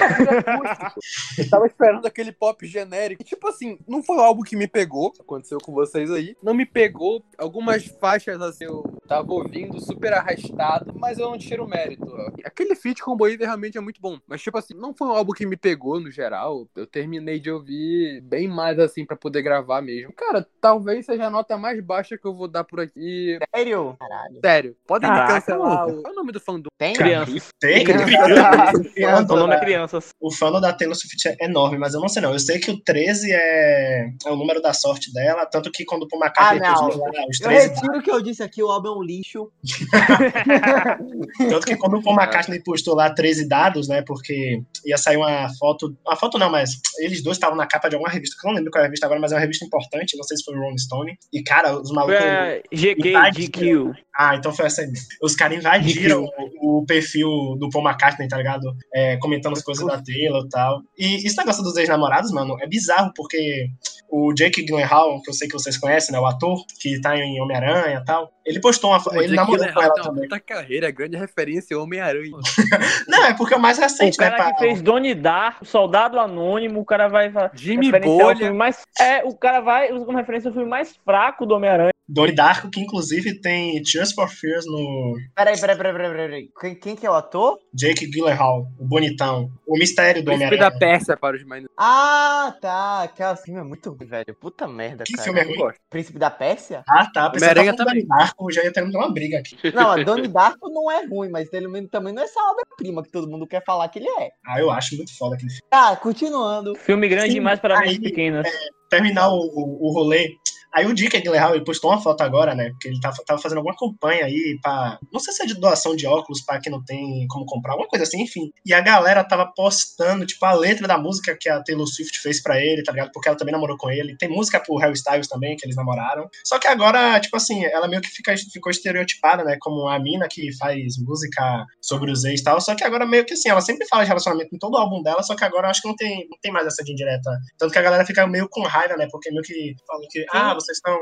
Eu 1.37 1.49
tava 1.49 1.65
esperando 1.67 2.05
aquele 2.05 2.31
pop 2.31 2.65
genérico. 2.65 3.21
E, 3.21 3.25
tipo 3.25 3.47
assim, 3.47 3.77
não 3.87 4.01
foi 4.03 4.17
álbum 4.17 4.41
que 4.43 4.55
me 4.55 4.67
pegou. 4.67 5.13
Aconteceu 5.19 5.57
com 5.59 5.73
vocês 5.73 6.09
aí. 6.11 6.35
Não 6.41 6.53
me 6.53 6.65
pegou. 6.65 7.23
Algumas 7.37 7.85
faixas, 7.85 8.41
assim, 8.41 8.65
eu 8.65 8.83
tava 9.07 9.31
ouvindo 9.31 9.79
super 9.79 10.13
arrastado, 10.13 10.93
mas 10.95 11.19
eu 11.19 11.29
não 11.29 11.37
tiro 11.37 11.67
mérito. 11.67 12.05
Aquele 12.43 12.75
feat 12.75 13.01
com 13.01 13.11
o 13.11 13.15
Boiver 13.15 13.45
realmente 13.45 13.77
é 13.77 13.81
muito 13.81 14.01
bom. 14.01 14.19
Mas, 14.27 14.41
tipo 14.41 14.57
assim, 14.57 14.73
não 14.73 14.93
foi 14.93 15.07
um 15.07 15.11
álbum 15.11 15.33
que 15.33 15.45
me 15.45 15.57
pegou 15.57 15.99
no 15.99 16.09
geral. 16.09 16.67
Eu 16.75 16.87
terminei 16.87 17.39
de 17.39 17.51
ouvir 17.51 18.21
bem 18.21 18.47
mais 18.47 18.79
assim 18.79 19.05
pra 19.05 19.15
poder 19.15 19.41
gravar 19.41 19.81
mesmo. 19.81 20.13
Cara, 20.13 20.47
talvez 20.59 21.05
seja 21.05 21.25
a 21.25 21.29
nota 21.29 21.57
mais 21.57 21.82
baixa 21.83 22.17
que 22.17 22.25
eu 22.25 22.33
vou 22.33 22.47
dar 22.47 22.63
por 22.63 22.79
aqui. 22.79 23.37
Sério? 23.55 23.95
Caralho. 23.99 24.39
Sério, 24.43 24.75
podem 24.87 25.09
me 25.09 25.15
Caraca, 25.15 25.33
cancelar. 25.41 25.85
Lucas. 25.85 25.99
o- 25.99 26.01
Qual 26.01 26.11
é 26.11 26.15
o 26.15 26.15
nome 26.19 26.31
do 26.31 26.39
fã 26.39 26.59
do. 26.59 26.69
Tem? 26.77 26.93
Crianças. 26.93 27.47
Tem, 27.59 27.83
O 27.85 29.35
nome 29.35 29.55
é 29.55 29.59
crianças. 29.59 30.09
O 30.19 30.31
fã 30.31 30.51
da 30.59 30.73
Taylor 30.73 30.95
Swift 30.95 31.27
é 31.27 31.45
enorme, 31.45 31.77
mas 31.77 31.93
eu 31.93 31.99
não 32.01 32.07
sei 32.07 32.21
não. 32.21 32.33
Eu 32.33 32.39
sei 32.39 32.59
que 32.59 32.71
o 32.71 32.79
13 32.81 33.31
é, 33.31 34.07
é 34.25 34.31
o 34.31 34.35
número 34.35 34.61
da 34.61 34.73
sorte 34.73 35.11
dela, 35.13 35.45
tanto 35.45 35.71
que 35.71 35.85
quando 35.85 36.03
o 36.03 36.15
McCartney 36.15 36.61
Ah, 36.67 36.71
não. 36.73 36.85
postou 36.87 37.05
lá 37.05 37.25
os 37.29 37.39
Eu 37.41 37.47
13, 37.49 37.69
retiro 37.69 37.97
o 37.97 38.01
que 38.01 38.11
eu 38.11 38.21
disse 38.21 38.43
aqui, 38.43 38.63
o 38.63 38.69
álbum 38.71 38.89
é 38.89 38.97
um 38.97 39.03
lixo. 39.03 39.51
tanto 41.49 41.65
que 41.65 41.75
quando 41.75 41.97
o 41.97 42.03
Paul 42.03 42.15
McCartney 42.19 42.61
postou 42.63 42.95
lá 42.95 43.13
13 43.13 43.47
dados, 43.47 43.87
né, 43.87 44.01
porque 44.05 44.61
ia 44.85 44.97
sair 44.97 45.17
uma 45.17 45.47
foto, 45.59 45.95
uma 46.05 46.15
foto 46.15 46.37
não, 46.37 46.49
mas 46.49 46.71
eles 46.99 47.23
dois 47.23 47.37
estavam 47.37 47.55
na 47.57 47.67
capa 47.67 47.89
de 47.89 47.95
alguma 47.95 48.11
revista, 48.11 48.35
que 48.39 48.45
eu 48.47 48.49
não 48.49 48.55
lembro 48.57 48.71
qual 48.71 48.81
é 48.81 48.85
a 48.85 48.87
revista 48.87 49.05
agora, 49.05 49.19
mas 49.19 49.31
é 49.31 49.35
uma 49.35 49.41
revista 49.41 49.65
importante, 49.65 50.15
não 50.17 50.23
sei 50.23 50.37
se 50.37 50.43
foi 50.43 50.55
o 50.55 50.59
Rolling 50.59 50.77
Stone, 50.77 51.17
e 51.31 51.43
cara, 51.43 51.72
os 51.81 51.91
malucos... 51.91 52.17
a 52.21 52.61
GQ. 52.71 53.13
GQ. 53.33 53.95
Ah, 54.15 54.35
então 54.35 54.51
foi 54.53 54.65
essa 54.67 54.81
aí. 54.81 54.91
Os 55.21 55.35
caras 55.35 55.57
invadiram 55.57 56.23
o, 56.61 56.79
o 56.81 56.85
perfil 56.85 57.27
do 57.57 57.69
Paul 57.69 57.83
McCartney, 57.87 58.27
tá 58.27 58.37
ligado? 58.37 58.75
É, 58.93 59.17
comentando 59.17 59.53
as 59.53 59.63
coisas 59.63 59.85
da 59.85 60.01
Taylor 60.01 60.43
e 60.45 60.49
tal. 60.49 60.81
E 60.97 61.15
esse 61.25 61.37
negócio 61.37 61.63
dos 61.63 61.75
ex-namorados, 61.77 62.31
mano, 62.31 62.55
é 62.61 62.67
bizarro, 62.67 63.11
porque 63.15 63.67
o 64.09 64.31
Jake 64.33 64.63
Gyllenhaal, 64.63 65.19
que 65.23 65.29
eu 65.31 65.33
sei 65.33 65.47
que 65.47 65.53
vocês 65.53 65.75
conhecem, 65.77 66.13
né? 66.13 66.19
O 66.19 66.25
ator, 66.27 66.63
que 66.79 67.01
tá 67.01 67.17
em 67.17 67.41
Homem-Aranha 67.41 67.99
e 67.99 68.05
tal, 68.05 68.31
ele 68.45 68.59
postou 68.59 68.91
uma 68.91 68.99
foto. 68.99 69.15
Ele 69.19 69.35
namorou 69.35 69.65
com 69.73 69.81
ela 69.81 69.93
uma 69.95 70.03
também. 70.03 70.23
puta 70.23 70.39
carreira, 70.39 70.91
grande 70.91 71.17
referência, 71.17 71.79
Homem-Aranha. 71.79 72.29
Não, 73.09 73.25
é 73.25 73.33
porque 73.33 73.55
é 73.55 73.57
o 73.57 73.59
mais 73.59 73.79
O 73.79 73.81
recente, 73.81 74.19
né? 74.19 74.29
cara 74.29 74.43
que 74.45 74.49
pra- 74.51 74.59
fez 74.59 74.81
Donnie 74.81 75.15
Darko, 75.15 75.65
Soldado 75.65 76.19
Anônimo, 76.19 76.79
o 76.81 76.85
cara 76.85 77.07
vai 77.07 77.31
Jimmy 77.55 77.91
Bolha. 77.99 78.53
mais. 78.53 78.81
É, 78.99 79.23
o 79.23 79.35
cara 79.35 79.59
vai 79.61 79.91
usar 79.91 80.05
como 80.05 80.17
referência 80.17 80.51
o 80.51 80.53
filme 80.53 80.69
mais 80.69 80.95
fraco 81.03 81.45
do 81.47 81.55
Homem-Aranha. 81.55 81.89
Donnie 82.07 82.35
Darko, 82.35 82.69
que 82.69 82.81
inclusive 82.81 83.39
tem 83.39 83.81
Chuck 83.83 84.02
Tears 84.03 84.13
for 84.13 84.27
Fears 84.29 84.65
no 84.65 85.15
Peraí, 85.35 85.59
peraí, 85.59 85.77
peraí, 85.77 85.93
peraí, 85.93 86.11
peraí. 86.11 86.49
Quem, 86.59 86.75
quem 86.75 86.95
que 86.95 87.05
é 87.05 87.09
o 87.09 87.13
ator? 87.13 87.57
Jake 87.73 88.07
Gyllenhaal, 88.07 88.67
o 88.77 88.85
bonitão. 88.85 89.49
O 89.65 89.77
mistério 89.77 90.21
do 90.21 90.25
Príncipe 90.25 90.57
da 90.57 90.67
Homem-Aranha. 90.67 90.79
Pérsia 90.79 91.17
para 91.17 91.35
os 91.37 91.43
mais. 91.45 91.63
Ah, 91.77 92.53
tá. 92.61 93.03
Aquele 93.03 93.35
filme 93.37 93.59
é 93.61 93.63
muito 93.63 93.89
ruim, 93.89 94.05
velho. 94.05 94.35
Puta 94.39 94.67
merda, 94.67 95.03
Que 95.05 95.13
cara. 95.13 95.23
filme 95.23 95.39
é 95.39 95.43
ruim? 95.43 95.73
Príncipe 95.89 96.19
da 96.19 96.29
Pérsia? 96.29 96.83
Ah, 96.89 97.05
tá. 97.11 97.29
Que 97.29 97.37
Homem-Aranha 97.37 97.73
falando 97.73 97.87
também. 97.87 98.07
Darko, 98.07 98.51
já 98.51 98.63
ia 98.63 98.73
ter 98.73 98.83
uma 98.83 99.11
briga 99.13 99.39
aqui. 99.39 99.57
Não, 99.73 99.91
a 99.91 100.03
Donnie 100.03 100.27
Darko 100.27 100.69
não 100.69 100.91
é 100.91 101.05
ruim, 101.05 101.29
mas 101.29 101.51
ele 101.53 101.87
também 101.87 102.13
não 102.13 102.21
é 102.21 102.25
essa 102.25 102.39
obra-prima 102.51 103.03
que 103.03 103.11
todo 103.11 103.29
mundo 103.29 103.47
quer 103.47 103.63
falar 103.63 103.87
que 103.89 103.99
ele 103.99 104.09
é. 104.09 104.31
Ah, 104.45 104.59
eu 104.59 104.69
acho 104.69 104.95
muito 104.95 105.15
foda 105.17 105.35
aquele 105.35 105.49
filme. 105.51 105.67
Tá, 105.69 105.95
continuando. 105.95 106.75
Filme 106.75 107.07
grande 107.07 107.29
Sim, 107.29 107.35
demais 107.35 107.59
para 107.59 107.79
mentes 107.79 107.99
pequenas. 107.99 108.47
Terminar 108.89 109.29
o, 109.29 109.37
o, 109.37 109.87
o 109.87 109.93
rolê. 109.93 110.35
Aí 110.73 110.85
o 110.85 110.93
Dick 110.93 111.19
Gyllenhaal, 111.21 111.55
ele 111.55 111.63
postou 111.63 111.91
uma 111.91 112.01
foto 112.01 112.21
agora, 112.21 112.55
né? 112.55 112.69
Porque 112.71 112.87
ele 112.87 112.99
tava, 112.99 113.15
tava 113.25 113.41
fazendo 113.41 113.59
alguma 113.59 113.75
campanha 113.75 114.25
aí 114.25 114.57
pra... 114.61 114.97
Não 115.11 115.19
sei 115.19 115.33
se 115.33 115.43
é 115.43 115.45
de 115.45 115.53
doação 115.53 115.95
de 115.95 116.07
óculos 116.07 116.41
pra 116.41 116.59
quem 116.59 116.71
não 116.71 116.83
tem 116.83 117.27
como 117.27 117.45
comprar, 117.45 117.73
alguma 117.73 117.87
coisa 117.87 118.03
assim, 118.03 118.21
enfim. 118.21 118.51
E 118.65 118.73
a 118.73 118.81
galera 118.81 119.23
tava 119.23 119.45
postando, 119.55 120.25
tipo, 120.25 120.43
a 120.45 120.53
letra 120.53 120.87
da 120.87 120.97
música 120.97 121.37
que 121.39 121.47
a 121.47 121.61
Taylor 121.61 121.87
Swift 121.87 122.19
fez 122.19 122.41
pra 122.41 122.59
ele, 122.59 122.83
tá 122.83 122.91
ligado? 122.91 123.11
Porque 123.11 123.27
ela 123.27 123.37
também 123.37 123.53
namorou 123.53 123.77
com 123.77 123.91
ele. 123.91 124.17
Tem 124.17 124.29
música 124.29 124.59
pro 124.59 124.77
Harry 124.77 124.93
Styles 124.93 125.27
também, 125.27 125.55
que 125.55 125.65
eles 125.65 125.75
namoraram. 125.75 126.27
Só 126.43 126.57
que 126.57 126.67
agora, 126.67 127.19
tipo 127.19 127.37
assim, 127.37 127.63
ela 127.65 127.87
meio 127.87 128.01
que 128.01 128.09
fica, 128.09 128.33
ficou 128.51 128.71
estereotipada, 128.71 129.43
né? 129.43 129.57
Como 129.59 129.87
a 129.87 129.99
mina 129.99 130.27
que 130.27 130.55
faz 130.57 130.97
música 130.97 131.65
sobre 131.81 132.11
os 132.11 132.23
ex 132.23 132.41
e 132.41 132.43
tal. 132.43 132.59
Só 132.59 132.75
que 132.75 132.83
agora 132.83 133.05
meio 133.05 133.25
que 133.25 133.33
assim, 133.33 133.49
ela 133.49 133.61
sempre 133.61 133.87
fala 133.87 134.03
de 134.03 134.07
relacionamento 134.07 134.55
em 134.55 134.57
todo 134.57 134.73
o 134.73 134.77
álbum 134.77 135.03
dela, 135.03 135.21
só 135.21 135.35
que 135.35 135.43
agora 135.43 135.67
eu 135.67 135.71
acho 135.71 135.81
que 135.81 135.87
não 135.87 135.95
tem, 135.95 136.27
não 136.29 136.37
tem 136.41 136.51
mais 136.51 136.65
essa 136.65 136.83
de 136.83 136.91
indireta. 136.91 137.29
Tanto 137.57 137.71
que 137.71 137.79
a 137.79 137.81
galera 137.81 138.05
fica 138.05 138.25
meio 138.25 138.47
com 138.49 138.63
raiva, 138.63 138.95
né? 138.95 139.07
Porque 139.11 139.29
meio 139.29 139.43
que 139.43 139.75
falam 139.85 140.07
que, 140.09 140.25
ah, 140.31 140.55
vocês 140.63 140.77
estão 140.77 140.97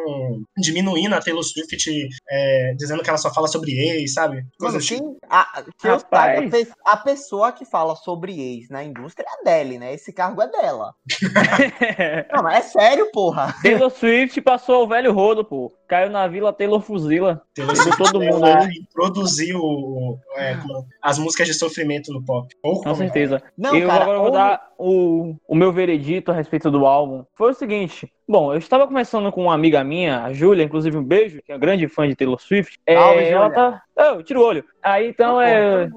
diminuindo 0.57 1.13
a 1.15 1.21
Taylor 1.21 1.43
Swift, 1.43 2.09
é, 2.29 2.73
dizendo 2.75 3.03
que 3.03 3.09
ela 3.09 3.17
só 3.17 3.33
fala 3.33 3.47
sobre 3.47 3.71
ex, 3.71 4.13
sabe? 4.13 4.35
Mano, 4.37 4.47
Coisas 4.59 4.85
tipo. 4.85 5.01
quem. 5.01 5.17
A, 5.29 5.63
que 5.79 5.87
eu 5.87 5.95
Rapaz. 5.97 6.39
saiba, 6.39 6.47
a 6.47 6.51
pe- 6.51 6.71
a 6.85 6.97
pessoa 6.97 7.51
que 7.51 7.65
fala 7.65 7.95
sobre 7.95 8.33
ex 8.39 8.69
na 8.69 8.83
indústria 8.83 9.25
é 9.27 9.31
a 9.31 9.43
Deli, 9.43 9.77
né? 9.77 9.93
Esse 9.93 10.11
cargo 10.11 10.41
é 10.41 10.47
dela. 10.51 10.93
Não, 12.33 12.43
mas 12.43 12.57
é 12.57 12.61
sério, 12.69 13.09
porra. 13.11 13.53
Taylor 13.61 13.89
Swift 13.89 14.41
passou 14.41 14.83
o 14.83 14.87
velho 14.87 15.13
rodo, 15.13 15.43
pô. 15.43 15.71
Caiu 15.87 16.09
na 16.09 16.27
vila 16.27 16.53
Taylor 16.53 16.81
Fuzila. 16.81 17.41
Taylor 17.53 17.75
Swift, 17.75 17.97
todo 17.97 18.21
mundo 18.21 18.45
ela 18.45 18.63
aí. 18.65 18.77
introduziu 18.77 19.59
o- 19.59 20.17
é, 20.37 20.55
como- 20.55 20.85
as 21.01 21.19
músicas 21.19 21.47
de 21.47 21.53
sofrimento 21.53 22.11
no 22.13 22.23
pop. 22.23 22.47
Ou 22.63 22.81
Com 22.81 22.95
certeza. 22.95 23.41
Não, 23.57 23.75
eu 23.75 23.87
cara, 23.87 24.03
agora 24.03 24.17
vou 24.19 24.27
ou- 24.27 24.33
dar 24.33 24.69
o, 24.77 25.35
o 25.47 25.55
meu 25.55 25.71
veredito 25.71 26.31
a 26.31 26.33
respeito 26.33 26.71
do 26.71 26.85
álbum. 26.85 27.23
Foi 27.35 27.51
o 27.51 27.55
seguinte. 27.55 28.11
Bom, 28.27 28.53
eu 28.53 28.59
estava 28.59 28.87
conversando 28.87 29.31
com 29.31 29.43
uma 29.43 29.53
amiga 29.53 29.83
minha, 29.83 30.23
a 30.23 30.31
Júlia, 30.31 30.63
inclusive 30.63 30.97
um 30.97 31.03
beijo, 31.03 31.41
que 31.43 31.51
é 31.51 31.57
grande 31.57 31.87
fã 31.87 32.07
de 32.07 32.15
Taylor 32.15 32.39
Swift. 32.39 32.79
É, 32.85 32.93
ela 33.29 33.49
tá. 33.49 33.83
Oh, 33.97 34.23
tira 34.23 34.39
o 34.39 34.43
olho. 34.43 34.63
Aí 34.81 35.09
então 35.09 35.41
é. 35.41 35.89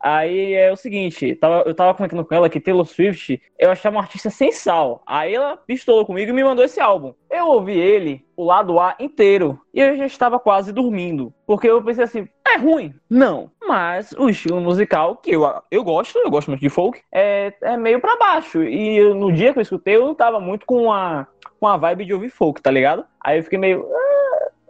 Aí 0.00 0.54
é 0.54 0.70
o 0.70 0.76
seguinte, 0.76 1.34
tava, 1.34 1.62
eu 1.66 1.74
tava 1.74 1.94
comentando 1.94 2.24
com 2.24 2.34
ela 2.34 2.48
que 2.48 2.60
Taylor 2.60 2.84
Swift 2.84 3.40
eu 3.58 3.70
achava 3.70 3.96
uma 3.96 4.02
artista 4.02 4.30
sem 4.30 4.52
sal. 4.52 5.02
Aí 5.06 5.34
ela 5.34 5.56
pistolou 5.56 6.04
comigo 6.04 6.30
e 6.30 6.34
me 6.34 6.44
mandou 6.44 6.64
esse 6.64 6.78
álbum. 6.78 7.14
Eu 7.30 7.46
ouvi 7.48 7.78
ele, 7.78 8.24
o 8.36 8.44
lado 8.44 8.78
A 8.80 8.94
inteiro, 8.98 9.60
e 9.74 9.80
eu 9.80 9.96
já 9.96 10.06
estava 10.06 10.38
quase 10.38 10.72
dormindo. 10.72 11.32
Porque 11.46 11.68
eu 11.68 11.82
pensei 11.82 12.04
assim, 12.04 12.28
é 12.46 12.56
ruim? 12.56 12.94
Não. 13.08 13.50
Mas 13.66 14.12
o 14.12 14.28
estilo 14.30 14.60
musical, 14.60 15.16
que 15.16 15.32
eu, 15.32 15.42
eu 15.70 15.84
gosto, 15.84 16.18
eu 16.18 16.30
gosto 16.30 16.48
muito 16.48 16.60
de 16.60 16.70
folk, 16.70 17.00
é, 17.12 17.52
é 17.60 17.76
meio 17.76 18.00
pra 18.00 18.16
baixo. 18.16 18.62
E 18.62 19.00
no 19.14 19.30
dia 19.32 19.52
que 19.52 19.58
eu 19.58 19.62
escutei, 19.62 19.96
eu 19.96 20.06
não 20.06 20.14
tava 20.14 20.40
muito 20.40 20.64
com 20.64 20.90
a, 20.92 21.26
com 21.60 21.66
a 21.66 21.76
vibe 21.76 22.06
de 22.06 22.14
ouvir 22.14 22.30
folk, 22.30 22.62
tá 22.62 22.70
ligado? 22.70 23.04
Aí 23.20 23.38
eu 23.38 23.44
fiquei 23.44 23.58
meio. 23.58 23.86
"Ah, 23.92 24.27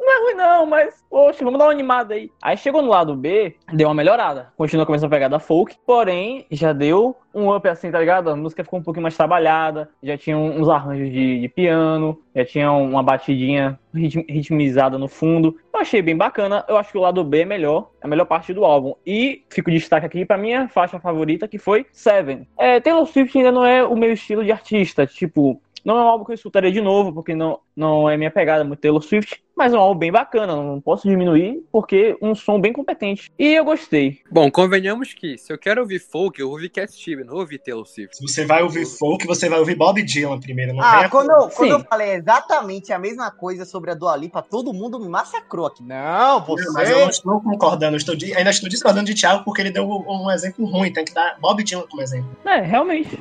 não 0.09 0.17
é 0.17 0.25
ruim 0.25 0.35
não, 0.35 0.67
mas, 0.67 1.05
poxa, 1.11 1.45
vamos 1.45 1.59
dar 1.59 1.67
uma 1.67 1.73
animada 1.73 2.15
aí. 2.15 2.31
Aí 2.43 2.57
chegou 2.57 2.81
no 2.81 2.89
lado 2.89 3.15
B, 3.15 3.55
deu 3.73 3.89
uma 3.89 3.95
melhorada. 3.95 4.53
Continua 4.57 4.87
com 4.87 4.93
a 4.93 4.95
mesma 4.95 5.09
pegada 5.09 5.39
folk, 5.39 5.77
porém, 5.87 6.47
já 6.51 6.73
deu 6.73 7.15
um 7.35 7.55
up 7.55 7.69
assim, 7.69 7.91
tá 7.91 8.01
ligado? 8.01 8.31
A 8.31 8.37
música 8.37 8.65
ficou 8.65 8.79
um 8.79 8.83
pouquinho 8.83 9.03
mais 9.03 9.17
trabalhada, 9.17 9.91
já 10.03 10.17
tinha 10.17 10.37
uns 10.37 10.69
arranjos 10.69 11.11
de, 11.11 11.41
de 11.41 11.49
piano, 11.49 12.19
já 12.35 12.45
tinha 12.45 12.73
uma 12.73 13.03
batidinha 13.03 13.79
ritm- 13.95 14.25
ritmizada 14.29 14.99
no 14.99 15.09
fundo. 15.09 15.57
Eu 15.73 15.81
achei 15.81 16.01
bem 16.01 16.17
bacana, 16.17 16.65
eu 16.69 16.77
acho 16.77 16.91
que 16.91 16.99
o 16.99 17.03
lado 17.03 17.23
B 17.23 17.43
é 17.43 17.45
melhor, 17.45 17.91
é 18.03 18.07
a 18.07 18.09
melhor 18.09 18.25
parte 18.25 18.53
do 18.53 18.65
álbum. 18.65 18.95
E 19.07 19.45
fico 19.51 19.71
destaque 19.71 20.07
aqui 20.07 20.25
pra 20.25 20.39
minha 20.39 20.69
faixa 20.69 20.99
favorita, 20.99 21.47
que 21.47 21.59
foi 21.59 21.87
Seven. 21.93 22.49
É, 22.57 22.81
Taylor 22.81 23.07
Swift 23.07 23.37
ainda 23.37 23.53
não 23.53 23.65
é 23.65 23.85
o 23.85 23.95
meu 23.95 24.13
estilo 24.13 24.45
de 24.45 24.51
artista, 24.51 25.07
tipo, 25.07 25.61
não 25.85 25.97
é 25.97 26.03
um 26.03 26.09
álbum 26.09 26.25
que 26.25 26.33
eu 26.33 26.35
escutaria 26.35 26.73
de 26.73 26.81
novo, 26.81 27.13
porque 27.13 27.35
não, 27.35 27.61
não 27.79 28.11
é 28.11 28.17
minha 28.17 28.31
pegada 28.31 28.65
muito 28.65 28.81
Taylor 28.81 29.01
Swift, 29.01 29.41
mas 29.57 29.73
é 29.73 29.77
um 29.77 29.81
álbum 29.81 29.99
bem 29.99 30.11
bacana, 30.13 30.55
não 30.55 30.81
posso 30.81 31.09
diminuir, 31.09 31.63
porque 31.71 32.17
é 32.21 32.27
um 32.27 32.35
som 32.35 32.61
bem 32.61 32.73
competente. 32.73 33.31
E 33.39 33.55
eu 33.55 33.65
gostei. 33.65 34.19
Bom, 34.31 34.51
convenhamos 34.51 35.15
que 35.15 35.39
se 35.39 35.53
eu 35.53 35.59
quero 35.59 35.81
ouvir 35.81 36.01
folk, 36.01 36.41
eu 36.41 36.49
vou 36.49 36.57
ouvir 36.57 36.71
Cat 36.71 36.93
Steven, 36.93 37.25
não 37.25 37.35
vou 37.35 37.43
ouvir 37.43 37.59
Taylor 37.59 37.87
Swift. 37.87 38.17
Se 38.17 38.23
você 38.23 38.45
vai 38.45 38.63
ouvir 38.63 38.85
folk, 38.85 39.25
você 39.27 39.49
vai 39.49 39.61
ouvir 39.61 39.77
Bob 39.77 40.03
Dylan 40.03 40.41
primeiro. 40.41 40.75
Não 40.75 40.83
Ah, 40.83 41.09
quando, 41.09 41.31
eu, 41.31 41.49
quando 41.49 41.71
eu 41.71 41.81
falei 41.85 42.15
exatamente 42.15 42.93
a 42.93 42.99
mesma 42.99 43.31
coisa 43.31 43.65
sobre 43.65 43.93
a 43.93 43.95
Dua 43.95 44.17
Lipa, 44.17 44.43
todo 44.43 44.73
mundo 44.73 44.99
me 44.99 45.09
massacrou 45.09 45.67
aqui. 45.67 45.83
Não, 45.85 46.45
você... 46.45 46.65
Não, 46.65 46.73
Mas 46.73 46.91
eu 46.91 46.99
não 46.99 47.09
estou 47.09 47.41
concordando, 47.41 47.95
eu 47.95 47.99
estou 47.99 48.17
ainda 48.37 48.51
estou 48.51 48.69
discordando 48.69 49.07
de 49.07 49.15
Thiago 49.15 49.45
porque 49.45 49.63
ele 49.63 49.71
deu 49.71 49.89
um 49.89 50.31
exemplo 50.31 50.67
ruim. 50.67 50.93
Tem 50.93 51.05
que 51.05 51.15
dar 51.15 51.37
Bob 51.41 51.63
Dylan 51.63 51.87
como 51.89 52.03
exemplo. 52.03 52.37
É, 52.45 52.61
realmente. 52.61 53.21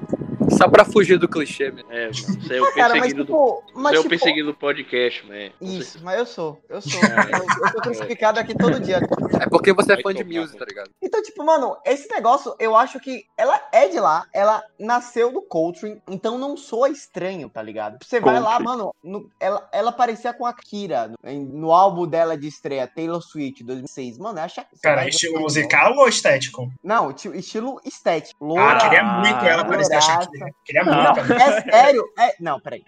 Só 0.50 0.68
pra 0.70 0.86
fugir 0.86 1.20
do 1.20 1.28
clichê, 1.28 1.72
mesmo. 1.72 1.92
É, 1.92 2.04
mano, 2.04 2.14
você 2.14 2.56
é 2.56 2.62
o 2.62 2.74
Cara, 2.74 2.90
mas 2.90 3.02
perseguido 3.02 3.24
do, 3.26 3.34
tipo... 3.34 3.64
Mas, 3.76 4.08
perseguido 4.08 4.47
do 4.48 4.54
podcast, 4.54 5.26
man. 5.28 5.50
Com 5.60 5.66
Isso, 5.66 6.00
mas 6.04 6.18
eu 6.18 6.26
sou, 6.26 6.62
eu 6.70 6.82
sou. 6.82 7.00
Eu, 7.02 7.04
eu 7.66 7.72
sou 7.72 7.82
crucificado 7.82 8.40
aqui 8.40 8.56
todo 8.56 8.80
dia. 8.80 8.98
É 9.42 9.50
porque 9.50 9.74
você 9.74 9.94
é 9.94 10.02
fã 10.02 10.14
de 10.14 10.24
music, 10.24 10.58
tá 10.58 10.66
ligado? 10.66 10.90
Então, 11.02 11.22
tipo, 11.22 11.44
mano, 11.44 11.78
esse 11.86 12.10
negócio, 12.10 12.56
eu 12.60 12.76
acho 12.76 13.00
que 13.00 13.26
ela 13.38 13.60
é 13.72 13.88
de 13.88 14.00
lá, 14.00 14.26
ela 14.34 14.64
nasceu 14.80 15.32
do 15.32 15.42
Coltrane, 15.42 16.02
então 16.08 16.38
não 16.38 16.56
soa 16.58 16.90
estranho, 16.90 17.50
tá 17.50 17.62
ligado? 17.62 17.98
Você 18.04 18.20
vai 18.20 18.40
lá, 18.40 18.60
mano, 18.60 18.94
no- 19.04 19.30
ela, 19.40 19.68
ela 19.72 19.92
parecia 19.92 20.34
com 20.34 20.46
a 20.46 20.54
Kira 20.54 21.10
no, 21.10 21.30
em- 21.30 21.46
no 21.46 21.72
álbum 21.72 22.08
dela 22.08 22.38
de 22.38 22.48
estreia, 22.48 22.88
Taylor 22.88 23.22
Swift, 23.22 23.64
2006. 23.64 24.18
Mano, 24.18 24.40
acha 24.40 24.66
Cara, 24.82 25.08
estilo 25.08 25.40
musical 25.42 25.94
ou 25.98 26.08
estético? 26.08 26.72
Não, 26.84 27.12
ti- 27.14 27.36
estilo 27.38 27.80
estético. 27.86 28.58
Ah, 28.58 28.78
queria 28.78 29.04
muito 29.04 29.46
ela 29.46 29.66
parecer 29.66 29.96
a. 29.96 30.02
Shakira. 30.02 30.50
Queria 30.64 30.84
Não. 30.84 31.14
muito. 31.14 31.34
É 31.34 31.62
sério? 31.62 32.04
É... 32.18 32.36
Não, 32.40 32.60
peraí. 32.60 32.84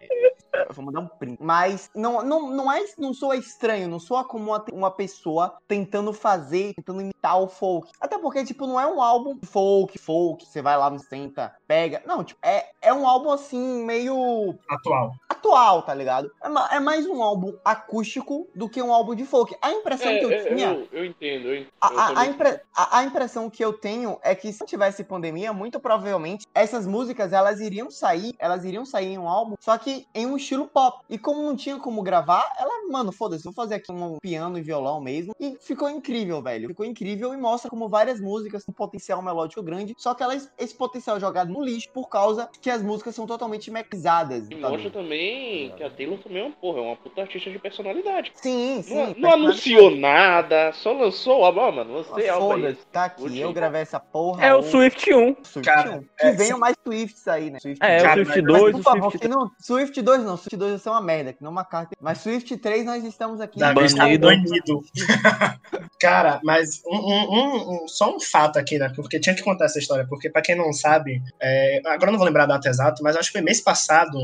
Vou 0.72 0.86
mandar 0.86 1.02
um 1.02 1.08
print. 1.08 1.38
Mas 1.42 1.90
não, 1.96 2.24
não, 2.24 2.50
não, 2.50 2.72
é, 2.72 2.84
não 2.98 3.14
soa 3.14 3.36
estranho, 3.36 3.88
não 3.88 4.00
soa 4.00 4.24
como 4.24 4.52
uma, 4.52 4.66
uma 4.72 4.92
pessoa 4.92 5.58
tentando 5.68 6.12
fazer, 6.14 6.74
tentando 6.76 7.02
imitar 7.02 7.40
o 7.40 7.48
folk. 7.48 7.92
Até 8.00 8.18
porque, 8.18 8.44
tipo, 8.46 8.66
não 8.66 8.80
é 8.80 8.88
um 8.88 9.02
álbum 9.02 9.38
folk, 9.44 9.98
folk, 9.98 10.46
você 10.46 10.62
vai 10.62 10.78
lá, 10.78 10.90
senta, 11.00 11.56
pega. 11.70 12.02
Não, 12.04 12.24
tipo, 12.24 12.40
é, 12.44 12.66
é 12.82 12.92
um 12.92 13.08
álbum 13.08 13.30
assim, 13.30 13.86
meio 13.86 14.56
Atual. 14.68 15.14
atual, 15.30 15.84
tá 15.84 15.94
ligado? 15.94 16.32
É, 16.44 16.78
é 16.78 16.80
mais 16.80 17.06
um 17.06 17.22
álbum 17.22 17.54
acústico 17.64 18.48
do 18.56 18.68
que 18.68 18.82
um 18.82 18.92
álbum 18.92 19.14
de 19.14 19.24
folk. 19.24 19.56
A 19.62 19.72
impressão 19.72 20.18
que 20.18 20.26
eu 20.26 20.32
É, 20.32 20.44
tinha. 20.46 20.68
eu, 20.74 20.88
eu 20.92 21.06
entendo, 21.06 21.48
eu 21.48 21.56
entendo. 21.58 21.70
A, 21.80 21.88
a- 21.88 22.20
a 22.22 22.26
impre- 22.26 22.60
a- 22.76 22.98
a 22.98 23.04
impressão 23.04 23.50
que 23.52 23.64
eu 23.64 23.72
tenho 23.72 24.18
é 24.24 24.34
que 24.34 24.52
se 24.52 24.62
não 24.62 24.68
tivesse 24.68 25.04
pandemia, 25.04 25.54
muito 25.54 25.80
provavelmente 25.80 26.48
essas 26.56 26.88
músicas 26.88 27.32
elas 27.34 27.60
iriam 27.60 27.92
sair, 27.92 28.34
elas 28.40 28.66
iriam 28.66 28.84
sair 28.84 29.10
em 29.14 29.20
um 29.20 29.30
álbum, 29.30 29.54
só 29.60 29.78
que 29.78 30.08
em 30.16 30.26
um 30.26 30.38
estilo 30.38 30.68
pop. 30.68 31.04
E 31.08 31.20
como 31.20 31.44
não 31.44 31.56
tinha 31.56 31.78
como 31.78 32.02
gravar, 32.02 32.52
ela, 32.58 32.88
mano, 32.90 33.12
foda-se, 33.12 33.44
vou 33.44 33.54
fazer 33.54 33.76
aqui 33.76 33.92
um 33.92 34.18
piano 34.20 34.58
e 34.58 34.62
violão 34.62 35.00
mesmo. 35.00 35.36
E 35.40 35.56
ficou 35.62 35.88
incrível, 35.88 36.42
velho. 36.42 36.68
Ficou 36.70 36.86
incrível 36.86 37.32
e 37.32 37.38
mostra 37.38 37.70
como 37.70 37.88
várias 37.88 38.20
músicas 38.20 38.64
têm 38.66 38.72
um 38.72 38.76
potencial 38.76 39.22
melódico 39.22 39.62
grande, 39.62 39.94
só 40.00 40.16
que 40.16 40.24
elas, 40.24 40.52
esse 40.58 40.74
potencial 40.74 41.18
é 41.18 41.20
jogado 41.20 41.52
no 41.52 41.59
lixo 41.64 41.90
por 41.94 42.10
causa 42.10 42.50
que 42.62 42.70
as 42.70 42.82
músicas 42.82 43.16
são 43.16 43.26
totalmente 43.28 43.70
mexizadas. 43.72 44.46
E 44.50 44.60
sabe? 44.60 44.62
mostra 44.62 44.90
também 44.92 45.72
que 45.76 45.84
a 45.84 45.90
Taylor 45.90 46.18
também 46.20 46.42
é 46.42 46.46
uma 46.46 46.52
porra, 46.56 46.80
é 46.80 46.82
uma 46.82 46.96
puta 46.96 47.22
artista 47.22 47.50
de 47.52 47.60
personalidade. 47.60 48.32
Sim, 48.36 48.82
sim. 48.84 48.96
Não, 48.96 49.14
não 49.18 49.34
anunciou 49.34 49.92
nada, 49.96 50.72
só 50.74 50.92
lançou 50.94 51.42
o 51.42 51.46
álbum. 51.46 51.60
Ah, 51.62 51.72
mano, 51.72 51.98
álbum 51.98 52.16
aí. 52.18 52.28
Foda-se, 52.30 52.86
tá 52.92 53.06
aqui. 53.06 53.22
Curti. 53.22 53.40
Eu 53.40 53.54
gravei 53.54 53.82
essa 53.82 54.00
porra. 54.00 54.46
É 54.46 54.54
o 54.56 54.60
hoje. 54.60 54.70
Swift 54.72 55.14
1. 55.14 55.36
Swift 55.44 55.62
Cara, 55.62 55.92
1. 55.98 56.00
Que 56.02 56.08
é, 56.28 56.32
venham 56.32 56.56
sim. 56.56 56.60
mais 56.62 56.76
Swifts 56.84 57.28
aí, 57.28 57.50
né? 57.50 57.60
Swift 57.60 57.84
É, 57.86 57.98
o 57.98 58.02
Cara, 58.02 58.14
Swift 58.26 58.42
mas- 58.42 58.60
2, 58.60 58.62
Mas, 58.64 58.72
por 58.72 58.80
o 58.80 58.84
favor, 58.84 59.12
Swift 59.12 59.28
não, 59.28 59.52
Swift 59.60 60.02
2 60.02 60.24
não, 60.24 60.38
Swift 60.38 60.58
2 60.58 60.72
vai 60.72 60.80
ser 60.80 60.90
uma 60.90 61.02
merda, 61.02 61.34
que 61.34 61.44
não 61.44 61.52
uma 61.52 61.66
carta. 61.66 61.96
Mas 62.02 62.18
Swift 62.20 62.56
3 62.58 62.86
nós 62.86 63.04
estamos 63.04 63.42
aqui. 63.42 63.60
Davi 63.60 63.84
está 63.86 64.04
Banido. 64.04 64.28
banido. 64.28 64.82
Cara, 66.00 66.40
mas 66.44 66.82
um, 66.86 66.96
um- 66.96 67.30
um- 67.34 67.84
um- 67.84 67.88
só 67.88 68.16
um 68.16 68.20
fato 68.20 68.58
aqui, 68.58 68.78
né? 68.78 68.92
Porque 68.96 69.20
tinha 69.20 69.36
que 69.36 69.44
contar 69.44 69.66
essa 69.66 69.80
história. 69.80 70.06
Porque, 70.08 70.30
pra 70.30 70.42
quem 70.42 70.56
não 70.56 70.72
sabe, 70.72 71.22
é, 71.40 71.49
agora 71.86 72.08
eu 72.10 72.12
não 72.12 72.18
vou 72.18 72.26
lembrar 72.28 72.44
a 72.44 72.48
data 72.48 72.70
exata, 72.70 73.02
mas 73.04 73.16
acho 73.16 73.30
que 73.30 73.34
foi 73.38 73.42
mês 73.42 73.62
passado. 73.62 74.18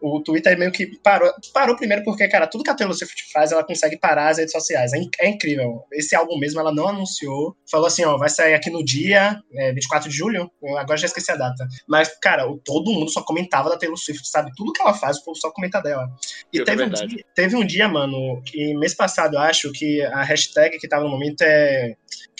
O 0.00 0.20
Twitter 0.20 0.58
meio 0.58 0.70
que 0.72 0.86
parou. 1.02 1.30
Parou 1.52 1.76
primeiro 1.76 2.04
porque, 2.04 2.28
cara, 2.28 2.46
tudo 2.46 2.64
que 2.64 2.70
a 2.70 2.74
Taylor 2.74 2.94
Swift 2.94 3.30
faz, 3.32 3.52
ela 3.52 3.64
consegue 3.64 3.98
parar 3.98 4.28
as 4.28 4.38
redes 4.38 4.52
sociais. 4.52 4.92
É, 4.92 4.98
é 5.20 5.28
incrível. 5.28 5.82
Esse 5.92 6.14
álbum 6.14 6.38
mesmo 6.38 6.60
ela 6.60 6.72
não 6.72 6.88
anunciou. 6.88 7.56
Falou 7.70 7.86
assim, 7.86 8.04
ó, 8.04 8.16
vai 8.16 8.28
sair 8.28 8.54
aqui 8.54 8.70
no 8.70 8.84
dia 8.84 9.40
é, 9.54 9.72
24 9.72 10.08
de 10.08 10.16
julho. 10.16 10.50
Eu 10.62 10.76
agora 10.78 10.96
já 10.98 11.06
esqueci 11.06 11.30
a 11.32 11.36
data. 11.36 11.66
Mas, 11.88 12.08
cara, 12.20 12.48
o- 12.48 12.58
todo 12.58 12.92
mundo 12.92 13.10
só 13.10 13.22
comentava 13.22 13.68
da 13.70 13.76
Taylor 13.76 13.96
Swift, 13.96 14.28
sabe? 14.28 14.50
Tudo 14.56 14.72
que 14.72 14.82
ela 14.82 14.94
faz, 14.94 15.18
o 15.18 15.24
povo 15.24 15.36
só 15.38 15.50
comenta 15.50 15.80
dela. 15.80 16.06
E 16.52 16.60
é 16.60 16.64
teve 16.64 16.82
um, 16.84 16.88
dia, 16.90 17.24
teve 17.34 17.56
um 17.56 17.66
dia, 17.66 17.88
mano, 17.88 18.42
que 18.44 18.74
mês 18.74 18.94
passado, 18.94 19.34
eu 19.34 19.40
acho, 19.40 19.72
que 19.72 20.02
a 20.02 20.22
hashtag 20.22 20.78
que 20.78 20.88
tava 20.88 21.04
no 21.04 21.10
momento 21.10 21.42
é 21.42 21.94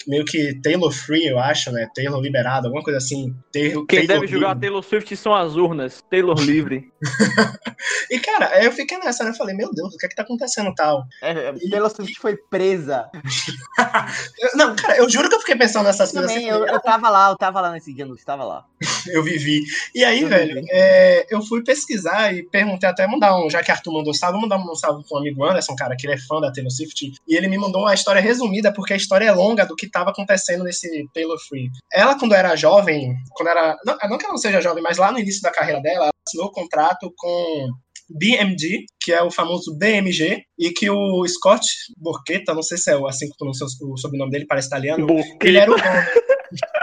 meio 0.07 0.23
que 0.23 0.59
Taylor 0.61 0.91
Free, 0.91 1.27
eu 1.27 1.39
acho, 1.39 1.71
né? 1.71 1.87
Taylor 1.93 2.21
liberado, 2.21 2.67
alguma 2.67 2.83
coisa 2.83 2.97
assim. 2.97 3.33
Taylor, 3.51 3.85
Quem 3.85 4.05
Taylor 4.05 4.21
deve 4.21 4.26
julgar 4.27 4.49
a 4.49 4.53
livre. 4.53 4.67
Taylor 4.67 4.83
Swift 4.83 5.17
são 5.17 5.33
as 5.33 5.55
urnas. 5.55 6.03
Taylor 6.09 6.39
livre. 6.39 6.91
E, 8.09 8.19
cara, 8.19 8.49
aí 8.53 8.65
eu 8.65 8.71
fiquei 8.71 8.97
nessa, 8.97 9.23
né? 9.23 9.31
Eu 9.31 9.35
falei, 9.35 9.55
meu 9.55 9.69
Deus, 9.73 9.93
o 9.93 9.97
que 9.97 10.05
é 10.05 10.09
que 10.09 10.15
tá 10.15 10.23
acontecendo 10.23 10.73
tal? 10.73 11.03
É, 11.21 11.51
Taylor 11.69 11.89
Swift 11.89 12.17
foi 12.19 12.37
presa. 12.37 13.09
Não, 14.55 14.75
cara, 14.75 14.97
eu 14.97 15.09
juro 15.09 15.29
que 15.29 15.35
eu 15.35 15.39
fiquei 15.39 15.55
pensando 15.55 15.85
nessas 15.85 16.11
coisas 16.11 16.31
Também, 16.31 16.49
assim. 16.49 16.59
eu, 16.59 16.65
eu 16.65 16.81
tava 16.81 17.09
lá, 17.09 17.29
eu 17.29 17.37
tava 17.37 17.61
lá 17.61 17.71
nesse 17.71 17.93
dia, 17.93 18.05
eu 18.05 18.15
estava 18.15 18.43
lá. 18.43 18.65
Eu 19.07 19.23
vivi. 19.23 19.63
E 19.95 20.03
aí, 20.03 20.21
Eu 20.21 20.27
velho, 20.27 20.61
é, 20.69 21.25
eu 21.29 21.41
fui 21.41 21.63
pesquisar 21.63 22.33
e 22.33 22.43
perguntei 22.43 22.87
até 22.89 23.07
mandar 23.07 23.37
um, 23.37 23.49
já 23.49 23.63
que 23.63 23.71
Arthur 23.71 23.93
mandou 23.93 24.13
salve, 24.13 24.39
mandar 24.39 24.57
um 24.57 24.75
salve 24.75 25.03
pro 25.07 25.17
amigo 25.17 25.45
Anderson, 25.45 25.75
cara, 25.75 25.95
que 25.95 26.05
ele 26.05 26.13
é 26.13 26.17
fã 26.17 26.41
da 26.41 26.51
Taylor 26.51 26.71
Swift, 26.71 27.13
e 27.25 27.35
ele 27.35 27.47
me 27.47 27.57
mandou 27.57 27.81
uma 27.81 27.93
história 27.93 28.21
resumida, 28.21 28.71
porque 28.73 28.93
a 28.93 28.97
história 28.97 29.25
é 29.25 29.31
longa 29.31 29.65
do 29.65 29.75
que 29.75 29.89
tava 29.89 30.11
acontecendo 30.11 30.63
nesse 30.63 31.07
Taylor 31.13 31.37
Free. 31.47 31.71
Ela, 31.91 32.19
quando 32.19 32.35
era 32.35 32.55
jovem, 32.55 33.15
quando 33.33 33.49
era. 33.49 33.77
Não, 33.85 33.97
não 34.09 34.16
que 34.17 34.25
ela 34.25 34.33
não 34.33 34.39
seja 34.39 34.61
jovem, 34.61 34.83
mas 34.83 34.97
lá 34.97 35.11
no 35.11 35.19
início 35.19 35.41
da 35.41 35.51
carreira 35.51 35.81
dela, 35.81 36.05
ela 36.05 36.11
assinou 36.25 36.51
contrato 36.51 37.11
com. 37.15 37.69
BMG, 38.09 38.85
que 39.01 39.11
é 39.11 39.21
o 39.21 39.29
famoso 39.29 39.77
BMG, 39.77 40.41
e 40.57 40.71
que 40.71 40.89
o 40.89 41.27
Scott 41.27 41.67
Borchetta, 41.97 42.53
não 42.53 42.63
sei 42.63 42.77
se 42.77 42.89
é 42.89 42.95
assim 43.05 43.27
que 43.27 43.35
pronuncia 43.37 43.67
o 43.81 43.97
sobrenome 43.97 44.31
dele, 44.31 44.45
parece 44.47 44.67
italiano, 44.67 45.05
ele 45.43 45.57
era 45.57 45.69
o 45.69 45.75
dono. 45.75 45.83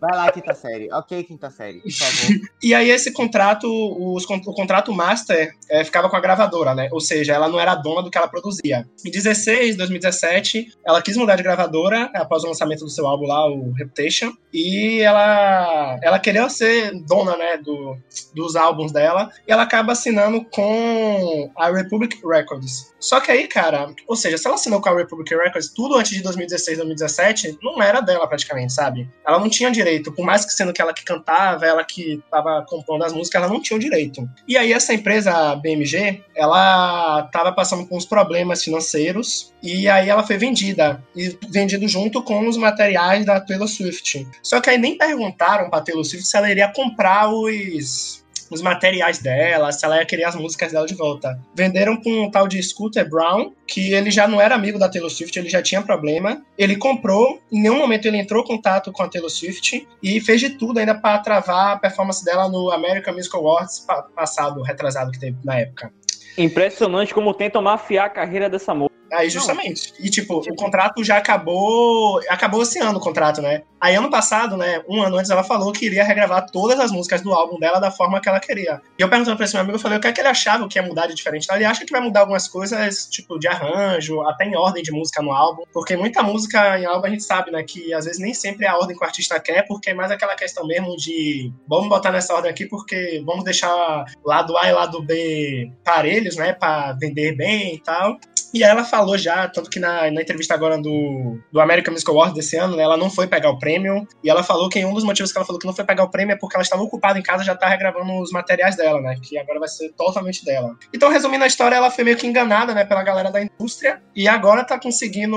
Vai 0.00 0.16
lá, 0.16 0.30
quinta 0.30 0.54
série. 0.54 0.92
Ok, 0.92 1.24
quinta 1.24 1.50
série, 1.50 1.80
por 1.80 1.92
favor. 1.92 2.40
E 2.62 2.74
aí 2.74 2.90
esse 2.90 3.12
contrato, 3.12 3.66
os, 3.66 4.24
o 4.24 4.54
contrato 4.54 4.92
master 4.92 5.54
é, 5.70 5.84
ficava 5.84 6.08
com 6.08 6.16
a 6.16 6.20
gravadora, 6.20 6.74
né? 6.74 6.88
Ou 6.92 7.00
seja, 7.00 7.32
ela 7.32 7.48
não 7.48 7.60
era 7.60 7.74
dona 7.74 8.02
do 8.02 8.10
que 8.10 8.18
ela 8.18 8.28
produzia. 8.28 8.86
Em 9.04 9.10
16, 9.10 9.76
2017, 9.76 10.72
ela 10.84 11.02
quis 11.02 11.16
mudar 11.16 11.36
de 11.36 11.42
gravadora 11.42 12.10
após 12.14 12.44
o 12.44 12.48
lançamento 12.48 12.84
do 12.84 12.90
seu 12.90 13.06
álbum 13.06 13.26
lá, 13.26 13.46
o 13.48 13.72
Reputation, 13.72 14.32
e 14.52 15.00
ela 15.00 15.98
ela 16.02 16.18
queria 16.18 16.48
ser 16.48 16.92
dona, 17.06 17.36
né, 17.36 17.56
do, 17.58 17.96
dos 18.34 18.56
álbuns 18.56 18.92
dela, 18.92 19.30
e 19.46 19.52
ela 19.52 19.62
acaba 19.62 19.92
assinando 19.92 20.44
com 20.44 21.50
a 21.56 21.70
Republic 21.70 22.20
Records. 22.24 22.94
Só 22.98 23.20
que 23.20 23.30
aí, 23.30 23.46
cara, 23.46 23.94
ou 24.06 24.16
seja, 24.16 24.38
se 24.38 24.46
ela 24.46 24.56
assinou 24.56 24.80
com 24.80 24.88
a 24.88 24.96
Republic 24.96 25.34
Records 25.34 25.68
tudo 25.72 25.96
antes 25.96 26.12
de 26.12 26.22
2016, 26.22 26.78
2017, 26.78 27.58
não 27.62 27.82
era 27.82 28.00
dela 28.00 28.26
praticamente, 28.26 28.72
sabe? 28.72 29.08
Ela 29.26 29.38
não 29.38 29.48
tinha 29.48 29.70
direito, 29.70 29.85
por 30.14 30.24
mais 30.24 30.44
que 30.44 30.52
sendo 30.52 30.72
que 30.72 30.80
ela 30.80 30.92
que 30.92 31.04
cantava, 31.04 31.66
ela 31.66 31.84
que 31.84 32.22
tava 32.30 32.64
compondo 32.68 33.04
as 33.04 33.12
músicas, 33.12 33.42
ela 33.42 33.52
não 33.52 33.60
tinha 33.60 33.76
o 33.76 33.80
direito. 33.80 34.28
E 34.46 34.56
aí 34.56 34.72
essa 34.72 34.92
empresa, 34.94 35.32
a 35.32 35.56
BMG, 35.56 36.22
ela 36.34 37.22
tava 37.32 37.52
passando 37.52 37.86
por 37.86 37.96
uns 37.96 38.04
problemas 38.04 38.62
financeiros 38.62 39.52
e 39.62 39.88
aí 39.88 40.08
ela 40.08 40.22
foi 40.22 40.36
vendida 40.36 41.02
e 41.14 41.36
vendido 41.48 41.86
junto 41.88 42.22
com 42.22 42.46
os 42.48 42.56
materiais 42.56 43.24
da 43.24 43.40
Taylor 43.40 43.68
Swift. 43.68 44.26
Só 44.42 44.60
que 44.60 44.70
aí 44.70 44.78
nem 44.78 44.96
perguntaram 44.96 45.70
pra 45.70 45.80
Taylor 45.80 46.04
Swift 46.04 46.26
se 46.26 46.36
ela 46.36 46.50
iria 46.50 46.68
comprar 46.72 47.28
os 47.28 48.25
os 48.50 48.62
materiais 48.62 49.18
dela, 49.18 49.72
se 49.72 49.84
ela 49.84 49.96
ia 49.98 50.06
querer 50.06 50.24
as 50.24 50.34
músicas 50.34 50.72
dela 50.72 50.86
de 50.86 50.94
volta. 50.94 51.38
Venderam 51.54 51.96
com 51.96 52.24
um 52.24 52.30
tal 52.30 52.46
de 52.46 52.62
Scooter 52.62 53.08
Brown, 53.08 53.52
que 53.66 53.92
ele 53.92 54.10
já 54.10 54.26
não 54.28 54.40
era 54.40 54.54
amigo 54.54 54.78
da 54.78 54.88
Taylor 54.88 55.10
Swift, 55.10 55.38
ele 55.38 55.48
já 55.48 55.62
tinha 55.62 55.82
problema. 55.82 56.42
Ele 56.56 56.76
comprou, 56.76 57.40
em 57.50 57.60
nenhum 57.62 57.78
momento 57.78 58.06
ele 58.06 58.18
entrou 58.18 58.42
em 58.42 58.46
contato 58.46 58.92
com 58.92 59.02
a 59.02 59.08
Taylor 59.08 59.30
Swift 59.30 59.86
e 60.02 60.20
fez 60.20 60.40
de 60.40 60.50
tudo 60.50 60.78
ainda 60.78 60.94
para 60.94 61.18
travar 61.18 61.72
a 61.72 61.76
performance 61.78 62.24
dela 62.24 62.48
no 62.48 62.70
American 62.70 63.14
Music 63.14 63.34
Awards 63.36 63.80
pa- 63.80 64.02
passado, 64.14 64.62
retrasado 64.62 65.10
que 65.10 65.18
teve 65.18 65.36
na 65.44 65.58
época. 65.58 65.92
Impressionante 66.38 67.14
como 67.14 67.32
tentam 67.32 67.62
mafiar 67.62 68.06
a 68.06 68.10
carreira 68.10 68.48
dessa 68.48 68.74
moça. 68.74 68.95
Aí, 69.16 69.30
justamente. 69.30 69.94
E, 69.98 70.10
tipo, 70.10 70.38
o 70.38 70.54
contrato 70.54 71.02
já 71.02 71.16
acabou. 71.16 72.20
Acabou 72.28 72.62
esse 72.62 72.78
ano 72.78 72.98
o 72.98 73.00
contrato, 73.00 73.40
né? 73.40 73.62
Aí, 73.80 73.94
ano 73.94 74.10
passado, 74.10 74.56
né? 74.56 74.82
Um 74.88 75.02
ano 75.02 75.16
antes, 75.16 75.30
ela 75.30 75.42
falou 75.42 75.72
que 75.72 75.86
iria 75.86 76.04
regravar 76.04 76.46
todas 76.50 76.78
as 76.78 76.92
músicas 76.92 77.22
do 77.22 77.32
álbum 77.32 77.58
dela 77.58 77.78
da 77.78 77.90
forma 77.90 78.20
que 78.20 78.28
ela 78.28 78.40
queria. 78.40 78.80
E 78.98 79.02
eu 79.02 79.08
perguntando 79.08 79.36
pra 79.36 79.44
esse 79.44 79.54
meu 79.54 79.62
amigo, 79.62 79.76
eu 79.76 79.80
falei 79.80 79.98
o 79.98 80.00
que 80.00 80.06
é 80.06 80.12
que 80.12 80.20
ele 80.20 80.28
achava 80.28 80.68
que 80.68 80.78
ia 80.78 80.82
mudar 80.82 81.06
de 81.06 81.14
diferente. 81.14 81.46
Ele 81.50 81.64
acha 81.64 81.84
que 81.84 81.92
vai 81.92 82.00
mudar 82.00 82.20
algumas 82.20 82.46
coisas, 82.48 83.06
tipo, 83.06 83.38
de 83.38 83.48
arranjo, 83.48 84.20
até 84.22 84.44
em 84.44 84.56
ordem 84.56 84.82
de 84.82 84.92
música 84.92 85.22
no 85.22 85.32
álbum. 85.32 85.62
Porque 85.72 85.96
muita 85.96 86.22
música 86.22 86.78
em 86.78 86.84
álbum 86.84 87.06
a 87.06 87.10
gente 87.10 87.22
sabe, 87.24 87.50
né? 87.50 87.62
Que 87.62 87.94
às 87.94 88.04
vezes 88.04 88.20
nem 88.20 88.34
sempre 88.34 88.66
é 88.66 88.68
a 88.68 88.76
ordem 88.76 88.96
que 88.96 89.02
o 89.02 89.06
artista 89.06 89.38
quer, 89.40 89.66
porque 89.66 89.90
é 89.90 89.94
mais 89.94 90.10
aquela 90.10 90.34
questão 90.34 90.66
mesmo 90.66 90.96
de 90.96 91.52
vamos 91.68 91.88
botar 91.88 92.10
nessa 92.10 92.34
ordem 92.34 92.50
aqui, 92.50 92.66
porque 92.66 93.22
vamos 93.24 93.44
deixar 93.44 94.04
lado 94.24 94.56
A 94.58 94.68
e 94.68 94.72
lado 94.72 95.02
B 95.02 95.70
parelhos, 95.84 96.36
né? 96.36 96.52
Pra 96.52 96.92
vender 96.92 97.36
bem 97.36 97.74
e 97.74 97.80
tal. 97.80 98.18
E 98.56 98.62
ela 98.62 98.84
falou 98.84 99.18
já, 99.18 99.46
tanto 99.46 99.68
que 99.68 99.78
na, 99.78 100.10
na 100.10 100.22
entrevista 100.22 100.54
agora 100.54 100.78
do, 100.78 101.38
do 101.52 101.60
American 101.60 101.92
Music 101.92 102.10
Awards 102.10 102.34
desse 102.34 102.56
ano, 102.56 102.74
né, 102.74 102.82
ela 102.82 102.96
não 102.96 103.10
foi 103.10 103.26
pegar 103.26 103.50
o 103.50 103.58
prêmio. 103.58 104.08
E 104.24 104.30
ela 104.30 104.42
falou 104.42 104.70
que 104.70 104.82
um 104.82 104.94
dos 104.94 105.04
motivos 105.04 105.30
que 105.30 105.36
ela 105.36 105.44
falou 105.44 105.60
que 105.60 105.66
não 105.66 105.74
foi 105.74 105.84
pegar 105.84 106.04
o 106.04 106.10
prêmio 106.10 106.32
é 106.32 106.36
porque 106.38 106.56
ela 106.56 106.62
estava 106.62 106.82
ocupada 106.82 107.18
em 107.18 107.22
casa 107.22 107.44
já 107.44 107.54
tá 107.54 107.68
regravando 107.68 108.18
os 108.18 108.32
materiais 108.32 108.74
dela, 108.74 108.98
né? 109.02 109.14
Que 109.22 109.36
agora 109.36 109.60
vai 109.60 109.68
ser 109.68 109.92
totalmente 109.92 110.42
dela. 110.42 110.74
Então, 110.94 111.10
resumindo 111.10 111.44
a 111.44 111.46
história, 111.46 111.76
ela 111.76 111.90
foi 111.90 112.02
meio 112.02 112.16
que 112.16 112.26
enganada, 112.26 112.72
né, 112.72 112.82
pela 112.82 113.02
galera 113.02 113.30
da 113.30 113.42
indústria. 113.42 114.02
E 114.14 114.26
agora 114.26 114.64
tá 114.64 114.80
conseguindo 114.80 115.36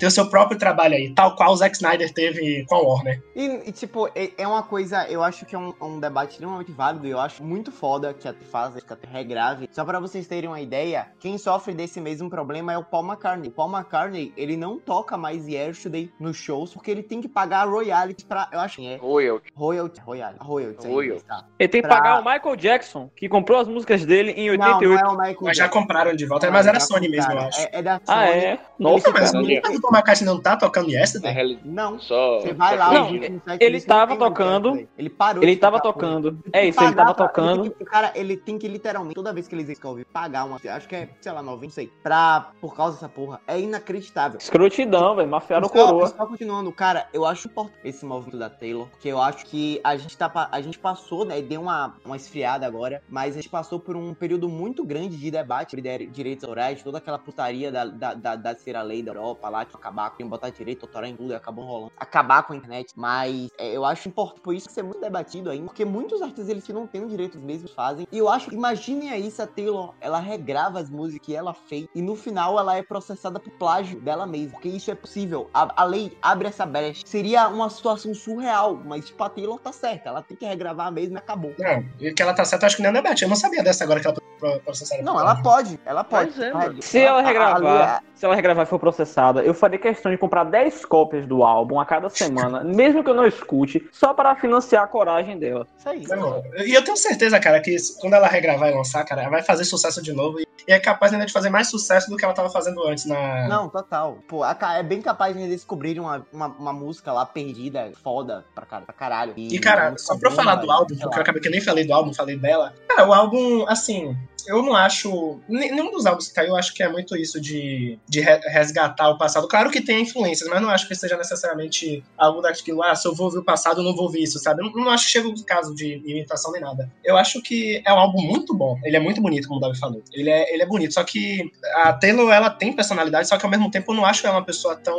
ter 0.00 0.06
o 0.06 0.10
seu 0.10 0.28
próprio 0.28 0.58
trabalho 0.58 0.94
aí, 0.94 1.14
tal 1.14 1.36
qual 1.36 1.52
o 1.52 1.56
Zack 1.56 1.76
Snyder 1.76 2.12
teve 2.12 2.64
com 2.66 2.74
a 2.74 2.80
Warner. 2.80 3.22
E, 3.36 3.68
e, 3.68 3.72
tipo, 3.72 4.08
é, 4.08 4.32
é 4.36 4.48
uma 4.48 4.64
coisa, 4.64 5.06
eu 5.08 5.22
acho 5.22 5.46
que 5.46 5.54
é 5.54 5.58
um, 5.58 5.72
um 5.80 6.00
debate 6.00 6.32
extremamente 6.32 6.72
válido 6.72 7.06
eu 7.06 7.20
acho 7.20 7.44
muito 7.44 7.70
foda 7.70 8.12
que 8.12 8.26
a 8.26 8.32
T 8.32 8.44
faz, 8.44 8.74
que 8.82 8.92
a 8.92 8.96
T 8.96 9.06
regrave. 9.06 9.68
Só 9.70 9.84
pra 9.84 10.00
vocês 10.00 10.26
terem 10.26 10.48
uma 10.48 10.60
ideia, 10.60 11.08
quem 11.20 11.38
sofre 11.38 11.74
desse 11.74 12.00
mesmo 12.00 12.23
problema 12.28 12.72
é 12.72 12.78
o 12.78 12.84
Paul 12.84 13.04
McCartney. 13.06 13.50
Paul 13.50 13.70
McCartney, 13.70 14.32
ele 14.36 14.56
não 14.56 14.78
toca 14.78 15.16
mais 15.16 15.46
Yesterday 15.48 16.10
nos 16.18 16.36
shows 16.36 16.72
porque 16.72 16.90
ele 16.90 17.02
tem 17.02 17.20
que 17.20 17.28
pagar 17.28 17.68
royalties 17.68 18.24
pra, 18.24 18.48
eu 18.52 18.60
acho 18.60 18.76
que 18.76 18.86
é 18.86 18.96
Royalty. 18.96 19.52
royalties, 19.54 20.02
royalties, 20.04 20.40
royalties, 20.46 20.84
aí, 20.84 20.92
Royalties. 20.92 21.22
tá. 21.24 21.44
Ele 21.58 21.68
tem 21.68 21.82
que 21.82 21.88
Pra- 21.88 21.96
pagar 21.96 22.20
o 22.20 22.24
Michael 22.24 22.56
Jackson, 22.56 23.10
que 23.16 23.28
comprou 23.28 23.58
as 23.60 23.68
músicas 23.68 24.04
dele 24.04 24.32
em 24.32 24.46
Não, 24.56 24.66
88. 24.66 25.02
não 25.02 25.10
é 25.10 25.12
o 25.12 25.18
Michael 25.18 25.36
Mas 25.42 25.56
já 25.56 25.68
compraram 25.68 26.14
de 26.14 26.26
volta, 26.26 26.46
Não, 26.46 26.52
mas 26.52 26.66
era 26.66 26.80
Sony 26.80 27.08
mesmo, 27.08 27.32
eu 27.32 27.38
acho. 27.40 27.60
É, 27.60 27.68
é 27.72 27.82
da 27.82 28.00
Ah, 28.06 28.26
Sony. 28.26 28.38
é? 28.44 28.58
Nossa, 28.78 29.10
Mas 29.12 29.30
o 29.32 29.80
Paul 29.80 29.92
McCartney 29.94 30.26
não 30.26 30.40
tá 30.40 30.56
tocando 30.56 30.90
Yesterday? 30.90 31.58
Não. 31.64 31.98
só. 31.98 32.40
Você 32.40 32.52
vai 32.52 32.76
lá, 32.76 32.92
Não, 32.92 33.08
ele 33.08 33.28
não 33.28 33.86
tava 33.86 34.16
tocando, 34.16 34.68
Yesterday. 34.68 34.88
Ele 34.98 35.10
parou 35.10 35.42
Ele 35.42 35.56
tava 35.56 35.80
tocando. 35.80 36.38
É 36.52 36.66
isso, 36.66 36.82
ele 36.82 36.94
tava 36.94 37.14
tocando. 37.14 37.60
ele 37.64 37.70
tem 37.70 37.78
que- 37.78 37.84
cara, 37.84 38.12
ele 38.14 38.36
tem 38.36 38.58
que 38.58 38.68
literalmente, 38.68 39.14
toda 39.14 39.32
vez 39.32 39.46
que 39.48 39.54
eles 39.54 39.68
escrevem, 39.68 40.04
pagar 40.12 40.44
uma. 40.44 40.58
Acho 40.68 40.88
que 40.88 40.94
é, 40.96 41.08
sei 41.20 41.32
lá, 41.32 41.42
90, 41.42 41.64
não 41.66 41.70
sei. 41.70 41.90
Pra, 42.02 42.13
por 42.60 42.74
causa 42.74 42.94
dessa 42.94 43.08
porra. 43.08 43.40
É 43.46 43.58
inacreditável. 43.60 44.38
Escrotidão, 44.38 45.16
velho. 45.16 45.28
Mafiaram 45.28 45.68
coroa. 45.68 46.06
só 46.08 46.26
continuando, 46.26 46.70
cara, 46.72 47.08
eu 47.12 47.24
acho 47.24 47.48
importante 47.48 47.78
esse 47.84 48.04
movimento 48.04 48.38
da 48.38 48.50
Taylor, 48.50 48.88
que 49.00 49.08
eu 49.08 49.20
acho 49.20 49.44
que 49.46 49.80
a 49.82 49.96
gente 49.96 50.16
tá 50.16 50.48
a 50.50 50.60
gente 50.60 50.78
passou, 50.78 51.24
né, 51.24 51.40
deu 51.40 51.60
uma, 51.60 51.94
uma 52.04 52.16
esfriada 52.16 52.66
agora, 52.66 53.02
mas 53.08 53.34
a 53.34 53.40
gente 53.40 53.48
passou 53.48 53.78
por 53.78 53.96
um 53.96 54.12
período 54.14 54.48
muito 54.48 54.84
grande 54.84 55.16
de 55.16 55.30
debate 55.30 55.70
sobre 55.70 55.82
dire- 55.82 56.06
direitos 56.06 56.44
autorais, 56.44 56.82
toda 56.82 56.98
aquela 56.98 57.18
putaria 57.18 57.70
da, 57.70 57.84
da, 57.84 58.14
da, 58.14 58.36
da 58.36 58.54
ser 58.54 58.76
a 58.76 58.82
lei 58.82 59.02
da 59.02 59.12
Europa 59.12 59.48
lá, 59.48 59.64
que 59.64 59.76
acabar 59.76 60.10
com 60.10 60.28
botar 60.28 60.50
direito 60.50 60.84
autoral 60.84 61.08
em 61.08 61.16
tudo 61.16 61.32
e 61.32 61.36
acabou 61.36 61.64
rolando, 61.64 61.92
acabar 61.96 62.42
com 62.42 62.52
a 62.52 62.56
internet, 62.56 62.92
mas 62.96 63.50
é, 63.58 63.72
eu 63.72 63.84
acho 63.84 64.08
importante, 64.08 64.40
por 64.40 64.54
isso 64.54 64.66
que 64.66 64.72
ser 64.72 64.82
muito 64.82 65.00
debatido 65.00 65.50
ainda, 65.50 65.66
porque 65.66 65.84
muitos 65.84 66.22
artistas, 66.22 66.48
eles 66.48 66.64
que 66.64 66.72
não 66.72 66.86
têm 66.86 67.06
direitos 67.06 67.40
mesmos 67.40 67.72
fazem, 67.72 68.06
e 68.10 68.18
eu 68.18 68.28
acho, 68.28 68.52
imaginem 68.52 69.10
aí 69.10 69.30
se 69.30 69.42
a 69.42 69.46
Taylor, 69.46 69.94
ela 70.00 70.18
regrava 70.18 70.78
as 70.80 70.90
músicas 70.90 71.26
que 71.26 71.34
ela 71.34 71.52
fez, 71.54 71.86
e 71.94 72.02
no 72.02 72.16
final 72.16 72.58
ela 72.58 72.76
é 72.76 72.82
processada 72.82 73.38
por 73.38 73.50
plágio 73.52 74.00
dela 74.00 74.26
mesma, 74.26 74.52
porque 74.52 74.68
isso 74.68 74.90
é 74.90 74.94
possível, 74.94 75.48
a, 75.54 75.82
a 75.82 75.84
lei 75.84 76.16
abre 76.20 76.48
essa 76.48 76.66
brecha, 76.66 77.02
seria 77.06 77.48
uma 77.48 77.70
situação 77.70 78.12
surreal, 78.14 78.80
mas 78.84 79.06
tipo, 79.06 79.22
a 79.22 79.28
Taylor 79.28 79.58
tá 79.60 79.72
certa, 79.72 80.08
ela 80.08 80.22
tem 80.22 80.36
que 80.36 80.44
regravar 80.44 80.90
mesmo 80.92 81.16
e 81.16 81.18
acabou. 81.18 81.52
Não, 81.58 81.84
e 82.00 82.12
que 82.12 82.22
ela 82.22 82.34
tá 82.34 82.44
certa, 82.44 82.66
acho 82.66 82.76
que 82.76 82.82
nem 82.82 82.90
é 82.90 82.94
debate. 82.94 83.22
Eu 83.22 83.28
não 83.28 83.36
sabia 83.36 83.62
dessa 83.62 83.84
agora 83.84 84.00
que 84.00 84.06
ela 84.06 84.16
pro- 84.38 84.60
processaram. 84.60 85.02
Não, 85.04 85.18
ela 85.20 85.36
pode, 85.42 85.78
ela 85.84 86.02
pode. 86.04 86.30
É. 86.42 86.52
Se 86.80 86.98
ela 86.98 87.18
a- 87.18 87.22
a- 87.22 87.24
a- 87.24 87.26
regravar, 87.28 88.02
se 88.14 88.24
ela 88.24 88.34
regravar 88.34 88.66
e 88.66 88.68
for 88.68 88.78
processada, 88.78 89.42
eu 89.42 89.54
faria 89.54 89.78
questão 89.78 90.10
de 90.10 90.18
comprar 90.18 90.44
10 90.44 90.84
cópias 90.84 91.26
do 91.26 91.42
álbum 91.44 91.78
a 91.80 91.84
cada 91.86 92.08
semana, 92.10 92.62
mesmo 92.64 93.02
que 93.04 93.10
eu 93.10 93.14
não 93.14 93.26
escute, 93.26 93.88
só 93.92 94.12
para 94.14 94.34
financiar 94.36 94.84
a 94.84 94.86
coragem 94.86 95.38
dela. 95.38 95.66
Isso 95.78 95.88
aí. 95.88 96.04
Não, 96.08 96.42
e 96.64 96.74
eu 96.74 96.82
tenho 96.84 96.96
certeza, 96.96 97.38
cara, 97.40 97.60
que 97.60 97.76
quando 98.00 98.14
ela 98.14 98.26
regravar 98.26 98.68
e 98.70 98.74
lançar, 98.74 99.04
cara, 99.04 99.22
ela 99.22 99.30
vai 99.30 99.42
fazer 99.42 99.64
sucesso 99.64 100.02
de 100.02 100.12
novo. 100.12 100.40
E, 100.40 100.46
e 100.66 100.72
é 100.72 100.78
capaz 100.80 101.12
ainda 101.12 101.26
de 101.26 101.32
fazer 101.32 101.50
mais 101.50 101.68
sucesso 101.68 102.08
do 102.10 102.16
que 102.16 102.24
ela 102.24 102.34
tava 102.34 102.50
fazendo 102.50 102.82
antes 102.86 103.04
na. 103.04 103.48
Não, 103.48 103.68
total. 103.68 104.18
Pô, 104.28 104.44
é 104.44 104.82
bem 104.82 105.00
capaz 105.02 105.34
de 105.34 105.40
eles 105.42 105.56
descobrirem 105.56 106.00
uma, 106.00 106.26
uma, 106.32 106.46
uma 106.46 106.72
música 106.72 107.12
lá 107.12 107.24
perdida, 107.26 107.92
foda 108.02 108.44
pra, 108.54 108.64
cara, 108.66 108.84
pra 108.84 108.94
caralho. 108.94 109.34
E, 109.36 109.58
cara, 109.58 109.94
só 109.98 110.16
pra 110.16 110.30
eu 110.30 110.34
falar 110.34 110.56
do 110.56 110.70
álbum, 110.70 110.96
porque 110.96 111.18
eu 111.18 111.22
acabei 111.22 111.40
que 111.40 111.48
eu 111.48 111.52
nem 111.52 111.60
falei 111.60 111.86
do 111.86 111.92
álbum, 111.92 112.12
falei 112.14 112.36
dela. 112.36 112.72
Cara, 112.88 113.08
o 113.08 113.12
álbum, 113.12 113.64
assim, 113.68 114.16
eu 114.46 114.62
não 114.62 114.74
acho. 114.74 115.40
ne- 115.48 115.70
Nenhum 115.70 115.90
dos 115.90 116.06
álbuns 116.06 116.28
que 116.28 116.34
caiu, 116.34 116.50
eu 116.50 116.56
acho 116.56 116.74
que 116.74 116.82
é 116.82 116.88
muito 116.88 117.16
isso 117.16 117.40
de, 117.40 117.98
de 118.08 118.20
re- 118.20 118.40
resgatar 118.48 119.08
o 119.10 119.16
passado. 119.18 119.48
Claro 119.48 119.70
que 119.70 119.80
tem 119.80 120.02
influências, 120.02 120.48
mas 120.48 120.60
não 120.60 120.68
acho 120.70 120.86
que 120.86 120.94
seja 120.94 121.16
necessariamente 121.16 122.04
algo 122.16 122.40
daquilo, 122.40 122.82
ah, 122.82 122.94
se 122.94 123.06
eu 123.08 123.14
vou 123.14 123.26
ouvir 123.26 123.38
o 123.38 123.44
passado, 123.44 123.80
eu 123.80 123.84
não 123.84 123.94
vou 123.94 124.04
ouvir 124.04 124.22
isso, 124.22 124.38
sabe? 124.38 124.62
Não, 124.62 124.70
não 124.72 124.90
acho 124.90 125.06
que 125.06 125.12
chega 125.12 125.28
o 125.28 125.44
caso 125.44 125.74
de 125.74 125.94
imitação 126.06 126.52
nem 126.52 126.60
nada. 126.60 126.90
Eu 127.02 127.16
acho 127.16 127.40
que 127.42 127.82
é 127.86 127.92
um 127.92 127.98
álbum 127.98 128.20
muito 128.22 128.54
bom. 128.54 128.78
Ele 128.84 128.96
é 128.96 129.00
muito 129.00 129.20
bonito, 129.20 129.48
como 129.48 129.58
o 129.58 129.60
Davi 129.62 129.78
falou. 129.78 130.02
Ele 130.12 130.30
é, 130.30 130.53
ele 130.54 130.62
é 130.62 130.66
bonito, 130.66 130.94
só 130.94 131.04
que 131.04 131.50
a 131.76 131.92
Taylor, 131.92 132.30
ela 132.32 132.50
tem 132.50 132.72
personalidade, 132.72 133.28
só 133.28 133.36
que 133.36 133.44
ao 133.44 133.50
mesmo 133.50 133.70
tempo 133.70 133.92
eu 133.92 133.96
não 133.96 134.04
acho 134.04 134.26
ela 134.26 134.36
uma 134.36 134.44
pessoa 134.44 134.76
tão 134.76 134.96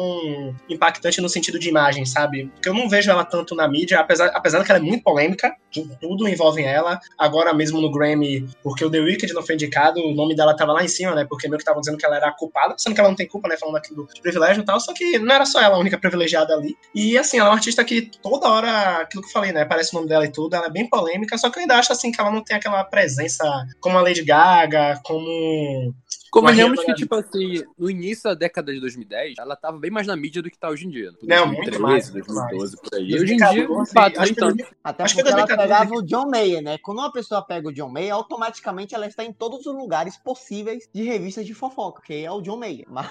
impactante 0.70 1.22
no 1.22 1.30
sentido 1.30 1.60
de 1.60 1.70
imagem, 1.70 2.06
sabe? 2.06 2.48
Porque 2.54 2.70
eu 2.70 2.74
não 2.74 2.90
vejo 2.90 3.10
ela 3.10 3.24
tanto 3.26 3.56
na 3.56 3.68
mídia, 3.68 4.00
apesar, 4.00 4.28
apesar 4.34 4.64
que 4.64 4.72
ela 4.72 4.80
é 4.80 4.84
muito 4.84 5.04
polêmica, 5.04 5.56
tu- 5.72 5.90
tudo 6.00 6.28
envolve 6.28 6.64
ela. 6.64 7.00
Agora 7.18 7.54
mesmo 7.54 7.82
no 7.82 7.92
Grammy, 7.92 8.48
porque 8.64 8.84
o 8.86 8.90
The 8.90 9.00
Weeknd 9.00 9.34
não 9.34 9.44
foi 9.44 9.56
indicado, 9.56 10.00
o 10.00 10.14
nome 10.14 10.36
dela 10.36 10.56
tava 10.56 10.74
lá 10.74 10.84
em 10.84 10.88
cima, 10.88 11.14
né? 11.16 11.26
Porque 11.28 11.48
meio 11.48 11.58
que 11.58 11.64
estavam 11.64 11.82
dizendo 11.82 11.98
que 11.98 12.06
ela 12.06 12.16
era 12.18 12.32
culpada, 12.32 12.76
sendo 12.78 12.94
que 12.94 13.00
ela 13.00 13.10
não 13.10 13.16
tem 13.16 13.28
culpa, 13.28 13.48
né? 13.48 13.58
Falando 13.58 13.78
aquilo 13.78 14.08
de 14.14 14.22
privilégio 14.22 14.62
e 14.62 14.66
tal, 14.66 14.80
só 14.80 14.94
que 14.94 15.18
não 15.20 15.34
era 15.34 15.46
só 15.46 15.62
ela 15.62 15.76
a 15.76 15.80
única 15.80 15.98
privilegiada 15.98 16.54
ali. 16.54 16.76
E 16.94 17.18
assim, 17.18 17.38
ela 17.40 17.48
é 17.50 17.52
uma 17.52 17.58
artista 17.58 17.84
que 17.84 18.10
toda 18.22 18.48
hora, 18.50 18.98
aquilo 19.02 19.22
que 19.24 19.30
eu 19.30 19.34
falei, 19.34 19.52
né? 19.52 19.62
Aparece 19.62 19.92
o 19.94 19.96
nome 19.98 20.08
dela 20.10 20.26
e 20.26 20.32
tudo, 20.32 20.56
ela 20.56 20.68
é 20.68 20.70
bem 20.70 20.88
polêmica, 20.88 21.38
só 21.38 21.50
que 21.50 21.58
eu 21.60 21.62
ainda 21.62 21.76
acho 21.78 21.92
assim 21.92 22.12
que 22.12 22.20
ela 22.20 22.32
não 22.32 22.44
tem 22.44 22.56
aquela 22.58 22.84
presença 22.84 23.44
como 23.80 23.98
a 23.98 24.02
Lady 24.02 24.24
Gaga, 24.24 25.00
como 25.04 25.28
嗯 25.46 25.94
Convenhamos 26.42 26.84
que, 26.84 26.94
tipo 26.94 27.16
assim, 27.16 27.64
no 27.78 27.90
início 27.90 28.24
da 28.26 28.34
década 28.34 28.74
de 28.74 28.80
2010, 28.82 29.36
ela 29.40 29.56
tava 29.56 29.80
bem 29.80 29.90
mais 29.90 30.06
na 30.06 30.16
mídia 30.16 30.42
do 30.42 30.50
que 30.52 30.58
tá 30.58 30.70
hoje 30.70 30.86
em 30.86 30.90
dia. 30.90 31.12
Não, 31.24 31.48
muito 31.48 31.80
mais, 31.82 32.12
muito 32.12 32.28
2012, 32.28 32.78
por 32.78 32.96
aí. 32.96 33.10
2014, 33.10 33.24
Hoje 33.24 33.34
em 33.34 33.38
dia, 33.38 33.68
de 33.86 33.92
fato, 33.94 34.20
acho 34.20 34.26
nem 34.26 34.34
que 34.34 34.40
tanto. 34.64 34.76
Até 34.84 35.04
Acho 35.04 35.16
que 35.16 35.22
porque 35.24 35.34
ela 35.34 35.46
2014 35.46 35.58
pegava 35.58 35.96
o 35.96 36.06
John 36.06 36.30
Mayer, 36.30 36.62
né? 36.62 36.78
Quando 36.80 37.00
uma 37.00 37.12
pessoa 37.12 37.42
pega 37.42 37.70
o 37.70 37.74
John 37.74 37.90
Mayer, 37.90 38.14
automaticamente 38.14 38.94
ela 38.94 39.08
está 39.08 39.24
em 39.24 39.32
todos 39.32 39.66
os 39.66 39.74
lugares 39.76 40.18
possíveis 40.18 40.88
de 40.94 41.04
revistas 41.04 41.46
de 41.46 41.54
fofoca, 41.54 42.02
que 42.06 42.26
é 42.26 42.32
o 42.32 42.42
John 42.42 42.58
Mayer. 42.58 42.86
Mas... 42.92 43.08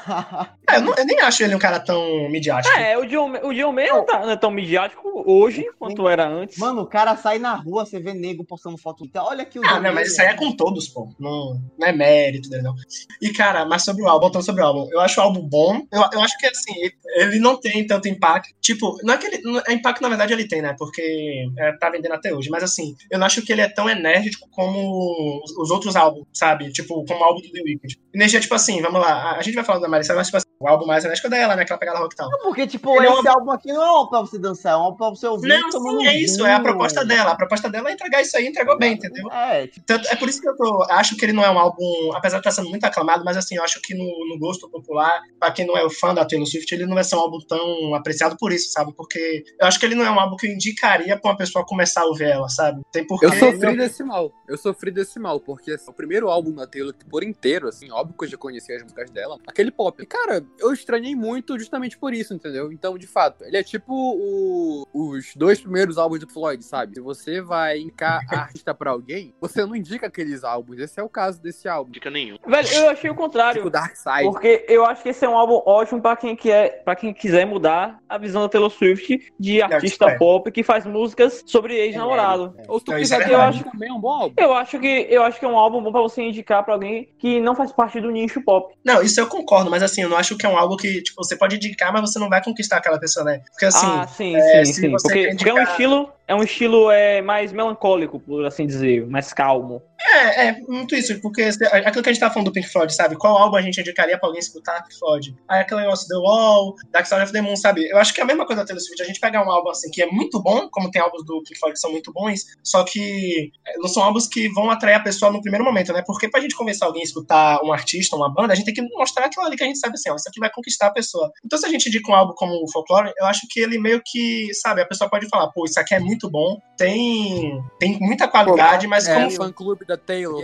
É, 0.68 0.76
eu, 0.76 0.82
não- 0.82 0.94
eu 0.94 1.04
nem 1.06 1.20
acho 1.20 1.42
ele 1.42 1.54
um 1.54 1.58
cara 1.58 1.80
tão 1.80 2.28
midiático. 2.30 2.76
É, 2.76 2.98
o 2.98 3.06
John, 3.06 3.32
o 3.42 3.52
John 3.54 3.72
Mayer 3.72 3.92
não, 3.94 4.04
tá, 4.04 4.20
não 4.20 4.30
é 4.30 4.36
tão 4.36 4.50
midiático 4.50 5.24
hoje 5.26 5.64
quanto 5.78 6.06
era 6.08 6.28
antes. 6.28 6.58
Mano, 6.58 6.82
o 6.82 6.86
cara 6.86 7.16
sai 7.16 7.38
na 7.38 7.54
rua, 7.54 7.84
você 7.86 7.98
vê 7.98 8.12
nego 8.12 8.44
postando 8.44 8.76
foto. 8.76 9.04
Então, 9.04 9.24
olha 9.24 9.42
aqui 9.42 9.58
o 9.58 9.62
Ah, 9.64 9.74
John 9.74 9.80
não, 9.80 9.94
mas 9.94 10.08
isso 10.12 10.20
aí 10.20 10.28
é 10.28 10.34
com 10.34 10.52
todos, 10.54 10.88
pô. 10.88 11.08
Não, 11.18 11.60
não 11.78 11.86
é 11.88 11.92
mérito 11.92 12.48
dele, 12.50 12.62
não. 12.62 12.74
E, 13.20 13.30
cara, 13.32 13.64
mas 13.64 13.84
sobre 13.84 14.02
o 14.02 14.08
álbum, 14.08 14.22
voltando 14.26 14.44
sobre 14.44 14.62
o 14.62 14.66
álbum, 14.66 14.88
eu 14.92 15.00
acho 15.00 15.20
o 15.20 15.22
álbum 15.22 15.40
bom. 15.42 15.82
Eu, 15.92 16.02
eu 16.12 16.20
acho 16.22 16.36
que, 16.38 16.46
assim, 16.46 16.72
ele 17.16 17.38
não 17.38 17.58
tem 17.60 17.86
tanto 17.86 18.08
impacto. 18.08 18.48
Tipo, 18.60 18.96
não 19.02 19.14
é 19.14 19.18
que 19.18 19.26
ele. 19.26 19.42
é 19.68 19.72
impacto, 19.72 20.00
na 20.02 20.08
verdade, 20.08 20.32
ele 20.32 20.48
tem, 20.48 20.62
né? 20.62 20.74
Porque 20.78 21.46
é, 21.58 21.72
tá 21.78 21.90
vendendo 21.90 22.12
até 22.14 22.32
hoje. 22.34 22.50
Mas, 22.50 22.62
assim, 22.62 22.94
eu 23.10 23.18
não 23.18 23.26
acho 23.26 23.42
que 23.42 23.52
ele 23.52 23.60
é 23.62 23.68
tão 23.68 23.88
enérgico 23.88 24.48
como 24.50 25.40
os- 25.44 25.56
os 25.56 25.70
outros 25.70 25.96
álbuns, 25.96 26.26
sabe? 26.32 26.70
Tipo, 26.72 27.04
como 27.04 27.20
o 27.20 27.24
álbum 27.24 27.40
do 27.40 27.50
The 27.52 27.60
Weeknd. 27.62 27.98
Energia, 28.14 28.40
tipo 28.40 28.54
assim, 28.54 28.80
vamos 28.80 29.00
lá. 29.00 29.12
A, 29.12 29.38
a 29.38 29.42
gente 29.42 29.54
vai 29.54 29.64
falar 29.64 29.78
da 29.80 29.88
Marissa, 29.88 30.14
mas, 30.14 30.26
tipo 30.28 30.36
assim, 30.36 30.46
o 30.64 30.68
álbum 30.68 30.86
mais 30.86 31.04
enérgico 31.04 31.26
é 31.28 31.30
dela, 31.30 31.54
né? 31.56 31.62
Aquela 31.62 31.78
pegada 31.78 31.98
rock 31.98 32.14
e 32.14 32.16
tal. 32.16 32.30
Porque, 32.42 32.66
tipo, 32.66 32.96
Ele 32.96 33.06
é 33.06 33.12
esse 33.12 33.28
álbum 33.28 33.50
aqui 33.50 33.72
não 33.72 33.82
é 33.82 33.86
um 33.86 33.94
álbum 33.96 34.10
pra 34.10 34.20
você 34.20 34.38
dançar, 34.38 34.72
é 34.72 34.76
um 34.76 34.80
álbum 34.80 34.96
pra 34.96 35.10
você 35.10 35.26
ouvir. 35.26 35.48
Não, 35.48 35.70
sim, 35.70 36.06
é 36.06 36.18
isso. 36.18 36.44
É 36.46 36.54
a 36.54 36.60
proposta 36.60 37.04
dela. 37.04 37.32
A 37.32 37.36
proposta 37.36 37.68
dela 37.68 37.90
é 37.90 37.92
entregar 37.92 38.22
isso 38.22 38.36
aí, 38.36 38.46
entregou 38.46 38.78
bem, 38.78 38.94
entendeu? 38.94 39.30
É, 39.30 39.66
tipo, 39.66 39.84
Tanto- 39.86 40.08
é 40.08 40.16
por 40.16 40.28
isso 40.28 40.40
que 40.40 40.48
eu 40.48 40.56
tô, 40.56 40.82
acho 40.90 41.16
que 41.16 41.24
ele 41.24 41.32
não 41.32 41.44
é 41.44 41.50
um 41.50 41.58
álbum, 41.58 41.84
apesar 42.14 42.38
de 42.38 42.40
estar 42.48 42.50
sendo 42.62 42.70
muito 42.70 42.84
aclamado, 42.84 43.24
mas 43.24 43.36
assim, 43.36 43.56
eu 43.56 43.62
acho 43.64 43.80
que 43.82 43.94
no, 43.94 44.04
no 44.04 44.38
gosto 44.38 44.68
popular, 44.70 45.20
pra 45.38 45.50
quem 45.52 45.66
não 45.66 45.76
é 45.76 45.88
fã 45.90 46.14
da 46.14 46.24
Taylor 46.24 46.46
Swift, 46.46 46.72
ele 46.74 46.86
não 46.86 46.94
vai 46.94 47.04
ser 47.04 47.16
um 47.16 47.20
álbum 47.20 47.38
tão 47.46 47.94
apreciado 47.94 48.36
por 48.38 48.52
isso, 48.52 48.70
sabe? 48.72 48.92
Porque 48.96 49.44
eu 49.60 49.66
acho 49.66 49.78
que 49.78 49.84
ele 49.86 49.94
não 49.94 50.04
é 50.04 50.10
um 50.10 50.18
álbum 50.18 50.36
que 50.36 50.46
eu 50.46 50.52
indicaria 50.52 51.18
pra 51.18 51.30
uma 51.30 51.36
pessoa 51.36 51.64
começar 51.66 52.02
a 52.02 52.06
ouvir 52.06 52.24
ela, 52.24 52.48
sabe? 52.48 52.80
Tem 52.92 53.06
porque 53.06 53.26
Eu 53.26 53.32
sofri 53.32 53.76
desse 53.76 54.02
mal. 54.02 54.32
Eu 54.48 54.56
sofri 54.56 54.90
desse 54.90 55.18
mal, 55.18 55.38
porque 55.40 55.72
assim, 55.72 55.90
o 55.90 55.94
primeiro 55.94 56.28
álbum 56.30 56.52
da 56.52 56.66
Taylor 56.66 56.94
por 57.10 57.22
inteiro, 57.22 57.68
assim, 57.68 57.90
óbvio 57.90 58.16
que 58.16 58.24
eu 58.24 58.28
já 58.28 58.36
conhecia 58.36 58.76
as 58.76 58.82
músicas 58.82 59.10
dela, 59.10 59.38
aquele 59.46 59.70
pop. 59.70 60.02
E, 60.02 60.06
cara, 60.06 60.44
eu 60.59 60.72
estranhei 60.72 61.14
muito 61.14 61.59
justamente 61.59 61.98
por 61.98 62.12
isso, 62.14 62.34
entendeu? 62.34 62.72
Então, 62.72 62.96
de 62.98 63.07
fato, 63.07 63.44
ele 63.44 63.57
é 63.57 63.62
tipo 63.62 63.92
o- 63.92 64.86
os 64.92 65.34
dois 65.36 65.61
primeiros 65.61 65.98
álbuns 65.98 66.20
do 66.20 66.28
Floyd, 66.28 66.64
sabe? 66.64 66.94
Se 66.94 67.00
você 67.00 67.40
vai 67.40 67.78
indicar 67.80 68.20
artista 68.32 68.74
pra 68.74 68.90
alguém, 68.90 69.34
você 69.40 69.64
não 69.64 69.74
indica 69.76 70.07
aqueles 70.07 70.44
álbuns. 70.44 70.78
Esse 70.78 71.00
é 71.00 71.02
o 71.02 71.09
caso 71.09 71.40
desse 71.42 71.68
álbum. 71.68 71.90
Dica 71.90 72.11
nenhuma. 72.11 72.38
Velho, 72.46 72.68
eu 72.68 72.90
achei 72.90 73.11
o 73.11 73.14
contrário. 73.14 73.59
Tipo 73.61 73.70
Dark 73.70 73.96
Side. 73.96 74.24
Porque 74.30 74.64
eu 74.68 74.84
acho 74.84 75.02
que 75.02 75.09
esse 75.11 75.24
é 75.24 75.28
um 75.28 75.36
álbum 75.36 75.61
ótimo 75.66 76.00
pra 76.00 76.16
quem 76.16 76.34
quer, 76.36 76.82
para 76.84 76.96
quem 76.96 77.12
quiser 77.12 77.44
mudar 77.46 77.98
a 78.09 78.18
visão 78.18 78.42
da 78.42 78.48
Taylor 78.48 78.70
Swift 78.70 79.32
de 79.38 79.62
artista 79.62 80.07
é. 80.07 80.18
pop 80.18 80.50
que 80.50 80.62
faz 80.62 80.84
músicas 80.86 81.42
sobre 81.46 81.74
ex-namorado. 81.76 82.55
Ou 82.68 82.78
se 82.78 82.84
tu 82.84 82.92
isso 82.92 83.00
quiser 83.14 83.22
é 83.22 83.24
ter, 83.24 83.32
eu 83.34 83.40
acho 83.40 83.64
também 83.64 83.88
é 83.88 83.92
um 83.92 84.00
bom 84.00 84.11
álbum. 84.11 84.34
Eu 84.38 84.52
acho 84.52 84.78
que 84.78 85.07
eu 85.11 85.22
acho 85.22 85.38
que 85.38 85.44
é 85.44 85.48
um 85.48 85.59
álbum 85.59 85.82
bom 85.82 85.92
pra 85.92 86.00
você 86.00 86.22
indicar 86.22 86.64
pra 86.64 86.74
alguém 86.74 87.09
que 87.18 87.40
não 87.40 87.55
faz 87.55 87.72
parte 87.72 88.00
do 88.00 88.11
nicho 88.11 88.42
pop. 88.42 88.74
Não, 88.84 89.02
isso 89.02 89.20
eu 89.20 89.26
concordo, 89.26 89.70
mas 89.70 89.82
assim, 89.82 90.02
eu 90.02 90.09
não 90.09 90.16
acho 90.16 90.36
que 90.36 90.43
é 90.47 90.49
um 90.49 90.57
álbum 90.57 90.76
que, 90.76 91.03
tipo, 91.03 91.22
você 91.22 91.36
pode 91.36 91.57
indicar, 91.57 91.92
mas 91.92 92.03
você 92.03 92.18
não 92.18 92.28
vai 92.28 92.42
conquistar 92.42 92.76
aquela 92.78 92.99
pessoa, 92.99 93.24
né? 93.24 93.40
Porque 93.51 93.66
assim, 93.66 93.86
ah, 93.86 94.07
sim, 94.07 94.36
é, 94.36 94.64
sim, 94.64 94.72
sim. 94.72 94.90
Porque, 94.90 95.26
quer 95.28 95.34
porque 95.36 95.49
é 95.49 95.53
um 95.53 95.57
indicar- 95.59 95.70
estilo, 95.72 96.12
é 96.26 96.34
um 96.34 96.42
estilo 96.42 96.90
é, 96.90 97.20
mais 97.22 97.53
melancólico, 97.53 98.18
por 98.20 98.45
assim 98.47 98.66
dizer, 98.66 99.07
mais 99.07 99.32
calmo. 99.32 99.82
É, 100.07 100.49
é, 100.49 100.61
muito 100.68 100.95
isso, 100.95 101.18
porque 101.20 101.51
se- 101.51 101.64
aquilo 101.64 102.03
que 102.03 102.11
a 102.11 102.12
gente 102.12 102.20
tá 102.20 102.30
falando 102.30 102.49
do 102.49 102.53
Pink 102.53 102.68
Floyd, 102.68 102.92
sabe? 102.95 103.16
Qual 103.16 103.36
álbum 103.38 103.57
a 103.57 103.62
gente 103.62 103.80
indicaria 103.80 104.18
pra 104.18 104.28
alguém 104.28 104.38
escutar 104.40 104.82
Pink 104.82 104.99
Floyd? 104.99 105.34
Aí 105.49 105.61
aquele 105.61 105.80
negócio 105.80 106.07
The 106.09 106.16
Wall, 106.16 106.74
Dark 106.90 107.07
Side 107.07 107.22
of 107.22 107.32
the 107.32 107.40
Moon, 107.40 107.57
sabe? 107.57 107.88
Eu 107.88 107.97
acho 107.99 108.12
que 108.12 108.20
é 108.20 108.24
a 108.24 108.26
mesma 108.26 108.45
coisa 108.47 108.62
da 108.62 108.66
Taylor 108.66 108.82
Swift, 108.82 109.03
a 109.03 109.07
gente 109.07 109.18
pegar 109.20 109.42
um 109.47 109.51
álbum 109.51 109.70
assim 109.70 109.90
que 109.90 110.03
é 110.03 110.07
muito 110.07 110.42
bom, 110.42 110.68
como 110.70 110.90
tem 110.90 111.01
álbuns 111.01 111.24
do 111.24 111.38
Pink 111.42 111.59
Floyd 111.59 111.72
que 111.74 111.80
são 111.80 111.90
muito 111.90 112.12
bons, 112.12 112.40
só 112.62 112.84
que 112.84 113.51
é, 113.66 113.78
não 113.78 113.88
são 113.88 114.03
álbuns 114.03 114.28
que 114.28 114.49
vão 114.51 114.70
atrair 114.70 114.95
a 114.97 115.01
pessoa 115.01 115.32
no 115.32 115.40
primeiro 115.40 115.64
momento, 115.64 115.92
né? 115.92 116.03
Porque 116.07 116.28
pra 116.28 116.40
gente 116.40 116.55
convencer 116.55 116.86
alguém 116.86 117.01
a 117.01 117.05
escutar 117.05 117.62
um 117.64 117.72
artista, 117.72 118.14
uma 118.14 118.28
banda, 118.32 118.53
a 118.53 118.57
gente 118.57 118.66
tem 118.66 118.74
que 118.74 118.82
mostrar 118.95 119.24
aquilo 119.26 119.47
ali 119.47 119.57
que 119.57 119.64
a 119.64 119.66
gente 119.66 119.78
sabe 119.78 119.95
assim, 119.95 120.11
ó, 120.11 120.18
isso 120.24 120.28
aqui 120.30 120.40
vai 120.40 120.50
conquistar 120.50 120.86
a 120.88 120.90
pessoa. 120.92 121.30
Então 121.44 121.58
se 121.58 121.66
a 121.66 121.68
gente 121.68 121.88
indica 121.88 122.10
um 122.10 122.14
álbum 122.14 122.32
como 122.34 122.52
o 122.62 122.70
Folklore, 122.70 123.12
eu 123.18 123.26
acho 123.26 123.42
que 123.50 123.60
ele 123.60 123.78
meio 123.78 124.00
que, 124.04 124.52
sabe, 124.54 124.80
a 124.80 124.86
pessoa 124.86 125.08
pode 125.10 125.28
falar, 125.28 125.48
pô, 125.52 125.64
isso 125.64 125.78
aqui 125.78 125.94
é 125.94 126.00
muito 126.00 126.30
bom, 126.30 126.58
tem, 126.76 127.62
tem 127.78 127.98
muita 128.00 128.26
qualidade, 128.28 128.86
mas 128.86 129.06
É, 129.06 129.14
como 129.14 129.26
o 129.28 129.30
fã 129.30 129.52
clube 129.52 129.84
da 129.84 129.96
Taylor. 129.96 130.42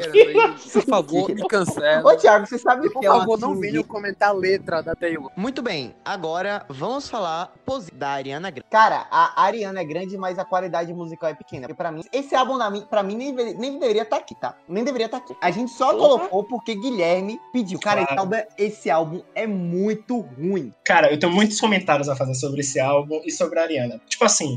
por 0.73 0.83
favor, 0.85 1.35
me 1.35 1.47
cancela. 1.49 2.13
Ô, 2.13 2.17
Thiago, 2.17 2.47
você 2.47 2.59
sabe 2.59 2.87
o 2.87 2.93
Por 2.93 3.01
que 3.01 3.07
é 3.07 3.11
uma 3.11 3.21
favor, 3.21 3.39
não 3.39 3.55
venham 3.57 3.83
comentar 3.83 4.31
a 4.31 4.33
letra 4.33 4.83
da 4.83 4.95
Taylor. 4.95 5.31
Muito 5.37 5.63
bem, 5.63 5.95
agora 6.05 6.65
vamos 6.69 7.09
falar 7.09 7.53
da 7.93 8.11
Ariana 8.11 8.51
Grande. 8.51 8.69
Cara, 8.71 9.07
a 9.11 9.43
Ariana 9.43 9.81
é 9.81 9.85
grande, 9.85 10.17
mas 10.19 10.39
a 10.39 10.45
qualidade 10.45 10.93
musical 10.93 11.31
é 11.31 11.35
pequena. 11.35 11.63
Porque 11.69 11.75
pra 11.77 11.93
mim, 11.93 12.03
esse 12.13 12.35
álbum 12.35 12.59
pra 12.89 13.03
mim 13.03 13.17
nem, 13.17 13.33
nem 13.33 13.79
deveria 13.79 14.03
estar 14.03 14.17
aqui, 14.17 14.35
tá? 14.35 14.57
Nem 14.69 14.83
deveria 14.85 15.07
estar 15.07 15.19
aqui. 15.19 15.37
A 15.41 15.51
gente 15.51 15.71
só 15.73 15.95
colocou 15.97 16.45
porque 16.45 16.75
Guilherme 16.75 17.39
pediu. 17.53 17.79
Cara, 17.79 18.01
esse, 18.03 18.07
Claro. 18.09 18.21
álbum 18.23 18.35
é, 18.35 18.49
esse 18.59 18.91
álbum 18.91 19.23
é 19.35 19.47
muito 19.71 20.21
ruim. 20.21 20.73
Cara, 20.85 21.11
eu 21.13 21.19
tenho 21.19 21.33
muitos 21.33 21.61
comentários 21.61 22.09
a 22.09 22.17
fazer 22.17 22.35
sobre 22.35 22.61
esse 22.61 22.81
álbum 22.81 23.21
e 23.25 23.31
sobre 23.31 23.59
a 23.59 23.63
Ariana. 23.63 24.01
Tipo 24.09 24.25
assim, 24.25 24.57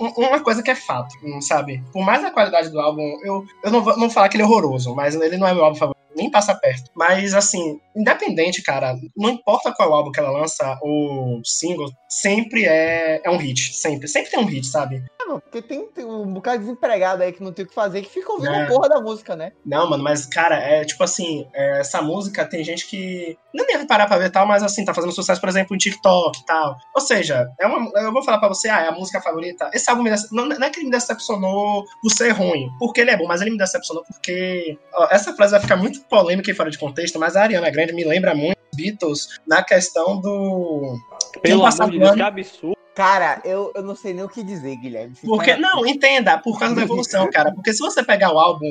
um- 0.00 0.12
uma 0.26 0.40
coisa 0.40 0.62
que 0.62 0.70
é 0.70 0.74
fato, 0.74 1.14
sabe? 1.40 1.82
Por 1.92 2.04
mais 2.04 2.24
a 2.24 2.30
qualidade 2.30 2.68
do 2.70 2.78
álbum, 2.80 3.02
eu, 3.24 3.44
eu 3.64 3.70
não 3.70 3.82
vou 3.82 3.92
não 3.94 4.00
vou 4.02 4.10
falar 4.10 4.28
que 4.28 4.36
ele 4.36 4.42
é 4.42 4.46
horroroso, 4.46 4.94
mas 4.94 5.14
ele 5.14 5.36
não 5.36 5.46
é 5.46 5.54
meu 5.54 5.64
álbum 5.64 5.76
favorito. 5.78 5.99
Nem 6.16 6.30
passa 6.30 6.54
perto. 6.54 6.90
Mas, 6.94 7.34
assim, 7.34 7.80
independente, 7.94 8.62
cara, 8.62 8.94
não 9.16 9.30
importa 9.30 9.72
qual 9.72 9.92
álbum 9.94 10.10
que 10.10 10.18
ela 10.20 10.30
lança, 10.30 10.78
o 10.82 11.40
single, 11.44 11.90
sempre 12.08 12.64
é, 12.64 13.20
é 13.24 13.30
um 13.30 13.36
hit. 13.36 13.74
Sempre. 13.74 14.08
Sempre 14.08 14.30
tem 14.30 14.40
um 14.40 14.44
hit, 14.44 14.66
sabe? 14.66 15.04
É, 15.20 15.24
mano, 15.26 15.40
porque 15.40 15.62
tem, 15.62 15.86
tem 15.86 16.04
um 16.04 16.32
bocado 16.32 16.58
de 16.58 16.64
desempregado 16.64 17.22
aí 17.22 17.32
que 17.32 17.42
não 17.42 17.52
tem 17.52 17.64
o 17.64 17.68
que 17.68 17.74
fazer, 17.74 18.02
que 18.02 18.08
fica 18.10 18.32
ouvindo 18.32 18.52
É. 18.54 18.64
a 18.64 18.66
porra 18.66 18.88
da 18.88 19.00
música, 19.00 19.36
né? 19.36 19.52
Não, 19.64 19.88
mano, 19.88 20.02
mas, 20.02 20.26
cara, 20.26 20.56
é 20.56 20.84
tipo 20.84 21.02
assim, 21.04 21.46
é, 21.54 21.80
essa 21.80 22.02
música 22.02 22.44
tem 22.44 22.64
gente 22.64 22.86
que 22.86 23.38
não 23.54 23.68
ia 23.70 23.86
parar 23.86 24.06
pra 24.06 24.18
ver 24.18 24.30
tal, 24.30 24.46
mas 24.46 24.62
assim, 24.62 24.84
tá 24.84 24.92
fazendo 24.94 25.12
sucesso, 25.12 25.40
por 25.40 25.48
exemplo, 25.48 25.74
em 25.74 25.78
TikTok 25.78 26.40
e 26.40 26.44
tal. 26.44 26.76
Ou 26.94 27.00
seja, 27.00 27.48
é 27.58 27.66
uma, 27.66 27.90
eu 28.00 28.12
vou 28.12 28.22
falar 28.24 28.38
pra 28.38 28.48
você, 28.48 28.68
ah, 28.68 28.80
é 28.80 28.88
a 28.88 28.92
música 28.92 29.20
favorita. 29.20 29.70
Esse 29.72 29.88
álbum 29.90 30.02
me 30.02 30.10
dece- 30.10 30.28
não, 30.32 30.46
não 30.46 30.66
é 30.66 30.70
que 30.70 30.78
ele 30.78 30.86
me 30.86 30.90
decepcionou 30.92 31.84
por 32.02 32.10
ser 32.10 32.30
ruim, 32.30 32.68
porque 32.78 33.00
ele 33.00 33.10
é 33.10 33.16
bom, 33.16 33.26
mas 33.26 33.40
ele 33.40 33.50
me 33.50 33.58
decepcionou 33.58 34.04
porque. 34.04 34.78
ó, 34.92 35.08
essa 35.10 35.34
frase 35.34 35.52
vai 35.52 35.60
ficar 35.60 35.76
muito 35.76 35.99
polêmica 36.08 36.50
e 36.50 36.54
fora 36.54 36.70
de 36.70 36.78
contexto, 36.78 37.18
mas 37.18 37.36
a 37.36 37.42
Ariana 37.42 37.70
Grande 37.70 37.92
me 37.92 38.04
lembra 38.04 38.34
muito 38.34 38.58
Beatles 38.74 39.28
na 39.46 39.62
questão 39.62 40.20
do. 40.20 40.96
Pelo 41.42 41.64
amor 41.66 41.90
de 41.90 41.98
Deus, 41.98 42.08
ano- 42.10 42.16
que 42.16 42.22
absurdo. 42.22 42.76
Cara, 42.94 43.40
eu, 43.44 43.72
eu 43.74 43.82
não 43.82 43.94
sei 43.94 44.12
nem 44.12 44.24
o 44.24 44.28
que 44.28 44.42
dizer, 44.42 44.76
Guilherme. 44.76 45.14
Porque, 45.24 45.56
não, 45.56 45.86
entenda, 45.86 46.36
por 46.38 46.58
causa 46.58 46.74
da 46.74 46.82
evolução, 46.82 47.28
cara. 47.32 47.52
Porque 47.52 47.72
se 47.72 47.78
você 47.78 48.02
pegar 48.02 48.32
o 48.34 48.38
álbum, 48.38 48.66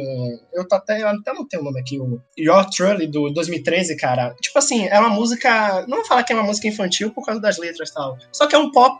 eu 0.53 0.67
tô 0.67 0.75
até, 0.75 1.01
eu 1.01 1.07
até 1.07 1.33
não 1.33 1.47
tenho 1.47 1.61
o 1.63 1.65
nome 1.65 1.79
aqui, 1.79 1.99
o 1.99 2.21
Your 2.37 2.65
Truly, 2.69 3.07
do 3.07 3.29
2013, 3.31 3.95
cara. 3.95 4.35
Tipo 4.41 4.59
assim, 4.59 4.85
é 4.87 4.99
uma 4.99 5.09
música. 5.09 5.85
Não 5.87 5.97
vou 5.97 6.05
falar 6.05 6.23
que 6.23 6.33
é 6.33 6.35
uma 6.35 6.43
música 6.43 6.67
infantil 6.67 7.11
por 7.11 7.25
causa 7.25 7.39
das 7.41 7.57
letras 7.57 7.89
e 7.89 7.93
tal. 7.93 8.17
Só 8.31 8.45
que 8.45 8.53
é 8.55 8.57
um 8.59 8.71
pop 8.71 8.99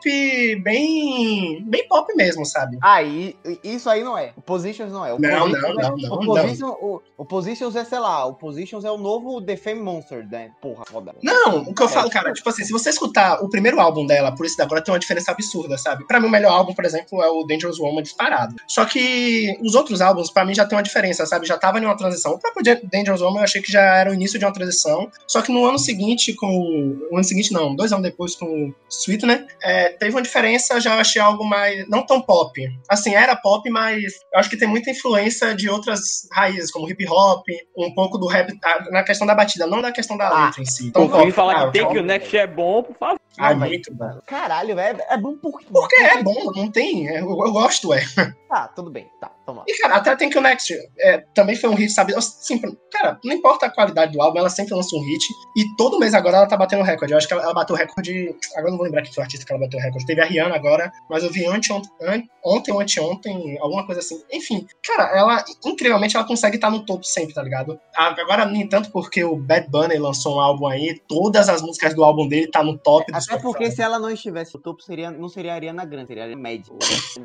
bem. 0.64 1.64
bem 1.66 1.88
pop 1.88 2.14
mesmo, 2.16 2.46
sabe? 2.46 2.78
Ah, 2.82 3.04
e, 3.04 3.36
isso 3.64 3.90
aí 3.90 4.04
não 4.04 4.18
é. 4.18 4.32
O 4.38 4.42
Positions 4.42 4.92
não 4.92 5.06
é. 5.06 5.14
O 5.14 5.20
Não, 5.20 5.48
não, 5.50 5.58
é- 5.58 5.62
não, 5.62 5.74
não, 5.74 5.96
o, 6.20 6.36
não. 6.58 6.70
O, 6.82 7.02
o 7.18 7.26
Positions 7.26 7.76
é, 7.76 7.84
sei 7.84 8.00
lá, 8.00 8.26
o 8.26 8.34
Positions 8.34 8.86
é 8.86 8.92
o 8.92 8.98
novo 8.98 9.42
The 9.42 9.58
Fame 9.58 9.82
Monster, 9.82 10.26
né? 10.30 10.52
Porra, 10.62 10.86
foda. 10.86 11.14
Não, 11.22 11.64
o 11.64 11.74
que 11.74 11.82
eu 11.84 11.88
É. 11.88 11.90
falo, 11.90 12.10
cara, 12.10 12.32
tipo 12.32 12.48
assim, 12.50 12.64
se 12.64 12.72
você 12.72 12.90
escutar 12.90 13.44
o 13.44 13.50
primeiro 13.50 13.80
álbum 13.82 14.06
dela, 14.06 14.34
por 14.34 14.46
isso 14.46 14.56
da 14.58 14.70
agora 14.70 14.84
tem 14.84 14.94
uma 14.94 15.00
diferença 15.10 15.32
absurda, 15.32 15.78
sabe? 15.78 16.06
Pra 16.06 16.20
mim, 16.20 16.28
o 16.28 16.30
melhor 16.30 16.52
álbum, 16.52 16.74
por 16.74 16.86
exemplo, 16.86 17.22
é 17.24 17.28
o 17.30 17.44
Dangerous 17.44 17.80
Woman 17.80 18.04
disparado. 18.04 18.56
Só 18.68 18.86
que 18.86 19.58
os 19.62 19.74
outros 19.76 20.02
álbuns, 20.02 20.30
pra 20.30 20.46
mim, 20.46 20.54
já 20.54 20.66
tem 20.66 20.78
uma 20.78 20.84
diferença, 20.84 21.26
sabe? 21.26 21.48
Já 21.48 21.58
tava 21.58 21.80
em 21.80 21.86
uma 21.86 21.98
transição. 21.98 22.34
O 22.34 22.40
próprio 22.40 22.64
Dan- 22.64 22.80
Dangerous 22.92 23.22
Woman 23.22 23.40
eu 23.40 23.44
achei 23.44 23.62
que 23.62 23.72
já 23.72 23.82
era 23.82 24.12
o 24.12 24.14
início 24.14 24.38
de 24.38 24.46
uma 24.46 24.54
transição. 24.54 25.10
Só 25.28 25.42
que 25.42 25.52
no 25.52 25.66
ano 25.66 25.80
seguinte, 25.80 26.34
com. 26.34 26.48
o- 26.48 27.16
ano 27.16 27.24
seguinte, 27.24 27.52
não, 27.52 27.76
dois 27.76 27.92
anos 27.92 28.04
depois 28.04 28.36
com 28.36 28.46
o 28.46 28.76
Sweet, 28.90 29.26
né? 29.26 29.48
é, 29.64 29.90
teve 29.90 30.12
uma 30.12 30.22
diferença, 30.22 30.80
já 30.80 31.00
achei 31.00 31.22
algo 31.22 31.44
mais. 31.44 31.88
Não 31.90 32.06
tão 32.06 32.22
pop. 32.22 32.60
Assim, 32.88 33.14
era 33.16 33.36
pop, 33.36 33.68
mas 33.70 34.04
eu 34.34 34.40
acho 34.40 34.50
que 34.50 34.58
tem 34.58 34.68
muita 34.68 34.90
influência 34.92 35.54
de 35.56 35.70
outras 35.70 36.28
raízes, 36.32 36.72
como 36.72 36.90
hip 36.90 37.06
hop, 37.10 37.46
um 37.78 37.94
pouco 37.94 38.18
do 38.18 38.28
rap 38.28 38.52
na 38.92 39.04
questão 39.04 39.26
da 39.28 39.34
batida, 39.36 39.66
não 39.68 39.82
na 39.82 39.92
questão 39.92 40.18
da 40.18 40.28
Ah, 40.30 40.46
letra 40.46 40.62
em 40.62 40.66
si. 40.66 40.88
Então, 40.88 41.08
pop, 41.10 41.32
falar 41.32 41.72
que 41.72 41.80
Take 41.80 41.86
pop. 41.86 41.96
You 41.98 42.04
Next 42.04 42.38
é 42.38 42.48
bom, 42.48 42.84
por 42.84 42.96
favor. 42.98 43.19
Ah, 43.40 43.56
muito 43.56 43.94
bom. 43.94 44.20
Caralho, 44.28 44.76
velho, 44.76 45.00
é 45.10 45.18
bom 45.18 45.36
por 45.38 45.62
Porque 45.64 45.96
é 46.02 46.22
bom, 46.22 46.52
não 46.56 46.70
tem. 46.70 47.08
é, 47.08 47.22
Eu, 47.22 47.30
eu 47.30 47.52
gosto, 47.52 47.94
é. 47.94 48.02
Tá, 48.50 48.68
tudo 48.68 48.90
bem. 48.90 49.08
Tá, 49.22 49.32
toma. 49.46 49.64
E, 49.68 49.78
cara, 49.80 49.96
até 49.96 50.16
tem 50.16 50.30
que 50.30 50.38
o 50.38 50.42
Next 50.42 50.74
é, 51.00 51.20
também 51.36 51.56
foi 51.56 51.70
um 51.70 51.76
hit, 51.76 51.92
sabe? 51.92 52.16
Assim, 52.16 52.60
cara, 52.92 53.20
não 53.24 53.34
importa 53.34 53.68
a 53.68 53.70
qualidade 53.70 54.12
do 54.12 54.22
álbum, 54.22 54.40
ela 54.40 54.50
sempre 54.50 54.74
lança 54.74 54.96
um 54.96 55.02
hit. 55.06 55.24
E 55.56 55.76
todo 55.78 56.00
mês 56.00 56.14
agora 56.14 56.38
ela 56.38 56.48
tá 56.48 56.58
batendo 56.58 56.84
recorde. 56.84 57.14
Eu 57.14 57.18
acho 57.18 57.28
que 57.28 57.34
ela, 57.34 57.44
ela 57.44 57.54
bateu 57.54 57.76
recorde. 57.76 58.36
Agora 58.54 58.68
eu 58.68 58.72
não 58.72 58.78
vou 58.78 58.86
lembrar 58.86 59.04
que 59.04 59.14
foi 59.14 59.22
o 59.22 59.26
artista 59.26 59.46
que 59.46 59.54
ela 59.54 59.62
bateu 59.62 59.80
recorde. 59.80 60.06
Teve 60.06 60.22
a 60.22 60.26
Rihanna 60.26 60.56
agora, 60.56 60.92
mas 61.10 61.24
eu 61.24 61.32
vi 61.32 61.46
ante, 61.46 61.72
ontem, 61.72 62.28
ou 62.44 62.58
anteontem, 62.80 63.58
alguma 63.62 63.86
coisa 63.86 64.02
assim. 64.02 64.22
Enfim, 64.32 64.66
cara, 64.84 65.16
ela, 65.16 65.44
incrivelmente, 65.66 66.16
ela 66.18 66.26
consegue 66.26 66.56
estar 66.56 66.72
no 66.72 66.86
topo 66.86 67.04
sempre, 67.06 67.34
tá 67.34 67.44
ligado? 67.44 67.80
Agora, 67.96 68.46
nem 68.46 68.68
tanto 68.68 68.92
porque 68.92 69.24
o 69.24 69.36
Bad 69.36 69.70
Bunny 69.70 69.98
lançou 69.98 70.38
um 70.38 70.40
álbum 70.40 70.68
aí, 70.68 71.00
todas 71.08 71.48
as 71.50 71.62
músicas 71.62 71.94
do 71.94 72.04
álbum 72.04 72.28
dele 72.28 72.48
tá 72.48 72.64
no 72.64 72.78
top 72.78 73.12
do 73.12 73.18
Até 73.30 73.42
porque 73.42 73.70
se 73.70 73.82
ela 73.82 74.00
não 74.00 74.10
estivesse 74.10 74.56
no 74.56 74.62
topo, 74.62 74.82
seria, 74.82 75.12
não 75.12 75.30
seria 75.30 75.52
a 75.52 75.56
Ariana 75.56 75.86
Grande, 75.86 76.08
seria 76.08 76.24
a 76.24 76.26
Ariana 76.26 76.42
Média. 76.42 76.74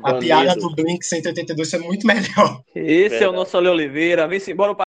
A 0.03 0.13
piada 0.13 0.55
do 0.55 0.69
Blink 0.75 1.03
182 1.03 1.69
foi 1.69 1.79
muito 1.79 2.05
melhor. 2.05 2.61
Esse 2.75 3.15
é 3.15 3.17
o 3.17 3.31
Verdade. 3.31 3.35
nosso 3.35 3.57
Ale 3.57 3.69
Oliveira. 3.69 4.27
Vem-se 4.27 4.51
embora 4.51 4.75
para 4.75 4.84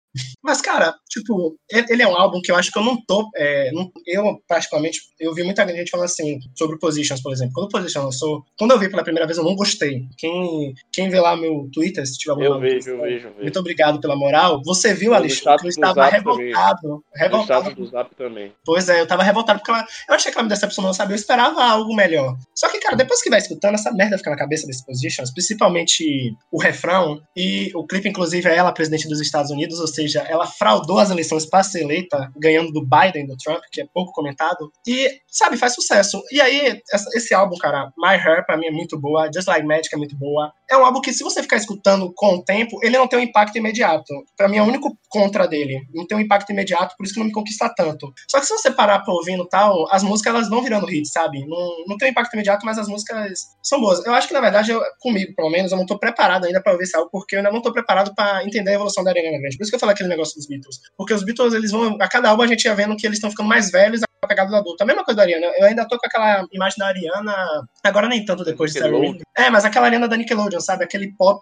Mas, 0.43 0.61
cara, 0.61 0.93
tipo, 1.09 1.55
ele 1.89 2.03
é 2.03 2.07
um 2.07 2.15
álbum 2.15 2.39
que 2.41 2.51
eu 2.51 2.55
acho 2.55 2.71
que 2.71 2.77
eu 2.77 2.83
não 2.83 2.97
tô. 3.05 3.29
é, 3.35 3.71
não- 3.71 3.91
eu, 4.05 4.39
particularmente, 4.47 4.99
eu 5.19 5.33
vi 5.33 5.43
muita 5.43 5.65
gente 5.67 5.89
falando 5.89 6.05
assim 6.05 6.39
sobre 6.55 6.75
o 6.75 6.79
Positions, 6.79 7.21
por 7.21 7.31
exemplo. 7.31 7.53
Quando 7.53 7.65
o 7.67 7.69
Positions 7.69 8.05
lançou, 8.05 8.43
quando 8.57 8.71
eu 8.71 8.79
vi 8.79 8.89
pela 8.89 9.03
primeira 9.03 9.25
vez, 9.25 9.37
eu 9.37 9.43
não 9.43 9.55
gostei. 9.55 10.03
Quem, 10.17 10.73
quem 10.91 11.09
vê 11.09 11.19
lá 11.19 11.35
meu 11.35 11.69
Twitter, 11.73 12.05
se 12.05 12.17
tiver 12.17 12.31
algum 12.31 12.43
Eu 12.43 12.59
vejo, 12.59 12.89
eu 12.89 13.01
vejo, 13.01 13.27
eu 13.27 13.31
vejo. 13.33 13.41
Muito 13.41 13.59
obrigado 13.59 13.99
pela 13.99 14.15
moral. 14.15 14.61
Você 14.65 14.93
viu, 14.93 15.13
Alexandre, 15.13 15.65
eu 15.65 15.69
estava 15.69 15.93
Zap 16.09 16.23
também. 16.23 16.47
revoltado. 16.47 16.87
No 16.87 17.03
Revoltado. 17.15 17.75
do 17.75 17.85
Zap 17.87 18.15
também. 18.15 18.51
Pois 18.65 18.89
é, 18.89 18.99
eu 19.01 19.07
tava 19.07 19.23
revoltado 19.23 19.59
porque 19.59 19.71
ela, 19.71 19.85
eu 20.09 20.15
achei 20.15 20.31
que 20.31 20.37
ela 20.37 20.43
me 20.43 20.49
decepcionou, 20.49 20.93
sabe? 20.93 21.13
Eu 21.13 21.15
esperava 21.15 21.63
algo 21.63 21.95
melhor. 21.95 22.35
Só 22.53 22.69
que, 22.69 22.79
cara, 22.79 22.95
depois 22.95 23.21
que 23.21 23.29
vai 23.29 23.39
escutando, 23.39 23.75
essa 23.75 23.91
merda 23.91 24.17
fica 24.17 24.29
na 24.29 24.37
cabeça 24.37 24.67
desse 24.67 24.85
Positions, 24.85 25.31
principalmente 25.31 26.35
o 26.51 26.59
refrão. 26.61 27.21
E 27.35 27.71
o 27.75 27.85
clipe, 27.85 28.09
inclusive, 28.09 28.47
é 28.49 28.55
ela, 28.55 28.71
presidente 28.71 29.07
dos 29.07 29.19
Estados 29.21 29.49
Unidos, 29.51 29.79
ou 29.79 29.87
seja, 29.87 30.02
ela 30.27 30.45
fraudou 30.45 30.99
as 30.99 31.09
eleições 31.09 31.45
para 31.45 31.63
ser 31.63 31.81
eleita, 31.81 32.31
ganhando 32.37 32.71
do 32.71 32.85
Biden, 32.85 33.25
do 33.27 33.37
Trump, 33.37 33.61
que 33.71 33.81
é 33.81 33.85
pouco 33.93 34.11
comentado. 34.11 34.71
E, 34.87 35.19
sabe, 35.27 35.57
faz 35.57 35.73
sucesso. 35.73 36.21
E 36.31 36.39
aí, 36.41 36.81
esse 37.15 37.33
álbum, 37.33 37.57
cara, 37.57 37.91
My 37.97 38.15
Hair, 38.15 38.45
pra 38.45 38.57
mim 38.57 38.67
é 38.67 38.71
muito 38.71 38.99
boa, 38.99 39.29
Just 39.33 39.47
Like 39.47 39.65
Magic 39.65 39.93
é 39.93 39.97
muito 39.97 40.15
boa. 40.15 40.51
É 40.69 40.77
um 40.77 40.85
álbum 40.85 41.01
que, 41.01 41.13
se 41.13 41.23
você 41.23 41.41
ficar 41.41 41.57
escutando 41.57 42.11
com 42.15 42.35
o 42.35 42.43
tempo, 42.43 42.79
ele 42.83 42.97
não 42.97 43.07
tem 43.07 43.19
um 43.19 43.23
impacto 43.23 43.57
imediato. 43.57 44.13
Pra 44.35 44.47
mim, 44.47 44.57
é 44.57 44.61
o 44.61 44.65
único 44.65 44.97
contra 45.09 45.47
dele. 45.47 45.81
Não 45.93 46.05
tem 46.07 46.17
um 46.17 46.21
impacto 46.21 46.51
imediato, 46.51 46.95
por 46.97 47.03
isso 47.05 47.13
que 47.13 47.19
não 47.19 47.27
me 47.27 47.33
conquista 47.33 47.71
tanto. 47.75 48.11
Só 48.29 48.39
que 48.39 48.45
se 48.45 48.53
você 48.53 48.71
parar 48.71 48.99
pra 48.99 49.13
ouvir 49.13 49.35
no 49.37 49.45
tal, 49.47 49.85
as 49.91 50.01
músicas 50.03 50.33
elas 50.33 50.49
vão 50.49 50.61
virando 50.63 50.89
hits, 50.91 51.11
sabe? 51.11 51.45
Não, 51.47 51.83
não 51.87 51.97
tem 51.97 52.07
um 52.07 52.11
impacto 52.11 52.33
imediato, 52.33 52.65
mas 52.65 52.77
as 52.77 52.87
músicas 52.87 53.47
são 53.61 53.79
boas. 53.79 54.03
Eu 54.05 54.13
acho 54.13 54.27
que, 54.27 54.33
na 54.33 54.41
verdade, 54.41 54.71
eu- 54.71 54.81
comigo, 54.99 55.33
pelo 55.35 55.49
menos, 55.49 55.71
eu 55.71 55.77
não 55.77 55.85
tô 55.85 55.97
preparado 55.99 56.45
ainda 56.45 56.61
pra 56.61 56.71
ouvir 56.71 56.83
esse 56.85 56.95
álbum, 56.95 57.09
porque 57.11 57.35
eu 57.35 57.39
ainda 57.39 57.51
não 57.51 57.61
tô 57.61 57.71
preparado 57.71 58.13
pra 58.15 58.43
entender 58.43 58.71
a 58.71 58.73
evolução 58.75 59.03
da 59.03 59.11
Ariana 59.11 59.37
Grande. 59.37 59.57
Por 59.57 59.63
isso 59.63 59.71
que 59.71 59.75
eu 59.75 59.79
falei 59.79 59.92
aquele 59.93 60.09
negócio 60.09 60.35
dos 60.35 60.47
Beatles. 60.47 60.79
Porque 60.97 61.13
os 61.13 61.23
Beatles, 61.23 61.53
eles 61.53 61.71
vão. 61.71 61.97
A 62.01 62.07
cada 62.07 62.29
álbum 62.29 62.43
a 62.43 62.47
gente 62.47 62.65
ia 62.65 62.75
vendo 62.75 62.95
que 62.95 63.05
eles 63.05 63.17
estão 63.17 63.29
ficando 63.29 63.47
mais 63.47 63.71
velhos 63.71 64.01
pegada 64.27 64.49
do 64.49 64.55
adulto. 64.55 64.83
A 64.83 64.85
mesma 64.85 65.03
coisa 65.03 65.17
da 65.17 65.23
Ariana. 65.23 65.47
Eu 65.57 65.65
ainda 65.67 65.87
tô 65.87 65.97
com 65.97 66.05
aquela 66.05 66.45
imagem 66.51 66.77
da 66.79 66.87
Ariana. 66.87 67.35
Agora 67.83 68.07
nem 68.07 68.23
tanto 68.25 68.43
depois 68.43 68.71
de. 68.73 68.79
Reid. 68.79 69.21
É, 69.37 69.49
mas 69.49 69.65
aquela 69.65 69.85
Ariana 69.87 70.07
da 70.07 70.15
Nickelodeon, 70.17 70.59
sabe? 70.59 70.83
Aquele 70.83 71.11
pop. 71.17 71.41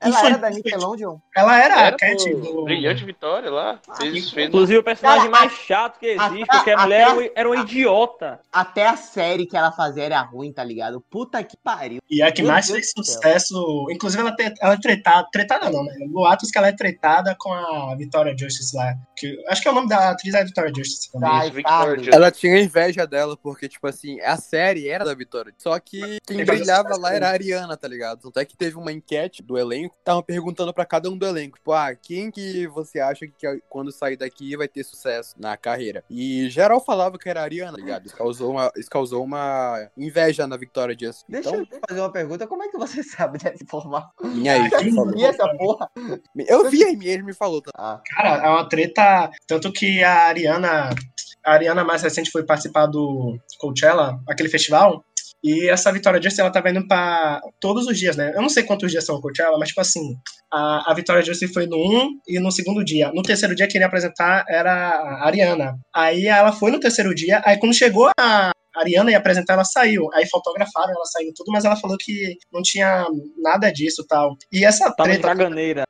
Ela 0.00 0.10
infantil. 0.10 0.28
era 0.28 0.38
da 0.38 0.50
Nickelodeon? 0.50 1.16
Ela 1.36 1.60
era, 1.62 1.76
a 1.76 1.80
Era 1.86 1.96
Cat 1.96 2.30
pô, 2.30 2.36
do. 2.52 2.64
Brilhante 2.64 3.04
Vitória 3.04 3.50
lá. 3.50 3.80
Ah, 3.88 3.96
Fez, 3.96 4.30
fez 4.30 4.48
Inclusive, 4.48 4.78
o 4.78 4.82
personagem 4.84 5.30
Cara, 5.30 5.44
mais 5.46 5.52
chato 5.52 5.98
que 5.98 6.06
existe, 6.06 6.44
a- 6.48 6.56
porque 6.56 6.70
a 6.70 6.78
a- 6.78 6.82
mulher 6.82 7.08
um- 7.10 7.30
era 7.34 7.48
uma 7.48 7.56
idiota. 7.62 8.40
Até 8.52 8.86
a 8.86 8.96
série 8.96 9.46
que 9.46 9.56
ela 9.56 9.72
fazia 9.72 10.04
era 10.04 10.20
ruim, 10.20 10.52
tá 10.52 10.62
ligado? 10.64 11.02
Puta 11.10 11.42
que 11.42 11.56
pariu. 11.56 12.00
E 12.10 12.22
a 12.22 12.30
que 12.32 12.42
Meu 12.42 12.52
mais 12.52 12.66
Deus 12.66 12.78
fez 12.78 12.92
do 12.94 13.04
céu. 13.04 13.14
sucesso. 13.14 13.86
Inclusive, 13.90 14.20
ela, 14.22 14.34
te- 14.34 14.54
ela 14.60 14.74
é 14.74 14.78
tretada. 14.80 15.26
Tretada 15.32 15.70
não, 15.70 15.84
né? 15.84 15.94
Boatos 16.08 16.50
que 16.50 16.58
ela 16.58 16.68
é 16.68 16.72
tretada 16.72 17.34
com 17.38 17.52
a 17.52 17.94
Victoria 17.96 18.34
Justice 18.36 18.76
lá. 18.76 18.94
Que, 19.24 19.42
acho 19.48 19.62
que 19.62 19.68
é 19.68 19.70
o 19.70 19.74
nome 19.74 19.88
da 19.88 20.10
atriz 20.10 20.34
é 20.34 20.44
Victoria 20.44 20.72
Justice 20.76 21.10
também. 21.10 21.50
Victoria. 21.50 22.10
Ela 22.12 22.30
tinha 22.30 22.60
inveja 22.60 23.06
dela, 23.06 23.36
porque, 23.36 23.68
tipo 23.68 23.86
assim, 23.86 24.20
a 24.20 24.36
série 24.36 24.86
era 24.88 25.04
da 25.04 25.14
Vitória. 25.14 25.54
Só 25.56 25.78
que 25.78 26.18
quem 26.26 26.44
brilhava 26.44 26.96
lá 26.98 27.14
era 27.14 27.28
a 27.28 27.30
Ariana, 27.30 27.76
tá 27.76 27.88
ligado? 27.88 28.20
Tanto 28.20 28.38
é 28.38 28.44
que 28.44 28.56
teve 28.56 28.76
uma 28.76 28.92
enquete 28.92 29.42
do 29.42 29.56
elenco, 29.56 29.96
estavam 29.98 30.22
perguntando 30.22 30.74
pra 30.74 30.84
cada 30.84 31.08
um 31.08 31.16
do 31.16 31.26
elenco, 31.26 31.56
tipo, 31.56 31.72
ah, 31.72 31.94
quem 31.94 32.30
que 32.30 32.66
você 32.66 33.00
acha 33.00 33.26
que 33.26 33.62
quando 33.68 33.90
sair 33.90 34.16
daqui 34.16 34.56
vai 34.56 34.68
ter 34.68 34.84
sucesso 34.84 35.34
na 35.38 35.56
carreira? 35.56 36.04
E 36.10 36.48
geral 36.50 36.84
falava 36.84 37.18
que 37.18 37.28
era 37.28 37.40
a 37.40 37.44
Ariana, 37.44 37.76
tá 37.78 37.82
ligado? 37.82 38.06
Isso 38.06 38.16
causou 38.16 38.50
uma, 38.52 38.70
isso 38.76 38.90
causou 38.90 39.24
uma 39.24 39.88
inveja 39.96 40.46
na 40.46 40.56
Victoria 40.56 40.96
Justice. 40.98 41.24
Deixa 41.28 41.48
Então, 41.48 41.60
eu 41.70 41.80
fazer 41.88 42.00
uma 42.00 42.12
pergunta. 42.12 42.46
Como 42.46 42.62
é 42.62 42.68
que 42.68 42.76
você 42.76 43.02
sabe 43.04 43.38
dessa 43.38 43.62
informação? 43.62 44.10
e 44.34 44.48
aí, 44.48 44.68
quem 44.70 44.92
falou? 44.94 45.14
Essa 45.26 45.48
porra? 45.56 45.90
Eu 46.46 46.68
vi 46.70 46.84
aí 46.84 46.96
mesmo 46.96 47.24
me 47.26 47.32
falou. 47.34 47.62
tá? 47.62 47.70
Ah, 47.76 48.00
Cara, 48.14 48.44
é 48.46 48.48
uma 48.48 48.68
treta. 48.68 49.13
Tanto 49.46 49.72
que 49.72 50.02
a 50.02 50.28
Ariana. 50.28 50.90
A 51.44 51.52
Ariana 51.52 51.84
mais 51.84 52.02
recente 52.02 52.30
foi 52.30 52.42
participar 52.42 52.86
do 52.86 53.36
Coachella, 53.58 54.18
aquele 54.28 54.48
festival. 54.48 55.04
E 55.44 55.68
essa 55.68 55.92
Vitória 55.92 56.20
Justice, 56.22 56.40
ela 56.40 56.50
tava 56.50 56.70
indo 56.70 56.88
pra 56.88 57.38
todos 57.60 57.86
os 57.86 57.98
dias, 57.98 58.16
né? 58.16 58.32
Eu 58.34 58.40
não 58.40 58.48
sei 58.48 58.62
quantos 58.62 58.90
dias 58.90 59.04
são 59.04 59.16
o 59.16 59.20
Coachella, 59.20 59.58
mas 59.58 59.68
tipo 59.68 59.80
assim, 59.82 60.16
a, 60.50 60.90
a 60.90 60.94
Vitória 60.94 61.22
Justice 61.22 61.52
foi 61.52 61.66
no 61.66 61.76
um 61.76 62.18
e 62.26 62.40
no 62.40 62.50
segundo 62.50 62.82
dia. 62.82 63.12
No 63.12 63.22
terceiro 63.22 63.54
dia, 63.54 63.68
quem 63.68 63.78
ia 63.78 63.86
apresentar 63.86 64.46
era 64.48 64.72
a 64.72 65.26
Ariana. 65.26 65.78
Aí 65.94 66.26
ela 66.28 66.50
foi 66.50 66.70
no 66.70 66.80
terceiro 66.80 67.14
dia, 67.14 67.42
aí 67.44 67.58
quando 67.58 67.74
chegou 67.74 68.10
a 68.18 68.52
Ariana 68.74 69.10
ia 69.10 69.18
apresentar, 69.18 69.52
ela 69.52 69.64
saiu. 69.64 70.08
Aí 70.14 70.26
fotografaram, 70.28 70.94
ela 70.94 71.04
saiu 71.04 71.30
tudo, 71.36 71.52
mas 71.52 71.66
ela 71.66 71.76
falou 71.76 71.98
que 72.00 72.36
não 72.50 72.62
tinha 72.62 73.06
nada 73.36 73.70
disso 73.70 74.02
e 74.02 74.06
tal. 74.06 74.36
E 74.50 74.64
essa 74.64 74.90
Tava 74.92 75.10
em 75.10 75.20
treta. 75.20 75.34
Draganeira. 75.34 75.84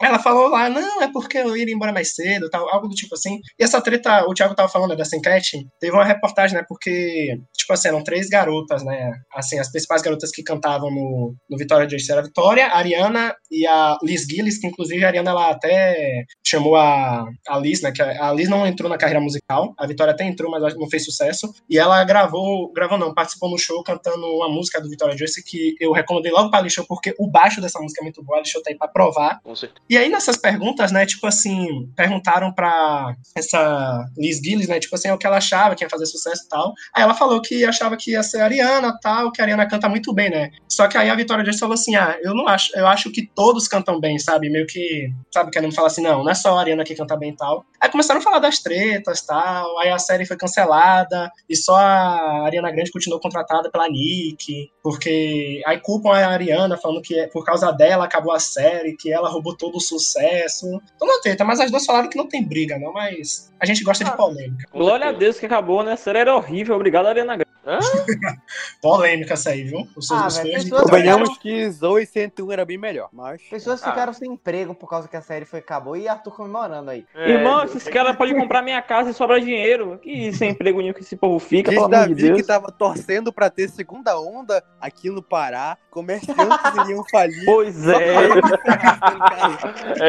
Ela 0.00 0.18
falou 0.18 0.48
lá, 0.48 0.68
não, 0.70 1.02
é 1.02 1.12
porque 1.12 1.38
eu 1.38 1.56
ia 1.56 1.70
embora 1.70 1.92
mais 1.92 2.14
cedo, 2.14 2.48
tal, 2.48 2.68
algo 2.72 2.88
do 2.88 2.94
tipo 2.94 3.14
assim. 3.14 3.38
E 3.58 3.64
essa 3.64 3.80
treta, 3.82 4.24
o 4.26 4.34
Thiago 4.34 4.54
tava 4.54 4.68
falando 4.68 4.96
dessa 4.96 5.16
enquete, 5.16 5.66
teve 5.78 5.92
uma 5.92 6.04
reportagem, 6.04 6.56
né, 6.56 6.64
porque, 6.66 7.38
tipo 7.54 7.72
assim, 7.72 7.88
eram 7.88 8.02
três 8.02 8.28
garotas, 8.28 8.82
né, 8.82 9.12
assim, 9.34 9.58
as 9.58 9.70
principais 9.70 10.00
garotas 10.00 10.30
que 10.30 10.42
cantavam 10.42 10.90
no, 10.90 11.34
no 11.48 11.58
Vitória 11.58 11.86
de 11.86 12.00
era 12.10 12.20
a 12.20 12.24
Vitória, 12.24 12.66
a 12.66 12.78
Ariana 12.78 13.34
e 13.50 13.66
a 13.66 13.98
Liz 14.02 14.22
Gillis, 14.22 14.58
que 14.58 14.66
inclusive 14.66 15.04
a 15.04 15.08
Ariana, 15.08 15.30
ela 15.30 15.50
até 15.50 16.24
chamou 16.50 16.76
a, 16.76 17.26
a 17.48 17.58
Liz, 17.58 17.82
né, 17.82 17.92
que 17.92 18.02
a 18.02 18.32
Liz 18.32 18.48
não 18.48 18.66
entrou 18.66 18.88
na 18.88 18.98
carreira 18.98 19.20
musical, 19.20 19.74
a 19.78 19.86
Vitória 19.86 20.12
até 20.12 20.24
entrou, 20.24 20.50
mas 20.50 20.74
não 20.76 20.88
fez 20.88 21.04
sucesso, 21.04 21.52
e 21.68 21.78
ela 21.78 22.02
gravou, 22.04 22.72
gravou 22.72 22.98
não, 22.98 23.14
participou 23.14 23.50
no 23.50 23.58
show 23.58 23.82
cantando 23.82 24.26
uma 24.26 24.48
música 24.48 24.80
do 24.80 24.88
Vitória 24.88 25.16
Juice 25.16 25.44
que 25.44 25.74
eu 25.80 25.92
recomendei 25.92 26.32
logo 26.32 26.50
pra 26.50 26.60
Lixo, 26.60 26.84
porque 26.86 27.14
o 27.18 27.26
baixo 27.26 27.60
dessa 27.60 27.80
música 27.80 28.02
é 28.02 28.04
muito 28.04 28.22
bom, 28.22 28.34
a 28.34 28.40
Lixo 28.40 28.62
tá 28.62 28.70
aí 28.70 28.76
pra 28.76 28.88
provar, 28.88 29.40
e 29.88 29.96
aí, 29.96 30.08
nessas 30.08 30.36
perguntas, 30.36 30.92
né, 30.92 31.06
tipo 31.06 31.26
assim, 31.26 31.90
perguntaram 31.96 32.52
pra 32.52 33.14
essa 33.36 34.04
Liz 34.16 34.38
Gillis, 34.38 34.68
né, 34.68 34.78
tipo 34.78 34.94
assim, 34.94 35.10
o 35.10 35.18
que 35.18 35.26
ela 35.26 35.38
achava 35.38 35.74
que 35.74 35.84
ia 35.84 35.90
fazer 35.90 36.06
sucesso 36.06 36.44
e 36.44 36.48
tal. 36.48 36.72
Aí 36.94 37.02
ela 37.02 37.14
falou 37.14 37.40
que 37.40 37.64
achava 37.64 37.96
que 37.96 38.12
ia 38.12 38.22
ser 38.22 38.40
a 38.40 38.44
Ariana 38.44 38.98
tal, 39.00 39.32
que 39.32 39.40
a 39.40 39.44
Ariana 39.44 39.68
canta 39.68 39.88
muito 39.88 40.12
bem, 40.12 40.30
né. 40.30 40.50
Só 40.68 40.88
que 40.88 40.96
aí 40.96 41.10
a 41.10 41.14
Vitória 41.14 41.44
Justice 41.44 41.60
falou 41.60 41.74
assim, 41.74 41.96
ah, 41.96 42.16
eu 42.22 42.34
não 42.34 42.46
acho, 42.48 42.76
eu 42.76 42.86
acho 42.86 43.10
que 43.10 43.26
todos 43.34 43.68
cantam 43.68 44.00
bem, 44.00 44.18
sabe, 44.18 44.48
meio 44.50 44.66
que, 44.66 45.12
sabe, 45.32 45.50
querendo 45.50 45.74
falar 45.74 45.88
assim, 45.88 46.02
não, 46.02 46.22
não 46.22 46.30
é 46.30 46.34
só 46.40 46.56
a 46.56 46.60
Ariana 46.60 46.84
que 46.84 46.94
canta 46.94 47.16
bem 47.16 47.30
e 47.30 47.36
tal. 47.36 47.64
Aí 47.80 47.90
começaram 47.90 48.20
a 48.20 48.22
falar 48.22 48.38
das 48.38 48.58
tretas 48.58 49.20
e 49.20 49.26
tal, 49.26 49.78
aí 49.78 49.90
a 49.90 49.98
série 49.98 50.26
foi 50.26 50.36
cancelada, 50.36 51.30
e 51.48 51.56
só 51.56 51.76
a 51.76 52.44
Ariana 52.44 52.70
Grande 52.70 52.90
continuou 52.90 53.20
contratada 53.20 53.70
pela 53.70 53.88
Nick, 53.88 54.70
porque 54.82 55.62
aí 55.66 55.78
culpam 55.78 56.10
a 56.10 56.28
Ariana 56.28 56.76
falando 56.76 57.02
que 57.02 57.18
é 57.18 57.26
por 57.28 57.44
causa 57.44 57.70
dela 57.72 58.04
acabou 58.04 58.32
a 58.32 58.40
série, 58.40 58.96
que 58.96 59.12
ela 59.12 59.28
roubou 59.28 59.56
todo 59.56 59.76
o 59.76 59.80
sucesso. 59.80 60.66
Então 60.96 61.06
não 61.06 61.20
treta, 61.20 61.44
mas 61.44 61.60
as 61.60 61.70
duas 61.70 61.86
falaram 61.86 62.08
que 62.08 62.16
não 62.16 62.28
tem 62.28 62.44
briga, 62.44 62.78
não, 62.78 62.92
mas 62.92 63.52
a 63.60 63.66
gente 63.66 63.84
gosta 63.84 64.04
de 64.04 64.16
polêmica. 64.16 64.64
Glória 64.72 65.08
a. 65.08 65.12
Deus 65.12 65.38
que 65.38 65.46
acabou, 65.46 65.82
né? 65.82 65.92
A 65.92 65.96
série 65.96 66.18
era 66.18 66.34
horrível. 66.34 66.74
Obrigado, 66.74 67.06
Ariana 67.06 67.36
Grande. 67.36 67.50
Polêmica 68.82 69.34
essa 69.34 69.50
aí, 69.50 69.62
viu? 69.62 69.86
Os 69.96 70.10
Ah, 70.10 70.24
pessoas- 70.24 70.68
Convenhamos 70.82 71.38
que 71.38 71.70
Zoe 71.70 72.06
101 72.06 72.52
era 72.52 72.64
bem 72.64 72.78
melhor, 72.78 73.08
mas. 73.12 73.42
Pessoas 73.42 73.82
Ah. 73.82 73.90
ficaram 73.90 74.12
sem 74.12 74.32
emprego 74.32 74.74
por 74.74 74.88
causa 74.88 75.06
que 75.08 75.16
a 75.16 75.22
série 75.22 75.44
foi 75.44 75.58
acabou 75.60 75.96
e 75.96 76.08
Arthur 76.08 76.32
comemorando 76.34 76.90
aí. 76.90 77.04
É, 77.14 77.30
Irmão, 77.30 77.62
esses 77.64 77.84
caras 77.88 78.16
podem 78.16 78.36
comprar 78.38 78.62
minha 78.62 78.80
casa 78.82 79.10
e 79.10 79.14
sobrar 79.14 79.40
dinheiro. 79.40 79.98
Que 80.02 80.32
sem 80.32 80.50
emprego 80.50 80.80
nenhum 80.80 80.92
que 80.94 81.00
esse 81.00 81.16
povo 81.16 81.38
fica, 81.38 81.70
Diz 81.70 81.78
pelo 81.78 81.88
Davi 81.90 82.14
de 82.14 82.22
Deus. 82.28 82.40
que 82.40 82.46
tava 82.46 82.70
torcendo 82.72 83.32
pra 83.32 83.50
ter 83.50 83.68
segunda 83.68 84.18
onda 84.18 84.62
aqui 84.80 85.10
no 85.10 85.22
Pará. 85.22 85.76
Comerciantes 85.90 86.30
iriam 86.86 87.04
falir. 87.10 87.44
Pois 87.44 87.86
é, 87.88 88.14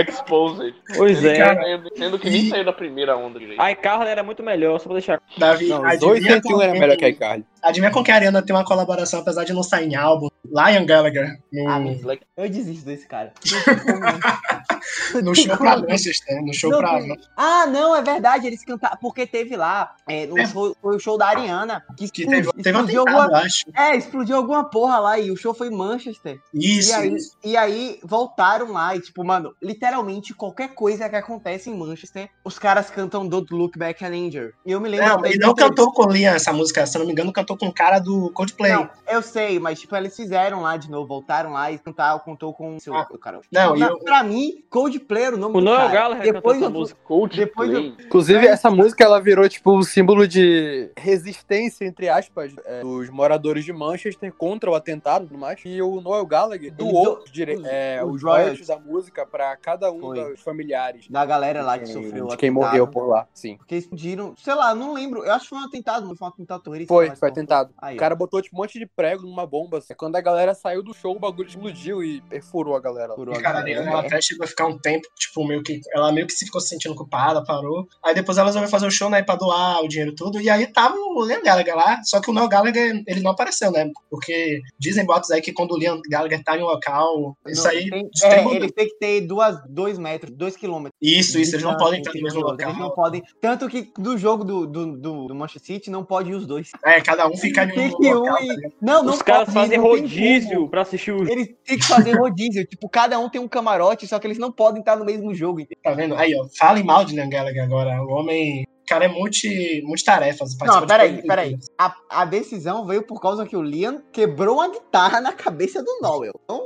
Exposed. 0.08 0.74
pois 0.96 1.24
é. 1.24 1.38
Cara, 1.38 1.62
Sendo- 1.98 2.20
que 2.20 2.30
nem 2.30 2.50
saiu 2.50 2.66
da 2.66 2.74
primeira 2.74 3.16
onda 3.18 3.40
direito. 3.40 3.60
A 3.62 3.72
iCarly 3.72 4.08
era 4.10 4.24
muito 4.24 4.44
melhor, 4.44 4.80
só 4.80 4.86
pra 4.86 4.94
deixar. 4.94 5.22
Davi, 5.38 5.68
Não, 5.68 5.84
adivinha 5.84 6.00
Zoe 6.00 6.22
101 6.22 6.42
com 6.42 6.62
era 6.62 6.72
quem- 6.72 6.82
melhor 6.82 6.98
que 6.98 7.06
a 7.06 7.10
iCarly. 7.10 7.46
Adivinha 7.62 7.92
com 7.92 8.04
que 8.04 8.10
a 8.12 8.16
Ariana 8.16 8.42
tem 8.42 8.56
uma 8.56 8.66
colaboração, 8.66 9.20
apesar 9.20 9.44
de 9.44 9.54
não 9.54 9.62
sair 9.62 9.88
em 9.88 9.96
álbum? 9.96 10.28
Lion 10.46 10.86
Gallagher. 10.86 11.40
No, 11.54 11.68
Ah, 11.70 11.80
mas 11.80 12.02
eu 12.36 12.50
desisto 12.50 12.84
desse 12.86 13.08
cara. 13.08 13.32
no 15.24 15.36
show 15.36 15.58
pra 15.58 15.78
Manchester. 15.78 16.42
No 16.44 16.54
show 16.54 16.72
Não, 16.72 16.80
pra. 16.80 17.00
tem- 17.00 17.18
Ah, 17.38 17.68
não, 17.68 17.96
é 17.96 18.02
verdade, 18.02 18.48
eles 18.48 18.64
cantaram. 18.66 18.98
Porque 19.00 19.26
teve 19.28 19.56
lá, 19.56 19.96
é, 20.08 20.26
no 20.26 20.38
É. 20.40 20.46
show, 20.48 20.76
foi 20.82 20.96
o 20.96 21.00
show 21.00 21.18
da 21.18 21.28
Ariana. 21.28 21.84
Que, 21.98 22.10
Que 22.10 22.22
explodiu, 22.24 22.52
teve, 22.52 22.64
teve 22.64 22.70
explodiu 22.78 23.02
atentado, 23.04 23.22
alguma, 23.24 23.40
acho. 23.42 23.66
É, 23.78 23.96
explodiu 23.96 24.36
alguma 24.36 24.64
porra 24.70 25.00
lá 25.00 25.20
e 25.20 25.32
o 25.32 25.38
show 25.38 25.54
foi 25.54 25.68
em 25.68 25.76
Manchester. 25.78 26.40
Isso, 26.54 26.90
e, 26.92 26.94
aí, 26.94 27.16
isso. 27.16 27.38
e 27.44 27.58
aí 27.58 28.00
voltaram 28.04 28.72
lá 28.72 28.96
e, 28.96 29.00
tipo, 29.02 29.24
mano, 29.24 29.54
literalmente 29.62 30.34
qualquer 30.34 30.70
coisa 30.74 31.08
que 31.08 31.16
acontece 31.16 31.70
em 31.70 31.78
Manchester, 31.78 32.30
os 32.44 32.58
caras 32.58 32.90
cantam 32.90 33.28
Don't 33.28 33.54
Look 33.54 33.78
Back 33.78 34.04
and 34.04 34.10
Anger. 34.28 34.54
E 34.66 34.72
eu 34.72 34.82
me 34.82 34.90
lembro. 34.90 35.08
Não, 35.08 35.26
ele 35.26 35.38
não 35.38 35.54
cantou 35.54 35.94
com 35.94 36.10
Liam 36.12 36.34
essa 36.34 36.52
música, 36.52 36.86
se 36.86 36.98
não 36.98 37.06
me 37.06 37.12
engano, 37.12 37.31
cantou 37.32 37.58
com 37.58 37.68
o 37.68 37.74
cara 37.74 38.00
do 38.00 38.30
Coldplay. 38.32 38.72
Não, 38.74 38.90
eu 39.10 39.22
sei, 39.22 39.60
mas 39.60 39.80
tipo, 39.80 39.96
eles 39.96 40.16
fizeram 40.16 40.62
lá 40.62 40.78
de 40.78 40.90
novo, 40.90 41.08
voltaram 41.08 41.54
lá 41.54 41.72
e 41.72 41.78
cantaram, 41.78 42.20
contou 42.20 42.54
com 42.54 42.76
o 42.76 42.80
seu. 42.80 42.94
Ah, 42.96 43.06
cara. 43.20 43.40
não, 43.52 43.76
Na- 43.76 43.88
e 43.88 43.90
eu- 43.90 44.00
Pra 44.00 44.24
mim, 44.24 44.64
Coldplay 44.70 45.24
era 45.24 45.36
o 45.36 45.40
nome 45.40 45.56
O 45.58 45.60
do 45.60 45.66
Noel 45.66 45.78
cara. 45.80 45.92
Gallagher 45.94 46.34
Depois 46.34 46.58
essa 46.58 46.66
eu- 46.66 46.70
música. 46.72 47.00
Coldplay. 47.04 47.46
Depois 47.46 47.70
Inclusive, 48.06 48.46
essa 48.48 48.70
música 48.70 49.04
ela 49.04 49.20
virou 49.22 49.48
tipo 49.48 49.72
um 49.78 49.84
símbolo 49.84 50.28
de 50.28 50.92
resistência, 50.98 51.86
entre 51.86 52.10
aspas, 52.10 52.54
é, 52.66 52.82
dos 52.82 53.10
moradores 53.10 53.64
de 53.66 53.72
Manchester 53.74 54.34
contra 54.34 54.70
o 54.70 54.76
atentado 54.76 55.26
e 55.26 55.28
tudo 55.28 55.40
mais. 55.40 55.60
E 55.66 55.82
o 55.82 56.02
Noel 56.02 56.26
Gallagher 56.26 56.74
doou 56.74 57.20
os, 57.24 57.32
dire- 57.32 57.56
os- 57.56 57.66
é, 57.66 58.04
os 58.04 58.16
os 58.16 58.24
royalties 58.24 58.68
da 58.68 58.78
música 58.78 59.26
pra 59.26 59.56
cada 59.58 59.92
um 59.92 60.00
Foi. 60.00 60.24
dos 60.30 60.42
familiares. 60.42 61.08
Da 61.10 61.26
galera 61.26 61.64
lá 61.64 61.78
que 61.80 61.86
sofreu 61.88 62.28
de 62.28 62.38
quem 62.38 62.50
atentado. 62.50 62.54
morreu 62.54 62.88
por 62.88 63.08
lá, 63.08 63.28
sim. 63.34 63.58
Porque 63.58 63.76
explodiram, 63.76 64.34
sei 64.38 64.54
lá, 64.54 64.76
não 64.76 64.94
lembro. 64.94 65.24
Eu 65.24 65.32
acho 65.34 65.44
que 65.46 65.50
foi 65.50 65.58
um 65.60 65.66
atentado, 65.66 66.08
não 66.08 66.16
foi 66.16 66.28
um 66.28 66.32
atentado 66.32 66.62
terrorista. 66.62 66.94
Foi, 66.94 67.10
mas 67.10 67.20
foi 67.22 67.30
atentado. 67.30 67.72
Aí, 67.78 67.96
O 67.96 68.00
cara 68.00 68.16
botou 68.16 68.42
tipo 68.42 68.56
um 68.56 68.60
monte 68.60 68.78
de 68.80 68.86
prego 68.86 69.24
numa 69.24 69.46
bomba. 69.46 69.78
assim. 69.78 69.94
Quando 69.96 70.16
a 70.18 70.22
galera 70.22 70.54
saiu 70.54 70.84
do 70.84 70.94
show, 70.94 71.16
o 71.16 71.20
bagulho 71.20 71.48
explodiu 71.48 72.04
e 72.04 72.20
perfurou 72.22 72.76
a 72.76 72.80
galera. 72.82 73.14
Furou 73.16 73.34
E, 73.34 73.38
a 73.38 73.42
cara, 73.42 73.60
a 73.60 73.62
galera. 73.62 73.90
Ela 73.90 74.00
até 74.02 74.20
chegou 74.22 74.44
a 74.44 74.48
ficar 74.48 74.66
um 74.66 74.78
tempo, 74.78 75.08
tipo, 75.18 75.46
meio 75.48 75.64
que. 75.64 75.80
Ela 75.94 76.12
meio 76.12 76.26
que 76.28 76.34
se 76.34 76.46
ficou 76.46 76.60
se 76.60 76.68
sentindo 76.70 76.96
culpada, 76.96 77.44
parou. 77.46 77.88
Aí 78.04 78.14
depois 78.16 78.38
ela 78.38 78.48
resolveu 78.48 78.70
fazer 78.70 78.88
o 78.88 78.92
show, 78.92 79.10
né, 79.10 79.22
pra 79.22 79.36
doar 79.36 79.82
o 79.84 79.88
dinheiro 79.88 80.14
tudo. 80.16 80.42
E 80.42 80.50
aí 80.50 80.66
tava 80.68 80.96
o 80.98 81.24
Liam 81.26 81.42
Gallagher 81.44 81.76
lá. 81.76 82.02
Só 82.04 82.20
que 82.20 82.30
o 82.30 82.34
Noel 82.34 82.50
Gallagher, 82.50 83.04
ele 83.08 83.22
não 83.22 83.32
apareceu, 83.32 83.72
né? 83.72 83.90
Porque 84.10 84.60
dizem 84.80 85.06
boatos 85.06 85.30
aí 85.32 85.42
que 85.42 85.54
quando 85.54 85.72
o 85.74 85.78
Liam 85.78 86.02
Gallagher 86.10 86.44
tá 86.44 86.58
em 86.58 86.62
um 86.64 86.66
local. 86.66 87.38
Isso 87.48 87.64
Não, 87.64 87.70
aí. 87.72 87.90
tem- 87.90 88.10
isso 88.14 88.28
tem 88.30 88.32
é, 88.52 88.56
eles 88.56 88.72
têm 88.72 88.88
que 88.88 88.98
ter 88.98 89.22
duas, 89.22 89.58
dois 89.70 89.98
metros, 90.00 90.36
dois 90.36 90.56
quilômetros. 90.58 90.98
Isso, 91.02 91.38
isso, 91.40 91.56
eles 91.56 91.64
não 91.66 91.78
podem 91.78 92.00
estar 92.02 92.14
no 92.14 92.22
mesmo 92.22 92.40
local. 92.42 92.70
Eles 92.70 92.80
não 92.80 92.90
podem. 92.92 93.24
Tanto 93.40 93.68
que 93.70 93.92
do 93.98 94.18
jogo 94.18 94.44
do, 94.44 94.66
do, 94.66 94.98
do, 94.98 95.28
do 95.28 95.36
Manchester 95.36 95.76
City 95.76 95.90
não 95.92 96.04
pode 96.04 96.32
ir 96.32 96.36
os 96.36 96.46
dois. 96.48 96.72
É, 96.86 97.00
cada 97.16 97.28
um 97.28 97.38
fica 97.38 97.64
em 97.64 97.70
Tem 97.70 97.88
um 97.88 97.98
que 97.98 98.08
um 98.08 98.14
local. 98.20 98.44
e- 98.44 98.62
tá? 98.62 98.70
Não, 98.82 99.04
não 99.04 99.14
Os 99.14 99.22
caras 99.22 99.46
pode, 99.46 99.54
fazem 99.54 99.78
rodízio 99.80 100.68
pra 100.70 100.82
assistir 100.82 101.12
o 101.12 101.30
Eles 101.30 101.50
têm 101.66 101.78
que 101.78 101.86
fazer 101.86 102.14
rodízio. 102.18 102.66
tipo, 102.66 102.88
cada 102.90 103.20
um 103.20 103.30
tem 103.30 103.40
um 103.42 103.48
camarote, 103.48 104.08
só 104.08 104.18
que 104.20 104.28
eles 104.28 104.38
não 104.38 104.52
podem 104.52 104.80
estar 104.80 104.96
no 104.96 105.06
mesmo 105.06 105.34
jogo. 105.34 105.60
entendeu? 105.60 105.82
Tá 105.84 105.92
vendo? 105.94 106.16
Aí, 106.16 106.34
ó, 106.36 106.46
falem 106.58 106.84
mal 106.84 107.04
de 107.06 107.14
Liam 107.16 107.30
Gallagher 107.30 107.64
agora. 107.64 108.02
O 108.04 108.10
homem. 108.12 108.66
Cara 108.92 109.06
é 109.06 109.08
multi, 109.08 109.82
multitarefas. 109.86 110.58
Não, 110.58 110.86
peraí, 110.86 111.22
peraí. 111.22 111.58
A, 111.78 111.96
a 112.10 112.26
decisão 112.26 112.86
veio 112.86 113.04
por 113.04 113.22
causa 113.22 113.46
que 113.46 113.56
o 113.56 113.62
Liam 113.62 114.04
quebrou 114.12 114.56
uma 114.58 114.68
guitarra 114.68 115.22
na 115.22 115.32
cabeça 115.32 115.82
do 115.82 116.00
Noel. 116.02 116.34
Então, 116.44 116.66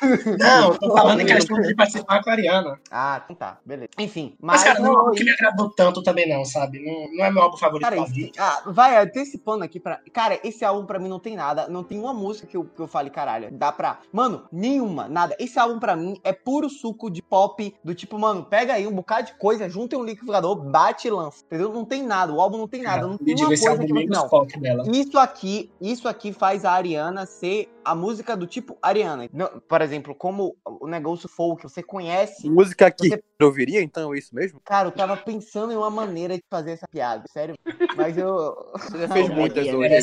Não, 0.38 0.72
eu 0.72 0.78
tô 0.78 0.92
falando 0.94 1.20
em 1.20 1.26
questão 1.26 1.60
de 1.60 1.74
participar 1.74 2.22
com 2.22 2.30
a 2.30 2.32
Ariana. 2.32 2.80
Ah, 2.90 3.22
então 3.24 3.36
tá, 3.36 3.58
beleza. 3.64 3.90
Enfim, 3.98 4.34
mas. 4.40 4.60
Mas, 4.60 4.64
cara, 4.64 4.80
não 4.80 4.90
é 4.90 4.92
eu- 4.92 4.98
algo 4.98 5.12
que 5.12 5.24
me 5.24 5.30
agradou 5.30 5.70
tanto 5.70 6.02
também, 6.02 6.28
não, 6.28 6.44
sabe? 6.44 6.84
Não, 6.84 7.16
não 7.16 7.24
é 7.24 7.30
meu 7.30 7.42
álbum 7.42 7.56
favorito 7.56 7.88
Cara, 7.88 7.96
esse, 8.02 8.32
ah, 8.38 8.62
vai 8.66 8.96
antecipando 9.02 9.64
aqui 9.64 9.80
pra. 9.80 10.00
Cara, 10.12 10.38
esse 10.44 10.64
álbum 10.64 10.86
pra 10.86 10.98
mim 10.98 11.08
não 11.08 11.18
tem 11.20 11.36
nada. 11.36 11.68
Não 11.68 11.82
tem 11.82 11.98
uma 11.98 12.12
música 12.12 12.46
que 12.46 12.56
eu, 12.56 12.64
que 12.64 12.80
eu 12.80 12.86
fale, 12.86 13.10
caralho. 13.10 13.48
Dá 13.52 13.72
pra. 13.72 13.98
Mano, 14.12 14.44
nenhuma, 14.52 15.08
nada. 15.08 15.36
Esse 15.38 15.58
álbum 15.58 15.78
pra 15.78 15.96
mim 15.96 16.20
é 16.24 16.32
puro 16.32 16.68
suco 16.68 17.10
de 17.10 17.22
pop. 17.22 17.74
Do 17.82 17.94
tipo, 17.94 18.18
mano, 18.18 18.44
pega 18.44 18.74
aí 18.74 18.86
um 18.86 18.92
bocado 18.92 19.28
de 19.28 19.34
coisa, 19.34 19.68
junta 19.68 19.96
em 19.96 19.98
um 19.98 20.04
liquidificador, 20.04 20.56
bate 20.56 21.08
e 21.08 21.10
lança. 21.10 21.44
Entendeu? 21.54 21.72
Não 21.72 21.84
tem 21.84 22.02
nada. 22.02 22.32
O 22.32 22.40
álbum 22.40 22.58
não 22.58 22.66
tem 22.68 22.82
nada. 22.82 23.06
Não 23.06 23.14
E 23.14 23.24
tem 23.24 23.34
uma 23.36 23.46
coisa 23.46 23.78
que. 23.78 23.92
meio 23.92 24.10
Não. 24.10 24.28
pop 24.28 24.58
dela. 24.58 24.82
Isso 24.92 25.16
aqui, 25.18 25.70
isso 25.80 26.08
aqui 26.08 26.32
faz 26.32 26.64
a 26.64 26.72
Ariana 26.72 27.26
ser 27.26 27.68
a 27.84 27.94
música 27.94 28.36
do 28.36 28.46
tipo 28.46 28.76
Ariana. 28.80 29.28
Não, 29.32 29.48
por 29.68 29.82
exemplo, 29.82 30.14
como 30.14 30.56
o 30.64 30.86
negócio 30.86 31.28
folk, 31.28 31.62
você 31.62 31.82
conhece. 31.82 32.48
Música 32.48 32.90
que 32.90 33.08
Você- 33.08 33.22
eu 33.38 33.46
ouviria, 33.46 33.82
então, 33.82 34.14
é 34.14 34.18
isso 34.18 34.34
mesmo? 34.34 34.60
Cara, 34.64 34.88
eu 34.88 34.92
tava 34.92 35.16
pensando 35.16 35.72
em 35.72 35.76
uma 35.76 35.90
maneira 35.90 36.36
de 36.36 36.42
fazer 36.50 36.72
essa 36.72 36.86
piada, 36.88 37.24
sério. 37.32 37.54
Mas 37.96 38.16
eu. 38.16 38.54
Você 38.96 38.98
já 38.98 39.08
fez 39.08 39.28
Não, 39.28 39.36
muitas 39.36 39.66
hoje. 39.68 39.94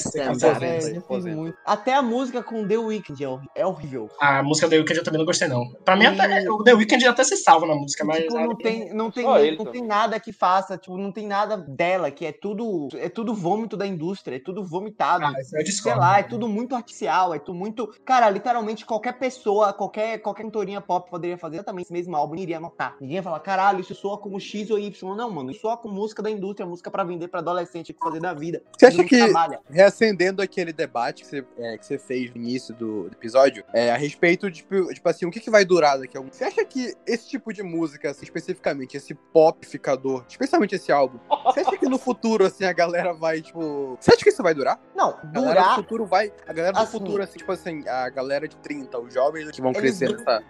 É, 0.62 1.36
muito. 1.36 1.58
Até 1.66 1.94
a 1.94 2.02
música 2.02 2.44
com 2.44 2.68
The 2.68 2.78
Weeknd 2.78 3.24
é 3.24 3.62
é 3.62 3.66
horrível. 3.66 4.10
A 4.20 4.44
música 4.44 4.68
The 4.70 4.78
Weeknd 4.78 4.98
eu 5.00 5.04
também 5.04 5.20
não 5.20 5.26
gostei, 5.26 5.48
não. 5.48 5.70
Pra 5.86 5.96
mim, 5.96 6.04
E- 6.04 6.08
até, 6.08 6.50
o 6.50 6.64
The 6.64 6.74
Weeknd 6.74 7.06
até 7.08 7.24
se 7.24 7.38
salva 7.38 7.66
na 7.66 7.76
música, 7.76 8.04
mas. 8.06 8.20
tipo, 8.20 8.34
não 8.34 8.56
tem, 8.56 8.94
não 8.94 9.12
tem, 9.12 9.26
ele 9.38 9.58
não 9.58 9.66
também. 9.66 9.82
tem 9.82 9.88
nada 9.88 10.20
que 10.20 10.32
faça, 10.32 10.78
tipo, 10.78 10.98
não 10.98 11.12
tem 11.12 11.28
nada 11.28 11.58
dela, 11.58 12.12
que 12.12 12.26
é 12.26 12.32
tudo, 12.32 12.90
é 12.96 13.10
tudo 13.10 13.34
vômito 13.34 13.76
da 13.78 13.88
indústria, 13.88 14.36
é 14.36 14.40
tudo 14.40 14.64
vomitado. 14.64 15.26
Ah, 15.26 15.34
Sei 15.44 15.96
lá, 15.96 16.20
é 16.20 16.24
tudo 16.24 16.48
muito 16.48 16.76
artificial, 16.76 17.34
é 17.34 17.40
tudo 17.40 17.56
muito. 17.58 17.71
Cara, 18.06 18.30
literalmente 18.30 18.86
qualquer 18.86 19.14
pessoa, 19.14 19.74
qualquer, 19.74 20.20
qualquer 20.20 20.44
cantorinha 20.44 20.82
pop 20.82 21.10
poderia 21.10 21.38
fazer 21.38 21.58
exatamente 21.58 21.86
esse 21.86 21.94
mesmo 21.94 22.16
álbum 22.16 22.36
e 22.36 22.42
iria 22.42 22.60
notar. 22.60 22.96
Ninguém 23.00 23.18
ia 23.18 23.24
falar, 23.24 23.40
caralho, 23.40 23.80
isso 23.80 23.94
soa 23.96 24.18
como 24.18 24.40
X 24.40 24.70
ou 24.72 24.80
Y. 24.80 25.16
Não, 25.16 25.30
mano, 25.30 25.52
isso 25.52 25.62
soa 25.62 25.78
com 25.78 25.88
música 25.90 26.22
da 26.22 26.30
indústria, 26.32 26.66
música 26.66 26.90
pra 26.90 27.04
vender 27.04 27.28
pra 27.28 27.40
adolescente 27.40 27.94
que 27.94 28.00
fazer 28.00 28.20
da 28.20 28.34
vida. 28.34 28.62
Você 28.78 28.86
acha 28.88 29.04
que, 29.04 29.18
trabalha. 29.18 29.60
reacendendo 29.70 30.42
aquele 30.42 30.74
debate 30.74 31.24
que 31.24 31.28
você, 31.30 31.46
é, 31.58 31.78
que 31.78 31.86
você 31.86 31.98
fez 31.98 32.32
no 32.32 32.38
início 32.38 32.74
do, 32.74 33.04
do 33.10 33.14
episódio, 33.14 33.64
é, 33.74 33.92
a 33.92 33.98
respeito 33.98 34.50
de, 34.50 34.58
tipo, 34.58 34.94
tipo 34.94 35.08
assim, 35.10 35.26
o 35.26 35.32
que, 35.32 35.40
que 35.40 35.50
vai 35.50 35.64
durar 35.66 36.00
daqui 36.00 36.18
a 36.18 36.20
algum... 36.20 36.32
Você 36.32 36.44
acha 36.44 36.64
que 36.66 36.94
esse 37.06 37.30
tipo 37.30 37.54
de 37.54 37.62
música, 37.64 38.10
assim, 38.12 38.24
especificamente, 38.24 38.98
esse 38.98 39.14
popificador, 39.14 40.24
especialmente 40.28 40.76
esse 40.76 40.92
álbum, 40.92 41.20
você 41.46 41.60
acha 41.62 41.78
que 41.78 41.88
no 41.88 41.98
futuro, 41.98 42.46
assim, 42.46 42.64
a 42.66 42.74
galera 42.74 43.14
vai, 43.14 43.42
tipo... 43.42 43.98
Você 44.00 44.12
acha 44.14 44.24
que 44.24 44.30
isso 44.30 44.42
vai 44.42 44.54
durar? 44.54 44.80
Não, 44.96 45.10
A 45.10 45.26
galera 45.26 45.54
do 45.54 45.62
durar. 45.64 45.76
futuro 45.76 46.06
vai... 46.06 46.32
A 46.48 46.54
galera 46.54 46.74
do 46.74 46.80
Assim- 46.80 46.92
futuro, 46.98 47.22
assim, 47.24 47.38
tipo 47.38 47.52
assim, 47.52 47.61
a 47.88 48.10
galera 48.10 48.48
de 48.48 48.56
30, 48.58 49.00
os 49.00 49.14
jovens 49.14 49.52
que 49.52 49.62
vão 49.62 49.72
Eles 49.72 49.98
crescer 49.98 50.18
nessa... 50.18 50.44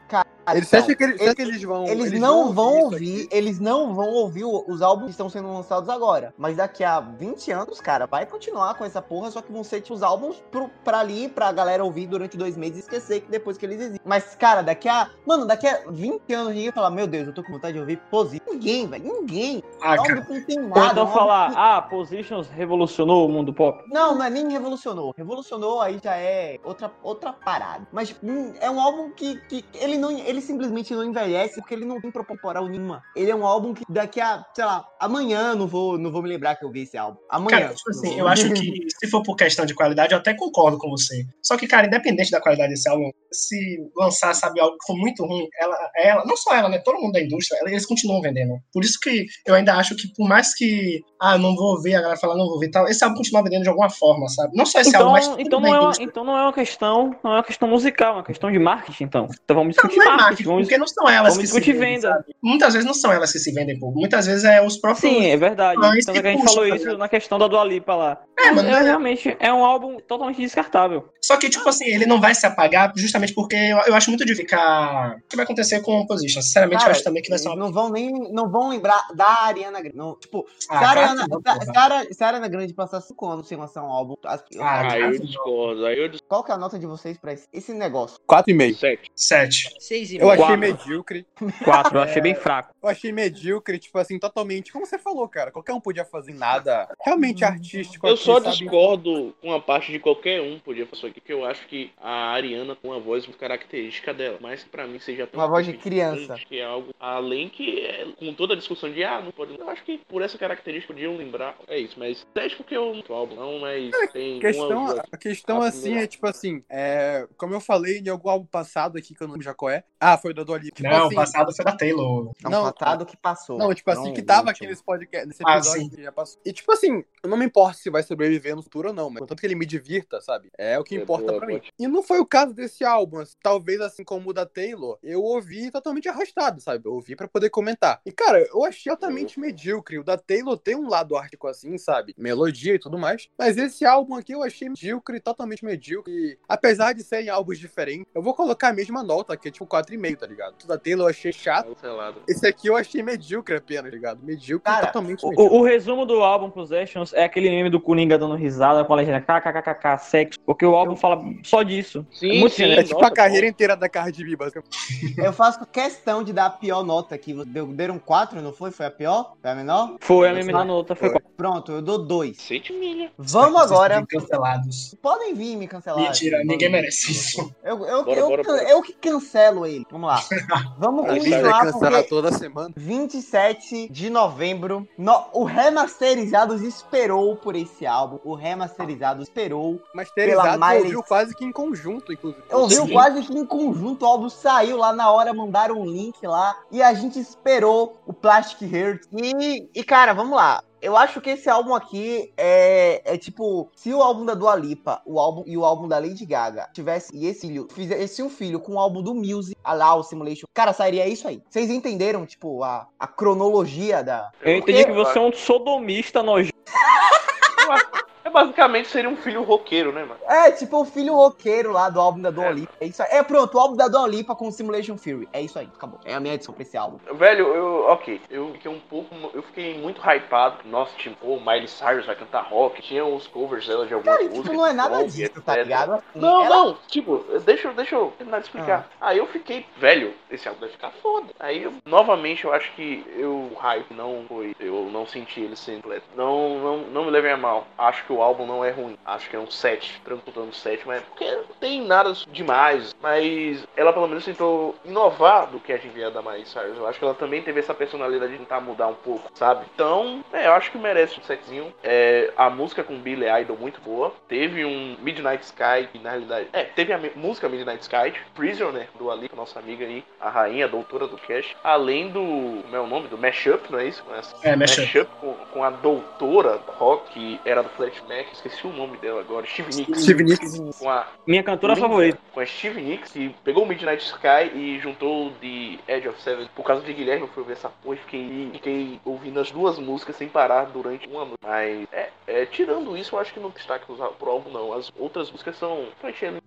Eles, 0.49 0.67
você 0.67 0.77
então, 0.77 0.87
acha 0.87 0.95
que 0.95 1.03
eles, 1.03 1.17
você 1.17 1.23
acha 1.23 1.35
que 1.35 1.41
eles 1.41 1.63
vão... 1.63 1.85
Eles, 1.85 2.19
não 2.19 2.51
vão 2.53 2.75
isso 2.75 2.85
ouvir, 2.85 3.27
eles 3.31 3.59
não 3.59 3.93
vão 3.93 4.09
ouvir 4.09 4.43
os 4.45 4.81
álbuns 4.81 5.05
que 5.05 5.11
estão 5.11 5.29
sendo 5.29 5.51
lançados 5.51 5.89
agora. 5.89 6.33
Mas 6.37 6.57
daqui 6.57 6.83
a 6.83 6.99
20 6.99 7.51
anos, 7.51 7.79
cara, 7.79 8.05
vai 8.05 8.25
continuar 8.25 8.73
com 8.75 8.85
essa 8.85 9.01
porra, 9.01 9.31
só 9.31 9.41
que 9.41 9.51
vão 9.51 9.63
ser 9.63 9.81
tipo, 9.81 9.93
os 9.93 10.03
álbuns 10.03 10.41
pro, 10.51 10.69
pra 10.83 10.99
ali, 10.99 11.29
pra 11.29 11.51
galera 11.51 11.83
ouvir 11.83 12.07
durante 12.07 12.37
dois 12.37 12.57
meses 12.57 12.77
e 12.77 12.79
esquecer 12.79 13.21
que 13.21 13.29
depois 13.29 13.57
que 13.57 13.65
eles 13.65 13.79
existem. 13.79 14.01
Mas, 14.05 14.35
cara, 14.35 14.61
daqui 14.61 14.87
a. 14.87 15.09
Mano, 15.25 15.45
daqui 15.45 15.67
a 15.67 15.83
20 15.89 16.33
anos 16.33 16.47
ninguém 16.49 16.65
vai 16.65 16.73
falar, 16.73 16.91
meu 16.91 17.07
Deus, 17.07 17.27
eu 17.27 17.33
tô 17.33 17.43
com 17.43 17.53
vontade 17.53 17.73
de 17.73 17.79
ouvir 17.79 17.97
Position. 18.09 18.43
Ninguém, 18.49 18.87
velho. 18.87 19.03
Ninguém. 19.03 19.63
Ah, 19.81 19.97
cara. 19.97 20.25
não 20.27 20.43
tem 20.43 20.59
nada. 20.59 20.91
então 20.91 21.07
falar, 21.07 21.51
que- 21.51 21.57
ah, 21.57 21.81
Positions 21.81 22.47
revolucionou 22.49 23.27
o 23.27 23.29
mundo 23.29 23.53
pop. 23.53 23.83
Não, 23.87 24.15
não 24.15 24.25
é 24.25 24.29
nem 24.29 24.49
revolucionou. 24.51 25.13
Revolucionou 25.17 25.81
aí 25.81 25.99
já 26.03 26.15
é 26.15 26.59
outra, 26.63 26.91
outra 27.03 27.33
parada. 27.33 27.87
Mas 27.91 28.15
hum, 28.23 28.53
é 28.59 28.69
um 28.69 28.79
álbum 28.79 29.11
que, 29.11 29.35
que 29.47 29.65
ele, 29.75 29.97
não, 29.97 30.11
ele, 30.11 30.30
ele 30.31 30.41
simplesmente 30.41 30.93
não 30.93 31.03
envelhece 31.03 31.55
porque 31.59 31.73
ele 31.73 31.85
não 31.85 31.99
tem 32.01 32.09
proporal 32.11 32.67
nenhuma. 32.67 33.03
Ele 33.15 33.29
é 33.29 33.35
um 33.35 33.45
álbum 33.45 33.73
que 33.73 33.83
daqui 33.89 34.19
a, 34.19 34.43
sei 34.53 34.65
lá, 34.65 34.85
amanhã 34.99 35.53
não 35.55 35.67
vou, 35.67 35.97
não 35.97 36.11
vou 36.11 36.21
me 36.21 36.29
lembrar 36.29 36.55
que 36.55 36.65
eu 36.65 36.71
vi 36.71 36.81
esse 36.81 36.97
álbum. 36.97 37.17
Amanhã. 37.29 37.59
Cara, 37.59 37.73
tipo 37.73 37.89
assim, 37.89 38.17
eu 38.17 38.27
acho 38.27 38.51
que 38.53 38.71
se 38.99 39.07
for 39.09 39.21
por 39.23 39.35
questão 39.35 39.65
de 39.65 39.75
qualidade, 39.75 40.13
eu 40.13 40.17
até 40.19 40.33
concordo 40.33 40.77
com 40.77 40.89
você. 40.89 41.25
Só 41.43 41.57
que, 41.57 41.67
cara, 41.67 41.87
independente 41.87 42.31
da 42.31 42.41
qualidade 42.41 42.69
desse 42.73 42.89
álbum, 42.89 43.11
se 43.31 43.77
lançar, 43.95 44.33
sabe, 44.33 44.59
algo 44.59 44.77
que 44.77 44.85
for 44.87 44.97
muito 44.97 45.25
ruim, 45.25 45.47
ela, 45.59 45.77
ela, 45.97 46.25
não 46.25 46.35
só 46.37 46.55
ela, 46.55 46.69
né? 46.69 46.79
Todo 46.79 46.99
mundo 46.99 47.13
da 47.13 47.21
indústria, 47.21 47.59
ela- 47.59 47.69
eles 47.69 47.85
continuam 47.85 48.21
vendendo. 48.21 48.55
Por 48.73 48.83
isso 48.83 48.99
que 48.99 49.25
eu 49.45 49.53
ainda 49.55 49.75
acho 49.75 49.95
que, 49.95 50.07
por 50.15 50.27
mais 50.27 50.53
que, 50.55 51.01
ah, 51.19 51.37
não 51.37 51.55
vou 51.55 51.81
ver, 51.81 51.95
a 51.95 52.01
galera 52.01 52.19
fala, 52.19 52.35
não 52.35 52.47
vou 52.47 52.59
ver 52.59 52.67
e 52.67 52.71
tal, 52.71 52.87
esse 52.87 53.03
álbum 53.03 53.17
continua 53.17 53.43
vendendo 53.43 53.63
de 53.63 53.69
alguma 53.69 53.89
forma, 53.89 54.27
sabe? 54.29 54.55
Não 54.55 54.65
só 54.65 54.79
esse 54.79 54.95
álbum, 54.95 55.09
Então, 55.09 55.11
mas 55.11 55.27
tudo 55.27 55.41
então, 55.41 55.59
não 55.61 55.75
é 55.75 55.79
uma, 55.79 55.91
então 55.99 56.23
não 56.23 56.37
é 56.37 56.41
uma 56.43 56.53
questão, 56.53 57.15
não 57.23 57.31
é 57.31 57.35
uma 57.35 57.43
questão 57.43 57.67
musical, 57.67 58.13
é 58.13 58.17
uma 58.17 58.23
questão 58.23 58.51
de 58.51 58.59
marketing, 58.59 59.03
então. 59.05 59.27
Então 59.43 59.55
vamos 59.55 59.75
Não, 59.75 59.83
discutir 59.89 59.97
não 59.97 60.05
é 60.05 60.09
marketing, 60.21 60.43
vamos 60.49 60.61
porque 60.63 60.77
não 60.77 60.87
são 60.87 61.09
elas 61.09 61.37
que 61.37 61.47
se 61.47 61.73
vendem? 61.73 62.11
Muitas 62.41 62.73
vezes 62.73 62.85
não 62.87 62.93
são 62.93 63.11
elas 63.11 63.31
que 63.31 63.39
se 63.39 63.51
vendem, 63.51 63.79
pô. 63.79 63.91
Muitas 63.91 64.25
vezes 64.25 64.43
é 64.43 64.61
os 64.65 64.77
próprios... 64.77 65.01
Sim, 65.11 65.25
é 65.25 65.37
verdade. 65.37 65.79
Tanto 65.81 65.95
que 66.13 66.21
que 66.21 66.27
a 66.27 66.31
gente 66.31 66.41
puxa, 66.41 66.53
falou 66.53 66.67
isso 66.67 66.77
ligado? 66.85 66.97
na 66.97 67.09
questão 67.09 67.39
da 67.39 67.47
Dua 67.47 67.63
Lipa 67.63 67.95
lá. 67.95 68.21
É, 68.39 68.51
mano, 68.51 68.69
é, 68.69 68.73
é- 68.73 68.81
realmente 68.81 69.35
é 69.39 69.53
um 69.53 69.63
álbum 69.63 69.97
totalmente 69.99 70.37
descartável. 70.41 71.07
Só 71.21 71.37
que, 71.37 71.49
tipo 71.49 71.67
assim, 71.69 71.85
ele 71.85 72.05
não 72.05 72.19
vai 72.19 72.33
se 72.33 72.45
apagar 72.45 72.91
justamente 72.95 73.33
porque 73.33 73.55
eu, 73.55 73.77
eu 73.87 73.93
acho 73.95 74.09
muito 74.09 74.25
difícil 74.25 74.45
ficar... 74.45 75.17
O 75.17 75.29
que 75.29 75.35
vai 75.35 75.45
acontecer 75.45 75.81
com 75.81 75.99
o 75.99 76.07
Position? 76.07 76.41
Sinceramente, 76.41 76.79
Cara, 76.79 76.89
eu 76.89 76.95
acho 76.95 77.03
também 77.03 77.21
que 77.21 77.29
vai 77.29 77.37
ser 77.37 77.49
uma... 77.49 77.55
não 77.55 77.71
vão 77.71 77.89
nem 77.89 78.11
não 78.31 78.49
vão 78.49 78.69
lembrar 78.69 79.07
da 79.15 79.27
Ariana 79.43 79.79
Grande. 79.81 79.95
Não, 79.95 80.15
tipo, 80.17 80.45
Ah, 80.69 80.79
se, 80.79 80.83
a 80.85 80.89
Ariana, 80.89 81.15
se 81.17 81.21
a- 81.23 81.27
porra. 81.29 82.05
se 82.11 82.23
a 82.23 82.27
Ariana 82.27 82.47
Grande 82.47 82.73
passar 82.73 83.01
cinco 83.01 83.27
anos 83.29 83.47
sem 83.47 83.57
lançar 83.57 83.83
um 83.83 83.91
álbum, 83.91 84.15
as- 84.25 84.43
Ah, 84.59 84.81
Aí 84.81 84.99
claro 84.99 85.15
eu 85.15 85.19
discordo, 85.21 85.85
aí 85.85 85.99
eu 85.99 86.07
discordo. 86.09 86.27
qual 86.27 86.43
que 86.43 86.51
é 86.51 86.55
a 86.55 86.57
nota 86.57 86.79
de 86.79 86.85
vocês 86.85 87.17
pra 87.17 87.33
esse, 87.33 87.47
esse 87.53 87.73
negócio? 87.73 88.17
4,5. 88.27 88.75
Sete. 88.75 89.11
Sete. 89.15 89.69
Seis 89.79 90.10
Eu 90.17 90.29
achei 90.29 90.43
Quatro. 90.45 90.59
medíocre. 90.59 91.25
Quatro, 91.63 91.97
eu 91.97 92.01
achei 92.01 92.21
bem 92.21 92.35
fraco. 92.35 92.73
Eu 92.81 92.89
achei 92.89 93.11
medíocre, 93.11 93.77
tipo 93.79 93.97
assim, 93.97 94.17
totalmente. 94.19 94.71
Como 94.71 94.85
você 94.85 94.97
falou, 94.97 95.27
cara, 95.27 95.51
qualquer 95.51 95.73
um 95.73 95.79
podia 95.81 96.05
fazer 96.05 96.33
nada 96.33 96.87
realmente 97.03 97.43
artístico. 97.43 98.07
Eu 98.07 98.13
aqui, 98.15 98.23
só 98.23 98.41
sabe? 98.41 98.57
discordo 98.57 99.33
com 99.41 99.53
a 99.53 99.59
parte 99.61 99.91
de 99.91 99.99
qualquer 99.99 100.41
um 100.41 100.59
podia 100.59 100.85
fazer 100.85 100.97
isso 100.97 101.07
aqui, 101.07 101.19
porque 101.21 101.33
eu 101.33 101.45
acho 101.45 101.65
que 101.67 101.91
a 101.99 102.31
Ariana 102.31 102.75
tem 102.75 102.89
uma 102.89 102.99
voz 102.99 103.25
muito 103.25 103.39
característica 103.39 104.13
dela, 104.13 104.37
mas 104.41 104.63
que 104.63 104.69
pra 104.69 104.85
mim 104.87 104.99
seja 104.99 105.25
tão 105.27 105.39
Uma 105.39 105.47
voz 105.47 105.65
de 105.65 105.73
criança. 105.73 106.35
que 106.47 106.59
é 106.59 106.65
algo 106.65 106.93
além 106.99 107.49
que 107.49 107.79
é, 107.85 108.05
com 108.17 108.33
toda 108.33 108.53
a 108.53 108.57
discussão 108.57 108.91
de 108.91 109.03
ah, 109.03 109.21
não 109.21 109.31
pode. 109.31 109.57
Eu 109.57 109.69
acho 109.69 109.83
que 109.83 109.99
por 110.07 110.21
essa 110.21 110.37
característica 110.37 110.93
podiam 110.93 111.15
lembrar. 111.15 111.55
É 111.67 111.77
isso, 111.77 111.97
mas 111.97 112.25
sete 112.33 112.55
porque 112.55 112.75
eu 112.75 112.93
não 113.07 113.15
álbum, 113.15 113.35
não, 113.35 113.59
mas 113.59 113.91
tem 114.13 114.37
A 114.37 114.41
questão, 114.41 114.83
uma 114.85 115.03
a 115.11 115.17
questão 115.17 115.61
a 115.61 115.67
assim 115.67 115.81
primeira- 115.81 116.03
é 116.03 116.07
tipo 116.07 116.27
assim, 116.27 116.63
é, 116.69 117.27
como 117.37 117.53
eu 117.53 117.59
falei 117.61 117.99
em 117.99 118.09
algum 118.09 118.29
álbum 118.29 118.45
passado 118.45 118.97
aqui, 118.97 119.13
que 119.13 119.21
eu 119.21 119.27
não 119.27 119.33
lembro 119.33 119.45
já 119.45 119.53
qual 119.53 119.69
é. 119.69 119.83
Ah, 120.03 120.17
foi 120.17 120.33
do 120.33 120.43
Dua 120.43 120.57
Lipa. 120.57 120.75
Tipo 120.77 120.89
Não, 120.89 121.05
assim, 121.05 121.13
o 121.13 121.15
passado 121.15 121.55
foi 121.55 121.63
da 121.63 121.71
Taylor. 121.77 122.31
É 122.43 122.47
um 122.47 122.51
Não, 122.51 122.73
passado 122.73 123.05
que 123.05 123.15
passou. 123.15 123.57
Não, 123.59 123.71
tipo 123.71 123.91
assim, 123.91 124.05
Não 124.05 124.13
que 124.13 124.21
o 124.21 124.25
tava 124.25 124.49
aqui 124.49 124.65
nesse 124.65 124.83
podcast, 124.83 125.27
nesse 125.27 125.43
Ah, 125.45 125.57
episódio 125.57 125.81
sim. 125.83 125.89
que 125.89 126.01
já 126.03 126.11
passou. 126.11 126.41
E 126.43 126.51
tipo 126.51 126.71
assim, 126.71 127.03
eu 127.23 127.29
não 127.29 127.37
me 127.37 127.45
importo 127.45 127.77
se 127.77 127.89
vai 127.91 128.01
sobreviver 128.01 128.55
no 128.55 128.63
futuro 128.63 128.87
ou 128.87 128.93
não, 128.95 129.11
mas 129.11 129.19
contanto 129.19 129.39
que 129.39 129.45
ele 129.45 129.53
me 129.53 129.65
divirta, 129.65 130.19
sabe? 130.19 130.49
É 130.57 130.79
o 130.79 130.83
que 130.83 130.95
É 130.97 131.01
importa 131.01 131.27
boa, 131.27 131.37
pra 131.37 131.47
mim. 131.47 131.61
E 131.77 131.87
não 131.87 132.01
foi 132.01 132.19
o 132.19 132.25
caso 132.25 132.51
desse 132.53 132.83
álbum. 132.83 133.19
assim, 133.19 133.35
Talvez 133.43 133.79
assim 133.79 134.03
como 134.03 134.31
o 134.31 134.33
da 134.33 134.45
Taylor, 134.45 134.97
eu 135.03 135.21
ouvi 135.21 135.69
totalmente 135.69 136.09
arrastado, 136.09 136.59
sabe? 136.61 136.87
Eu 136.87 136.93
ouvi 136.93 137.15
pra 137.15 137.27
poder 137.27 137.51
comentar. 137.51 138.01
E 138.03 138.11
cara, 138.11 138.39
eu 138.51 138.65
achei 138.65 138.91
altamente 138.91 139.39
medíocre. 139.39 139.99
O 139.99 140.03
da 140.03 140.17
Taylor 140.17 140.57
tem 140.57 140.75
um 140.75 140.89
lado 140.89 141.15
ártico 141.15 141.47
assim, 141.47 141.77
sabe? 141.77 142.15
Melodia 142.17 142.73
e 142.73 142.79
tudo 142.79 142.97
mais. 142.97 143.29
Mas 143.37 143.55
esse 143.55 143.85
álbum 143.85 144.15
aqui 144.15 144.31
eu 144.33 144.41
achei 144.41 144.67
medíocre, 144.67 145.19
totalmente 145.19 145.63
medíocre. 145.63 146.11
E, 146.11 146.39
apesar 146.49 146.93
de 146.93 147.03
serem 147.03 147.29
álbuns 147.29 147.59
diferentes, 147.59 148.07
eu 148.15 148.21
vou 148.23 148.33
colocar 148.33 148.69
a 148.69 148.73
mesma 148.73 149.03
nota, 149.03 149.37
que 149.37 149.47
é 149.47 149.51
tipo 149.51 149.67
4,5, 149.97 150.17
tá 150.17 150.27
ligado? 150.27 150.55
O 150.63 150.67
da 150.67 150.77
Taylor 150.77 151.05
eu 151.07 151.09
achei 151.09 151.31
chato. 151.31 151.67
cancelado. 151.75 152.21
Esse 152.27 152.47
aqui 152.47 152.67
eu 152.67 152.75
achei 152.75 153.01
medíocre 153.03 153.55
apenas, 153.55 153.83
tá 153.85 153.89
ligado? 153.89 154.19
Medíocre, 154.23 154.63
Cara, 154.71 154.87
totalmente 154.87 155.23
O, 155.25 155.29
medíocre. 155.29 155.55
o- 155.57 155.59
o 155.59 155.63
resumo 155.63 156.05
do 156.05 156.21
álbum 156.23 156.49
Possessions 156.49 157.13
é 157.13 157.23
aquele 157.23 157.49
meme 157.49 157.69
do 157.69 157.79
Coringa 157.79 158.17
dando 158.17 158.35
risada 158.35 158.83
com 158.83 158.93
a 158.93 158.95
legenda 158.97 159.21
kkkk 159.21 159.97
sexo, 159.99 160.39
porque 160.45 160.65
o 160.65 160.75
álbum 160.75 160.95
fala 160.95 161.21
só 161.43 161.63
disso. 161.63 162.05
Sim, 162.11 162.39
muito 162.39 162.55
sim, 162.55 162.63
É 162.63 162.83
tipo 162.83 162.95
nossa, 162.99 163.07
a 163.07 163.15
carreira 163.15 163.47
inteira 163.47 163.75
da 163.75 163.87
Cardi 163.89 164.23
B, 164.23 164.35
basicamente. 164.35 164.71
Eu 165.17 165.33
faço 165.33 165.65
questão 165.67 166.23
de 166.23 166.33
dar 166.33 166.45
a 166.45 166.49
pior 166.49 166.83
nota 166.83 167.15
aqui. 167.15 167.33
Deram 167.73 167.99
quatro, 167.99 168.41
não 168.41 168.51
foi? 168.53 168.71
Foi 168.71 168.85
a 168.85 168.91
pior? 168.91 169.33
Foi 169.41 169.51
a 169.51 169.55
menor? 169.55 169.95
Foi 169.99 170.29
a 170.29 170.33
menor 170.33 170.65
nota, 170.65 170.95
foi 170.95 171.09
Foi. 171.09 171.19
Pronto, 171.37 171.71
eu 171.71 171.81
dou 171.81 171.97
dois. 171.97 172.37
Sete 172.37 172.71
milha. 172.73 173.11
Vamos 173.17 173.53
Vocês 173.61 173.71
agora. 173.71 174.05
Cancelados. 174.07 174.95
Podem 175.01 175.33
vir 175.33 175.55
me 175.55 175.67
cancelar. 175.67 176.03
Mentira, 176.03 176.43
ninguém 176.43 176.69
merece 176.69 177.11
isso. 177.11 177.53
Eu, 177.63 177.83
eu, 177.85 178.03
Bora, 178.03 178.19
eu, 178.19 178.27
bora, 178.29 178.43
bora. 178.43 178.63
eu 178.69 178.81
que 178.81 178.93
cancelo 178.93 179.65
ele. 179.65 179.80
Vamos 179.89 180.07
lá. 180.09 180.21
Vamos 180.77 181.05
A 181.09 181.13
gente 181.13 181.29
vai 181.29 181.39
continuar 181.41 181.61
cancelar 181.65 181.91
porque 182.03 182.09
toda 182.09 182.31
semana. 182.31 182.73
27 182.75 183.89
de 183.89 184.09
novembro, 184.09 184.87
no- 184.97 185.25
o 185.33 185.43
Remasterizados 185.43 186.61
esperou 186.61 187.35
por 187.35 187.55
esse 187.55 187.85
álbum. 187.85 188.19
O 188.23 188.33
Remasterizados 188.35 189.23
esperou. 189.23 189.81
Masterizado, 189.93 190.43
Pela 190.43 190.57
Miley- 190.57 190.83
ouviu 190.83 191.03
quase 191.03 191.35
que 191.35 191.45
em 191.45 191.51
conjunto, 191.51 192.11
inclusive. 192.13 192.43
Ouviu 192.51 192.85
Sim. 192.85 192.93
quase 192.93 193.21
que 193.23 193.33
em 193.37 193.45
conjunto, 193.45 194.03
o 194.03 194.07
álbum 194.07 194.29
saiu 194.29 194.77
lá 194.77 194.93
na 194.93 195.11
hora, 195.11 195.33
mandaram 195.33 195.79
um 195.81 195.85
link 195.85 196.15
lá. 196.25 196.55
E 196.71 196.81
a 196.81 196.93
gente 196.93 197.19
esperou 197.19 197.97
o 198.05 198.13
Plastic 198.13 198.61
Heart. 198.61 199.03
E, 199.11 199.69
e 199.73 199.83
cara, 199.83 200.13
vamos 200.13 200.35
lá. 200.35 200.63
Eu 200.81 200.97
acho 200.97 201.21
que 201.21 201.29
esse 201.29 201.47
álbum 201.47 201.75
aqui 201.75 202.33
é, 202.35 203.01
é 203.05 203.17
tipo, 203.17 203.69
se 203.75 203.93
o 203.93 204.01
álbum 204.01 204.25
da 204.25 204.33
Dua 204.33 204.55
Lipa, 204.55 204.99
o 205.05 205.19
álbum 205.19 205.43
e 205.45 205.55
o 205.55 205.63
álbum 205.63 205.87
da 205.87 205.99
Lady 205.99 206.25
Gaga 206.25 206.67
tivesse 206.73 207.15
e 207.15 207.27
esse 207.27 207.47
filho 207.47 207.67
fizesse 207.71 208.23
um 208.23 208.29
filho 208.29 208.59
com 208.59 208.73
o 208.73 208.79
álbum 208.79 209.03
do 209.03 209.13
Music, 209.13 209.55
a 209.63 209.73
lá 209.73 209.93
o 209.93 210.03
Simulation, 210.03 210.47
cara, 210.53 210.73
sairia 210.73 211.07
isso 211.07 211.27
aí. 211.27 211.41
Vocês 211.47 211.69
entenderam, 211.69 212.25
tipo, 212.25 212.63
a, 212.63 212.87
a 212.99 213.07
cronologia 213.07 214.03
da 214.03 214.31
Eu 214.41 214.57
entendi 214.57 214.85
que 214.85 214.91
você 214.91 215.19
é 215.19 215.21
um 215.21 215.31
sodomista 215.31 216.23
nojento. 216.23 216.55
É 218.31 218.33
basicamente 218.33 218.87
seria 218.87 219.09
um 219.09 219.17
filho 219.17 219.43
roqueiro, 219.43 219.91
né, 219.91 220.05
mano? 220.05 220.19
É, 220.27 220.51
tipo 220.51 220.79
o 220.79 220.85
filho 220.85 221.13
roqueiro 221.15 221.71
lá 221.73 221.89
do 221.89 221.99
álbum 221.99 222.21
da 222.21 222.31
Dua 222.31 222.49
Lipa. 222.49 222.71
É 222.79 222.85
isso 222.85 223.03
aí. 223.03 223.09
É 223.11 223.23
pronto, 223.23 223.55
o 223.55 223.59
álbum 223.59 223.75
da 223.75 223.89
Dua 223.89 224.07
Lipa 224.07 224.33
com 224.35 224.49
Simulation 224.51 224.97
Fury. 224.97 225.27
É 225.33 225.41
isso 225.41 225.59
aí, 225.59 225.67
acabou. 225.75 225.99
É 226.05 226.13
a 226.13 226.19
minha 226.19 226.33
edição 226.33 226.53
pra 226.53 226.63
esse 226.63 226.77
álbum. 226.77 226.97
Velho, 227.13 227.47
eu. 227.53 227.85
Ok, 227.89 228.21
eu 228.29 228.53
fiquei 228.53 228.71
um 228.71 228.79
pouco. 228.79 229.13
Eu 229.33 229.43
fiquei 229.43 229.77
muito 229.77 229.99
hypado. 230.01 230.59
Nossa, 230.65 230.95
tipo, 230.95 231.15
pô, 231.17 231.39
Miley 231.39 231.67
Cyrus 231.67 232.05
vai 232.05 232.15
cantar 232.15 232.41
rock. 232.43 232.81
Tinha 232.81 233.03
os 233.05 233.27
covers 233.27 233.67
dela 233.67 233.85
de 233.85 233.93
algumas 233.93 234.15
Cara, 234.15 234.29
músicas. 234.29 234.49
tipo, 234.49 234.57
não 234.61 234.67
é 234.67 234.73
nada 234.73 235.03
disso, 235.05 235.41
tá 235.41 235.53
etc. 235.53 235.63
ligado? 235.65 235.93
Assim, 235.95 236.03
Não, 236.15 236.45
ela- 236.45 236.55
não, 236.55 236.77
tipo, 236.87 237.17
deixa, 237.45 237.67
eu- 237.67 237.73
deixa 237.73 237.95
eu 237.95 238.13
terminar 238.17 238.39
de 238.39 238.45
explicar. 238.45 238.87
Aí 239.01 239.17
eu 239.17 239.27
fiquei, 239.27 239.65
velho, 239.77 240.13
esse 240.29 240.47
álbum 240.47 240.61
vai 240.61 240.69
ficar 240.69 240.91
foda. 241.01 241.27
Aí, 241.39 241.63
eu- 241.63 241.73
novamente, 241.85 242.45
eu 242.45 242.53
acho 242.53 242.71
que 242.73 243.05
eu, 243.17 243.49
o 243.51 243.55
hype 243.55 243.93
não 243.93 244.23
foi, 244.29 244.55
eu 244.59 244.89
não 244.91 245.05
senti 245.05 245.41
ele 245.41 245.55
sendo 245.57 245.81
completo. 245.81 246.05
Não, 246.15 246.59
não, 246.59 246.77
não 246.77 247.05
me 247.05 247.11
levem 247.11 247.31
a 247.31 247.37
mal. 247.37 247.65
Acho 247.77 248.05
que 248.05 248.13
o 248.13 248.20
álbum 248.21 248.45
não 248.45 248.63
é 248.63 248.71
ruim. 248.71 248.97
Acho 249.05 249.29
que 249.29 249.35
é 249.35 249.39
um 249.39 249.49
7, 249.49 250.01
tranquilo 250.03 250.45
no 250.45 250.53
7, 250.53 250.87
mas 250.87 251.01
porque 251.03 251.29
não 251.29 251.43
tem 251.59 251.81
nada 251.81 252.13
demais. 252.31 252.95
Mas 253.01 253.65
ela 253.75 253.93
pelo 253.93 254.07
menos 254.07 254.25
tentou 254.25 254.75
inovar 254.85 255.47
do 255.47 255.59
que 255.59 255.73
a 255.73 255.77
gente 255.77 255.93
via 255.93 256.11
da 256.11 256.21
Miley 256.21 256.45
Cyrus. 256.45 256.77
Eu 256.77 256.87
acho 256.87 256.99
que 256.99 257.05
ela 257.05 257.13
também 257.13 257.41
teve 257.41 257.59
essa 257.59 257.73
personalidade 257.73 258.31
de 258.33 258.39
tentar 258.39 258.61
mudar 258.61 258.87
um 258.87 258.95
pouco, 258.95 259.31
sabe? 259.33 259.65
Então, 259.73 260.23
é, 260.31 260.47
eu 260.47 260.53
acho 260.53 260.71
que 260.71 260.77
merece 260.77 261.19
um 261.19 261.23
setzinho. 261.23 261.73
É, 261.83 262.31
a 262.37 262.49
música 262.49 262.83
com 262.83 262.97
Billy 262.97 263.25
Idol 263.41 263.57
muito 263.57 263.81
boa. 263.81 264.13
Teve 264.27 264.65
um 264.65 264.95
Midnight 264.99 265.43
Sky, 265.43 265.87
que 265.91 265.99
na 265.99 266.11
realidade. 266.11 266.47
É, 266.53 266.63
teve 266.63 266.93
a 266.93 266.99
música 267.15 267.49
Midnight 267.49 267.81
Sky, 267.81 268.13
Prisoner, 268.35 268.87
do 268.97 269.11
Ali, 269.11 269.29
nossa 269.35 269.59
amiga 269.59 269.85
aí, 269.85 270.03
a 270.19 270.29
rainha, 270.29 270.65
a 270.65 270.67
doutora 270.67 271.07
do 271.07 271.17
Cash. 271.17 271.55
Além 271.63 272.09
do. 272.09 272.61
Como 272.63 272.75
é 272.75 272.79
o 272.79 272.87
nome? 272.87 273.07
Do 273.07 273.17
Mashup, 273.17 273.71
não 273.71 273.79
é 273.79 273.85
isso? 273.85 274.03
É, 274.43 274.55
Mashup. 274.55 275.09
com, 275.19 275.33
com 275.33 275.63
a 275.63 275.69
doutora 275.69 276.59
rock, 276.77 277.11
que 277.11 277.39
era 277.45 277.61
do 277.61 277.69
Flat 277.69 278.01
Esqueci 278.33 278.67
o 278.67 278.73
nome 278.73 278.97
dela 278.97 279.21
agora, 279.21 279.45
Steve 279.47 279.75
Nicks. 279.75 280.03
Steve 280.03 280.23
Nicks. 280.23 280.79
Com 280.79 280.89
a 280.89 281.07
Minha 281.25 281.43
cantora 281.43 281.73
Linda, 281.73 281.87
favorita. 281.87 282.19
Com 282.33 282.39
a 282.39 282.45
Steve 282.45 282.81
Nicks, 282.81 283.11
que 283.11 283.35
pegou 283.43 283.63
o 283.63 283.67
Midnight 283.67 284.03
Sky 284.03 284.51
e 284.53 284.79
juntou 284.79 285.31
The 285.41 285.79
Edge 285.87 286.07
of 286.07 286.21
Seven. 286.21 286.49
Por 286.55 286.63
causa 286.63 286.83
de 286.83 286.93
Guilherme, 286.93 287.21
eu 287.23 287.27
fui 287.29 287.43
ver 287.43 287.53
essa 287.53 287.69
porra 287.69 287.95
e 287.95 287.99
fiquei, 287.99 288.49
fiquei 288.53 288.99
ouvindo 289.05 289.39
as 289.39 289.51
duas 289.51 289.79
músicas 289.79 290.15
sem 290.15 290.27
parar 290.27 290.65
durante 290.65 291.07
uma 291.07 291.25
noite. 291.25 291.39
Mas, 291.43 291.87
é, 291.91 292.09
é, 292.27 292.45
tirando 292.45 292.97
isso, 292.97 293.15
eu 293.15 293.19
acho 293.19 293.33
que 293.33 293.39
não 293.39 293.49
destaque 293.49 293.85
pro 293.85 293.95
pro 294.13 294.31
álbum, 294.31 294.51
não. 294.51 294.73
As 294.73 294.91
outras 294.97 295.31
músicas 295.31 295.57
são. 295.57 295.87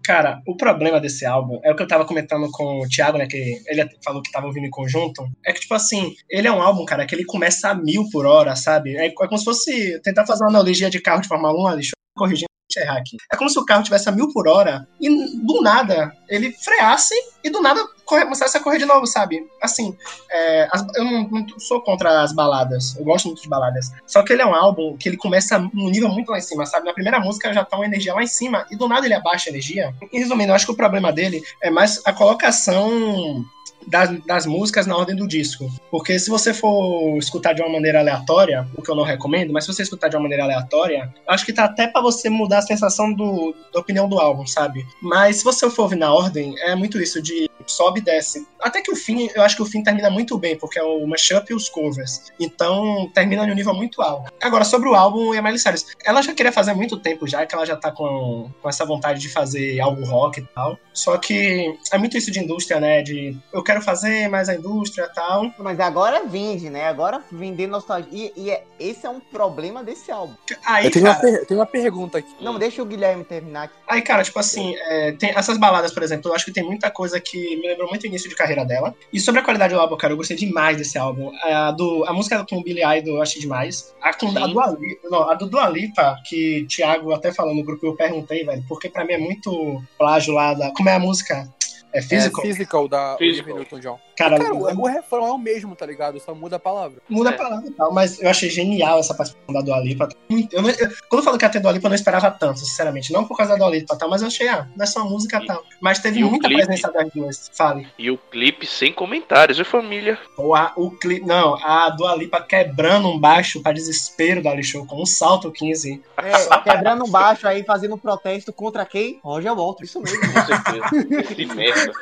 Cara, 0.05 0.41
o 0.47 0.57
problema 0.57 1.01
desse 1.01 1.25
álbum 1.25 1.61
é 1.63 1.73
o 1.73 1.77
que 1.77 1.83
eu 1.83 1.89
tava 1.89 2.05
comentando 2.05 2.51
com 2.51 2.81
o 2.81 2.89
Thiago, 2.89 3.19
né? 3.19 3.27
Que 3.27 3.63
ele 3.67 3.89
falou 4.05 4.23
que 4.23 4.31
tava 4.31 4.47
ouvindo 4.47 4.67
em 4.67 4.71
conjunto. 4.71 5.27
É 5.45 5.53
que, 5.53 5.61
tipo 5.61 5.75
assim, 5.75 6.15
ele 6.29 6.49
é 6.49 6.53
um 6.53 6.63
álbum, 6.63 6.85
cara, 6.85 7.07
que 7.07 7.15
ele 7.15 7.25
começa 7.25 7.71
a 7.71 7.75
mil 7.75 8.09
por 8.11 8.27
hora, 8.27 8.55
sabe? 8.57 8.97
É, 8.97 9.07
é 9.07 9.11
como 9.11 9.39
se 9.39 9.45
fosse 9.45 10.01
tentar 10.01 10.27
fazer 10.27 10.45
uma 10.45 10.51
analogia 10.51 10.91
de 10.91 11.01
carro 11.01 11.21
de 11.21 11.29
Fórmula 11.29 11.44
1 11.53 11.67
ali. 11.67 11.77
Deixa 11.77 11.93
eu 11.95 12.21
corrigir 12.21 12.47
errar 12.77 12.97
aqui. 12.97 13.17
É 13.33 13.37
como 13.37 13.49
se 13.49 13.57
o 13.57 13.65
carro 13.65 13.85
tivesse 13.85 14.09
a 14.09 14.13
mil 14.13 14.33
por 14.33 14.49
hora 14.49 14.85
e 15.01 15.09
do 15.47 15.63
nada 15.63 16.13
ele 16.29 16.51
freasse 16.53 17.15
e 17.45 17.49
do 17.49 17.63
nada 17.63 17.81
começasse 18.05 18.57
a 18.57 18.61
correr 18.61 18.79
de 18.79 18.85
novo, 18.85 19.07
sabe? 19.07 19.47
Assim, 19.63 19.97
é, 20.29 20.69
as- 20.73 20.85
eu 20.97 21.05
não, 21.05 21.29
não 21.31 21.47
sou 21.61 21.81
contra 21.83 22.23
as 22.23 22.33
baladas, 22.35 22.97
eu 22.97 23.05
gosto 23.05 23.27
muito 23.27 23.43
de 23.43 23.49
baladas. 23.49 23.93
Só 24.09 24.25
que 24.25 24.33
ele 24.33 24.43
é 24.43 24.47
um 24.47 24.55
álbum 24.55 24.97
que 24.97 25.09
ele 25.09 25.17
começa 25.17 25.57
num 25.73 25.89
nível 25.89 26.09
muito 26.09 26.31
lá 26.33 26.39
em 26.39 26.43
cima, 26.43 26.67
sabe? 26.67 26.85
Na 26.87 26.93
primeira 26.93 27.21
música 27.21 27.53
já 27.53 27.65
tá 27.65 27.77
uma 27.77 27.87
energia 27.87 28.13
lá 28.13 28.23
em 28.25 28.27
cima 28.27 28.67
e 28.71 28.77
do 28.77 28.89
nada 28.89 29.07
ele 29.07 29.15
abaixa 29.15 29.49
a 29.49 29.53
energia. 29.53 29.95
E 30.13 30.19
resumindo, 30.19 30.51
eu 30.51 30.57
acho 30.57 30.67
que 30.67 30.73
o 30.73 30.77
problema 30.77 31.13
dele 31.13 31.43
é 31.63 31.71
mais 31.71 32.01
a 32.05 32.13
colocação 32.13 33.45
das, 33.87 34.11
das 34.25 34.47
músicas 34.47 34.87
na 34.87 34.97
ordem 34.97 35.17
do 35.17 35.27
disco. 35.27 35.71
Porque 35.91 36.19
se 36.19 36.31
você 36.31 36.53
for 36.53 37.17
escutar 37.19 37.53
de 37.53 37.63
uma 37.63 37.71
maneira 37.71 38.01
aleatória, 38.01 38.67
o 38.77 38.83
que 38.83 38.91
eu 38.91 38.95
não 38.95 39.05
recomendo, 39.05 39.53
mas 39.53 39.65
se 39.65 39.73
você 39.73 39.83
escutar 39.83 40.09
de 40.09 40.17
uma 40.17 40.23
maneira 40.23 40.45
aleatória, 40.45 41.13
acho 41.29 41.45
que 41.45 41.53
tá 41.53 41.65
até 41.65 41.87
para 41.87 42.01
você 42.01 42.29
mudar 42.29 42.59
a 42.59 42.63
sensação 42.63 43.13
do, 43.13 43.55
da 43.73 43.81
opinião 43.81 44.09
do 44.09 44.19
álbum, 44.19 44.47
sabe? 44.47 44.85
Mas 45.01 45.37
se 45.37 45.45
você 45.45 45.69
for 45.71 45.85
ouvir 45.85 45.97
na 45.97 46.13
ordem, 46.13 46.55
é 46.61 46.75
muito 46.75 47.01
isso 47.01 47.23
de 47.23 47.51
sobe 47.67 48.01
e 48.01 48.03
desce. 48.03 48.47
Até 48.61 48.81
que 48.81 48.91
o 48.91 48.97
fim, 48.97 49.29
eu 49.35 49.43
acho 49.43 49.57
que 49.57 49.63
o 49.63 49.67
fim 49.67 49.83
termina 49.83 50.11
muito 50.11 50.37
bem, 50.39 50.57
porque 50.57 50.79
é 50.79 50.83
o 50.83 51.07
mashup 51.07 51.51
e 51.51 51.55
os 51.55 51.69
covers. 51.69 52.33
Então, 52.39 53.11
termina 53.15 53.47
num 53.47 53.55
nível 53.55 53.75
muito 53.75 54.03
alto. 54.03 54.33
Agora, 54.43 54.65
sobre 54.65 54.89
o 54.89 54.95
álbum 54.95 55.35
e 55.35 55.39
a 55.39 55.43
Miley 55.43 55.59
Cyrus. 55.59 55.87
Ela 56.05 56.23
já 56.23 56.35
queria 56.35 56.53
fazer 56.53 56.73
há 56.73 56.75
muito 56.75 56.99
tempo 56.99 57.27
já, 57.27 57.45
que 57.47 57.55
ela 57.55 57.65
já 57.65 57.77
tá 57.77 57.91
com, 57.91 58.51
com 58.61 58.69
essa 58.69 58.85
vontade 58.85 59.21
de 59.21 59.29
fazer 59.29 59.81
algo 59.81 60.05
rock 60.05 60.41
e 60.41 60.45
tal. 60.55 60.79
Só 60.93 61.17
que 61.19 61.77
é 61.93 61.99
muito 61.99 62.17
isso 62.17 62.31
de 62.31 62.41
indústria, 62.41 62.81
né? 62.81 63.03
De 63.03 63.37
eu 63.53 63.63
quero 63.63 63.74
fazer, 63.83 64.29
mas 64.29 64.49
a 64.49 64.55
indústria 64.55 65.05
e 65.11 65.15
tal. 65.15 65.53
Mas 65.59 65.79
agora 65.81 66.25
vende, 66.25 66.69
né? 66.71 66.87
Agora 66.87 67.23
vender 67.31 67.67
nostalgia. 67.67 68.05
E, 68.13 68.33
e 68.37 68.51
é- 68.51 68.65
esse 68.79 69.07
é 69.07 69.11
um 69.11 69.21
problema 69.21 69.83
desse 69.83 70.11
álbum. 70.11 70.35
Aí, 70.65 70.87
Eu 70.87 70.91
tenho 70.91 71.05
uma, 71.07 71.15
cara, 71.15 71.27
per- 71.33 71.47
tenho 71.47 71.61
uma 71.61 71.67
pergunta 71.67 72.19
aqui. 72.19 72.35
Não, 72.41 72.59
deixa 72.59 72.83
o 72.83 72.87
Guilherme 72.87 73.25
terminar 73.25 73.65
aqui. 73.65 73.75
Aí, 73.89 74.03
cara, 74.03 74.23
tipo 74.23 74.39
assim, 74.39 74.75
é, 74.77 75.13
tem 75.13 75.31
essas 75.31 75.59
baladas, 75.59 75.93
por 75.93 76.03
exemplo, 76.03 76.31
eu 76.31 76.35
acho 76.35 76.45
que 76.45 76.53
tem 76.53 76.65
muita 76.65 76.91
coisa 76.91 77.21
que 77.21 77.57
me 77.57 77.67
lembrou 77.69 77.89
muito 77.89 78.03
o 78.05 78.07
início 78.07 78.29
de 78.29 78.35
carreira 78.37 78.65
dela. 78.65 78.95
E 79.13 79.21
sobre 79.21 79.41
a 79.41 79.45
qualidade 79.45 79.75
do 79.75 79.81
álbum, 79.81 79.97
cara, 79.97 80.13
eu 80.13 80.17
gostei 80.17 80.37
demais 80.37 80.77
desse 80.77 80.99
álbum. 80.99 81.31
A, 81.43 81.71
do, 81.71 82.05
a 82.07 82.13
música 82.13 82.45
com 82.49 82.57
o 82.59 82.63
Billy 82.63 82.83
Idol 82.99 83.17
eu 83.17 83.23
achei 83.23 83.41
demais. 83.41 83.95
A, 84.03 84.13
com, 84.15 84.29
a. 84.29 84.47
Dua 84.47 84.77
Lipa, 84.79 85.09
não, 85.11 85.31
a 85.31 85.35
do 85.35 85.47
Dua 85.47 85.69
Lipa, 85.69 86.17
que 86.27 86.67
Thiago 86.69 87.13
até 87.13 87.33
falou 87.33 87.55
no 87.55 87.65
grupo, 87.65 87.87
eu 87.87 87.95
perguntei, 87.97 88.45
velho, 88.45 88.65
porque 88.69 88.89
pra 88.89 89.05
mim 89.05 89.15
é 89.15 89.19
muito 89.19 89.83
plágio 89.99 90.35
lá 90.35 90.55
da. 90.55 90.71
Como 90.73 90.89
é 90.89 90.95
a 90.95 90.99
música? 90.99 91.49
É 91.95 91.99
É 91.99 92.03
Physical? 92.03 92.43
Physical 92.45 92.89
da 92.89 93.17
Physical. 93.17 93.55
Olivia 93.55 93.55
Newton-John. 93.55 94.01
Cara, 94.17 94.39
Cara, 94.39 94.55
o, 94.55 94.83
o 94.83 94.87
refrão 94.87 95.27
é 95.27 95.33
o 95.33 95.39
mesmo, 95.39 95.75
tá 95.75 95.85
ligado? 95.87 96.21
Só 96.21 96.35
muda 96.35 96.57
a 96.57 96.59
palavra. 96.59 96.99
muda 97.09 97.31
É. 97.31 97.35
a 97.35 97.37
palavra 97.37 97.67
e 97.69 97.73
tal, 97.73 97.93
mas 97.93 98.21
eu 98.23 98.29
achei 98.31 98.49
genial 98.49 98.99
essa 98.99 99.15
participação 99.15 99.55
da 99.55 99.61
Dua 99.61 99.79
Lipa. 99.81 100.09
Eu 100.31 100.63
eu- 100.69 100.91
quando 101.09 101.21
eu 101.21 101.23
falo 101.23 101.39
que 101.39 101.45
ia 101.45 101.51
ter 101.51 101.61
Dua 101.61 101.73
Lipa, 101.73 101.87
eu 101.87 101.91
não 101.91 101.95
esperava 101.97 102.31
tanto, 102.31 102.61
sinceramente. 102.61 103.13
Não 103.13 103.25
por 103.27 103.37
causa 103.37 103.53
da 103.53 103.59
Dua 103.59 103.71
Lipa, 103.71 103.97
tal, 103.97 104.09
mas 104.09 104.23
eu 104.23 104.29
achei, 104.29 104.49
ah, 104.49 104.69
não 104.77 104.85
é 104.85 105.09
música 105.09 105.41
e 105.43 105.47
tal. 105.47 105.63
Mas 105.81 105.99
teve 105.99 106.23
muita 106.23 106.49
clipe? 106.49 106.65
presença 106.65 106.91
das 106.93 107.11
duas. 107.13 107.51
Fale. 107.55 107.87
E 107.99 108.11
o 108.11 108.17
clipe 108.19 108.67
sem 108.67 108.93
comentários, 108.93 109.59
e 109.59 109.65
família. 109.65 110.19
O, 110.39 110.55
a, 110.55 110.73
o 110.77 110.91
clipe, 110.91 111.27
não, 111.27 111.55
a 111.65 111.91
Dua 111.91 112.15
Lipa 112.15 112.41
quebrando 112.41 113.09
um 113.09 113.19
baixo 113.19 113.63
pra 113.63 113.73
desespero 113.73 114.43
da 114.43 114.55
Show 114.63 114.87
com 114.87 115.03
um 115.03 115.07
salto 115.07 115.51
15. 115.51 116.01
É, 116.17 116.59
quebrando 116.63 117.05
um 117.05 117.11
baixo 117.11 117.47
aí, 117.47 117.65
fazendo 117.65 117.95
um 117.97 117.99
protesto 117.99 118.53
contra 118.53 118.85
quem? 118.87 119.19
Roger 119.23 119.55
Walter, 119.55 119.85
isso 119.85 120.01
mesmo. 120.01 120.21
Com 120.21 120.41
certeza. 120.47 121.35
que 121.35 121.47
merda. 121.47 121.93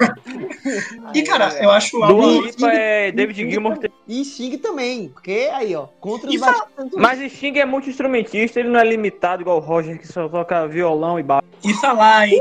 E, 1.15 1.23
cara, 1.23 1.49
eu 1.63 1.71
acho 1.71 2.02
Dua. 2.09 2.43
Lipa 2.43 2.73
é 2.73 3.13
David 3.13 3.51
Gilmour. 3.51 3.79
E 4.09 4.25
Sting 4.25 4.59
também, 4.59 5.09
porque 5.09 5.49
aí, 5.53 5.75
ó, 5.75 5.87
contra 6.01 6.29
os 6.29 6.41
baixistas. 6.41 6.91
Mas 6.95 7.33
Sting 7.33 7.59
é 7.59 7.65
muito 7.65 7.89
instrumentista, 7.89 8.61
ele 8.61 8.69
não 8.69 8.81
é 8.81 8.85
limitado 8.85 9.43
igual 9.43 9.59
o 9.59 9.61
Roger, 9.61 9.99
que 9.99 10.07
só 10.07 10.29
toca 10.29 10.67
violão 10.67 11.19
e 11.19 11.23
baixo. 11.23 11.47
E 11.65 11.73
falar 11.75 12.29
em. 12.29 12.41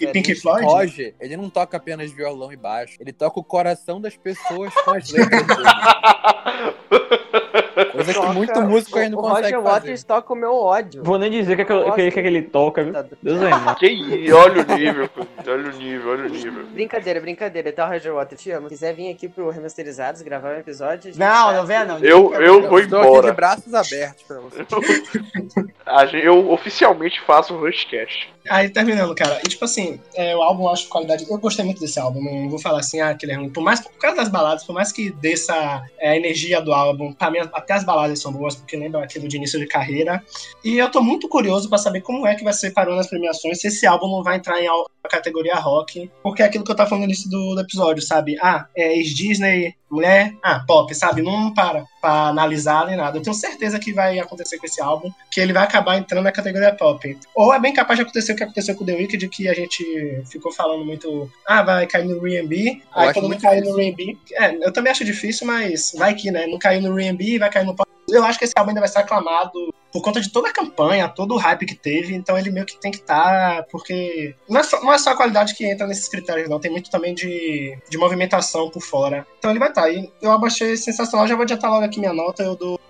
E 0.00 0.06
Pink 0.08 0.34
Floyd? 0.34 0.64
Roger, 0.64 1.14
ele 1.20 1.36
não 1.36 1.48
toca 1.48 1.76
apenas 1.76 2.10
violão 2.10 2.52
e 2.52 2.56
baixo. 2.56 2.96
Ele 3.00 3.12
toca 3.12 3.38
o 3.38 3.44
coração 3.44 4.00
das 4.00 4.16
pessoas 4.16 4.74
com 4.74 4.92
as 4.92 5.10
letras 5.10 5.46
dele. 5.46 5.62
Coisa 7.92 8.12
que 8.14 8.26
muito 8.28 8.62
músico 8.62 8.98
aí 8.98 9.08
não 9.08 9.18
o 9.18 9.22
consegue 9.22 9.42
Roger 9.54 9.62
fazer. 9.62 9.74
Waters 9.80 10.04
toca 10.04 10.32
o 10.32 10.36
meu 10.36 10.54
ódio. 10.54 11.02
Vou 11.04 11.18
nem 11.18 11.30
dizer 11.30 11.52
o 11.52 11.56
que, 11.56 11.62
é 11.62 11.64
que, 11.64 11.72
eu- 11.72 11.92
que, 11.92 12.00
é 12.02 12.10
que 12.10 12.20
ele 12.20 12.42
toca, 12.42 12.82
viu? 12.84 12.92
Deus 13.22 13.42
é 13.42 13.44
irmão. 13.46 13.74
Que 13.74 13.86
isso, 13.88 14.34
olha 14.36 14.62
o 14.62 14.76
nível, 14.76 15.10
olha 15.46 15.68
o 15.70 15.72
nível, 15.76 16.10
olha 16.12 16.24
o 16.26 16.28
nível. 16.28 16.66
Brincadeira, 16.66 17.20
brincadeira, 17.20 17.72
tá, 17.72 17.86
Roger 17.86 18.12
Waters? 18.14 18.40
Te 18.42 18.50
amo. 18.50 18.68
Se 18.68 18.74
quiser 18.74 18.94
vir 18.94 19.10
aqui 19.10 19.28
pro 19.28 19.50
Remasterizados 19.50 20.22
gravar 20.22 20.54
um 20.56 20.58
episódio. 20.58 21.12
Não, 21.16 21.26
faz. 21.44 21.56
não 21.56 21.66
venha 21.66 21.84
não. 21.84 21.98
Eu, 21.98 22.32
eu 22.34 22.68
vou 22.68 22.78
Estou 22.80 22.98
aqui 22.98 23.08
de 23.08 23.08
embora. 23.16 23.32
braços 23.32 23.74
abertos 23.74 24.22
pra 24.24 24.38
você. 24.40 24.64
Gente- 26.10 26.24
Eu 26.24 26.50
oficialmente 26.50 27.20
faço 27.26 27.54
o 27.54 27.58
Rushcast. 27.60 28.32
Aí 28.48 28.68
terminando, 28.68 29.14
cara. 29.14 29.38
E 29.44 29.48
tipo 29.48 29.64
assim, 29.64 30.00
é, 30.16 30.34
o 30.36 30.42
álbum 30.42 30.64
eu 30.64 30.70
acho 30.70 30.88
qualidade. 30.88 31.24
Eu 31.28 31.38
gostei 31.38 31.64
muito 31.64 31.80
desse 31.80 31.98
álbum. 32.00 32.22
Não 32.22 32.48
vou 32.50 32.58
falar 32.58 32.80
assim, 32.80 33.00
ah, 33.00 33.14
que 33.14 33.24
ele 33.24 33.32
é 33.32 33.36
ruim. 33.36 33.48
Por 33.50 33.62
mais 33.62 33.80
por 33.80 33.92
causa 33.98 34.16
das 34.16 34.28
baladas, 34.28 34.64
por 34.64 34.72
mais 34.72 34.90
que 34.90 35.10
desça 35.10 35.82
é, 35.98 36.10
a 36.10 36.16
energia 36.16 36.60
do 36.60 36.72
álbum, 36.72 37.12
pra 37.12 37.30
mim 37.30 37.38
até 37.52 37.74
as 37.74 37.81
baladas 37.84 38.20
são 38.20 38.32
boas, 38.32 38.54
porque 38.54 38.76
lembra 38.76 39.02
aquilo 39.02 39.28
de 39.28 39.36
início 39.36 39.58
de 39.58 39.66
carreira. 39.66 40.22
E 40.64 40.78
eu 40.78 40.90
tô 40.90 41.02
muito 41.02 41.28
curioso 41.28 41.68
pra 41.68 41.78
saber 41.78 42.00
como 42.00 42.26
é 42.26 42.34
que 42.34 42.44
vai 42.44 42.52
ser 42.52 42.72
parando 42.72 42.96
nas 42.96 43.08
premiações, 43.08 43.60
se 43.60 43.68
esse 43.68 43.86
álbum 43.86 44.08
não 44.08 44.22
vai 44.22 44.36
entrar 44.36 44.60
em 44.60 44.68
categoria 45.08 45.56
rock. 45.56 46.10
Porque 46.22 46.42
é 46.42 46.46
aquilo 46.46 46.64
que 46.64 46.70
eu 46.70 46.76
tava 46.76 46.88
falando 46.88 47.04
no 47.04 47.08
início 47.10 47.30
do, 47.30 47.54
do 47.54 47.60
episódio, 47.60 48.02
sabe? 48.02 48.36
Ah, 48.40 48.66
é 48.76 48.96
ex-Disney, 48.96 49.74
mulher, 49.90 50.34
ah, 50.42 50.64
pop, 50.66 50.92
sabe? 50.94 51.20
Não 51.20 51.52
para 51.52 51.84
pra 52.00 52.28
analisar 52.28 52.86
nem 52.86 52.96
nada. 52.96 53.18
Eu 53.18 53.22
tenho 53.22 53.34
certeza 53.34 53.78
que 53.78 53.92
vai 53.92 54.18
acontecer 54.18 54.58
com 54.58 54.66
esse 54.66 54.80
álbum, 54.80 55.10
que 55.30 55.40
ele 55.40 55.52
vai 55.52 55.62
acabar 55.62 55.98
entrando 55.98 56.24
na 56.24 56.32
categoria 56.32 56.74
pop. 56.74 57.16
Ou 57.34 57.52
é 57.54 57.60
bem 57.60 57.72
capaz 57.72 57.98
de 57.98 58.02
acontecer 58.02 58.32
o 58.32 58.36
que 58.36 58.42
aconteceu 58.42 58.74
com 58.74 58.82
o 58.82 58.86
The 58.86 58.94
Wicked, 58.94 59.28
que 59.28 59.48
a 59.48 59.54
gente 59.54 60.22
ficou 60.30 60.50
falando 60.50 60.84
muito, 60.84 61.30
ah, 61.46 61.62
vai 61.62 61.86
cair 61.86 62.06
no 62.06 62.26
R&B, 62.26 62.82
aí 62.92 63.12
quando 63.12 63.28
não 63.28 63.36
difícil. 63.36 63.72
no 63.72 63.80
R&B, 63.80 64.16
é, 64.32 64.66
eu 64.66 64.72
também 64.72 64.90
acho 64.90 65.04
difícil, 65.04 65.46
mas 65.46 65.92
vai 65.96 66.14
que, 66.14 66.30
né, 66.30 66.46
não 66.46 66.58
caiu 66.58 66.80
no 66.80 66.98
R&B, 66.98 67.38
vai 67.38 67.50
cair 67.50 67.66
no 67.66 67.71
pop. 67.76 68.01
Eu 68.12 68.24
acho 68.24 68.38
que 68.38 68.44
esse 68.44 68.52
álbum 68.56 68.70
ainda 68.70 68.80
vai 68.80 68.88
ser 68.88 68.98
aclamado 68.98 69.72
por 69.92 70.02
conta 70.02 70.20
de 70.20 70.30
toda 70.30 70.48
a 70.48 70.52
campanha, 70.52 71.08
todo 71.08 71.34
o 71.34 71.38
hype 71.38 71.66
que 71.66 71.74
teve, 71.74 72.14
então 72.14 72.38
ele 72.38 72.50
meio 72.50 72.64
que 72.64 72.80
tem 72.80 72.90
que 72.90 72.98
estar, 72.98 73.64
porque 73.70 74.34
não 74.48 74.58
é, 74.58 74.62
só, 74.62 74.82
não 74.82 74.92
é 74.92 74.98
só 74.98 75.10
a 75.10 75.16
qualidade 75.16 75.54
que 75.54 75.66
entra 75.66 75.86
nesses 75.86 76.08
critérios, 76.08 76.48
não, 76.48 76.58
tem 76.58 76.70
muito 76.70 76.90
também 76.90 77.14
de, 77.14 77.78
de 77.90 77.98
movimentação 77.98 78.70
por 78.70 78.80
fora. 78.80 79.26
Então 79.38 79.50
ele 79.50 79.58
vai 79.58 79.68
estar. 79.68 79.90
E 79.90 80.10
eu 80.22 80.32
achei 80.32 80.76
sensacional, 80.76 81.28
já 81.28 81.34
vou 81.34 81.42
adiantar 81.42 81.70
logo 81.70 81.84
aqui 81.84 82.00
minha 82.00 82.14
nota, 82.14 82.42
eu 82.42 82.56
dou 82.56 82.80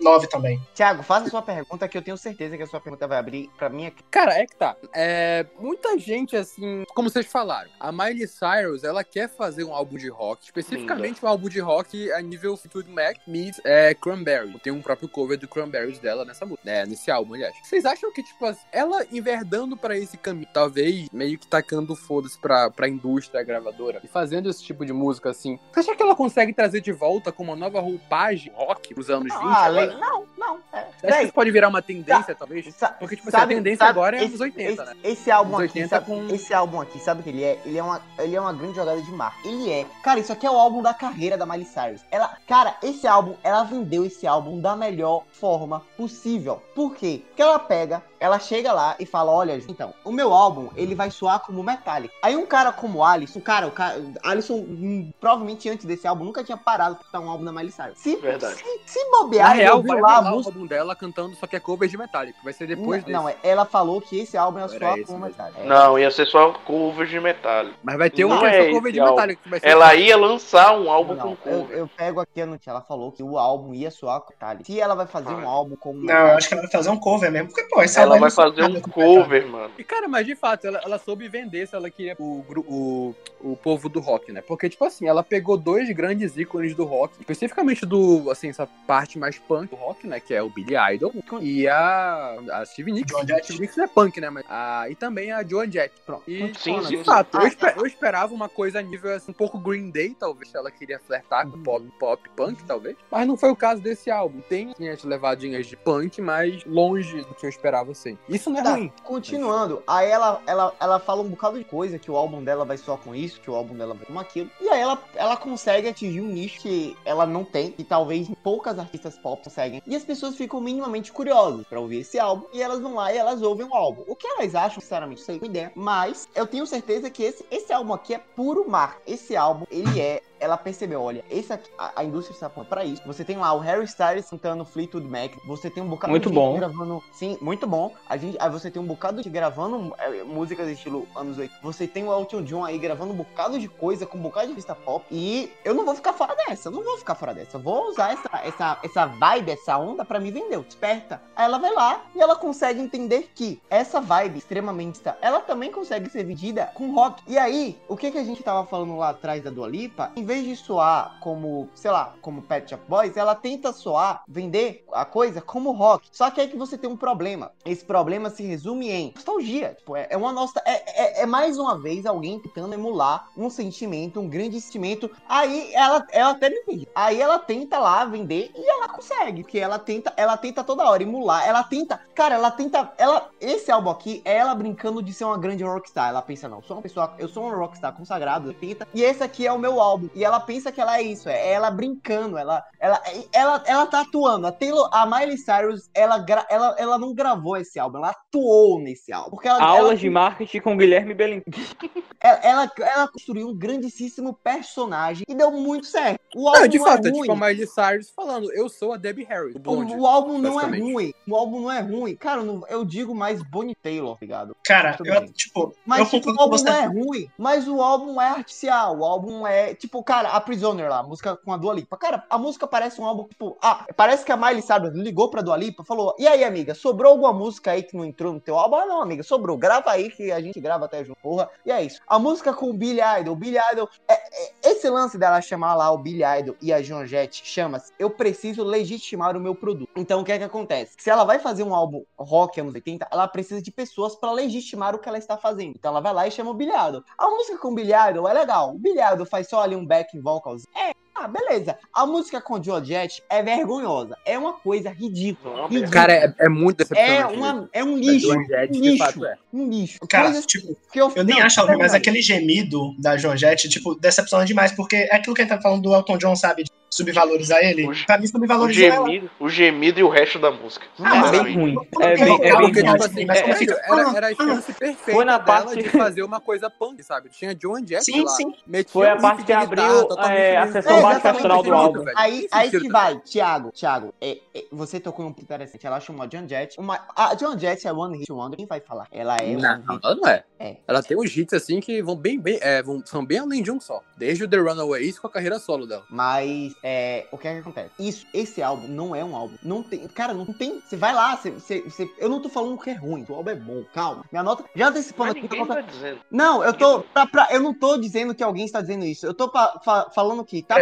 9 0.00 0.26
também. 0.28 0.60
Thiago, 0.74 1.02
faça 1.02 1.26
a 1.26 1.30
sua 1.30 1.42
pergunta 1.42 1.88
que 1.88 1.96
eu 1.96 2.02
tenho 2.02 2.16
certeza 2.16 2.56
que 2.56 2.62
a 2.62 2.66
sua 2.66 2.80
pergunta 2.80 3.06
vai 3.06 3.18
abrir 3.18 3.50
pra 3.56 3.68
mim 3.68 3.86
aqui. 3.86 4.02
Cara, 4.10 4.34
é 4.34 4.46
que 4.46 4.56
tá. 4.56 4.76
É, 4.92 5.46
muita 5.58 5.96
gente, 5.98 6.36
assim, 6.36 6.84
como 6.94 7.08
vocês 7.08 7.26
falaram, 7.26 7.70
a 7.78 7.92
Miley 7.92 8.26
Cyrus, 8.26 8.84
ela 8.84 9.04
quer 9.04 9.28
fazer 9.28 9.64
um 9.64 9.72
álbum 9.72 9.96
de 9.96 10.08
rock, 10.08 10.44
especificamente 10.44 11.24
um 11.24 11.28
álbum 11.28 11.48
de 11.48 11.60
rock 11.60 12.10
a 12.12 12.20
nível 12.20 12.56
Fleetwood 12.56 12.90
Mac 12.90 13.16
meets 13.26 13.60
é, 13.64 13.94
Cranberry. 13.94 14.53
Tem 14.58 14.72
um 14.72 14.82
próprio 14.82 15.08
cover 15.08 15.38
do 15.38 15.48
Cranberries 15.48 15.98
dela 15.98 16.24
nessa 16.24 16.44
música, 16.44 16.62
né, 16.64 16.86
nesse 16.86 17.10
álbum, 17.10 17.34
aliás. 17.34 17.54
Vocês 17.62 17.84
acham 17.84 18.12
que, 18.12 18.22
tipo, 18.22 18.44
ela 18.72 19.04
enverdando 19.12 19.76
pra 19.76 19.96
esse 19.96 20.16
caminho, 20.16 20.48
talvez 20.52 21.08
meio 21.12 21.38
que 21.38 21.46
tacando 21.46 21.94
foda-se 21.96 22.38
pra, 22.38 22.70
pra 22.70 22.88
indústria 22.88 23.42
gravadora 23.42 24.00
e 24.02 24.08
fazendo 24.08 24.48
esse 24.50 24.62
tipo 24.62 24.84
de 24.84 24.92
música, 24.92 25.30
assim, 25.30 25.58
você 25.72 25.80
acha 25.80 25.96
que 25.96 26.02
ela 26.02 26.14
consegue 26.16 26.52
trazer 26.52 26.80
de 26.80 26.92
volta 26.92 27.32
com 27.32 27.42
uma 27.42 27.56
nova 27.56 27.80
roupagem 27.80 28.52
rock 28.54 28.94
pros 28.94 29.10
anos 29.10 29.32
20 29.32 29.42
Ah, 29.42 29.64
agora? 29.64 29.96
não, 29.98 30.24
não. 30.36 30.58
É. 30.72 30.84
Você 31.00 31.06
acha 31.06 31.18
que 31.18 31.24
isso 31.24 31.32
pode 31.34 31.50
virar 31.50 31.68
uma 31.68 31.82
tendência, 31.82 32.34
talvez? 32.34 32.66
Porque, 32.98 33.16
tipo, 33.16 33.28
assim, 33.28 33.36
a 33.36 33.46
tendência 33.46 33.86
agora 33.86 34.16
é 34.16 34.20
esse, 34.20 34.28
anos 34.28 34.40
80, 34.40 34.70
esse, 34.72 34.84
né? 34.84 34.96
Esse 35.02 35.30
álbum 35.30 35.54
aqui, 35.54 35.62
80 35.64 35.88
sabe, 35.88 36.06
com- 36.06 36.28
esse 36.34 36.54
álbum 36.54 36.80
aqui, 36.80 36.98
sabe 36.98 37.20
o 37.20 37.22
que 37.24 37.30
ele 37.30 37.42
é? 37.44 37.60
Ele 37.64 37.78
é 37.78 37.82
uma, 37.82 38.02
ele 38.18 38.34
é 38.36 38.40
uma 38.40 38.52
grande 38.52 38.74
jogada 38.74 39.00
de 39.00 39.10
marca. 39.10 39.36
Ele 39.46 39.70
é. 39.70 39.86
Cara, 40.02 40.20
isso 40.20 40.32
aqui 40.32 40.46
é 40.46 40.50
o 40.50 40.56
álbum 40.56 40.82
da 40.82 40.94
carreira 40.94 41.36
da 41.36 41.44
Miley 41.46 41.64
Cyrus. 41.66 42.00
Ela, 42.10 42.36
cara, 42.46 42.76
esse 42.82 43.06
álbum, 43.06 43.34
ela 43.42 43.64
vendeu 43.64 44.04
esse 44.04 44.26
álbum 44.26 44.33
da 44.40 44.76
melhor 44.76 45.24
forma 45.30 45.82
possível. 45.96 46.62
Por 46.74 46.94
quê? 46.94 47.22
Porque 47.28 47.42
ela 47.42 47.58
pega, 47.58 48.02
ela 48.18 48.38
chega 48.38 48.72
lá 48.72 48.96
e 48.98 49.06
fala, 49.06 49.30
olha, 49.30 49.56
então, 49.68 49.92
o 50.04 50.10
meu 50.12 50.32
álbum, 50.32 50.68
ele 50.76 50.94
vai 50.94 51.10
soar 51.10 51.40
como 51.40 51.62
Metallica. 51.62 52.14
Aí 52.22 52.36
um 52.36 52.46
cara 52.46 52.72
como 52.72 52.98
o 52.98 53.04
Alisson, 53.04 53.40
cara, 53.40 53.66
o 53.66 53.70
cara, 53.70 54.02
Alisson, 54.22 54.54
hum, 54.54 55.10
provavelmente 55.20 55.68
antes 55.68 55.84
desse 55.84 56.06
álbum, 56.06 56.24
nunca 56.24 56.42
tinha 56.44 56.56
parado 56.56 56.94
pra 56.96 57.02
escutar 57.04 57.20
um 57.20 57.28
álbum 57.28 57.44
da 57.44 57.52
Miley 57.52 57.70
Cyrus. 57.72 57.98
Se, 57.98 58.16
Verdade. 58.16 58.56
se, 58.56 58.80
se 58.86 59.10
bobear, 59.10 59.48
Na 59.48 59.54
real, 59.54 59.82
vai 59.82 60.00
lá 60.00 60.20
o 60.20 60.24
música 60.30 60.54
álbum 60.54 60.66
dela 60.66 60.94
cantando, 60.96 61.34
só 61.36 61.46
que 61.46 61.56
é 61.56 61.60
cover 61.60 61.88
de 61.88 61.96
Metallica. 61.96 62.38
Vai 62.42 62.52
ser 62.52 62.66
depois 62.66 63.02
não, 63.02 63.06
desse. 63.06 63.12
não, 63.12 63.28
é- 63.28 63.36
ela 63.42 63.64
falou 63.64 64.00
que 64.00 64.18
esse 64.18 64.36
álbum 64.36 64.58
ia 64.60 64.68
soar 64.68 64.98
como. 65.06 65.18
Metallica. 65.18 65.60
É. 65.60 65.66
Não, 65.66 65.98
ia 65.98 66.10
ser 66.10 66.26
só 66.26 66.52
covers 66.52 67.10
de 67.10 67.20
metal. 67.20 67.66
Mas 67.82 67.96
vai 67.98 68.10
ter 68.10 68.24
um 68.24 68.28
Não 68.30 68.44
é 68.46 68.70
cover 68.72 68.92
de 68.92 69.00
álbum. 69.00 69.12
Metallica. 69.14 69.42
Que 69.42 69.48
vai 69.48 69.60
ser 69.60 69.68
Ela 69.68 69.94
ia 69.94 70.16
lançar 70.16 70.76
um 70.78 70.90
álbum 70.90 71.14
Não, 71.14 71.36
com 71.36 71.50
eu, 71.50 71.60
cover. 71.60 71.78
eu 71.78 71.88
pego 71.88 72.20
aqui 72.20 72.40
a 72.40 72.46
notícia. 72.46 72.70
Ela 72.70 72.80
falou 72.80 73.12
que 73.12 73.22
o 73.22 73.38
álbum 73.38 73.74
ia 73.74 73.90
soar 73.90 74.20
com 74.24 74.32
Metallica. 74.32 74.64
Se 74.64 74.80
ela 74.80 74.94
vai 74.94 75.06
fazer 75.06 75.30
um 75.30 75.48
Ah. 75.48 75.52
álbum 75.52 75.76
como 75.76 76.00
Não, 76.02 76.14
eu 76.14 76.36
acho 76.36 76.48
que 76.48 76.54
ela 76.54 76.62
vai 76.62 76.70
fazer 76.70 76.90
um 76.90 76.98
cover 76.98 77.30
mesmo, 77.30 77.48
porque, 77.48 77.62
pô, 77.64 77.82
esse 77.82 77.98
Ela 77.98 78.18
vai 78.18 78.30
fazer 78.30 78.62
um 78.64 78.80
cover, 78.80 79.46
mano. 79.46 79.70
E, 79.78 79.84
cara, 79.84 80.08
mas 80.08 80.26
de 80.26 80.34
fato, 80.34 80.66
ela, 80.66 80.80
ela 80.84 80.98
soube 80.98 81.28
vender 81.28 81.66
se 81.68 81.74
ela 81.74 81.90
queria 81.90 82.16
o, 82.18 82.44
o, 82.66 83.14
o 83.40 83.56
povo 83.56 83.88
do 83.88 84.00
rock, 84.00 84.32
né? 84.32 84.40
Porque, 84.42 84.68
tipo 84.68 84.84
assim, 84.84 85.06
ela 85.06 85.22
pegou 85.22 85.56
dois 85.56 85.88
grandes 85.90 86.36
ícones 86.36 86.74
do 86.74 86.84
rock, 86.84 87.14
especificamente 87.20 87.86
do, 87.86 88.30
assim, 88.30 88.48
essa 88.48 88.66
parte 88.86 89.18
mais 89.18 89.38
punk 89.38 89.70
do 89.70 89.76
rock, 89.76 90.06
né? 90.06 90.20
Que 90.20 90.34
é 90.34 90.42
o 90.42 90.48
Billy 90.50 90.74
Idol. 90.94 91.12
E 91.40 91.66
a, 91.68 92.36
a 92.52 92.64
Steve 92.66 92.92
Nicks. 92.92 93.14
Steve 93.44 93.60
Nicks 93.60 93.76
não 93.76 93.84
é 93.84 93.88
punk, 93.88 94.20
né? 94.20 94.30
Mas, 94.30 94.44
a, 94.48 94.86
e 94.90 94.94
também 94.94 95.32
a 95.32 95.42
Joan 95.44 95.70
Jett. 95.70 95.92
Pronto. 96.04 96.22
E, 96.28 96.52
Sim, 96.58 96.80
de 96.80 96.86
sim. 96.98 97.04
fato, 97.04 97.36
eu, 97.36 97.40
Ah, 97.42 97.48
espe- 97.48 97.74
eu 97.76 97.86
esperava 97.86 98.32
uma 98.34 98.48
coisa 98.48 98.78
a 98.78 98.82
nível 98.82 99.14
assim, 99.14 99.30
um 99.30 99.34
pouco 99.34 99.58
Green 99.58 99.90
Day, 99.90 100.14
talvez. 100.18 100.50
se 100.50 100.56
Ela 100.56 100.70
queria 100.70 100.98
flertar 100.98 101.46
com 101.48 101.62
pop, 101.62 101.84
pop 101.98 102.28
punk, 102.36 102.62
talvez. 102.64 102.96
Mas 103.10 103.26
não 103.26 103.36
foi 103.36 103.50
o 103.50 103.56
caso 103.56 103.82
desse 103.82 104.10
álbum. 104.14 104.40
Tem 104.48 104.70
assim, 104.70 104.88
as 104.88 105.02
levadinhas 105.04 105.66
de 105.66 105.76
punk, 105.76 106.20
mas 106.20 106.64
longe 106.64 107.22
do 107.22 107.34
que 107.34 107.44
eu 107.46 107.50
esperava 107.50 107.94
ser. 107.94 108.16
Isso 108.28 108.50
não 108.50 108.60
é 108.60 108.62
Tá, 108.62 108.70
ruim. 108.72 108.92
continuando. 109.02 109.82
Aí 109.86 110.08
ela, 110.10 110.40
ela, 110.46 110.74
ela 110.80 110.98
fala 110.98 111.22
um 111.22 111.28
bocado 111.28 111.58
de 111.58 111.64
coisa, 111.64 111.98
que 111.98 112.10
o 112.10 112.16
álbum 112.16 112.42
dela 112.42 112.64
vai 112.64 112.76
só 112.76 112.96
com 112.96 113.14
isso, 113.14 113.40
que 113.40 113.50
o 113.50 113.54
álbum 113.54 113.74
dela 113.74 113.94
vai 113.94 114.06
com 114.06 114.18
aquilo. 114.18 114.50
E 114.60 114.68
aí 114.68 114.80
ela, 114.80 115.02
ela 115.14 115.36
consegue 115.36 115.88
atingir 115.88 116.20
um 116.20 116.26
nicho 116.28 116.60
que 116.60 116.96
ela 117.04 117.26
não 117.26 117.44
tem, 117.44 117.70
que 117.70 117.84
talvez 117.84 118.28
poucas 118.42 118.78
artistas 118.78 119.18
pop 119.18 119.42
conseguem. 119.42 119.82
E 119.86 119.94
as 119.94 120.04
pessoas 120.04 120.36
ficam 120.36 120.60
minimamente 120.60 121.12
curiosas 121.12 121.66
pra 121.66 121.80
ouvir 121.80 122.00
esse 122.00 122.18
álbum. 122.18 122.46
E 122.52 122.62
elas 122.62 122.80
vão 122.80 122.94
lá 122.94 123.12
e 123.12 123.16
elas 123.18 123.42
ouvem 123.42 123.66
o 123.66 123.74
álbum. 123.74 124.04
O 124.06 124.16
que 124.16 124.26
elas 124.26 124.54
acham, 124.54 124.80
sinceramente, 124.80 125.20
sei 125.22 125.38
com 125.38 125.46
ideia. 125.46 125.72
Mas 125.74 126.28
eu 126.34 126.46
tenho 126.46 126.66
certeza 126.66 127.10
que 127.10 127.22
esse, 127.22 127.44
esse 127.50 127.72
álbum 127.72 127.92
aqui 127.92 128.14
é 128.14 128.18
puro 128.18 128.68
mar. 128.68 128.98
Esse 129.06 129.36
álbum, 129.36 129.66
ele 129.70 130.00
é 130.00 130.22
ela 130.40 130.56
percebeu, 130.56 131.02
olha, 131.02 131.24
esse 131.30 131.52
aqui, 131.52 131.70
a, 131.78 132.00
a 132.00 132.04
indústria 132.04 132.34
está 132.34 132.48
pronta 132.50 132.68
pra 132.68 132.84
isso. 132.84 133.02
Você 133.06 133.24
tem 133.24 133.36
lá 133.36 133.52
o 133.52 133.58
Harry 133.58 133.84
Styles 133.84 134.28
cantando 134.28 134.64
Fleetwood 134.64 135.06
Mac, 135.06 135.32
você 135.46 135.70
tem 135.70 135.82
um 135.82 135.88
bocado 135.88 136.10
Muito 136.10 136.28
de 136.28 136.34
bom. 136.34 136.56
gravando, 136.56 137.02
sim, 137.12 137.38
muito 137.40 137.66
bom. 137.66 137.92
A 138.08 138.16
gente, 138.16 138.36
aí 138.40 138.50
você 138.50 138.70
tem 138.70 138.80
um 138.80 138.86
bocado 138.86 139.22
de 139.22 139.28
gravando 139.28 139.94
é, 139.98 140.22
músicas 140.24 140.68
estilo 140.68 141.06
anos 141.14 141.38
80. 141.38 141.60
Você 141.62 141.86
tem 141.86 142.04
o 142.06 142.12
Elton 142.12 142.42
John 142.42 142.64
aí 142.64 142.78
gravando 142.78 143.12
um 143.12 143.16
bocado 143.16 143.58
de 143.58 143.68
coisa 143.68 144.06
com 144.06 144.18
um 144.18 144.22
bocado 144.22 144.48
de 144.48 144.54
vista 144.54 144.74
pop 144.74 145.04
e 145.10 145.52
eu 145.64 145.74
não 145.74 145.84
vou 145.84 145.94
ficar 145.94 146.12
fora 146.12 146.34
dessa, 146.34 146.68
eu 146.68 146.72
não 146.72 146.82
vou 146.82 146.98
ficar 146.98 147.14
fora 147.14 147.34
dessa. 147.34 147.56
Eu 147.56 147.60
vou 147.60 147.88
usar 147.88 148.12
essa 148.12 148.30
essa 148.44 148.78
essa 148.82 149.06
vibe, 149.06 149.52
essa 149.52 149.78
onda 149.78 150.04
pra 150.04 150.20
me 150.20 150.30
vender, 150.30 150.58
desperta. 150.60 151.20
Aí 151.36 151.44
ela 151.44 151.58
vai 151.58 151.72
lá 151.72 152.04
e 152.14 152.20
ela 152.20 152.36
consegue 152.36 152.80
entender 152.80 153.30
que 153.34 153.60
essa 153.70 154.00
vibe 154.00 154.38
extremamente 154.38 154.94
ela 155.20 155.40
também 155.40 155.70
consegue 155.70 156.08
ser 156.10 156.24
vendida 156.24 156.70
com 156.74 156.94
rock. 156.94 157.22
E 157.26 157.36
aí, 157.36 157.78
o 157.88 157.96
que 157.96 158.10
que 158.10 158.18
a 158.18 158.24
gente 158.24 158.42
tava 158.42 158.66
falando 158.66 158.96
lá 158.96 159.10
atrás 159.10 159.42
da 159.42 159.50
Dua 159.50 159.68
Lipa, 159.68 160.10
em 160.16 160.24
vez 160.24 160.33
de 160.42 160.56
soar 160.56 161.18
como, 161.20 161.68
sei 161.74 161.90
lá, 161.90 162.14
como 162.20 162.42
Pet 162.42 162.70
Shop 162.70 162.82
Boys, 162.88 163.16
ela 163.16 163.34
tenta 163.34 163.72
soar, 163.72 164.22
vender 164.26 164.84
a 164.92 165.04
coisa 165.04 165.40
como 165.40 165.72
rock. 165.72 166.08
Só 166.10 166.30
que 166.30 166.40
aí 166.40 166.48
que 166.48 166.56
você 166.56 166.76
tem 166.76 166.88
um 166.88 166.96
problema. 166.96 167.52
Esse 167.64 167.84
problema 167.84 168.30
se 168.30 168.42
resume 168.42 168.90
em 168.90 169.12
nostalgia. 169.14 169.74
Tipo, 169.74 169.96
é, 169.96 170.06
é 170.10 170.16
uma 170.16 170.32
nossa 170.32 170.60
é, 170.64 171.20
é, 171.20 171.22
é 171.22 171.26
mais 171.26 171.58
uma 171.58 171.78
vez 171.78 172.06
alguém 172.06 172.38
tentando 172.40 172.74
emular 172.74 173.28
um 173.36 173.50
sentimento, 173.50 174.20
um 174.20 174.28
grande 174.28 174.60
sentimento. 174.60 175.10
Aí 175.28 175.72
ela, 175.74 176.06
ela 176.10 176.30
até 176.30 176.50
me. 176.50 176.88
Aí 176.94 177.20
ela 177.20 177.38
tenta 177.38 177.78
lá 177.78 178.04
vender 178.04 178.50
e 178.54 178.68
ela 178.68 178.88
consegue, 178.88 179.42
porque 179.42 179.58
ela 179.58 179.78
tenta, 179.78 180.12
ela 180.16 180.36
tenta 180.36 180.64
toda 180.64 180.88
hora 180.88 181.02
emular, 181.02 181.46
ela 181.46 181.62
tenta, 181.62 182.00
cara, 182.14 182.34
ela 182.34 182.50
tenta, 182.50 182.92
ela, 182.98 183.28
esse 183.40 183.70
álbum 183.70 183.90
aqui 183.90 184.22
é 184.24 184.36
ela 184.36 184.54
brincando 184.54 185.02
de 185.02 185.12
ser 185.12 185.24
uma 185.24 185.38
grande 185.38 185.64
rockstar. 185.64 186.08
Ela 186.08 186.22
pensa 186.22 186.48
não, 186.48 186.62
sou 186.62 186.76
uma 186.76 186.82
pessoa, 186.82 187.14
eu 187.18 187.28
sou 187.28 187.44
uma 187.44 187.56
rockstar 187.56 187.92
consagrada, 187.92 188.52
tenta, 188.54 188.86
e 188.94 189.02
esse 189.02 189.22
aqui 189.22 189.46
é 189.46 189.52
o 189.52 189.58
meu 189.58 189.80
álbum. 189.80 190.08
E 190.14 190.24
ela 190.24 190.40
pensa 190.40 190.70
que 190.72 190.80
ela 190.80 190.98
é 190.98 191.02
isso, 191.02 191.28
é 191.28 191.52
ela 191.52 191.70
brincando, 191.70 192.36
ela, 192.38 192.64
ela, 192.78 193.00
ela, 193.32 193.62
ela 193.66 193.86
tá 193.86 194.00
atuando. 194.00 194.46
A 194.46 194.52
Taylor, 194.52 194.88
a 194.92 195.06
Miley 195.06 195.38
Cyrus, 195.38 195.88
ela, 195.94 196.24
ela, 196.48 196.76
ela 196.78 196.98
não 196.98 197.14
gravou 197.14 197.56
esse 197.56 197.78
álbum, 197.78 197.98
ela 197.98 198.10
atuou 198.10 198.80
nesse 198.80 199.12
álbum, 199.12 199.30
porque 199.30 199.48
ela, 199.48 199.62
Aulas 199.62 199.84
ela, 199.90 199.96
de 199.96 200.10
marketing 200.10 200.60
com 200.60 200.76
Guilherme 200.76 201.14
Belim. 201.14 201.42
ela, 202.20 202.38
ela, 202.42 202.72
ela 202.78 203.08
construiu 203.08 203.48
um 203.48 203.56
grandíssimo 203.56 204.34
personagem 204.34 205.24
e 205.28 205.34
deu 205.34 205.50
muito 205.50 205.86
certo. 205.86 206.20
O 206.34 206.48
álbum 206.48 206.60
Não, 206.60 206.68
de 206.68 206.78
não 206.78 206.84
fato, 206.84 207.06
é 207.06 207.08
é 207.08 207.12
ruim. 207.12 207.20
tipo 207.22 207.32
a 207.32 207.36
Miley 207.48 207.66
Cyrus 207.66 208.10
falando, 208.10 208.52
eu 208.52 208.68
sou 208.68 208.92
a 208.92 208.96
Debbie 208.96 209.24
Harry, 209.24 209.52
do 209.52 209.60
Blonde. 209.60 209.94
O, 209.94 210.00
o 210.00 210.06
álbum 210.06 210.38
não 210.38 210.60
é 210.60 210.66
ruim. 210.66 211.14
O 211.28 211.36
álbum 211.36 211.60
não 211.60 211.70
é 211.72 211.80
ruim. 211.80 212.16
Cara, 212.16 212.40
eu 212.40 212.44
não- 212.44 212.66
eu 212.68 212.84
digo 212.84 213.14
mais 213.14 213.42
Bonnie 213.42 213.74
Taylor, 213.74 214.16
ligado? 214.20 214.56
Cara, 214.64 214.94
Tudo 214.94 215.08
eu, 215.08 215.32
tipo, 215.32 215.74
Mas 215.86 216.00
eu 216.12 216.20
tipo, 216.20 216.32
o 216.32 216.40
álbum 216.40 216.58
você. 216.58 216.64
não 216.64 216.74
é 216.76 216.86
ruim. 216.86 217.30
Mas 217.38 217.68
o 217.68 217.80
álbum 217.80 218.20
é 218.20 218.28
artificial. 218.28 218.98
O 218.98 219.04
álbum 219.04 219.46
é. 219.46 219.74
Tipo, 219.74 220.02
cara, 220.04 220.30
a 220.30 220.40
Prisoner 220.40 220.88
lá, 220.88 220.98
a 220.98 221.02
música 221.02 221.36
com 221.36 221.52
a 221.52 221.56
Dua 221.56 221.74
Lipa. 221.74 221.96
Cara, 221.96 222.24
a 222.28 222.38
música 222.38 222.66
parece 222.66 223.00
um 223.00 223.06
álbum, 223.06 223.24
tipo. 223.24 223.56
Ah, 223.62 223.86
parece 223.96 224.24
que 224.24 224.32
a 224.32 224.36
Miley 224.36 224.62
Cyrus 224.62 224.92
ligou 224.94 225.30
pra 225.30 225.42
Dua 225.42 225.56
Lipa 225.56 225.84
falou: 225.84 226.14
E 226.18 226.26
aí, 226.26 226.44
amiga, 226.44 226.74
sobrou 226.74 227.12
alguma 227.12 227.32
música 227.32 227.72
aí 227.72 227.82
que 227.82 227.96
não 227.96 228.04
entrou 228.04 228.32
no 228.32 228.40
teu 228.40 228.58
álbum? 228.58 228.76
Ah, 228.76 228.86
não, 228.86 229.02
amiga, 229.02 229.22
sobrou. 229.22 229.56
Grava 229.56 229.90
aí 229.90 230.10
que 230.10 230.30
a 230.30 230.40
gente 230.40 230.60
grava 230.60 230.84
até 230.84 231.04
junto. 231.04 231.18
Porra. 231.20 231.48
E 231.64 231.70
é 231.70 231.82
isso. 231.82 232.00
A 232.06 232.18
música 232.18 232.52
com 232.52 232.70
o 232.70 232.72
Billy 232.74 233.00
Idol. 233.20 233.34
O 233.34 233.36
Billy 233.36 233.58
Idol. 233.72 233.88
é- 234.08 234.14
é- 234.14 234.70
esse 234.70 234.88
lance 234.88 235.16
dela 235.16 235.40
chamar 235.40 235.74
lá 235.74 235.90
o 235.90 235.98
Billy 235.98 236.22
Idol 236.40 236.56
e 236.60 236.72
a 236.72 236.82
Joan 236.82 237.06
Jett 237.06 237.42
chama-se 237.44 237.92
Eu 237.98 238.10
Preciso 238.10 238.62
Legitimar 238.62 239.36
o 239.36 239.40
Meu 239.40 239.54
Produto. 239.54 239.90
Então, 239.96 240.20
o 240.20 240.24
que 240.24 240.32
é 240.32 240.38
que 240.38 240.44
acontece? 240.44 240.94
Se 240.98 241.10
ela 241.10 241.24
vai 241.24 241.38
fazer 241.38 241.62
um 241.62 241.74
álbum 241.74 242.02
rock 242.18 242.60
anos 242.60 242.74
80, 242.74 243.06
ela 243.10 243.26
precisa 243.28 243.62
de 243.62 243.70
pessoas 243.70 244.14
pra 244.16 244.32
legitimar 244.32 244.94
o 244.94 244.98
que 244.98 245.08
ela 245.08 245.18
está 245.18 245.36
fazendo. 245.36 245.74
Então, 245.76 245.90
ela 245.90 246.00
vai 246.00 246.12
lá 246.12 246.26
e 246.26 246.30
chama 246.30 246.50
o 246.50 246.54
Billy 246.54 246.72
Idol. 246.72 247.02
A 247.16 247.28
música 247.28 247.58
com 247.58 247.68
o 247.68 247.74
Billy 247.74 247.92
Idol 248.10 248.28
é 248.28 248.32
legal. 248.32 248.70
O 248.74 248.78
Billy 248.78 249.00
Idol 249.00 249.26
faz 249.26 249.48
só 249.48 249.62
ali 249.62 249.76
um 249.76 249.86
back 249.94 250.18
vocals. 250.18 250.66
É, 250.74 250.92
ah, 251.14 251.28
beleza. 251.28 251.78
A 251.92 252.04
música 252.04 252.40
com 252.40 252.54
o 252.54 252.62
Joan 252.62 252.84
Jett 252.84 253.22
é 253.30 253.42
vergonhosa. 253.42 254.16
É 254.26 254.36
uma 254.36 254.54
coisa 254.54 254.90
ridícula. 254.90 255.56
Não, 255.56 255.68
ridícula. 255.68 255.90
Cara, 255.90 256.12
é, 256.12 256.34
é 256.40 256.48
muito 256.48 256.82
é, 256.82 256.84
decepcionante. 256.84 257.36
uma, 257.36 257.68
é 257.72 257.84
um 257.84 257.96
lixo. 257.96 258.26
Joan 258.26 258.44
Jett, 258.44 258.76
Um 258.76 258.80
lixo. 258.80 258.98
fato, 258.98 259.24
é. 259.24 259.36
Um 259.52 259.70
lixo. 259.70 259.98
Cara, 260.08 260.24
Coisas 260.24 260.46
tipo, 260.46 260.76
que 260.92 261.00
eu, 261.00 261.12
eu 261.14 261.24
nem 261.24 261.40
acho, 261.40 261.64
mas 261.78 261.94
aquele 261.94 262.20
gemido 262.20 262.94
da 262.98 263.16
Joan 263.16 263.36
Jett, 263.36 263.68
tipo, 263.68 263.94
decepciona 263.94 264.44
demais, 264.44 264.72
porque 264.72 264.96
é 264.96 265.14
aquilo 265.14 265.34
que 265.34 265.42
a 265.42 265.44
gente 265.44 265.54
tá 265.54 265.62
falando 265.62 265.82
do 265.82 265.94
Elton 265.94 266.18
John, 266.18 266.34
sabe? 266.34 266.64
Subvalorizar 266.94 267.58
ele. 267.62 267.88
O- 267.88 268.06
Pra 268.06 268.18
mim, 268.18 268.24
O 268.24 268.28
subvalorizou 268.28 268.84
ela. 268.86 269.06
gemido, 269.06 269.30
o 269.40 269.48
gemido 269.48 269.98
e 270.00 270.02
o 270.04 270.08
resto 270.08 270.38
da 270.38 270.50
música. 270.50 270.86
Ah, 271.00 271.16
É 271.16 271.20
mas 271.20 271.30
bem 271.30 271.54
ruim. 271.54 271.76
É 272.00 272.16
bem, 272.16 272.42
é 272.44 272.50
ruim. 272.52 272.72
tipo 272.72 273.04
assim, 273.04 273.24
mas 273.26 273.40
como 273.40 273.52
é, 273.52 273.56
fica- 273.56 273.80
era, 273.84 274.16
era 274.16 274.26
a 274.28 274.34
chance 274.34 274.72
perfeita 274.72 275.12
Foi 275.12 275.24
na 275.24 275.38
dela 275.38 275.44
parte- 275.62 275.82
de 275.82 275.88
fazer 275.90 276.22
uma 276.22 276.40
coisa 276.40 276.70
punk, 276.70 277.02
sabe? 277.02 277.28
Tinha 277.30 277.56
Joan 277.60 277.84
Jett 277.86 278.04
Sim, 278.04 278.22
lá. 278.22 278.30
sim. 278.30 278.54
metia 278.66 278.92
Foi 278.92 279.08
a 279.08 279.16
parte 279.16 279.42
que 279.44 279.52
abriu, 279.52 280.08
é, 280.28 280.56
a 280.56 280.66
sessão 280.70 281.02
baixa 281.02 281.18
exatamente, 281.18 281.36
astral 281.40 281.62
do 281.62 281.74
álbum. 281.74 282.04
velho. 282.04 282.16
Aí, 282.18 282.46
aí 282.52 282.70
que 282.70 282.88
vai, 282.88 283.18
Thiago, 283.20 283.72
Thiago, 283.72 284.14
é, 284.20 284.38
é, 284.54 284.64
você 284.70 285.00
tocou 285.00 285.24
em 285.24 285.28
um 285.28 285.32
ponto 285.32 285.42
interessante. 285.42 285.84
Ela 285.86 285.98
chamou 286.00 286.22
a 286.22 286.26
John 286.26 286.46
Jett. 286.48 286.78
Uma, 286.78 287.00
a 287.16 287.34
John 287.34 287.58
Jett 287.58 287.86
é 287.88 287.92
One 287.92 288.18
Hit 288.18 288.30
Wonder. 288.32 288.56
Quem 288.56 288.66
vai 288.66 288.80
falar? 288.80 289.08
Ela 289.10 289.36
é 289.38 289.56
Não, 289.56 289.82
ela 290.02 290.14
não 290.14 290.28
é. 290.28 290.44
É. 290.60 290.76
Ela 290.86 291.02
tem 291.02 291.16
uns 291.18 291.36
hits 291.36 291.52
assim 291.54 291.80
que 291.80 292.00
vão 292.02 292.14
bem, 292.16 292.38
bem 292.38 292.58
é, 292.62 292.82
vão- 292.82 293.02
são 293.04 293.24
bem 293.24 293.38
além 293.38 293.62
de 293.62 293.70
um 293.70 293.80
só. 293.80 294.00
Desde 294.16 294.44
o 294.44 294.48
The 294.48 294.56
Runaways 294.58 295.18
com 295.18 295.26
a 295.26 295.30
carreira 295.30 295.58
solo 295.58 295.86
dela. 295.86 296.04
Mas 296.08 296.74
é, 296.86 297.26
o 297.32 297.38
que 297.38 297.48
é 297.48 297.54
que 297.54 297.60
acontece? 297.60 297.90
Isso, 297.98 298.26
esse 298.34 298.62
álbum 298.62 298.86
não 298.88 299.16
é 299.16 299.24
um 299.24 299.34
álbum. 299.34 299.54
Não 299.62 299.82
tem, 299.82 300.06
cara, 300.08 300.34
não 300.34 300.44
tem. 300.44 300.80
Você 300.80 300.96
vai 300.96 301.14
lá, 301.14 301.34
você, 301.34 301.50
você, 301.50 301.80
você- 301.80 302.10
eu 302.18 302.28
não 302.28 302.40
tô 302.42 302.50
falando 302.50 302.76
que 302.78 302.90
é 302.90 302.94
ruim. 302.94 303.24
O 303.26 303.34
álbum 303.34 303.50
é 303.50 303.54
bom, 303.54 303.82
calma. 303.94 304.22
Minha 304.30 304.42
nota, 304.42 304.64
já 304.76 304.88
antecipando 304.88 305.30
aqui, 305.30 305.48
tá 305.66 305.80
dizendo. 305.80 306.20
Não, 306.30 306.62
eu 306.62 306.74
tô. 306.74 307.00
pra- 307.00 307.26
pra- 307.26 307.48
eu 307.50 307.60
não 307.60 307.72
tô 307.72 307.96
dizendo 307.96 308.34
que 308.34 308.42
alguém 308.44 308.66
está 308.66 308.82
dizendo 308.82 309.04
isso. 309.06 309.24
Eu 309.24 309.32
tô 309.32 309.48
pa- 309.48 309.80
fa- 309.82 310.10
falando 310.14 310.44
que 310.44 310.62
tá 310.62 310.76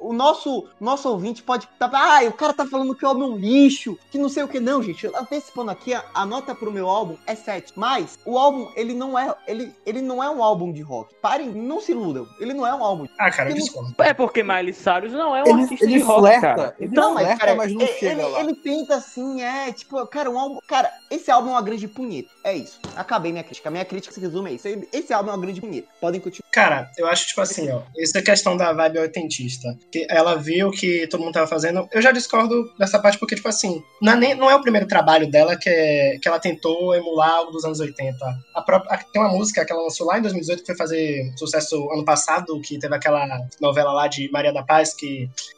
o 0.00 0.12
nosso, 0.14 0.66
nosso 0.80 1.08
ouvinte 1.10 1.42
pode 1.42 1.68
tá, 1.78 1.90
ah, 1.92 2.24
o 2.26 2.32
cara 2.32 2.54
tá 2.54 2.64
falando 2.66 2.94
que 2.94 3.04
o 3.04 3.08
álbum 3.08 3.24
é 3.24 3.26
um 3.26 3.36
lixo, 3.36 3.98
que 4.10 4.16
não 4.18 4.30
sei 4.30 4.42
o 4.44 4.48
que 4.48 4.58
não, 4.60 4.82
gente. 4.82 5.06
Antecipando 5.14 5.70
aqui, 5.70 5.92
a, 5.92 6.02
a 6.14 6.24
nota 6.24 6.54
pro 6.54 6.72
meu 6.72 6.88
álbum 6.88 7.16
é 7.26 7.34
7. 7.34 7.72
Mas 7.76 8.18
o 8.24 8.38
álbum, 8.38 8.70
ele 8.74 8.94
não 8.94 9.18
é, 9.18 9.34
ele, 9.46 9.74
ele 9.84 10.00
não 10.00 10.22
é 10.22 10.30
um 10.30 10.42
álbum 10.42 10.72
de 10.72 10.80
rock. 10.80 11.14
Parem, 11.20 11.50
não 11.50 11.80
se 11.82 11.92
iludam. 11.92 12.26
Ele 12.40 12.54
não 12.54 12.66
é 12.66 12.74
um 12.74 12.82
álbum. 12.82 13.06
Ah, 13.18 13.30
cara, 13.30 13.50
eu 13.50 13.54
Ele- 13.54 13.60
discordo. 13.62 13.94
É 13.98 14.14
porque 14.14 14.42
Miley 14.42 14.72
Cyrus 14.72 15.12
não 15.12 15.33
é 15.36 15.42
um 15.42 15.46
Ele- 15.48 15.62
artista 15.62 15.84
ele 15.84 15.94
de 15.94 16.00
rock, 16.00 16.20
flerta. 16.20 16.40
cara. 16.54 16.76
Ele 16.78 16.90
Então, 16.90 17.12
flerta, 17.14 17.36
cara, 17.38 17.54
mas 17.54 17.72
não 17.72 17.80
ele, 17.80 17.92
chega 17.92 18.22
ele, 18.22 18.30
lá. 18.30 18.40
ele 18.40 18.54
tenta 18.54 18.94
assim, 18.96 19.42
é, 19.42 19.72
tipo, 19.72 20.06
cara, 20.06 20.30
um 20.30 20.38
álbum, 20.38 20.58
cara, 20.66 20.90
esse 21.10 21.30
álbum 21.30 21.48
é 21.48 21.52
uma 21.52 21.62
grande 21.62 21.88
punheta. 21.88 22.28
É 22.44 22.54
isso. 22.54 22.78
Acabei 22.96 23.32
minha 23.32 23.44
crítica. 23.44 23.70
Minha 23.70 23.84
crítica 23.84 24.14
se 24.14 24.20
resume 24.20 24.50
a 24.50 24.52
isso. 24.52 24.68
Esse 24.92 25.12
álbum 25.12 25.30
é 25.30 25.34
uma 25.34 25.40
grande 25.42 25.60
punheta. 25.60 25.88
Podem 26.00 26.20
continuar. 26.20 26.48
Cara, 26.52 26.90
eu 26.98 27.06
acho, 27.06 27.26
tipo 27.26 27.40
assim, 27.40 27.70
ó, 27.70 27.82
essa 27.98 28.20
questão 28.22 28.56
da 28.56 28.72
vibe 28.72 28.98
oitentista, 28.98 29.68
que 29.90 30.06
ela 30.10 30.36
viu 30.36 30.70
que 30.70 31.06
todo 31.08 31.20
mundo 31.22 31.32
tava 31.34 31.46
fazendo, 31.46 31.88
eu 31.92 32.00
já 32.02 32.12
discordo 32.12 32.72
dessa 32.78 32.98
parte 32.98 33.18
porque, 33.18 33.34
tipo 33.34 33.48
assim, 33.48 33.82
não 34.00 34.12
é, 34.12 34.16
nem, 34.16 34.34
não 34.34 34.50
é 34.50 34.54
o 34.54 34.60
primeiro 34.60 34.86
trabalho 34.86 35.30
dela 35.30 35.56
que, 35.56 35.68
é, 35.68 36.18
que 36.20 36.28
ela 36.28 36.38
tentou 36.38 36.94
emular 36.94 37.30
algo 37.30 37.50
dos 37.52 37.64
anos 37.64 37.80
80. 37.80 38.24
A 38.54 38.62
própria, 38.62 38.94
a- 38.94 38.98
tem 38.98 39.20
uma 39.22 39.30
música 39.32 39.64
que 39.64 39.72
ela 39.72 39.82
lançou 39.82 40.06
lá 40.06 40.18
em 40.18 40.22
2018 40.22 40.60
que 40.60 40.66
foi 40.66 40.76
fazer 40.76 41.32
sucesso 41.36 41.90
ano 41.92 42.04
passado, 42.04 42.60
que 42.60 42.78
teve 42.78 42.94
aquela 42.94 43.26
novela 43.60 43.92
lá 43.92 44.06
de 44.06 44.30
Maria 44.30 44.52
da 44.52 44.62
Paz, 44.62 44.94
que 44.94 45.13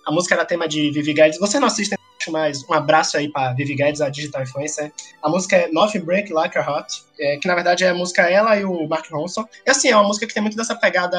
a 0.06 0.12
música 0.12 0.34
era 0.34 0.44
tema 0.44 0.68
de 0.68 0.90
Vivi 0.90 1.12
Guedes. 1.12 1.38
Você 1.38 1.58
não 1.58 1.68
assiste, 1.68 1.96
mas 2.30 2.62
um 2.68 2.72
abraço 2.72 3.16
aí 3.16 3.30
pra 3.30 3.52
Vivi 3.52 3.74
Guedes, 3.74 4.00
a 4.00 4.08
digital 4.08 4.42
influencer. 4.42 4.92
A 5.22 5.28
música 5.28 5.56
é 5.56 5.68
Nothing 5.70 6.00
Break 6.00 6.32
Like 6.32 6.58
a 6.58 6.70
Hot. 6.70 7.05
É, 7.18 7.36
que 7.36 7.48
na 7.48 7.54
verdade 7.54 7.84
é 7.84 7.90
a 7.90 7.94
música 7.94 8.22
ela 8.22 8.56
e 8.56 8.64
o 8.64 8.88
Mark 8.88 9.10
Ronson. 9.10 9.44
E 9.66 9.70
assim, 9.70 9.88
é 9.88 9.96
uma 9.96 10.06
música 10.06 10.26
que 10.26 10.34
tem 10.34 10.42
muito 10.42 10.56
dessa 10.56 10.74
pegada 10.74 11.18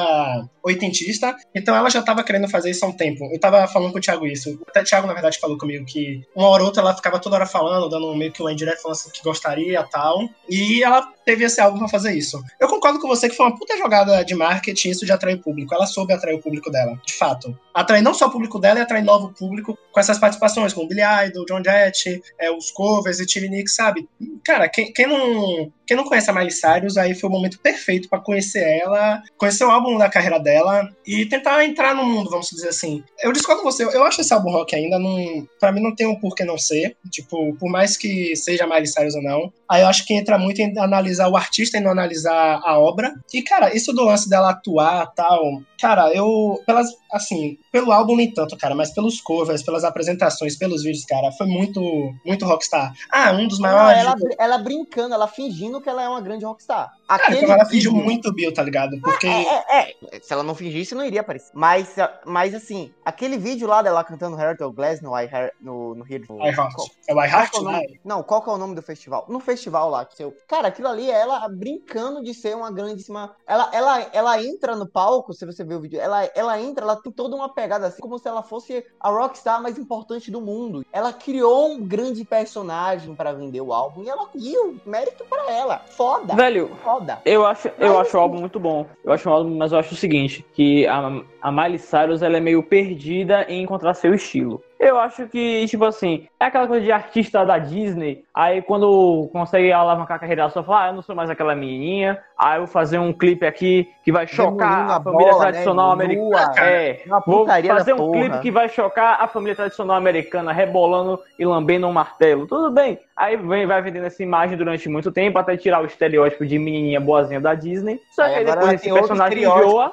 oitentista, 0.62 1.36
então 1.54 1.74
ela 1.74 1.90
já 1.90 2.02
tava 2.02 2.22
querendo 2.22 2.48
fazer 2.48 2.70
isso 2.70 2.84
há 2.84 2.88
um 2.88 2.92
tempo. 2.92 3.28
Eu 3.32 3.40
tava 3.40 3.66
falando 3.68 3.92
com 3.92 3.98
o 3.98 4.00
Thiago 4.00 4.26
isso. 4.26 4.60
Até 4.68 4.82
o 4.82 4.84
Thiago, 4.84 5.06
na 5.06 5.12
verdade, 5.12 5.38
falou 5.38 5.58
comigo 5.58 5.84
que 5.84 6.22
uma 6.34 6.48
hora 6.48 6.62
ou 6.62 6.68
outra 6.68 6.82
ela 6.82 6.94
ficava 6.94 7.18
toda 7.18 7.36
hora 7.36 7.46
falando, 7.46 7.88
dando 7.88 8.14
meio 8.14 8.32
que 8.32 8.42
uma 8.42 8.52
indireta 8.52 8.80
falando 8.80 8.96
assim 8.96 9.10
que 9.10 9.22
gostaria 9.22 9.82
tal. 9.84 10.28
E 10.48 10.82
ela 10.82 11.02
teve 11.24 11.44
esse 11.44 11.60
álbum 11.60 11.78
pra 11.78 11.88
fazer 11.88 12.14
isso. 12.14 12.42
Eu 12.58 12.68
concordo 12.68 12.98
com 12.98 13.06
você 13.06 13.28
que 13.28 13.36
foi 13.36 13.46
uma 13.46 13.56
puta 13.56 13.76
jogada 13.76 14.24
de 14.24 14.34
marketing 14.34 14.90
isso 14.90 15.04
de 15.04 15.12
atrair 15.12 15.40
público. 15.40 15.74
Ela 15.74 15.86
soube 15.86 16.12
atrair 16.12 16.34
o 16.34 16.42
público 16.42 16.70
dela, 16.70 16.98
de 17.04 17.14
fato. 17.14 17.58
Atrair 17.74 18.02
não 18.02 18.14
só 18.14 18.26
o 18.26 18.30
público 18.30 18.58
dela, 18.58 18.78
e 18.78 18.82
atrair 18.82 19.04
novo 19.04 19.32
público 19.34 19.78
com 19.92 20.00
essas 20.00 20.18
participações, 20.18 20.72
com 20.72 20.84
o 20.84 20.88
Billy 20.88 21.02
Idol, 21.26 21.44
John 21.44 21.62
Jett, 21.62 22.22
é, 22.38 22.50
os 22.50 22.70
covers 22.70 23.20
e 23.20 23.26
Tilly 23.26 23.48
Nick, 23.48 23.70
sabe? 23.70 24.08
Cara, 24.44 24.68
quem, 24.68 24.92
quem, 24.92 25.06
não, 25.06 25.70
quem 25.88 25.96
não 25.96 26.04
conhece 26.04 26.28
a 26.28 26.34
Miley 26.34 26.50
Cyrus, 26.50 26.98
aí 26.98 27.14
foi 27.14 27.30
o 27.30 27.32
momento 27.32 27.58
perfeito 27.58 28.10
para 28.10 28.20
conhecer 28.20 28.62
ela, 28.62 29.22
conhecer 29.38 29.64
o 29.64 29.70
álbum 29.70 29.96
da 29.96 30.10
carreira 30.10 30.38
dela 30.38 30.86
e 31.06 31.24
tentar 31.24 31.64
entrar 31.64 31.94
no 31.94 32.04
mundo, 32.04 32.28
vamos 32.28 32.50
dizer 32.50 32.68
assim. 32.68 33.02
Eu 33.22 33.32
discordo 33.32 33.62
com 33.62 33.72
você, 33.72 33.84
eu 33.84 34.04
acho 34.04 34.20
esse 34.20 34.34
álbum 34.34 34.50
rock 34.50 34.76
ainda, 34.76 34.98
não, 34.98 35.48
pra 35.58 35.72
mim 35.72 35.80
não 35.80 35.94
tem 35.94 36.06
um 36.06 36.14
porquê 36.14 36.44
não 36.44 36.58
ser. 36.58 36.94
Tipo, 37.10 37.56
por 37.56 37.70
mais 37.70 37.96
que 37.96 38.36
seja 38.36 38.66
Miley 38.66 38.86
Cyrus 38.86 39.14
ou 39.14 39.22
não, 39.22 39.50
aí 39.66 39.80
eu 39.80 39.88
acho 39.88 40.04
que 40.04 40.12
entra 40.12 40.38
muito 40.38 40.60
em 40.60 40.78
analisar 40.78 41.28
o 41.28 41.36
artista 41.38 41.78
e 41.78 41.80
não 41.80 41.90
analisar 41.90 42.60
a 42.62 42.78
obra. 42.78 43.14
E, 43.32 43.40
cara, 43.40 43.74
isso 43.74 43.90
do 43.94 44.04
lance 44.04 44.28
dela 44.28 44.50
atuar 44.50 45.06
tal, 45.14 45.62
cara, 45.80 46.12
eu, 46.12 46.60
pelas, 46.66 46.88
assim, 47.10 47.56
pelo 47.72 47.92
álbum 47.92 48.14
nem 48.14 48.30
tanto, 48.30 48.58
cara, 48.58 48.74
mas 48.74 48.90
pelos 48.92 49.22
covers, 49.22 49.62
pelas 49.62 49.84
apresentações, 49.84 50.56
pelos 50.56 50.82
vídeos, 50.82 51.06
cara, 51.06 51.32
foi 51.32 51.46
muito, 51.46 51.80
muito 52.26 52.44
rockstar. 52.44 52.92
Ah, 53.10 53.32
um 53.32 53.48
dos 53.48 53.58
maiores. 53.58 53.98
ela, 53.98 54.14
ela 54.38 54.58
brincando, 54.58 55.14
ela 55.14 55.26
fingindo 55.26 55.77
que 55.80 55.88
ela 55.88 56.02
é 56.02 56.08
uma 56.08 56.20
grande 56.20 56.44
rockstar. 56.44 56.97
Cara, 57.08 57.22
Aquele 57.22 57.38
então 57.44 57.54
ela 57.54 57.64
fingiu 57.64 57.90
vídeo- 57.92 58.04
muito 58.04 58.32
Bill, 58.32 58.52
tá 58.52 58.62
ligado? 58.62 59.00
Porque. 59.00 59.26
É, 59.26 59.64
é, 59.78 59.94
é. 60.12 60.20
Se 60.20 60.32
ela 60.32 60.42
não 60.42 60.54
fingisse, 60.54 60.94
não 60.94 61.04
iria 61.04 61.22
aparecer. 61.22 61.50
Mas, 61.54 61.96
mas 62.26 62.54
assim, 62.54 62.92
aquele 63.04 63.38
vídeo 63.38 63.66
lá 63.66 63.80
dela 63.80 64.04
cantando 64.04 64.38
Heart 64.38 64.60
of 64.60 64.76
Glass 64.76 65.00
no, 65.00 65.18
I 65.18 65.24
Heart- 65.24 65.54
no, 65.60 65.94
no 65.94 66.04
Rio 66.04 66.18
de 66.20 66.26
I 66.32 66.48
Heart. 66.50 66.74
Qual- 66.74 66.88
É 67.08 67.14
o 67.14 67.22
I 67.24 67.28
Heart, 67.28 67.54
é 67.54 67.58
o 67.58 67.62
né? 67.64 67.80
Não, 68.04 68.22
qual 68.22 68.42
que 68.42 68.50
é 68.50 68.52
o 68.52 68.58
nome 68.58 68.74
do 68.74 68.82
festival? 68.82 69.24
No 69.28 69.40
festival 69.40 69.88
lá, 69.88 70.04
que 70.04 70.16
seu. 70.16 70.34
Cara, 70.46 70.68
aquilo 70.68 70.88
ali 70.88 71.10
é 71.10 71.18
ela 71.18 71.48
brincando 71.48 72.22
de 72.22 72.34
ser 72.34 72.54
uma 72.54 72.70
grandíssima. 72.70 73.34
Ela, 73.46 73.70
ela, 73.72 74.06
ela 74.12 74.42
entra 74.44 74.76
no 74.76 74.86
palco, 74.86 75.32
se 75.32 75.46
você 75.46 75.64
ver 75.64 75.76
o 75.76 75.80
vídeo, 75.80 75.98
ela, 76.00 76.24
ela 76.34 76.60
entra, 76.60 76.84
ela 76.84 76.96
tem 76.96 77.10
toda 77.10 77.34
uma 77.34 77.48
pegada 77.48 77.86
assim, 77.86 78.00
como 78.02 78.18
se 78.18 78.28
ela 78.28 78.42
fosse 78.42 78.84
a 79.00 79.08
rockstar 79.10 79.62
mais 79.62 79.78
importante 79.78 80.30
do 80.30 80.40
mundo. 80.42 80.84
Ela 80.92 81.12
criou 81.12 81.70
um 81.72 81.80
grande 81.82 82.22
personagem 82.24 83.14
pra 83.14 83.32
vender 83.32 83.62
o 83.62 83.72
álbum 83.72 84.02
e 84.02 84.08
ela 84.10 84.26
conseguiu. 84.26 84.78
Mérito 84.84 85.24
pra 85.24 85.50
ela. 85.50 85.78
Foda. 85.78 86.34
Velho, 86.34 86.68
Foda. 86.84 86.97
Eu 87.24 87.44
acho, 87.46 87.68
eu 87.78 87.94
Mas, 87.94 88.08
acho 88.08 88.16
o 88.16 88.20
álbum 88.20 88.40
muito 88.40 88.58
bom. 88.58 88.86
Eu 89.04 89.12
acho 89.12 89.28
o 89.28 89.32
álbum, 89.32 89.56
mas 89.56 89.72
eu 89.72 89.78
acho 89.78 89.94
o 89.94 89.96
seguinte, 89.96 90.44
que 90.52 90.86
a, 90.86 91.22
a 91.40 91.52
Miley 91.52 91.78
Cyrus 91.78 92.22
ela 92.22 92.36
é 92.36 92.40
meio 92.40 92.62
perdida 92.62 93.44
em 93.48 93.62
encontrar 93.62 93.94
seu 93.94 94.14
estilo. 94.14 94.62
Eu 94.78 94.98
acho 94.98 95.26
que, 95.26 95.66
tipo 95.66 95.84
assim, 95.84 96.28
é 96.38 96.44
aquela 96.44 96.66
coisa 96.66 96.84
de 96.84 96.92
artista 96.92 97.44
da 97.44 97.58
Disney, 97.58 98.24
aí 98.32 98.62
quando 98.62 99.28
consegue 99.32 99.72
alavancar 99.72 100.16
a 100.16 100.20
carreira, 100.20 100.42
ela 100.42 100.50
só 100.50 100.62
fala, 100.62 100.84
ah, 100.84 100.86
eu 100.88 100.94
não 100.94 101.02
sou 101.02 101.16
mais 101.16 101.28
aquela 101.28 101.54
menininha, 101.54 102.22
aí 102.38 102.56
eu 102.56 102.60
vou 102.60 102.68
fazer 102.68 102.98
um 102.98 103.12
clipe 103.12 103.44
aqui 103.44 103.88
que 104.04 104.12
vai 104.12 104.26
chocar 104.26 104.68
Demolindo 104.68 104.92
a 104.92 105.02
família 105.02 105.32
bola, 105.32 105.42
tradicional 105.42 105.96
né, 105.96 106.04
americana. 106.04 106.54
É, 106.58 107.02
Vou 107.26 107.46
fazer 107.46 107.92
um 107.92 107.96
porra. 107.96 108.12
clipe 108.12 108.38
que 108.40 108.50
vai 108.50 108.68
chocar 108.68 109.20
a 109.20 109.26
família 109.26 109.56
tradicional 109.56 109.96
americana, 109.96 110.52
rebolando 110.52 111.20
e 111.38 111.44
lambendo 111.44 111.86
um 111.86 111.92
martelo. 111.92 112.46
Tudo 112.46 112.70
bem. 112.70 112.98
Aí 113.16 113.36
vem, 113.36 113.66
vai 113.66 113.82
vendendo 113.82 114.06
essa 114.06 114.22
imagem 114.22 114.56
durante 114.56 114.88
muito 114.88 115.10
tempo, 115.10 115.38
até 115.38 115.56
tirar 115.56 115.82
o 115.82 115.86
estereótipo 115.86 116.46
de 116.46 116.56
menininha 116.56 117.00
boazinha 117.00 117.40
da 117.40 117.52
Disney. 117.52 118.00
Só 118.12 118.22
que 118.22 118.28
Aí 118.28 118.36
aí 118.36 118.42
agora 118.42 118.60
depois 118.60 118.80
esse 118.80 118.92
personagem 118.92 119.38
enjoa. 119.42 119.92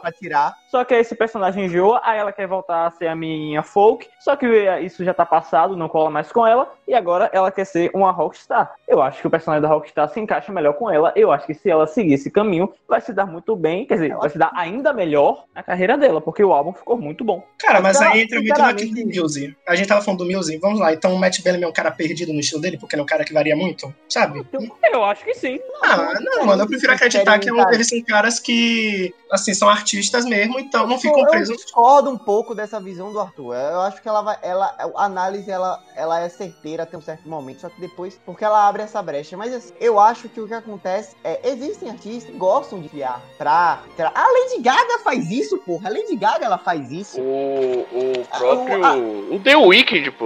Só 0.70 0.84
que 0.84 0.94
aí 0.94 1.02
esse 1.02 1.16
personagem 1.16 1.66
enjoa, 1.66 2.02
aí 2.04 2.20
ela 2.20 2.32
quer 2.32 2.48
voltar 2.48 2.86
a 2.86 2.92
ser 2.92 3.08
a 3.08 3.16
menininha 3.16 3.64
folk. 3.64 4.08
Só 4.20 4.36
que 4.36 4.46
isso 4.80 5.04
já 5.04 5.14
tá 5.14 5.26
passado, 5.26 5.76
não 5.76 5.88
cola 5.88 6.10
mais 6.10 6.32
com 6.32 6.46
ela. 6.46 6.72
E 6.88 6.94
agora 6.94 7.30
ela 7.34 7.52
quer 7.52 7.66
ser 7.66 7.90
uma 7.94 8.12
rockstar. 8.12 8.74
Eu 8.88 9.02
acho 9.02 9.22
que 9.22 9.28
o 9.28 9.30
personagem 9.30 9.62
da 9.62 9.68
rockstar 9.68 10.08
se 10.10 10.20
encaixa 10.20 10.52
melhor 10.52 10.74
com 10.74 10.90
ela. 10.90 11.12
Eu 11.16 11.32
acho 11.32 11.48
que 11.48 11.54
se 11.54 11.70
ela 11.70 11.88
seguir 11.88 12.14
esse 12.14 12.30
caminho, 12.30 12.72
vai 12.88 13.02
se 13.02 13.12
dar 13.12 13.26
muito 13.26 13.56
bem. 13.56 13.86
Quer 13.86 13.96
dizer, 13.96 14.16
vai 14.16 14.30
se 14.30 14.38
dar 14.38 14.52
ainda 14.56 14.94
melhor 14.94 15.46
na 15.54 15.64
carreira 15.64 15.98
dela, 15.98 16.22
porque 16.22 16.44
o 16.44 16.54
álbum 16.54 16.74
ficou 16.74 16.98
muito 16.98 17.24
bom. 17.24 17.44
Cara, 17.60 17.82
mas 17.82 17.98
Cara, 17.98 18.12
aí 18.12 18.22
entra 18.22 18.40
muito 18.40 18.60
naquilo 18.60 18.94
do 18.94 19.22
Muse. 19.22 19.56
A 19.68 19.76
gente 19.76 19.88
tava 19.88 20.02
falando 20.02 20.26
do 20.26 20.32
Muse. 20.32 20.58
Vamos 20.58 20.80
lá. 20.80 20.94
Então 20.94 21.14
o 21.14 21.20
Matt 21.20 21.42
Bellamy 21.42 21.64
é 21.64 21.68
um 21.68 21.74
cara 21.74 21.90
perdido 21.92 22.32
no 22.32 22.40
estilo 22.40 22.62
dele, 22.62 22.78
porque 22.78 22.96
ele 22.96 23.02
é 23.02 23.04
um 23.04 23.08
cara 23.08 23.26
que 23.26 23.34
varia 23.34 23.56
muito, 23.56 23.94
sabe? 24.08 24.46
Eu 24.92 25.04
acho 25.04 25.24
que 25.24 25.34
sim. 25.34 25.60
Ah, 25.84 26.14
não, 26.22 26.46
mano. 26.46 26.64
Eu 26.64 26.68
prefiro 26.68 26.94
acreditar 26.94 27.40
que 27.40 27.50
é 27.50 27.74
eles 27.74 27.88
são 27.88 28.02
caras 28.02 28.40
que, 28.40 29.14
assim, 29.32 29.54
são 29.54 29.68
artistas 29.68 30.26
mesmo, 30.26 30.60
então 30.60 30.86
não 30.86 31.00
ficam 31.00 31.20
eu, 31.20 31.26
eu 31.26 31.32
presos. 31.32 31.58
discordo 31.58 32.10
um 32.10 32.18
pouco 32.18 32.54
dessa 32.54 32.80
visão 32.80 33.12
do 33.12 33.20
Arthur. 33.20 33.56
Eu 33.56 33.82
acho 33.82 34.02
que 34.02 34.08
ela 34.08 34.22
vai. 34.22 34.38
Ela, 34.42 34.76
a 34.96 35.06
análise 35.06 35.50
ela, 35.50 35.82
ela 35.96 36.22
é 36.22 36.30
certeira 36.30 36.75
até 36.84 36.98
um 36.98 37.02
certo 37.02 37.28
momento, 37.28 37.62
só 37.62 37.70
que 37.70 37.80
depois, 37.80 38.20
porque 38.26 38.44
ela 38.44 38.68
abre 38.68 38.84
essa 38.84 39.02
brecha. 39.02 39.36
Mas 39.38 39.54
assim, 39.54 39.74
eu 39.80 40.00
acho 40.00 40.28
que 40.30 40.40
o 40.42 40.48
que 40.48 40.54
acontece 40.54 41.16
é. 41.24 41.40
Existem 41.50 41.90
artistas 41.90 42.26
que 42.32 42.38
gostam 42.38 42.80
de 42.82 42.90
criar 42.90 43.22
pra. 43.38 43.80
pra- 43.96 44.12
A 44.16 44.22
Lady 44.28 44.62
Gaga 44.62 45.00
faz 45.04 45.30
isso, 45.32 45.58
porra. 45.60 45.90
A 45.90 45.92
Lady 45.92 46.16
Gaga 46.16 46.46
ela 46.46 46.58
faz 46.58 46.92
isso. 46.92 47.22
O, 47.22 47.86
o 47.92 48.14
Ah, 48.32 48.38
próprio. 48.38 48.98
o- 48.98 49.36
O 49.36 49.40
The 49.40 49.56
Weeknd, 49.56 50.12
pô. 50.12 50.26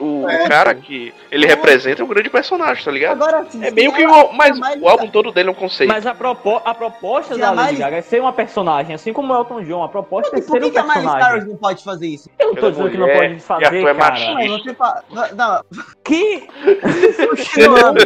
O 0.00 0.28
É, 0.28 0.48
cara 0.48 0.74
que 0.74 1.12
ele 1.30 1.46
representa 1.46 2.02
é 2.02 2.04
um 2.04 2.08
grande 2.08 2.28
personagem, 2.30 2.84
tá 2.84 2.90
ligado? 2.90 3.22
Agora 3.22 3.44
sim. 3.50 3.64
É 3.64 3.70
meio 3.70 3.92
que 3.92 4.04
o. 4.06 4.32
Mas 4.32 4.60
a 4.60 4.74
o 4.80 4.88
álbum 4.88 5.08
todo 5.08 5.32
dele 5.32 5.48
é 5.48 5.52
um 5.52 5.54
conceito. 5.54 5.88
Mas 5.88 6.06
a, 6.06 6.14
propo 6.14 6.60
a 6.64 6.74
proposta 6.74 7.34
Se 7.34 7.40
da 7.40 7.48
a 7.48 7.52
Lady 7.52 7.76
Gaga 7.76 7.96
é 7.96 8.02
ser 8.02 8.20
uma 8.20 8.32
personagem, 8.32 8.94
assim 8.94 9.12
como 9.12 9.32
o 9.32 9.36
Elton 9.36 9.62
John. 9.64 9.82
A 9.82 9.88
proposta 9.88 10.36
é 10.36 10.40
Por 10.40 10.52
ser 10.52 10.60
que, 10.60 10.66
um 10.66 10.70
que 10.70 10.78
a 10.78 10.82
Miley 10.82 10.94
personagem. 11.02 11.30
Cyrus 11.30 11.46
não 11.48 11.56
pode 11.56 11.84
fazer 11.84 12.06
isso? 12.06 12.30
Eu 12.38 12.48
não 12.48 12.54
tô 12.54 12.66
é 12.66 12.70
dizendo 12.70 12.90
que 12.90 12.96
não 12.98 13.06
pode 13.08 13.32
e 13.32 13.36
a 13.36 13.40
fazer, 13.40 13.80
tua 13.80 13.90
é 13.90 13.94
cara. 13.94 14.10
machista. 14.10 14.32
Mas 14.34 14.50
você 14.50 14.74
fala. 14.74 15.04
Não, 15.10 15.64
Que? 16.04 16.46
continuando. 17.28 18.00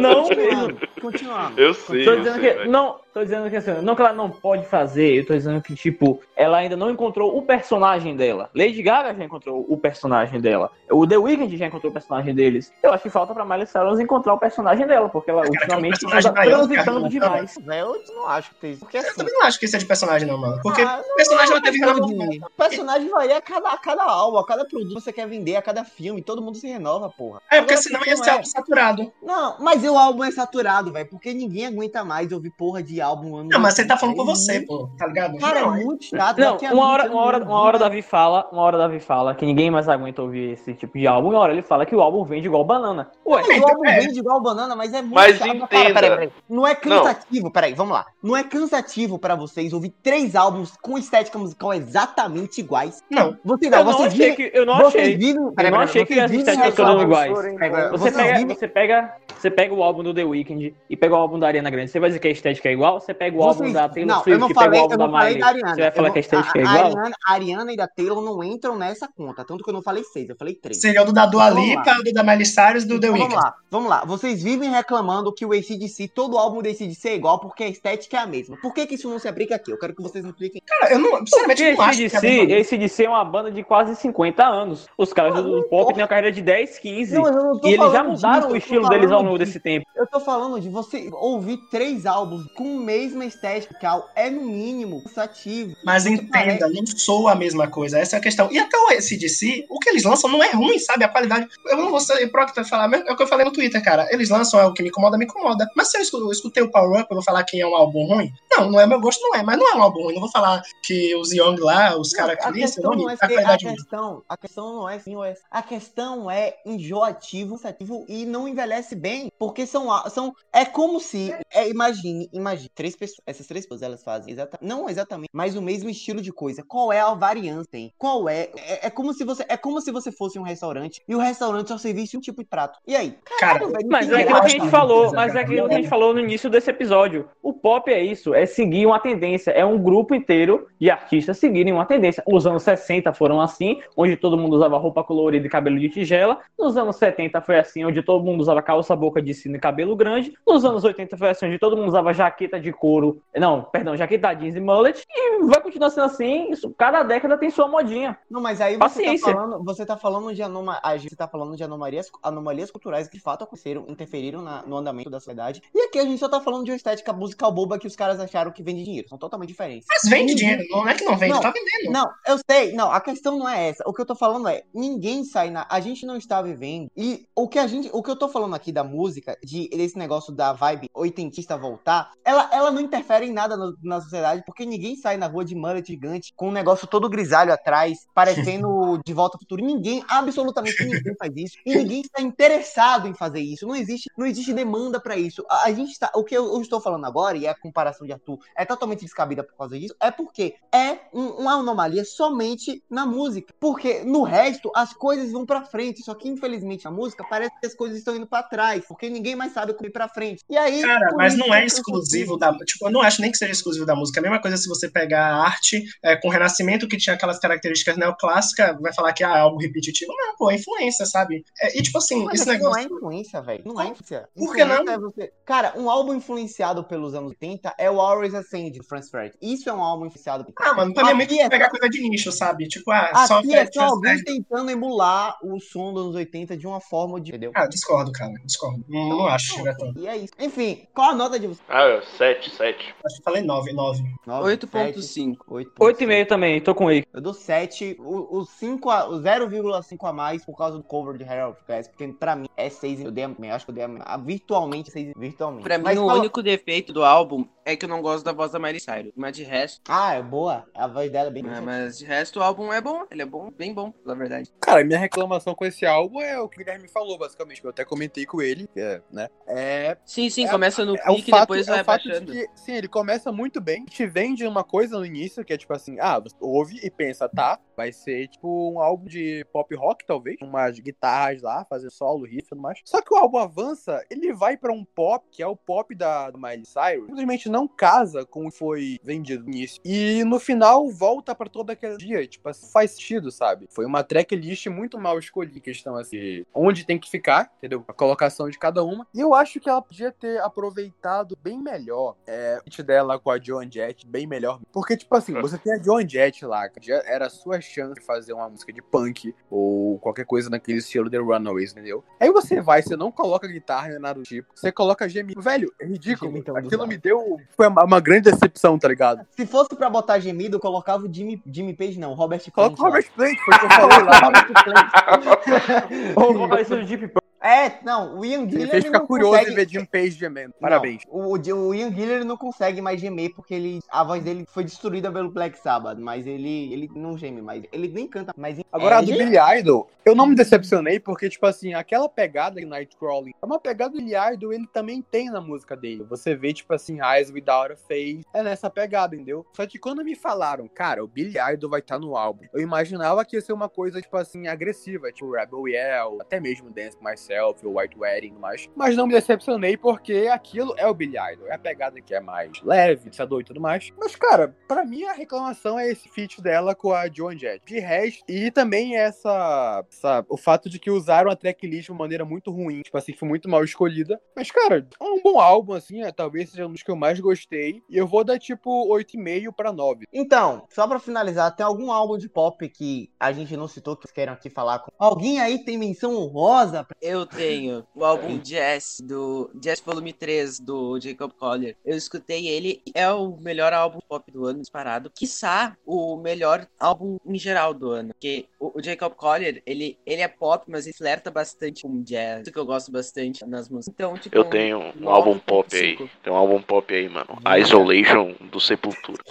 Não, 0.00 0.22
continuando. 0.24 0.88
Continuando. 1.00 1.60
Eu 1.60 1.74
sei. 1.74 2.04
Tô 2.04 2.12
eu 2.12 2.18
dizendo 2.18 2.40
sei, 2.40 2.50
que. 2.50 2.58
velho. 2.58 2.70
Não, 2.70 2.96
tô 3.12 3.22
dizendo 3.24 3.50
que 3.50 3.56
assim, 3.56 3.72
não 3.82 3.96
que 3.96 4.02
ela 4.02 4.12
não 4.12 4.30
pode 4.30 4.66
fazer, 4.66 5.14
eu 5.14 5.26
tô 5.26 5.34
dizendo 5.34 5.60
que, 5.60 5.74
tipo, 5.74 6.20
ela 6.36 6.58
ainda 6.58 6.76
não 6.76 6.90
encontrou 6.90 7.36
o 7.36 7.42
personagem 7.42 8.14
dela. 8.16 8.50
Lady 8.54 8.82
Gaga 8.82 9.14
já 9.14 9.24
encontrou 9.24 9.64
o 9.68 9.76
personagem 9.76 10.40
dela. 10.40 10.70
O 10.90 11.06
The 11.06 11.16
Weeknd 11.16 11.56
já 11.56 11.66
encontrou 11.66 11.90
o 11.90 11.92
personagem 11.92 12.34
deles. 12.34 12.72
Eu 12.82 12.92
acho 12.92 13.02
que 13.02 13.10
falta 13.10 13.34
pra 13.34 13.44
Miley 13.44 13.66
Cyrus 13.66 14.00
encontrar 14.00 14.34
o 14.34 14.38
personagem 14.38 14.86
dela, 14.86 15.08
porque 15.08 15.30
ela 15.30 15.42
Cara, 15.42 15.48
é 15.48 15.50
um 15.50 15.60
ultimamente 15.60 16.04
maior, 16.04 16.34
transitando 16.34 16.98
cara. 17.00 17.08
demais. 17.08 17.58
Velho, 17.60 17.94
eu 18.08 18.14
não 18.14 18.28
acho 18.28 18.50
que 18.50 18.56
tem 18.56 18.70
isso. 18.72 18.80
Porque 18.80 18.96
Eu 18.98 19.02
assim. 19.02 19.16
também 19.16 19.34
não 19.34 19.42
acho 19.44 19.58
que 19.58 19.64
isso 19.64 19.76
é 19.76 19.78
de 19.78 19.86
personagem, 19.86 20.28
não, 20.28 20.38
mano. 20.38 20.60
Porque 20.62 20.82
ah, 20.82 21.02
o 21.04 21.16
personagem 21.16 21.52
ela 21.52 21.62
teve 21.62 21.78
não, 21.78 21.94
renova. 21.94 22.46
O 22.46 22.50
personagem 22.56 23.08
varia 23.08 23.36
a 23.36 23.40
cada, 23.40 23.68
a 23.70 23.78
cada 23.78 24.04
álbum, 24.04 24.38
a 24.38 24.46
cada 24.46 24.64
produto 24.64 24.88
que 24.88 25.00
você 25.00 25.12
quer 25.12 25.26
vender, 25.26 25.56
a 25.56 25.62
cada 25.62 25.84
filme. 25.84 26.22
Todo 26.22 26.42
mundo 26.42 26.56
se 26.56 26.66
renova, 26.68 27.10
porra. 27.20 27.42
É, 27.50 27.58
porque 27.58 27.74
Agora, 27.74 27.82
senão 27.82 28.00
não 28.00 28.06
ia 28.06 28.16
ser 28.16 28.30
é. 28.30 28.42
saturado. 28.44 29.12
Não, 29.22 29.56
mas 29.60 29.84
o 29.84 29.96
álbum 29.98 30.24
é 30.24 30.30
saturado, 30.30 30.90
velho. 30.92 31.06
Porque 31.10 31.34
ninguém 31.34 31.66
aguenta 31.66 32.02
mais 32.02 32.32
ouvir 32.32 32.50
porra 32.56 32.82
de 32.82 32.98
álbum 33.00 33.36
ano. 33.36 33.50
Não, 33.52 33.60
mas 33.60 33.74
você 33.74 33.86
tá 33.86 33.96
falando 33.96 34.20
É 34.22 34.24
você, 34.24 34.60
pô, 34.62 34.88
tá 34.96 35.06
ligado? 35.06 35.36
Cara, 35.38 35.60
Não, 35.60 35.74
é 35.76 35.84
muito 35.84 36.04
chato. 36.06 36.38
Não, 36.38 36.48
a 36.48 36.50
uma 36.52 36.58
20 36.58 36.72
hora, 36.74 37.10
uma 37.10 37.20
hora, 37.22 37.44
uma 37.44 37.60
hora 37.60 37.78
Davi 37.78 38.00
fala, 38.00 38.48
uma 38.50 38.62
hora 38.62 38.76
o 38.76 38.78
Davi 38.80 39.00
fala 39.00 39.34
que 39.34 39.44
ninguém 39.44 39.70
mais 39.70 39.88
aguenta 39.88 40.22
ouvir 40.22 40.52
esse 40.52 40.72
tipo 40.74 40.98
de 40.98 41.06
álbum, 41.06 41.28
e 41.32 41.34
uma 41.34 41.40
hora 41.40 41.52
ele 41.52 41.62
fala 41.62 41.84
que 41.84 41.94
o 41.94 42.00
álbum 42.00 42.24
vende 42.24 42.46
igual 42.46 42.64
banana. 42.64 43.10
Ué, 43.26 43.42
o 43.42 43.68
álbum 43.68 43.86
É. 43.86 44.00
vende 44.00 44.18
igual 44.18 44.40
banana, 44.40 44.74
mas 44.74 44.92
é 44.94 45.02
muito 45.02 45.14
Mas 45.14 45.36
chato. 45.36 45.48
entenda. 45.48 45.66
Cara, 45.68 45.92
peraí, 45.94 46.10
peraí. 46.10 46.30
Não 46.48 46.66
é 46.66 46.74
cansativo, 46.74 47.50
peraí, 47.50 47.74
vamos 47.74 47.92
lá. 47.92 48.06
Não 48.22 48.36
é 48.36 48.42
cansativo 48.42 49.18
pra 49.18 49.34
vocês 49.34 49.72
ouvir 49.72 49.90
três 50.02 50.34
álbuns 50.34 50.72
com 50.80 50.96
estética 50.96 51.38
musical 51.38 51.74
exatamente 51.74 52.60
iguais. 52.60 53.02
Não. 53.10 53.36
Vocês, 53.44 53.72
eu 53.72 53.84
não 53.84 53.92
vocês 53.92 54.12
achei 54.12 54.34
que. 54.36 54.50
Eu 54.54 54.66
não 54.66 54.76
vocês 54.78 54.94
achei. 55.04 55.16
vivem, 55.16 55.42
Eu 55.42 55.52
peraí, 55.52 55.70
não 55.70 55.78
peraí, 55.78 55.88
achei 55.90 56.04
que 56.06 56.14
todas 56.14 56.30
reclamando- 56.56 57.02
iguais. 57.10 57.32
Peraí, 57.58 57.90
Você 57.90 58.10
pega, 58.10 58.46
você, 58.54 58.68
pega, 58.68 59.16
você 59.38 59.50
pega 59.50 59.74
o 59.74 59.82
álbum 59.82 60.02
do 60.02 60.14
The 60.14 60.24
Weeknd 60.24 60.74
e 60.88 60.96
pega 60.96 61.14
o 61.14 61.16
álbum 61.18 61.38
da 61.38 61.46
Ariana 61.48 61.70
Grande. 61.70 61.90
Você 61.90 61.98
vai 62.00 62.10
dizer 62.10 62.20
que 62.20 62.28
a 62.28 62.30
estética 62.30 62.68
é 62.68 62.72
igual? 62.72 63.00
Você 63.00 63.12
pega 63.14 63.36
o 63.36 63.42
álbum 63.42 63.58
Vocês- 63.58 63.72
da 63.72 63.88
Taylor 63.88 64.08
não, 64.16 64.22
Swift 64.22 64.30
eu 64.32 64.38
não 64.38 64.46
e 64.46 64.54
pega 64.54 64.60
falei, 64.64 64.80
o 64.80 64.82
álbum 64.82 64.96
não 64.96 65.10
da 65.12 65.18
Miley. 65.18 65.38
da 65.40 65.46
Ariana. 65.46 65.74
Você 65.74 65.80
vai 65.82 65.90
falar 65.92 66.08
Eu 66.08 66.12
que 66.12 66.18
a 66.18 66.22
não- 66.22 66.40
estética 66.40 66.58
é 66.58 66.60
a- 66.60 66.64
igual? 66.64 66.76
A 66.78 66.86
Ariana, 66.86 67.16
a 67.26 67.32
Ariana 67.32 67.72
e 67.72 67.76
da 67.76 67.88
Taylor 67.88 68.22
não 68.22 68.44
entram 68.44 68.76
nessa 68.78 69.08
conta, 69.08 69.44
tanto 69.44 69.62
que 69.64 69.70
eu 69.70 69.74
não 69.74 69.82
falei 69.82 70.04
seis, 70.04 70.28
eu 70.28 70.36
falei 70.36 70.54
três. 70.54 70.80
Seria 70.80 71.02
o 71.02 71.04
do 71.04 71.12
da 71.12 71.26
Dua. 71.26 71.50
Lipa, 71.50 71.94
do 72.04 72.12
da 72.12 72.22
Miley 72.22 72.46
Cyrus, 72.46 72.84
do 72.84 72.98
The 73.00 73.06
Então, 73.08 73.12
Weeknd. 73.14 73.34
vamos 73.34 73.44
lá, 73.44 73.54
vamos 73.70 73.90
lá. 73.90 74.04
Vocês 74.04 74.42
vivem 74.42 74.70
reclamando 74.70 75.32
que 75.32 75.44
o 75.44 75.52
ACDC, 75.52 76.08
todo 76.08 76.36
álbum 76.38 76.62
do 76.62 76.68
ACDC 76.68 77.08
é 77.10 77.14
igual 77.14 77.38
porque 77.40 77.64
a 77.64 77.68
estética 77.68 78.16
é 78.18 78.20
a 78.20 78.26
mesma. 78.26 78.56
Por 78.60 78.72
que, 78.74 78.86
que 78.86 78.94
isso 78.94 79.08
não 79.08 79.18
se 79.18 79.26
aplica 79.28 79.54
aqui? 79.56 79.70
Eu 79.72 79.78
quero 79.78 79.94
que 79.94 80.02
vocês 80.02 80.24
me 80.24 80.30
expliquem. 80.30 80.60
Cara, 80.66 80.92
eu 80.92 80.98
não, 80.98 81.18
sinceramente, 81.26 81.62
eu 81.64 81.76
não 81.76 81.84
acho 81.84 81.98
que 81.98 82.04
é 82.04 82.18
a 82.18 82.20
mesma 82.22 82.56
ACDC, 82.60 83.04
é 83.04 83.08
uma 83.08 83.24
banda 83.24 83.50
de 83.50 83.62
quase 83.62 83.96
50 83.96 84.44
anos. 84.46 84.86
Os 84.96 85.12
caras 85.12 85.36
Ah, 85.36 85.40
do 85.40 85.56
não 85.56 85.62
pop 85.68 85.92
têm 85.94 86.02
uma 86.02 86.08
carreira 86.08 86.30
de 86.32 86.42
10, 86.42 86.78
15. 86.78 86.99
Não, 87.08 87.26
eu 87.26 87.32
não 87.32 87.58
tô 87.58 87.68
E 87.68 87.74
eles 87.74 87.92
já 87.92 88.02
mudaram 88.04 88.40
disso, 88.40 88.52
o 88.52 88.56
estilo 88.56 88.88
deles 88.88 89.10
ao 89.10 89.22
longo 89.22 89.38
de- 89.38 89.44
desse 89.44 89.60
tempo. 89.60 89.86
Eu 89.96 90.06
tô 90.06 90.20
falando 90.20 90.60
de 90.60 90.68
você 90.68 91.08
ouvir 91.12 91.58
três 91.70 92.06
álbuns 92.06 92.46
com 92.54 92.78
a 92.78 92.80
mesma 92.82 93.24
estética 93.24 94.02
é 94.14 94.28
no 94.30 94.42
mínimo 94.42 95.02
cansativo. 95.04 95.74
Mas 95.84 96.06
entenda, 96.06 96.28
parece- 96.32 96.72
não 96.74 96.86
soa 96.86 97.32
a 97.32 97.34
mesma 97.34 97.68
coisa. 97.68 97.98
Essa 97.98 98.16
é 98.16 98.18
a 98.18 98.22
questão. 98.22 98.48
E 98.50 98.58
até 98.58 98.76
o 98.76 98.90
SDC, 98.92 99.66
o 99.68 99.78
que 99.78 99.88
eles 99.90 100.04
lançam 100.04 100.30
não 100.30 100.42
é 100.42 100.50
ruim, 100.52 100.78
sabe? 100.78 101.04
A 101.04 101.08
qualidade. 101.08 101.46
Eu 101.66 101.76
não 101.76 101.90
vou 101.90 102.00
ser 102.00 102.20
hipócrita 102.22 102.64
falar, 102.64 102.88
mas 102.88 103.04
é 103.06 103.12
o 103.12 103.16
que 103.16 103.22
eu 103.22 103.26
falei 103.26 103.44
no 103.44 103.52
Twitter, 103.52 103.82
cara. 103.82 104.06
Eles 104.10 104.28
lançam 104.30 104.58
é 104.60 104.66
o 104.66 104.72
que 104.72 104.82
me 104.82 104.88
incomoda, 104.88 105.16
me 105.18 105.24
incomoda. 105.24 105.68
Mas 105.76 105.90
se 105.90 105.96
eu 105.98 106.02
escu- 106.02 106.18
eu 106.18 106.30
escutei 106.30 106.62
o 106.62 106.70
Power 106.70 107.00
Up, 107.00 107.06
eu 107.10 107.14
vou 107.16 107.24
falar 107.24 107.44
que 107.44 107.60
é 107.60 107.66
um 107.66 107.74
álbum 107.74 108.06
ruim? 108.06 108.32
Não, 108.50 108.70
não 108.70 108.80
é 108.80 108.86
meu 108.86 109.00
gosto, 109.00 109.20
não 109.22 109.34
é. 109.36 109.42
Mas 109.42 109.58
não 109.58 109.68
é 109.72 109.76
um 109.76 109.82
álbum 109.82 110.02
ruim. 110.04 110.14
Não 110.14 110.20
vou 110.20 110.30
falar 110.30 110.62
que 110.82 111.14
os 111.16 111.32
Young 111.32 111.56
lá, 111.60 111.96
os 111.98 112.10
caras 112.12 112.38
a 112.40 112.52
que 112.52 112.60
questão 112.60 112.92
não 112.92 113.08
é 113.10 113.14
a 113.14 113.16
ser, 113.16 113.24
a 113.24 113.28
qualidade 113.28 113.64
muda. 113.66 113.76
questão, 113.76 114.22
a 114.28 114.36
questão 114.36 114.74
não 114.74 114.88
é 114.88 114.98
sim 114.98 115.16
ou 115.16 115.24
é. 115.24 115.34
A 115.50 115.62
questão 115.62 116.30
é 116.30 116.54
enjoativo, 116.90 117.56
cansativo 117.56 118.04
e 118.08 118.26
não 118.26 118.48
envelhece 118.48 118.94
bem, 118.94 119.30
porque 119.38 119.66
são 119.66 119.90
são 120.08 120.34
é 120.52 120.64
como 120.64 121.00
se 121.00 121.34
é, 121.52 121.68
imagine, 121.68 122.28
imagine 122.32 122.70
três 122.74 122.96
pessoas, 122.96 123.20
essas 123.26 123.46
três 123.46 123.64
pessoas 123.64 123.82
elas 123.82 124.02
fazem 124.02 124.32
exatamente, 124.32 124.68
não 124.68 124.88
exatamente, 124.88 125.30
mas 125.32 125.56
o 125.56 125.62
mesmo 125.62 125.88
estilo 125.88 126.20
de 126.20 126.32
coisa. 126.32 126.62
Qual 126.66 126.92
é 126.92 127.00
a 127.00 127.14
variância? 127.14 127.70
tem? 127.70 127.92
Qual 127.96 128.28
é? 128.28 128.50
é? 128.56 128.86
é 128.86 128.90
como 128.90 129.12
se 129.12 129.24
você 129.24 129.44
é 129.48 129.56
como 129.56 129.80
se 129.80 129.90
você 129.90 130.10
fosse 130.10 130.38
um 130.38 130.42
restaurante 130.42 131.00
e 131.08 131.14
o 131.14 131.18
restaurante 131.18 131.68
só 131.68 131.78
servisse 131.78 132.16
um 132.16 132.20
tipo 132.20 132.42
de 132.42 132.48
prato. 132.48 132.78
E 132.86 132.96
aí? 132.96 133.16
Cara, 133.38 133.60
Mas 133.88 134.10
é 134.10 134.22
aquilo 134.22 134.40
que 134.40 134.46
a 134.46 134.48
gente 134.48 134.68
falou, 134.68 135.12
mas 135.12 135.34
é 135.34 135.40
aquilo 135.40 135.68
que 135.68 135.74
a 135.74 135.76
gente 135.76 135.88
falou 135.88 136.12
no 136.12 136.20
início 136.20 136.50
desse 136.50 136.70
episódio. 136.70 137.28
O 137.42 137.52
pop 137.52 137.90
é 137.90 138.02
isso, 138.02 138.34
é 138.34 138.44
seguir 138.46 138.86
uma 138.86 138.98
tendência, 138.98 139.50
é 139.50 139.64
um 139.64 139.78
grupo 139.78 140.14
inteiro 140.14 140.66
de 140.80 140.90
artistas 140.90 141.38
seguirem 141.38 141.72
uma 141.72 141.86
tendência. 141.86 142.22
Os 142.26 142.46
anos 142.46 142.62
60 142.62 143.12
foram 143.12 143.40
assim, 143.40 143.80
onde 143.96 144.16
todo 144.16 144.36
mundo 144.36 144.56
usava 144.56 144.76
roupa 144.76 145.04
colorida 145.04 145.46
e 145.46 145.50
cabelo 145.50 145.78
de 145.78 145.88
tigela. 145.88 146.38
Nos 146.58 146.76
anos 146.80 146.96
70 146.96 147.40
foi 147.42 147.58
assim, 147.58 147.84
onde 147.84 148.02
todo 148.02 148.24
mundo 148.24 148.40
usava 148.40 148.60
calça 148.62 148.96
boca 148.96 149.22
de 149.22 149.32
sino 149.34 149.56
e 149.56 149.60
cabelo 149.60 149.94
grande. 149.94 150.32
Nos 150.46 150.64
anos 150.64 150.82
80 150.84 151.16
foi 151.16 151.28
assim, 151.30 151.46
onde 151.46 151.58
todo 151.58 151.76
mundo 151.76 151.88
usava 151.88 152.12
jaqueta 152.12 152.58
de 152.58 152.72
couro, 152.72 153.22
não, 153.36 153.62
perdão, 153.62 153.96
jaqueta 153.96 154.32
jeans 154.34 154.56
e 154.56 154.60
mullet. 154.60 155.04
E 155.08 155.44
vai 155.44 155.60
continuar 155.62 155.90
sendo 155.90 156.04
assim, 156.04 156.50
isso, 156.50 156.74
cada 156.76 157.02
década 157.02 157.38
tem 157.38 157.50
sua 157.50 157.68
modinha. 157.68 158.18
Não, 158.30 158.40
mas 158.40 158.60
aí 158.60 158.74
você 158.74 158.78
Paciência. 158.78 159.26
tá 159.26 159.32
falando, 159.40 159.64
você 159.64 159.86
tá 159.86 159.96
falando 159.96 160.34
de 160.34 160.42
anoma, 160.42 160.80
a 160.82 160.96
gente 160.96 161.14
tá 161.14 161.28
falando 161.28 161.56
de 161.56 161.62
anomalias, 161.62 162.10
anomalias 162.22 162.70
culturais 162.70 163.08
que 163.08 163.16
de 163.16 163.22
fato 163.22 163.44
aconteceram, 163.44 163.84
interferiram 163.88 164.42
na- 164.42 164.62
no 164.66 164.76
andamento 164.76 165.10
da 165.10 165.20
sociedade. 165.20 165.62
E 165.74 165.80
aqui 165.82 165.98
a 165.98 166.04
gente 166.04 166.18
só 166.18 166.28
tá 166.28 166.40
falando 166.40 166.64
de 166.64 166.70
uma 166.70 166.76
estética 166.76 167.12
musical 167.12 167.52
boba 167.52 167.78
que 167.78 167.86
os 167.86 167.94
caras 167.96 168.18
acharam 168.20 168.50
que 168.50 168.62
vende 168.62 168.82
dinheiro. 168.84 169.08
São 169.08 169.18
totalmente 169.18 169.48
diferentes. 169.50 169.86
Mas 169.88 170.10
vende 170.10 170.34
dinheiro, 170.34 170.62
não 170.70 170.88
é 170.88 170.94
que 170.94 171.04
não 171.04 171.16
vende, 171.16 171.34
Não. 171.34 171.40
tá 171.40 171.50
vendendo. 171.52 171.92
Não, 171.92 172.10
eu 172.26 172.38
sei, 172.50 172.72
não, 172.72 172.90
a 172.90 173.00
questão 173.00 173.38
não 173.38 173.48
é 173.48 173.68
essa. 173.68 173.82
O 173.86 173.92
que 173.92 174.00
eu 174.00 174.06
tô 174.06 174.14
falando 174.14 174.48
é, 174.48 174.62
ninguém 174.74 175.24
sai 175.24 175.50
na. 175.50 175.66
A 175.70 175.80
gente 175.80 176.06
não 176.06 176.16
está 176.16 176.40
vivendo. 176.40 176.59
E 176.96 177.26
o 177.34 177.48
que 177.48 177.58
a 177.58 177.66
gente. 177.66 177.88
O 177.92 178.02
que 178.02 178.10
eu 178.10 178.16
tô 178.16 178.28
falando 178.28 178.54
aqui 178.54 178.70
da 178.72 178.84
música, 178.84 179.36
de 179.44 179.68
desse 179.70 179.96
negócio 179.98 180.32
da 180.32 180.52
vibe 180.52 180.88
oitentista 180.94 181.56
voltar, 181.56 182.12
ela, 182.24 182.48
ela 182.52 182.70
não 182.70 182.80
interfere 182.80 183.26
em 183.26 183.32
nada 183.32 183.56
no- 183.56 183.76
na 183.82 184.00
sociedade, 184.00 184.42
porque 184.46 184.64
ninguém 184.66 184.96
sai 184.96 185.16
na 185.16 185.26
rua 185.26 185.44
de 185.44 185.54
mullet 185.54 185.86
gigante, 185.86 186.32
com 186.36 186.48
um 186.48 186.52
negócio 186.52 186.86
todo 186.86 187.08
grisalho 187.08 187.52
atrás, 187.52 188.06
parecendo 188.14 189.00
de 189.04 189.12
volta 189.12 189.36
ao 189.36 189.40
futuro. 189.40 189.64
Ninguém, 189.64 190.04
absolutamente 190.08 190.84
ninguém 190.84 191.14
faz 191.16 191.32
isso. 191.36 191.56
E 191.64 191.74
ninguém 191.74 192.00
está 192.02 192.20
interessado 192.20 193.08
em 193.08 193.14
fazer 193.14 193.40
isso. 193.40 193.66
Não 193.66 193.74
existe, 193.74 194.10
não 194.16 194.26
existe 194.26 194.52
demanda 194.52 195.00
pra 195.00 195.16
isso. 195.16 195.44
A, 195.48 195.64
a 195.66 195.72
gente 195.72 195.98
tá. 195.98 196.10
O 196.14 196.24
que 196.24 196.36
eu, 196.36 196.44
eu 196.52 196.60
estou 196.60 196.80
falando 196.80 197.04
agora, 197.06 197.36
e 197.36 197.46
a 197.46 197.54
comparação 197.54 198.06
de 198.06 198.12
Arthur 198.12 198.38
é 198.56 198.64
totalmente 198.64 199.00
descabida 199.04 199.42
por 199.42 199.56
causa 199.56 199.78
disso, 199.78 199.94
é 200.00 200.10
porque 200.10 200.54
é 200.72 200.98
um- 201.14 201.40
uma 201.40 201.54
anomalia 201.54 202.04
somente 202.04 202.82
na 202.90 203.06
música. 203.06 203.54
Porque 203.58 204.04
no 204.04 204.22
resto 204.22 204.70
as 204.74 204.92
coisas 204.92 205.32
vão 205.32 205.46
pra 205.46 205.64
frente. 205.64 206.02
Só 206.02 206.14
que 206.14 206.28
infelizmente 206.28 206.49
na 206.84 206.90
música 206.90 207.24
parece 207.28 207.52
que 207.60 207.66
as 207.66 207.74
coisas 207.74 207.98
estão 207.98 208.16
indo 208.16 208.26
pra 208.26 208.42
trás. 208.42 208.84
Porque 208.86 209.08
ninguém 209.08 209.36
mais 209.36 209.52
sabe 209.52 209.74
como 209.74 209.88
ir 209.88 209.92
pra 209.92 210.08
frente. 210.08 210.42
E 210.48 210.56
aí. 210.56 210.82
Cara, 210.82 211.14
mas 211.16 211.36
não 211.36 211.52
é 211.54 211.64
exclusivo 211.64 212.36
da. 212.36 212.52
Tipo, 212.58 212.88
eu 212.88 212.92
não 212.92 213.02
acho 213.02 213.20
nem 213.20 213.30
que 213.30 213.38
seja 213.38 213.52
exclusivo 213.52 213.86
da 213.86 213.94
música. 213.94 214.20
A 214.20 214.22
mesma 214.22 214.40
coisa 214.40 214.56
se 214.56 214.68
você 214.68 214.88
pegar 214.88 215.26
a 215.26 215.42
arte 215.44 215.82
é, 216.02 216.16
com 216.16 216.28
o 216.28 216.30
Renascimento, 216.30 216.88
que 216.88 216.96
tinha 216.96 217.14
aquelas 217.14 217.38
características 217.38 217.96
neoclássicas, 217.96 218.76
vai 218.80 218.92
falar 218.92 219.12
que 219.12 219.24
ah, 219.24 219.36
é 219.36 219.40
algo 219.40 219.58
repetitivo. 219.58 220.12
Não, 220.16 220.36
pô, 220.36 220.50
é 220.50 220.54
influência, 220.54 221.06
sabe? 221.06 221.44
É, 221.60 221.78
e 221.78 221.82
tipo 221.82 221.98
assim, 221.98 222.24
Mas 222.24 222.40
esse 222.40 222.50
aqui 222.50 222.62
não 222.62 222.76
é 222.76 222.82
negócio. 222.82 222.96
influência, 222.96 223.42
velho. 223.42 223.62
Não 223.64 223.80
é 223.80 223.84
influência. 223.88 224.28
Por 224.34 224.54
que 224.54 224.64
não? 224.64 224.88
é 224.88 224.98
você- 224.98 225.32
Cara, 225.44 225.74
um 225.76 225.90
álbum 225.90 226.14
influenciado 226.14 226.84
pelos 226.84 227.14
anos 227.14 227.30
80 227.30 227.74
é 227.78 227.90
o 227.90 228.00
Always 228.00 228.34
Ascend, 228.34 228.78
do 228.78 228.84
Franz 228.84 229.10
Ferdinand. 229.10 229.36
Isso 229.40 229.68
é 229.68 229.72
um 229.72 229.82
álbum 229.82 230.06
influenciado. 230.06 230.46
Ah, 230.58 230.74
mano, 230.74 230.92
mim 230.92 231.10
é 231.10 231.14
muito 231.14 231.34
é 231.34 231.48
pegar 231.48 231.70
coisa 231.70 231.88
de 231.88 232.00
nicho, 232.00 232.32
sabe? 232.32 232.68
Tipo, 232.68 232.90
ah, 232.90 233.26
só 233.26 233.38
Aqui 233.38 233.54
é 233.54 233.66
só 233.72 233.82
alguém 233.82 234.22
tentando 234.22 234.70
emular 234.70 235.36
o 235.42 235.58
som 235.60 235.92
dos 235.92 236.04
anos 236.04 236.16
80 236.16 236.39
de 236.46 236.66
uma 236.66 236.80
forma 236.80 237.20
de. 237.20 237.30
Entendeu? 237.30 237.52
Ah, 237.54 237.66
discordo, 237.66 238.12
cara. 238.12 238.32
Discordo. 238.44 238.84
Não, 238.88 239.08
não 239.08 239.26
acho 239.26 239.54
que 239.56 239.62
vai 239.62 239.74
tão. 239.74 239.92
E 239.96 240.06
é 240.06 240.16
isso. 240.16 240.32
Enfim, 240.38 240.86
qual 240.94 241.10
a 241.10 241.14
nota 241.14 241.38
de 241.38 241.46
você? 241.46 241.60
Ah, 241.68 242.00
7, 242.18 242.50
7. 242.50 242.94
Acho 243.04 243.16
que 243.16 243.22
falei 243.22 243.42
9, 243.42 243.72
9. 243.72 244.02
8.5. 244.26 245.36
8,5 245.78 246.26
também, 246.26 246.60
tô 246.60 246.74
com 246.74 246.90
ele. 246.90 247.06
Eu 247.12 247.20
dou 247.20 247.34
7. 247.34 247.96
O, 247.98 248.38
o, 248.38 248.44
5 248.44 248.90
a, 248.90 249.08
o 249.08 249.20
0,5 249.20 250.08
a 250.08 250.12
mais 250.12 250.44
por 250.44 250.56
causa 250.56 250.76
do 250.76 250.84
cover 250.84 251.16
de 251.16 251.24
Harold 251.24 251.56
Glass. 251.66 251.88
Porque 251.88 252.08
pra 252.08 252.36
mim 252.36 252.48
é 252.56 252.68
6. 252.68 253.00
Eu 253.02 253.10
dei 253.10 253.24
a, 253.24 253.30
eu 253.38 253.54
acho 253.54 253.64
que 253.64 253.70
eu 253.70 253.74
dei 253.74 253.84
a, 253.84 253.88
a 254.04 254.16
virtualmente 254.16 254.90
6. 254.90 255.12
Virtualmente. 255.16 255.62
Pra 255.64 255.78
mim, 255.78 255.84
Mas 255.84 255.98
o 255.98 256.06
fala- 256.06 256.18
único 256.20 256.42
defeito 256.42 256.92
do 256.92 257.04
álbum 257.04 257.44
é 257.72 257.76
que 257.76 257.84
eu 257.84 257.88
não 257.88 258.02
gosto 258.02 258.24
da 258.24 258.32
voz 258.32 258.52
da 258.52 258.58
Miley 258.58 258.80
Cyrus. 258.80 259.12
Mas 259.16 259.36
de 259.36 259.42
resto, 259.44 259.80
Ah, 259.88 260.14
é 260.14 260.22
boa. 260.22 260.66
A 260.74 260.86
voz 260.86 261.10
dela 261.10 261.28
é 261.28 261.32
bem. 261.32 261.44
é, 261.46 261.60
mas 261.60 261.98
de 261.98 262.04
resto 262.04 262.38
o 262.40 262.42
álbum 262.42 262.72
é 262.72 262.80
bom. 262.80 263.04
Ele 263.10 263.22
é 263.22 263.26
bom, 263.26 263.50
bem 263.50 263.72
bom, 263.74 263.92
na 264.04 264.14
verdade. 264.14 264.50
Cara, 264.60 264.84
minha 264.84 264.98
reclamação 264.98 265.54
com 265.54 265.64
esse 265.64 265.84
álbum 265.86 266.20
é 266.20 266.38
o 266.40 266.48
que 266.48 266.56
o 266.56 266.58
Guilherme 266.64 266.88
falou, 266.88 267.18
basicamente. 267.18 267.62
Eu 267.64 267.70
até 267.70 267.84
comentei 267.84 268.24
com 268.26 268.40
ele, 268.42 268.66
que 268.68 268.80
é, 268.80 269.02
né? 269.10 269.28
É, 269.46 269.96
Sim, 270.04 270.28
sim, 270.30 270.44
É- 270.46 270.50
começa 270.50 270.84
no 270.84 270.94
é 270.96 271.04
pique 271.14 271.30
e 271.30 271.40
depois 271.40 271.66
é 271.68 271.72
vai 271.72 271.82
o 271.82 271.84
fato 271.84 272.02
de 272.02 272.08
baixando. 272.08 272.32
que, 272.32 272.46
sim, 272.54 272.72
ele 272.74 272.88
começa 272.88 273.30
muito 273.32 273.60
bem, 273.60 273.84
te 273.84 274.06
vende 274.06 274.46
uma 274.46 274.64
coisa 274.64 274.98
no 274.98 275.04
início, 275.06 275.44
que 275.44 275.52
é 275.52 275.56
tipo 275.58 275.72
assim, 275.72 275.96
ah, 276.00 276.18
você 276.18 276.34
ouve 276.40 276.78
e 276.82 276.90
pensa, 276.90 277.28
tá, 277.28 277.58
vai 277.76 277.92
ser 277.92 278.28
tipo 278.28 278.72
um 278.72 278.80
álbum 278.80 279.06
de 279.06 279.44
pop 279.52 279.74
rock, 279.74 280.04
talvez, 280.06 280.36
umas 280.42 280.78
guitarras 280.78 281.42
lá, 281.42 281.64
fazer 281.68 281.90
solo, 281.90 282.24
riff 282.24 282.38
e 282.38 282.48
tudo 282.48 282.60
mais. 282.60 282.80
Só 282.84 283.00
que 283.02 283.12
o 283.14 283.16
álbum 283.16 283.38
avança, 283.38 284.04
ele 284.10 284.32
vai 284.32 284.56
pra 284.56 284.72
um 284.72 284.84
pop, 284.84 285.24
que 285.30 285.42
é 285.42 285.46
o 285.46 285.56
pop 285.56 285.94
da 285.94 286.30
Miley 286.34 286.64
Cyrus, 286.66 287.06
simplesmente 287.06 287.48
não 287.48 287.59
casa 287.66 288.24
com 288.24 288.46
o 288.46 288.50
que 288.50 288.58
foi 288.58 288.98
vendido 289.02 289.44
no 289.44 289.50
início. 289.50 289.80
E 289.84 290.24
no 290.24 290.38
final 290.38 290.88
volta 290.88 291.34
pra 291.34 291.48
todo 291.48 291.70
aquele 291.70 291.96
dia, 291.96 292.26
tipo 292.26 292.48
assim, 292.48 292.70
faz 292.70 292.92
sentido, 292.92 293.30
sabe? 293.30 293.66
Foi 293.70 293.84
uma 293.84 294.02
tracklist 294.02 294.66
muito 294.66 294.98
mal 294.98 295.18
escolhida, 295.18 295.58
em 295.58 295.60
questão 295.60 295.96
assim, 295.96 296.44
onde 296.54 296.84
tem 296.84 296.98
que 296.98 297.10
ficar, 297.10 297.52
entendeu? 297.58 297.84
A 297.88 297.92
colocação 297.92 298.48
de 298.48 298.58
cada 298.58 298.84
uma. 298.84 299.06
E 299.14 299.20
eu 299.20 299.34
acho 299.34 299.60
que 299.60 299.68
ela 299.68 299.82
podia 299.82 300.12
ter 300.12 300.40
aproveitado 300.40 301.36
bem 301.42 301.58
melhor 301.58 302.16
é, 302.26 302.58
o 302.60 302.64
hit 302.64 302.82
dela 302.82 303.18
com 303.18 303.30
a 303.30 303.38
Joan 303.38 303.70
Jett, 303.70 304.06
bem 304.06 304.26
melhor. 304.26 304.60
Porque, 304.72 304.96
tipo 304.96 305.14
assim, 305.14 305.32
você 305.40 305.58
tem 305.58 305.72
a 305.72 305.82
Joan 305.82 306.08
Jett 306.08 306.44
lá, 306.44 306.68
que 306.68 306.86
já 306.86 307.02
era 307.04 307.26
a 307.26 307.30
sua 307.30 307.60
chance 307.60 307.94
de 307.94 308.00
fazer 308.00 308.32
uma 308.32 308.48
música 308.48 308.72
de 308.72 308.82
punk 308.82 309.34
ou 309.50 309.98
qualquer 309.98 310.24
coisa 310.24 310.50
naquele 310.50 310.78
estilo 310.78 311.10
The 311.10 311.18
Runaways, 311.18 311.72
entendeu? 311.72 312.04
Aí 312.18 312.30
você 312.30 312.60
vai, 312.60 312.82
você 312.82 312.96
não 312.96 313.10
coloca 313.10 313.46
guitarra 313.46 313.88
nem 313.88 313.98
nada 313.98 314.20
do 314.20 314.22
tipo, 314.22 314.48
você 314.54 314.70
coloca 314.70 315.08
gemido. 315.08 315.40
Velho, 315.40 315.72
é 315.80 315.86
ridículo. 315.86 316.42
Do 316.42 316.56
Aquilo 316.56 316.86
me 316.86 316.96
deu. 316.96 317.39
Foi 317.56 317.68
uma, 317.68 317.84
uma 317.84 318.00
grande 318.00 318.30
decepção, 318.30 318.78
tá 318.78 318.88
ligado? 318.88 319.26
Se 319.30 319.46
fosse 319.46 319.74
pra 319.76 319.90
botar 319.90 320.18
gemido, 320.18 320.56
eu 320.56 320.60
colocava 320.60 321.06
o 321.06 321.12
Jimmy, 321.12 321.42
Jimmy 321.46 321.74
Page, 321.74 321.98
não, 321.98 322.10
o 322.10 322.14
Robert 322.14 322.40
Coloca 322.52 322.74
o 322.74 322.76
Plant 322.76 322.78
lá. 322.78 322.84
Robert 322.84 323.12
Plant, 323.14 323.38
foi 323.44 323.54
o 323.54 323.58
que 323.58 323.64
eu 323.64 323.70
falei 323.70 324.04
lá. 324.04 324.18
Robert 324.24 324.52
Plant. 324.64 326.16
Ou 326.16 326.80
o 326.80 326.86
Deep 326.86 327.08
Purple. 327.08 327.29
É, 327.40 327.82
não, 327.82 328.18
o 328.18 328.24
Ian 328.24 328.42
Ele 328.42 328.50
Gillian 328.50 328.82
ficar 328.82 328.98
não 328.98 329.06
curioso 329.06 329.38
consegue... 329.38 329.52
em 329.52 329.54
ver 329.54 329.68
Jim 329.68 329.84
Page 329.84 330.10
gemendo. 330.10 330.54
Parabéns. 330.60 331.02
Não, 331.06 331.20
o, 331.20 331.32
o 331.32 331.74
Ian 331.74 331.90
Gillian 331.90 332.24
não 332.24 332.36
consegue 332.36 332.82
mais 332.82 333.00
gemer 333.00 333.32
porque 333.34 333.54
ele, 333.54 333.80
a 333.90 334.04
voz 334.04 334.22
dele 334.22 334.44
foi 334.46 334.62
destruída 334.62 335.10
pelo 335.10 335.30
Black 335.30 335.58
Sabbath, 335.58 335.98
mas 335.98 336.26
ele, 336.26 336.72
ele 336.72 336.90
não 336.94 337.16
geme 337.16 337.40
mais. 337.40 337.64
Ele 337.72 337.88
nem 337.88 338.06
canta 338.06 338.34
mais. 338.36 338.60
Agora, 338.70 338.96
é, 338.96 338.98
a 338.98 339.00
do 339.00 339.06
Billy 339.06 339.36
Idol, 339.58 339.88
eu 340.04 340.14
não 340.14 340.26
me 340.26 340.34
decepcionei, 340.34 341.00
porque, 341.00 341.28
tipo 341.28 341.46
assim, 341.46 341.72
aquela 341.72 342.08
pegada 342.08 342.60
em 342.60 342.66
Nightcrawling 342.66 343.32
é 343.40 343.46
uma 343.46 343.58
pegada 343.58 343.90
do 343.92 343.98
Billy 343.98 344.12
Idol, 344.34 344.52
ele 344.52 344.66
também 344.66 345.00
tem 345.00 345.30
na 345.30 345.40
música 345.40 345.76
dele. 345.76 346.04
Você 346.04 346.34
vê, 346.34 346.52
tipo 346.52 346.72
assim, 346.74 346.98
Eyes 347.02 347.30
Without 347.30 347.72
a 347.72 347.76
Face, 347.76 348.24
é 348.34 348.42
nessa 348.42 348.68
pegada, 348.68 349.14
entendeu? 349.14 349.46
Só 349.54 349.66
que 349.66 349.78
quando 349.78 350.04
me 350.04 350.14
falaram, 350.14 350.68
cara, 350.68 351.02
o 351.02 351.08
Billy 351.08 351.36
Idol 351.54 351.70
vai 351.70 351.80
estar 351.80 351.98
no 351.98 352.16
álbum, 352.16 352.44
eu 352.52 352.60
imaginava 352.60 353.24
que 353.24 353.36
ia 353.36 353.40
ser 353.40 353.52
uma 353.52 353.68
coisa, 353.68 354.00
tipo 354.00 354.16
assim, 354.16 354.46
agressiva, 354.46 355.10
tipo 355.12 355.32
Rebel 355.32 355.68
Yell, 355.68 356.18
até 356.20 356.38
mesmo 356.38 356.70
Dance 356.70 356.96
Myself, 357.30 357.64
ou 357.66 357.78
White 357.78 357.96
Wedding 357.96 358.34
mais. 358.38 358.68
Mas 358.74 358.96
não 358.96 359.06
me 359.06 359.14
decepcionei, 359.14 359.76
porque 359.76 360.28
aquilo 360.30 360.74
é 360.76 360.86
o 360.86 360.94
Billy 360.94 361.16
Idol, 361.32 361.46
é 361.46 361.54
a 361.54 361.58
pegada 361.58 362.00
que 362.00 362.14
é 362.14 362.20
mais 362.20 362.60
leve, 362.62 363.04
dançador 363.06 363.40
e 363.40 363.44
tudo 363.44 363.60
mais. 363.60 363.90
Mas, 363.98 364.16
cara, 364.16 364.54
pra 364.66 364.84
mim 364.84 365.04
a 365.04 365.12
reclamação 365.12 365.78
é 365.78 365.88
esse 365.90 366.08
feat 366.08 366.42
dela 366.42 366.74
com 366.74 366.92
a 366.92 367.08
Joan 367.08 367.38
Jett. 367.38 367.62
De 367.64 367.78
resto, 367.78 368.24
e 368.28 368.50
também 368.50 368.96
essa, 368.96 369.84
essa- 369.90 370.24
o 370.28 370.36
fato 370.36 370.68
de 370.68 370.78
que 370.78 370.90
usaram 370.90 371.30
a 371.30 371.36
tracklist 371.36 371.84
de 371.86 371.92
uma 371.92 372.00
maneira 372.00 372.24
muito 372.24 372.50
ruim, 372.50 372.82
tipo 372.82 372.96
assim, 372.98 373.12
foi 373.12 373.28
muito 373.28 373.48
mal 373.48 373.62
escolhida. 373.64 374.20
Mas, 374.34 374.50
cara, 374.50 374.86
é 375.00 375.04
um 375.20 375.32
bom 375.32 375.40
álbum, 375.40 375.74
assim, 375.74 376.02
é, 376.02 376.10
talvez 376.10 376.50
seja 376.50 376.66
um 376.66 376.72
dos 376.72 376.82
que 376.82 376.90
eu 376.90 376.96
mais 376.96 377.20
gostei. 377.20 377.82
E 377.88 377.96
eu 377.96 378.06
vou 378.06 378.24
dar, 378.24 378.38
tipo, 378.38 378.88
8,5 378.88 379.52
pra 379.52 379.72
9. 379.72 380.06
Então, 380.12 380.66
só 380.70 380.86
pra 380.86 380.98
finalizar, 380.98 381.54
tem 381.54 381.64
algum 381.64 381.92
álbum 381.92 382.18
de 382.18 382.28
pop 382.28 382.68
que 382.68 383.10
a 383.18 383.30
gente 383.32 383.56
não 383.56 383.68
citou 383.68 383.96
que 383.96 384.02
vocês 384.02 384.12
queiram 384.12 384.32
aqui 384.32 384.50
falar 384.50 384.80
com? 384.80 384.90
Alguém 384.98 385.40
aí 385.40 385.64
tem 385.64 385.78
menção 385.78 386.16
honrosa? 386.16 386.86
Eu 387.00 387.20
eu 387.20 387.26
tenho 387.26 387.86
o 387.94 388.04
álbum 388.04 388.38
Jazz, 388.38 388.98
do 389.02 389.50
Jazz 389.54 389.80
Volume 389.80 390.12
3, 390.12 390.60
do 390.60 390.98
Jacob 390.98 391.32
Collier. 391.32 391.76
Eu 391.84 391.96
escutei 391.96 392.48
ele, 392.48 392.82
é 392.94 393.10
o 393.10 393.36
melhor 393.36 393.72
álbum 393.74 393.98
pop 394.08 394.30
do 394.32 394.46
ano 394.46 394.60
disparado. 394.60 395.10
Quiçá 395.14 395.76
o 395.84 396.16
melhor 396.16 396.66
álbum 396.78 397.18
em 397.26 397.38
geral 397.38 397.74
do 397.74 397.90
ano. 397.90 398.14
Porque 398.14 398.46
o, 398.58 398.78
o 398.78 398.82
Jacob 398.82 399.12
Collier, 399.14 399.62
ele, 399.66 399.98
ele 400.06 400.22
é 400.22 400.28
pop, 400.28 400.64
mas 400.68 400.86
ele 400.86 400.96
flerta 400.96 401.30
bastante 401.30 401.82
com 401.82 402.02
jazz. 402.02 402.42
Isso 402.42 402.52
que 402.52 402.58
eu 402.58 402.64
gosto 402.64 402.90
bastante 402.90 403.44
nas 403.44 403.68
músicas. 403.68 403.94
Então, 403.94 404.16
tipo, 404.16 404.36
Eu 404.36 404.44
tenho 404.44 404.78
um 404.98 405.09
álbum 405.10 405.38
pop 405.38 405.76
aí. 405.76 405.96
9.5. 405.96 406.08
Tem 406.22 406.32
um 406.32 406.36
álbum 406.36 406.62
pop 406.62 406.94
aí, 406.94 407.08
mano. 407.08 407.38
Isolation 407.58 408.32
do 408.50 408.60
Sepultura. 408.60 409.18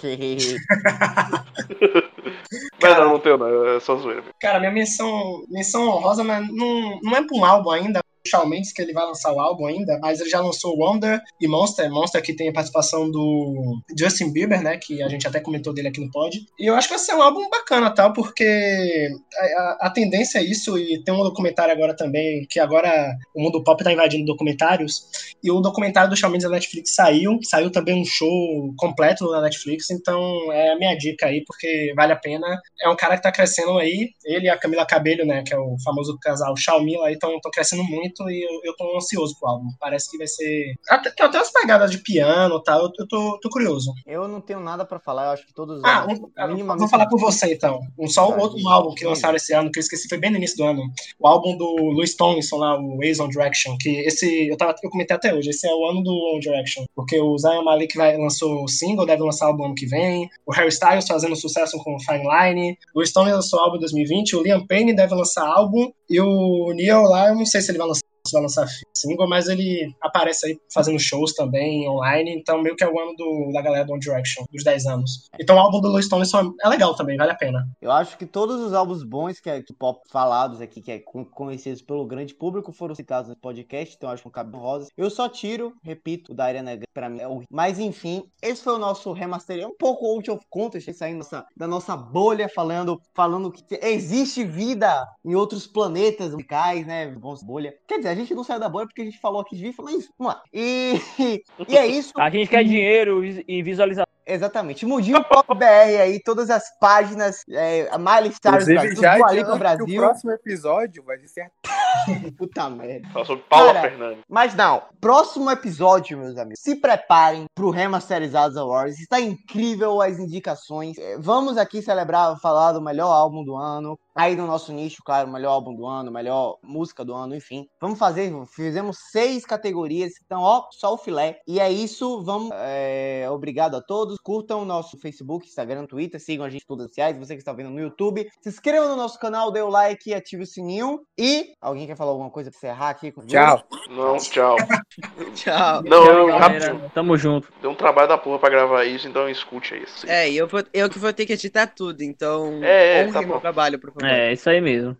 Mas 2.82 2.96
não, 2.96 3.10
não 3.10 3.20
tenho 3.20 3.36
não, 3.36 3.76
é 3.76 3.80
só 3.80 3.96
zoeira. 3.96 4.24
Cara, 4.40 4.58
minha 4.58 4.72
menção, 4.72 5.44
menção 5.48 5.88
honrosa, 5.88 6.24
mas 6.24 6.46
não, 6.48 6.98
não 7.02 7.16
é 7.16 7.22
pra 7.22 7.36
um 7.36 7.44
álbum 7.44 7.70
ainda. 7.70 8.00
Shawn 8.26 8.46
Mendes, 8.46 8.72
que 8.72 8.82
ele 8.82 8.92
vai 8.92 9.04
lançar 9.06 9.32
o 9.32 9.40
álbum 9.40 9.66
ainda, 9.66 9.98
mas 10.00 10.20
ele 10.20 10.28
já 10.30 10.40
lançou 10.40 10.76
Wonder 10.78 11.20
e 11.40 11.48
Monster. 11.48 11.90
Monster 11.90 12.22
que 12.22 12.34
tem 12.34 12.48
a 12.48 12.52
participação 12.52 13.10
do 13.10 13.80
Justin 13.98 14.32
Bieber, 14.32 14.62
né? 14.62 14.76
Que 14.76 15.02
a 15.02 15.08
gente 15.08 15.26
até 15.26 15.40
comentou 15.40 15.72
dele 15.72 15.88
aqui 15.88 16.00
no 16.00 16.10
pod. 16.10 16.38
E 16.58 16.66
eu 16.66 16.74
acho 16.74 16.88
que 16.88 16.94
vai 16.94 17.02
ser 17.02 17.14
um 17.14 17.22
álbum 17.22 17.48
bacana, 17.48 17.90
tal, 17.94 18.12
porque 18.12 19.08
a, 19.56 19.86
a- 19.86 19.90
tendência 19.90 20.38
é 20.38 20.42
isso. 20.44 20.78
E 20.78 21.02
tem 21.02 21.14
um 21.14 21.22
documentário 21.22 21.72
agora 21.72 21.94
também, 21.96 22.46
que 22.48 22.60
agora 22.60 23.14
o 23.34 23.42
mundo 23.42 23.62
pop 23.64 23.82
tá 23.82 23.92
invadindo 23.92 24.24
documentários. 24.26 25.08
E 25.42 25.50
o 25.50 25.60
documentário 25.60 26.10
do 26.10 26.16
Shawn 26.16 26.30
Mendes 26.30 26.46
da 26.48 26.54
Netflix 26.54 26.94
saiu. 26.94 27.38
Saiu 27.42 27.70
também 27.70 27.94
um 28.00 28.04
show 28.04 28.72
completo 28.76 29.30
na 29.30 29.40
Netflix. 29.40 29.90
Então 29.90 30.52
é 30.52 30.72
a 30.72 30.78
minha 30.78 30.94
dica 30.96 31.26
aí, 31.26 31.42
porque 31.46 31.92
vale 31.96 32.12
a 32.12 32.16
pena. 32.16 32.46
É 32.82 32.88
um 32.88 32.96
cara 32.96 33.16
que 33.16 33.22
tá 33.22 33.32
crescendo 33.32 33.78
aí. 33.78 34.10
Ele 34.24 34.46
e 34.46 34.48
a 34.50 34.58
Camila 34.58 34.86
Cabello, 34.86 35.24
né? 35.24 35.42
Que 35.44 35.54
é 35.54 35.58
o 35.58 35.76
famoso 35.84 36.18
casal 36.20 36.54
Xiaomi 36.56 36.96
lá, 36.96 37.10
estão 37.10 37.32
crescendo 37.52 37.82
muito 37.84 38.09
e 38.30 38.42
eu, 38.42 38.60
eu 38.64 38.74
tô 38.76 38.96
ansioso 38.96 39.34
pro 39.38 39.48
álbum. 39.48 39.66
Parece 39.78 40.10
que 40.10 40.18
vai 40.18 40.26
ser. 40.26 40.74
Até, 40.88 41.10
tem 41.10 41.26
até 41.26 41.38
umas 41.38 41.52
pegadas 41.52 41.90
de 41.90 41.98
piano 41.98 42.56
e 42.56 42.62
tal. 42.62 42.82
Eu, 42.84 42.90
eu 42.98 43.08
tô, 43.08 43.38
tô 43.40 43.48
curioso. 43.50 43.92
Eu 44.06 44.26
não 44.28 44.40
tenho 44.40 44.60
nada 44.60 44.84
pra 44.84 44.98
falar, 44.98 45.26
eu 45.26 45.30
acho 45.30 45.46
que 45.46 45.54
todos 45.54 45.78
os 45.78 45.84
Ah, 45.84 46.06
um, 46.08 46.48
minimamente- 46.48 46.80
vou 46.80 46.88
falar 46.88 47.06
por 47.08 47.18
você 47.20 47.52
então. 47.54 47.80
Um 47.98 48.08
só 48.08 48.30
Tá, 48.30 48.36
outro 48.42 48.68
álbum 48.68 48.94
que 48.94 49.04
lançaram 49.04 49.36
esse 49.36 49.52
ano, 49.54 49.70
que 49.70 49.78
eu 49.78 49.82
esqueci, 49.82 50.08
foi 50.08 50.18
bem 50.18 50.30
no 50.30 50.36
início 50.36 50.56
do 50.56 50.64
ano. 50.64 50.82
O 51.18 51.26
álbum 51.26 51.56
do 51.56 51.64
Louis 51.92 52.14
Tomlinson 52.14 52.56
lá, 52.56 52.78
o 52.78 52.96
Ways 52.98 53.20
on 53.20 53.28
Direction, 53.28 53.76
que 53.78 53.90
esse 54.00 54.48
eu, 54.48 54.56
tava, 54.56 54.74
eu 54.82 54.90
comentei 54.90 55.16
até 55.16 55.34
hoje, 55.34 55.50
esse 55.50 55.66
é 55.68 55.74
o 55.74 55.86
ano 55.86 56.02
do 56.02 56.12
One 56.12 56.40
Direction. 56.40 56.84
Porque 56.94 57.18
o 57.20 57.36
Zion 57.38 57.62
Malik 57.64 57.96
vai, 57.96 58.16
lançou 58.16 58.64
o 58.64 58.68
single, 58.68 59.06
deve 59.06 59.22
lançar 59.22 59.46
o 59.46 59.48
álbum 59.50 59.66
ano 59.66 59.74
que 59.74 59.86
vem. 59.86 60.28
O 60.46 60.52
Harry 60.52 60.68
Styles 60.68 61.06
fazendo 61.06 61.36
sucesso 61.36 61.76
com 61.82 61.94
o 61.96 62.00
Fine 62.00 62.24
Line. 62.24 62.78
O 62.94 63.02
Tomlinson 63.12 63.36
lançou 63.36 63.60
álbum 63.60 63.76
em 63.76 63.80
2020. 63.80 64.36
O 64.36 64.42
Liam 64.42 64.66
Payne 64.66 64.94
deve 64.94 65.14
lançar 65.14 65.46
álbum. 65.46 65.90
E 66.10 66.20
o 66.20 66.72
Neil 66.74 67.02
lá, 67.02 67.28
eu 67.28 67.36
não 67.36 67.46
sei 67.46 67.60
se 67.60 67.70
ele 67.70 67.78
vai 67.78 67.86
lançar 67.86 68.09
se 68.26 68.32
vai 68.32 68.42
lançar 68.42 68.66
single, 68.94 69.28
mas 69.28 69.48
ele 69.48 69.94
aparece 70.00 70.46
aí 70.46 70.58
fazendo 70.72 70.98
shows 70.98 71.32
também 71.34 71.88
online, 71.88 72.34
então 72.36 72.60
meio 72.62 72.76
que 72.76 72.84
é 72.84 72.88
o 72.88 72.98
ano 73.00 73.14
do, 73.16 73.50
da 73.52 73.62
galera 73.62 73.84
do 73.84 73.92
One 73.92 74.00
Direction, 74.00 74.44
dos 74.52 74.62
10 74.64 74.86
anos. 74.86 75.28
Então 75.40 75.56
o 75.56 75.58
álbum 75.58 75.80
do 75.80 75.88
Louis 75.88 76.08
Tomlinson 76.08 76.52
é 76.62 76.68
legal 76.68 76.94
também, 76.94 77.16
vale 77.16 77.32
a 77.32 77.36
pena. 77.36 77.66
Eu 77.80 77.90
acho 77.92 78.16
que 78.18 78.26
todos 78.26 78.60
os 78.60 78.72
álbuns 78.74 79.02
bons 79.02 79.40
que, 79.40 79.48
é, 79.48 79.62
que 79.62 79.72
pop 79.72 80.00
falados 80.10 80.60
aqui, 80.60 80.80
que 80.82 80.92
é 80.92 80.98
con- 80.98 81.24
conhecidos 81.24 81.82
pelo 81.82 82.06
grande 82.06 82.34
público, 82.34 82.72
foram 82.72 82.94
citados 82.94 83.28
no 83.28 83.36
podcast, 83.36 83.94
então 83.96 84.10
acho 84.10 84.22
que 84.22 84.28
um 84.28 84.32
cabe 84.32 84.56
rosa. 84.56 84.88
Eu 84.96 85.10
só 85.10 85.28
tiro, 85.28 85.72
repito, 85.82 86.32
o 86.32 86.34
da 86.34 86.44
Ariana 86.44 86.70
Grande 86.72 86.86
pra 86.92 87.08
mim 87.08 87.20
é 87.20 87.28
o. 87.28 87.42
Mas 87.50 87.78
enfim, 87.78 88.24
esse 88.42 88.62
foi 88.62 88.74
o 88.74 88.78
nosso 88.78 89.12
remaster, 89.12 89.66
um 89.66 89.76
pouco 89.78 90.06
out 90.06 90.30
of 90.30 90.44
context, 90.50 90.92
saindo 90.92 91.24
da 91.56 91.66
nossa 91.66 91.96
bolha, 91.96 92.48
falando, 92.48 93.00
falando 93.14 93.50
que 93.50 93.62
existe 93.82 94.44
vida 94.44 95.06
em 95.24 95.34
outros 95.34 95.66
planetas 95.66 96.32
musicais, 96.32 96.86
né? 96.86 97.06
Bons 97.08 97.42
bolha. 97.42 97.74
Quer 97.86 97.98
dizer, 97.98 98.09
a 98.10 98.14
gente 98.14 98.34
não 98.34 98.44
saiu 98.44 98.60
da 98.60 98.68
bolha 98.68 98.86
porque 98.86 99.02
a 99.02 99.04
gente 99.04 99.18
falou 99.18 99.40
aqui 99.40 99.56
de 99.56 99.62
FIFA, 99.62 99.82
mas 99.82 100.08
vamos 100.18 100.34
lá. 100.34 100.42
E, 100.52 101.00
e 101.68 101.76
é 101.76 101.86
isso. 101.86 102.12
A 102.16 102.30
gente 102.30 102.48
quer 102.48 102.64
dinheiro 102.64 103.24
e 103.24 103.62
visualização. 103.62 104.06
Exatamente. 104.26 104.86
Mundinho 104.86 105.24
Pop 105.24 105.54
BR 105.54 106.00
aí, 106.00 106.20
todas 106.22 106.50
as 106.50 106.78
páginas, 106.78 107.42
é, 107.50 107.88
a 107.90 107.98
Miley 107.98 108.28
Inclusive, 108.28 108.74
Brasil, 108.74 109.44
que 109.44 109.50
o 109.50 109.58
Brasil. 109.58 109.86
próximo 109.96 110.30
episódio 110.30 111.02
vai 111.02 111.18
ser 111.26 111.50
Puta 112.36 112.68
merda. 112.70 113.08
Fala 113.10 113.24
sobre 113.24 113.44
Paula 113.48 113.72
Cara, 113.74 113.90
Fernandes. 113.90 114.24
Mas 114.28 114.54
não, 114.54 114.82
próximo 115.00 115.50
episódio, 115.50 116.18
meus 116.18 116.36
amigos, 116.36 116.60
se 116.60 116.76
preparem 116.76 117.44
pro 117.54 117.70
Remasterizados 117.70 118.56
Awards. 118.56 118.98
Está 119.00 119.20
incrível 119.20 120.00
as 120.00 120.18
indicações. 120.18 120.96
É, 120.98 121.18
Vamos 121.18 121.56
aqui 121.56 121.82
celebrar, 121.82 122.38
falar 122.40 122.72
do 122.72 122.80
melhor 122.80 123.10
álbum 123.12 123.44
do 123.44 123.56
ano. 123.56 123.98
Aí 124.14 124.36
no 124.36 124.46
nosso 124.46 124.72
nicho, 124.72 125.02
claro, 125.04 125.30
melhor 125.30 125.52
álbum 125.52 125.74
do 125.74 125.86
ano, 125.86 126.10
melhor 126.10 126.58
música 126.62 127.04
do 127.04 127.14
ano, 127.14 127.34
enfim. 127.34 127.66
Vamos 127.80 127.98
fazer, 127.98 128.32
fizemos 128.54 128.98
seis 129.10 129.46
categorias, 129.46 130.12
então, 130.24 130.42
ó, 130.42 130.66
só 130.72 130.94
o 130.94 130.98
filé. 130.98 131.38
E 131.46 131.60
é 131.60 131.70
isso, 131.70 132.22
vamos. 132.22 132.50
é, 132.52 133.26
obrigado 133.30 133.76
a 133.76 133.80
todos. 133.80 134.18
Curtam 134.22 134.62
o 134.62 134.64
nosso 134.64 134.98
Facebook, 134.98 135.46
Instagram, 135.46 135.86
Twitter, 135.86 136.20
sigam 136.20 136.44
a 136.44 136.50
gente 136.50 136.62
em 136.62 136.66
todas 136.66 136.86
as 136.86 136.90
sociais. 136.90 137.16
Você 137.16 137.34
que 137.34 137.40
está 137.40 137.52
vendo 137.52 137.70
no 137.70 137.80
YouTube, 137.80 138.28
se 138.42 138.48
inscreva 138.48 138.88
no 138.88 138.96
nosso 138.96 139.18
canal, 139.18 139.50
dê 139.50 139.62
o 139.62 139.68
like 139.68 140.10
e 140.10 140.14
ative 140.14 140.42
o 140.42 140.46
sininho. 140.46 141.00
E 141.18 141.54
alguém 141.60 141.79
quer 141.86 141.96
falar 141.96 142.10
alguma 142.10 142.30
coisa 142.30 142.50
pra 142.50 142.56
encerrar 142.58 142.90
aqui? 142.90 143.12
Tchau. 143.26 143.64
Não, 143.88 144.16
tchau. 144.18 144.56
Tchau. 145.34 145.82
Não, 145.82 146.04
Tchau, 146.04 146.28
eu, 146.28 146.36
rápido. 146.36 146.90
Tamo 146.94 147.16
junto. 147.16 147.52
Deu 147.60 147.70
um 147.70 147.74
trabalho 147.74 148.08
da 148.08 148.18
porra 148.18 148.38
pra 148.38 148.50
gravar 148.50 148.84
isso, 148.84 149.08
então 149.08 149.28
escute 149.28 149.74
aí. 149.74 149.84
É, 150.06 150.30
eu, 150.32 150.46
vou, 150.46 150.62
eu 150.72 150.88
que 150.90 150.98
vou 150.98 151.12
ter 151.12 151.26
que 151.26 151.32
editar 151.32 151.66
tudo, 151.66 152.02
então 152.02 152.60
É, 152.62 153.00
é, 153.00 153.12
tá 153.12 153.20
meu 153.20 153.34
bom. 153.34 153.40
trabalho, 153.40 153.78
por 153.78 153.92
favor. 153.92 154.06
É, 154.08 154.32
isso 154.32 154.48
aí 154.50 154.60
mesmo. 154.60 154.96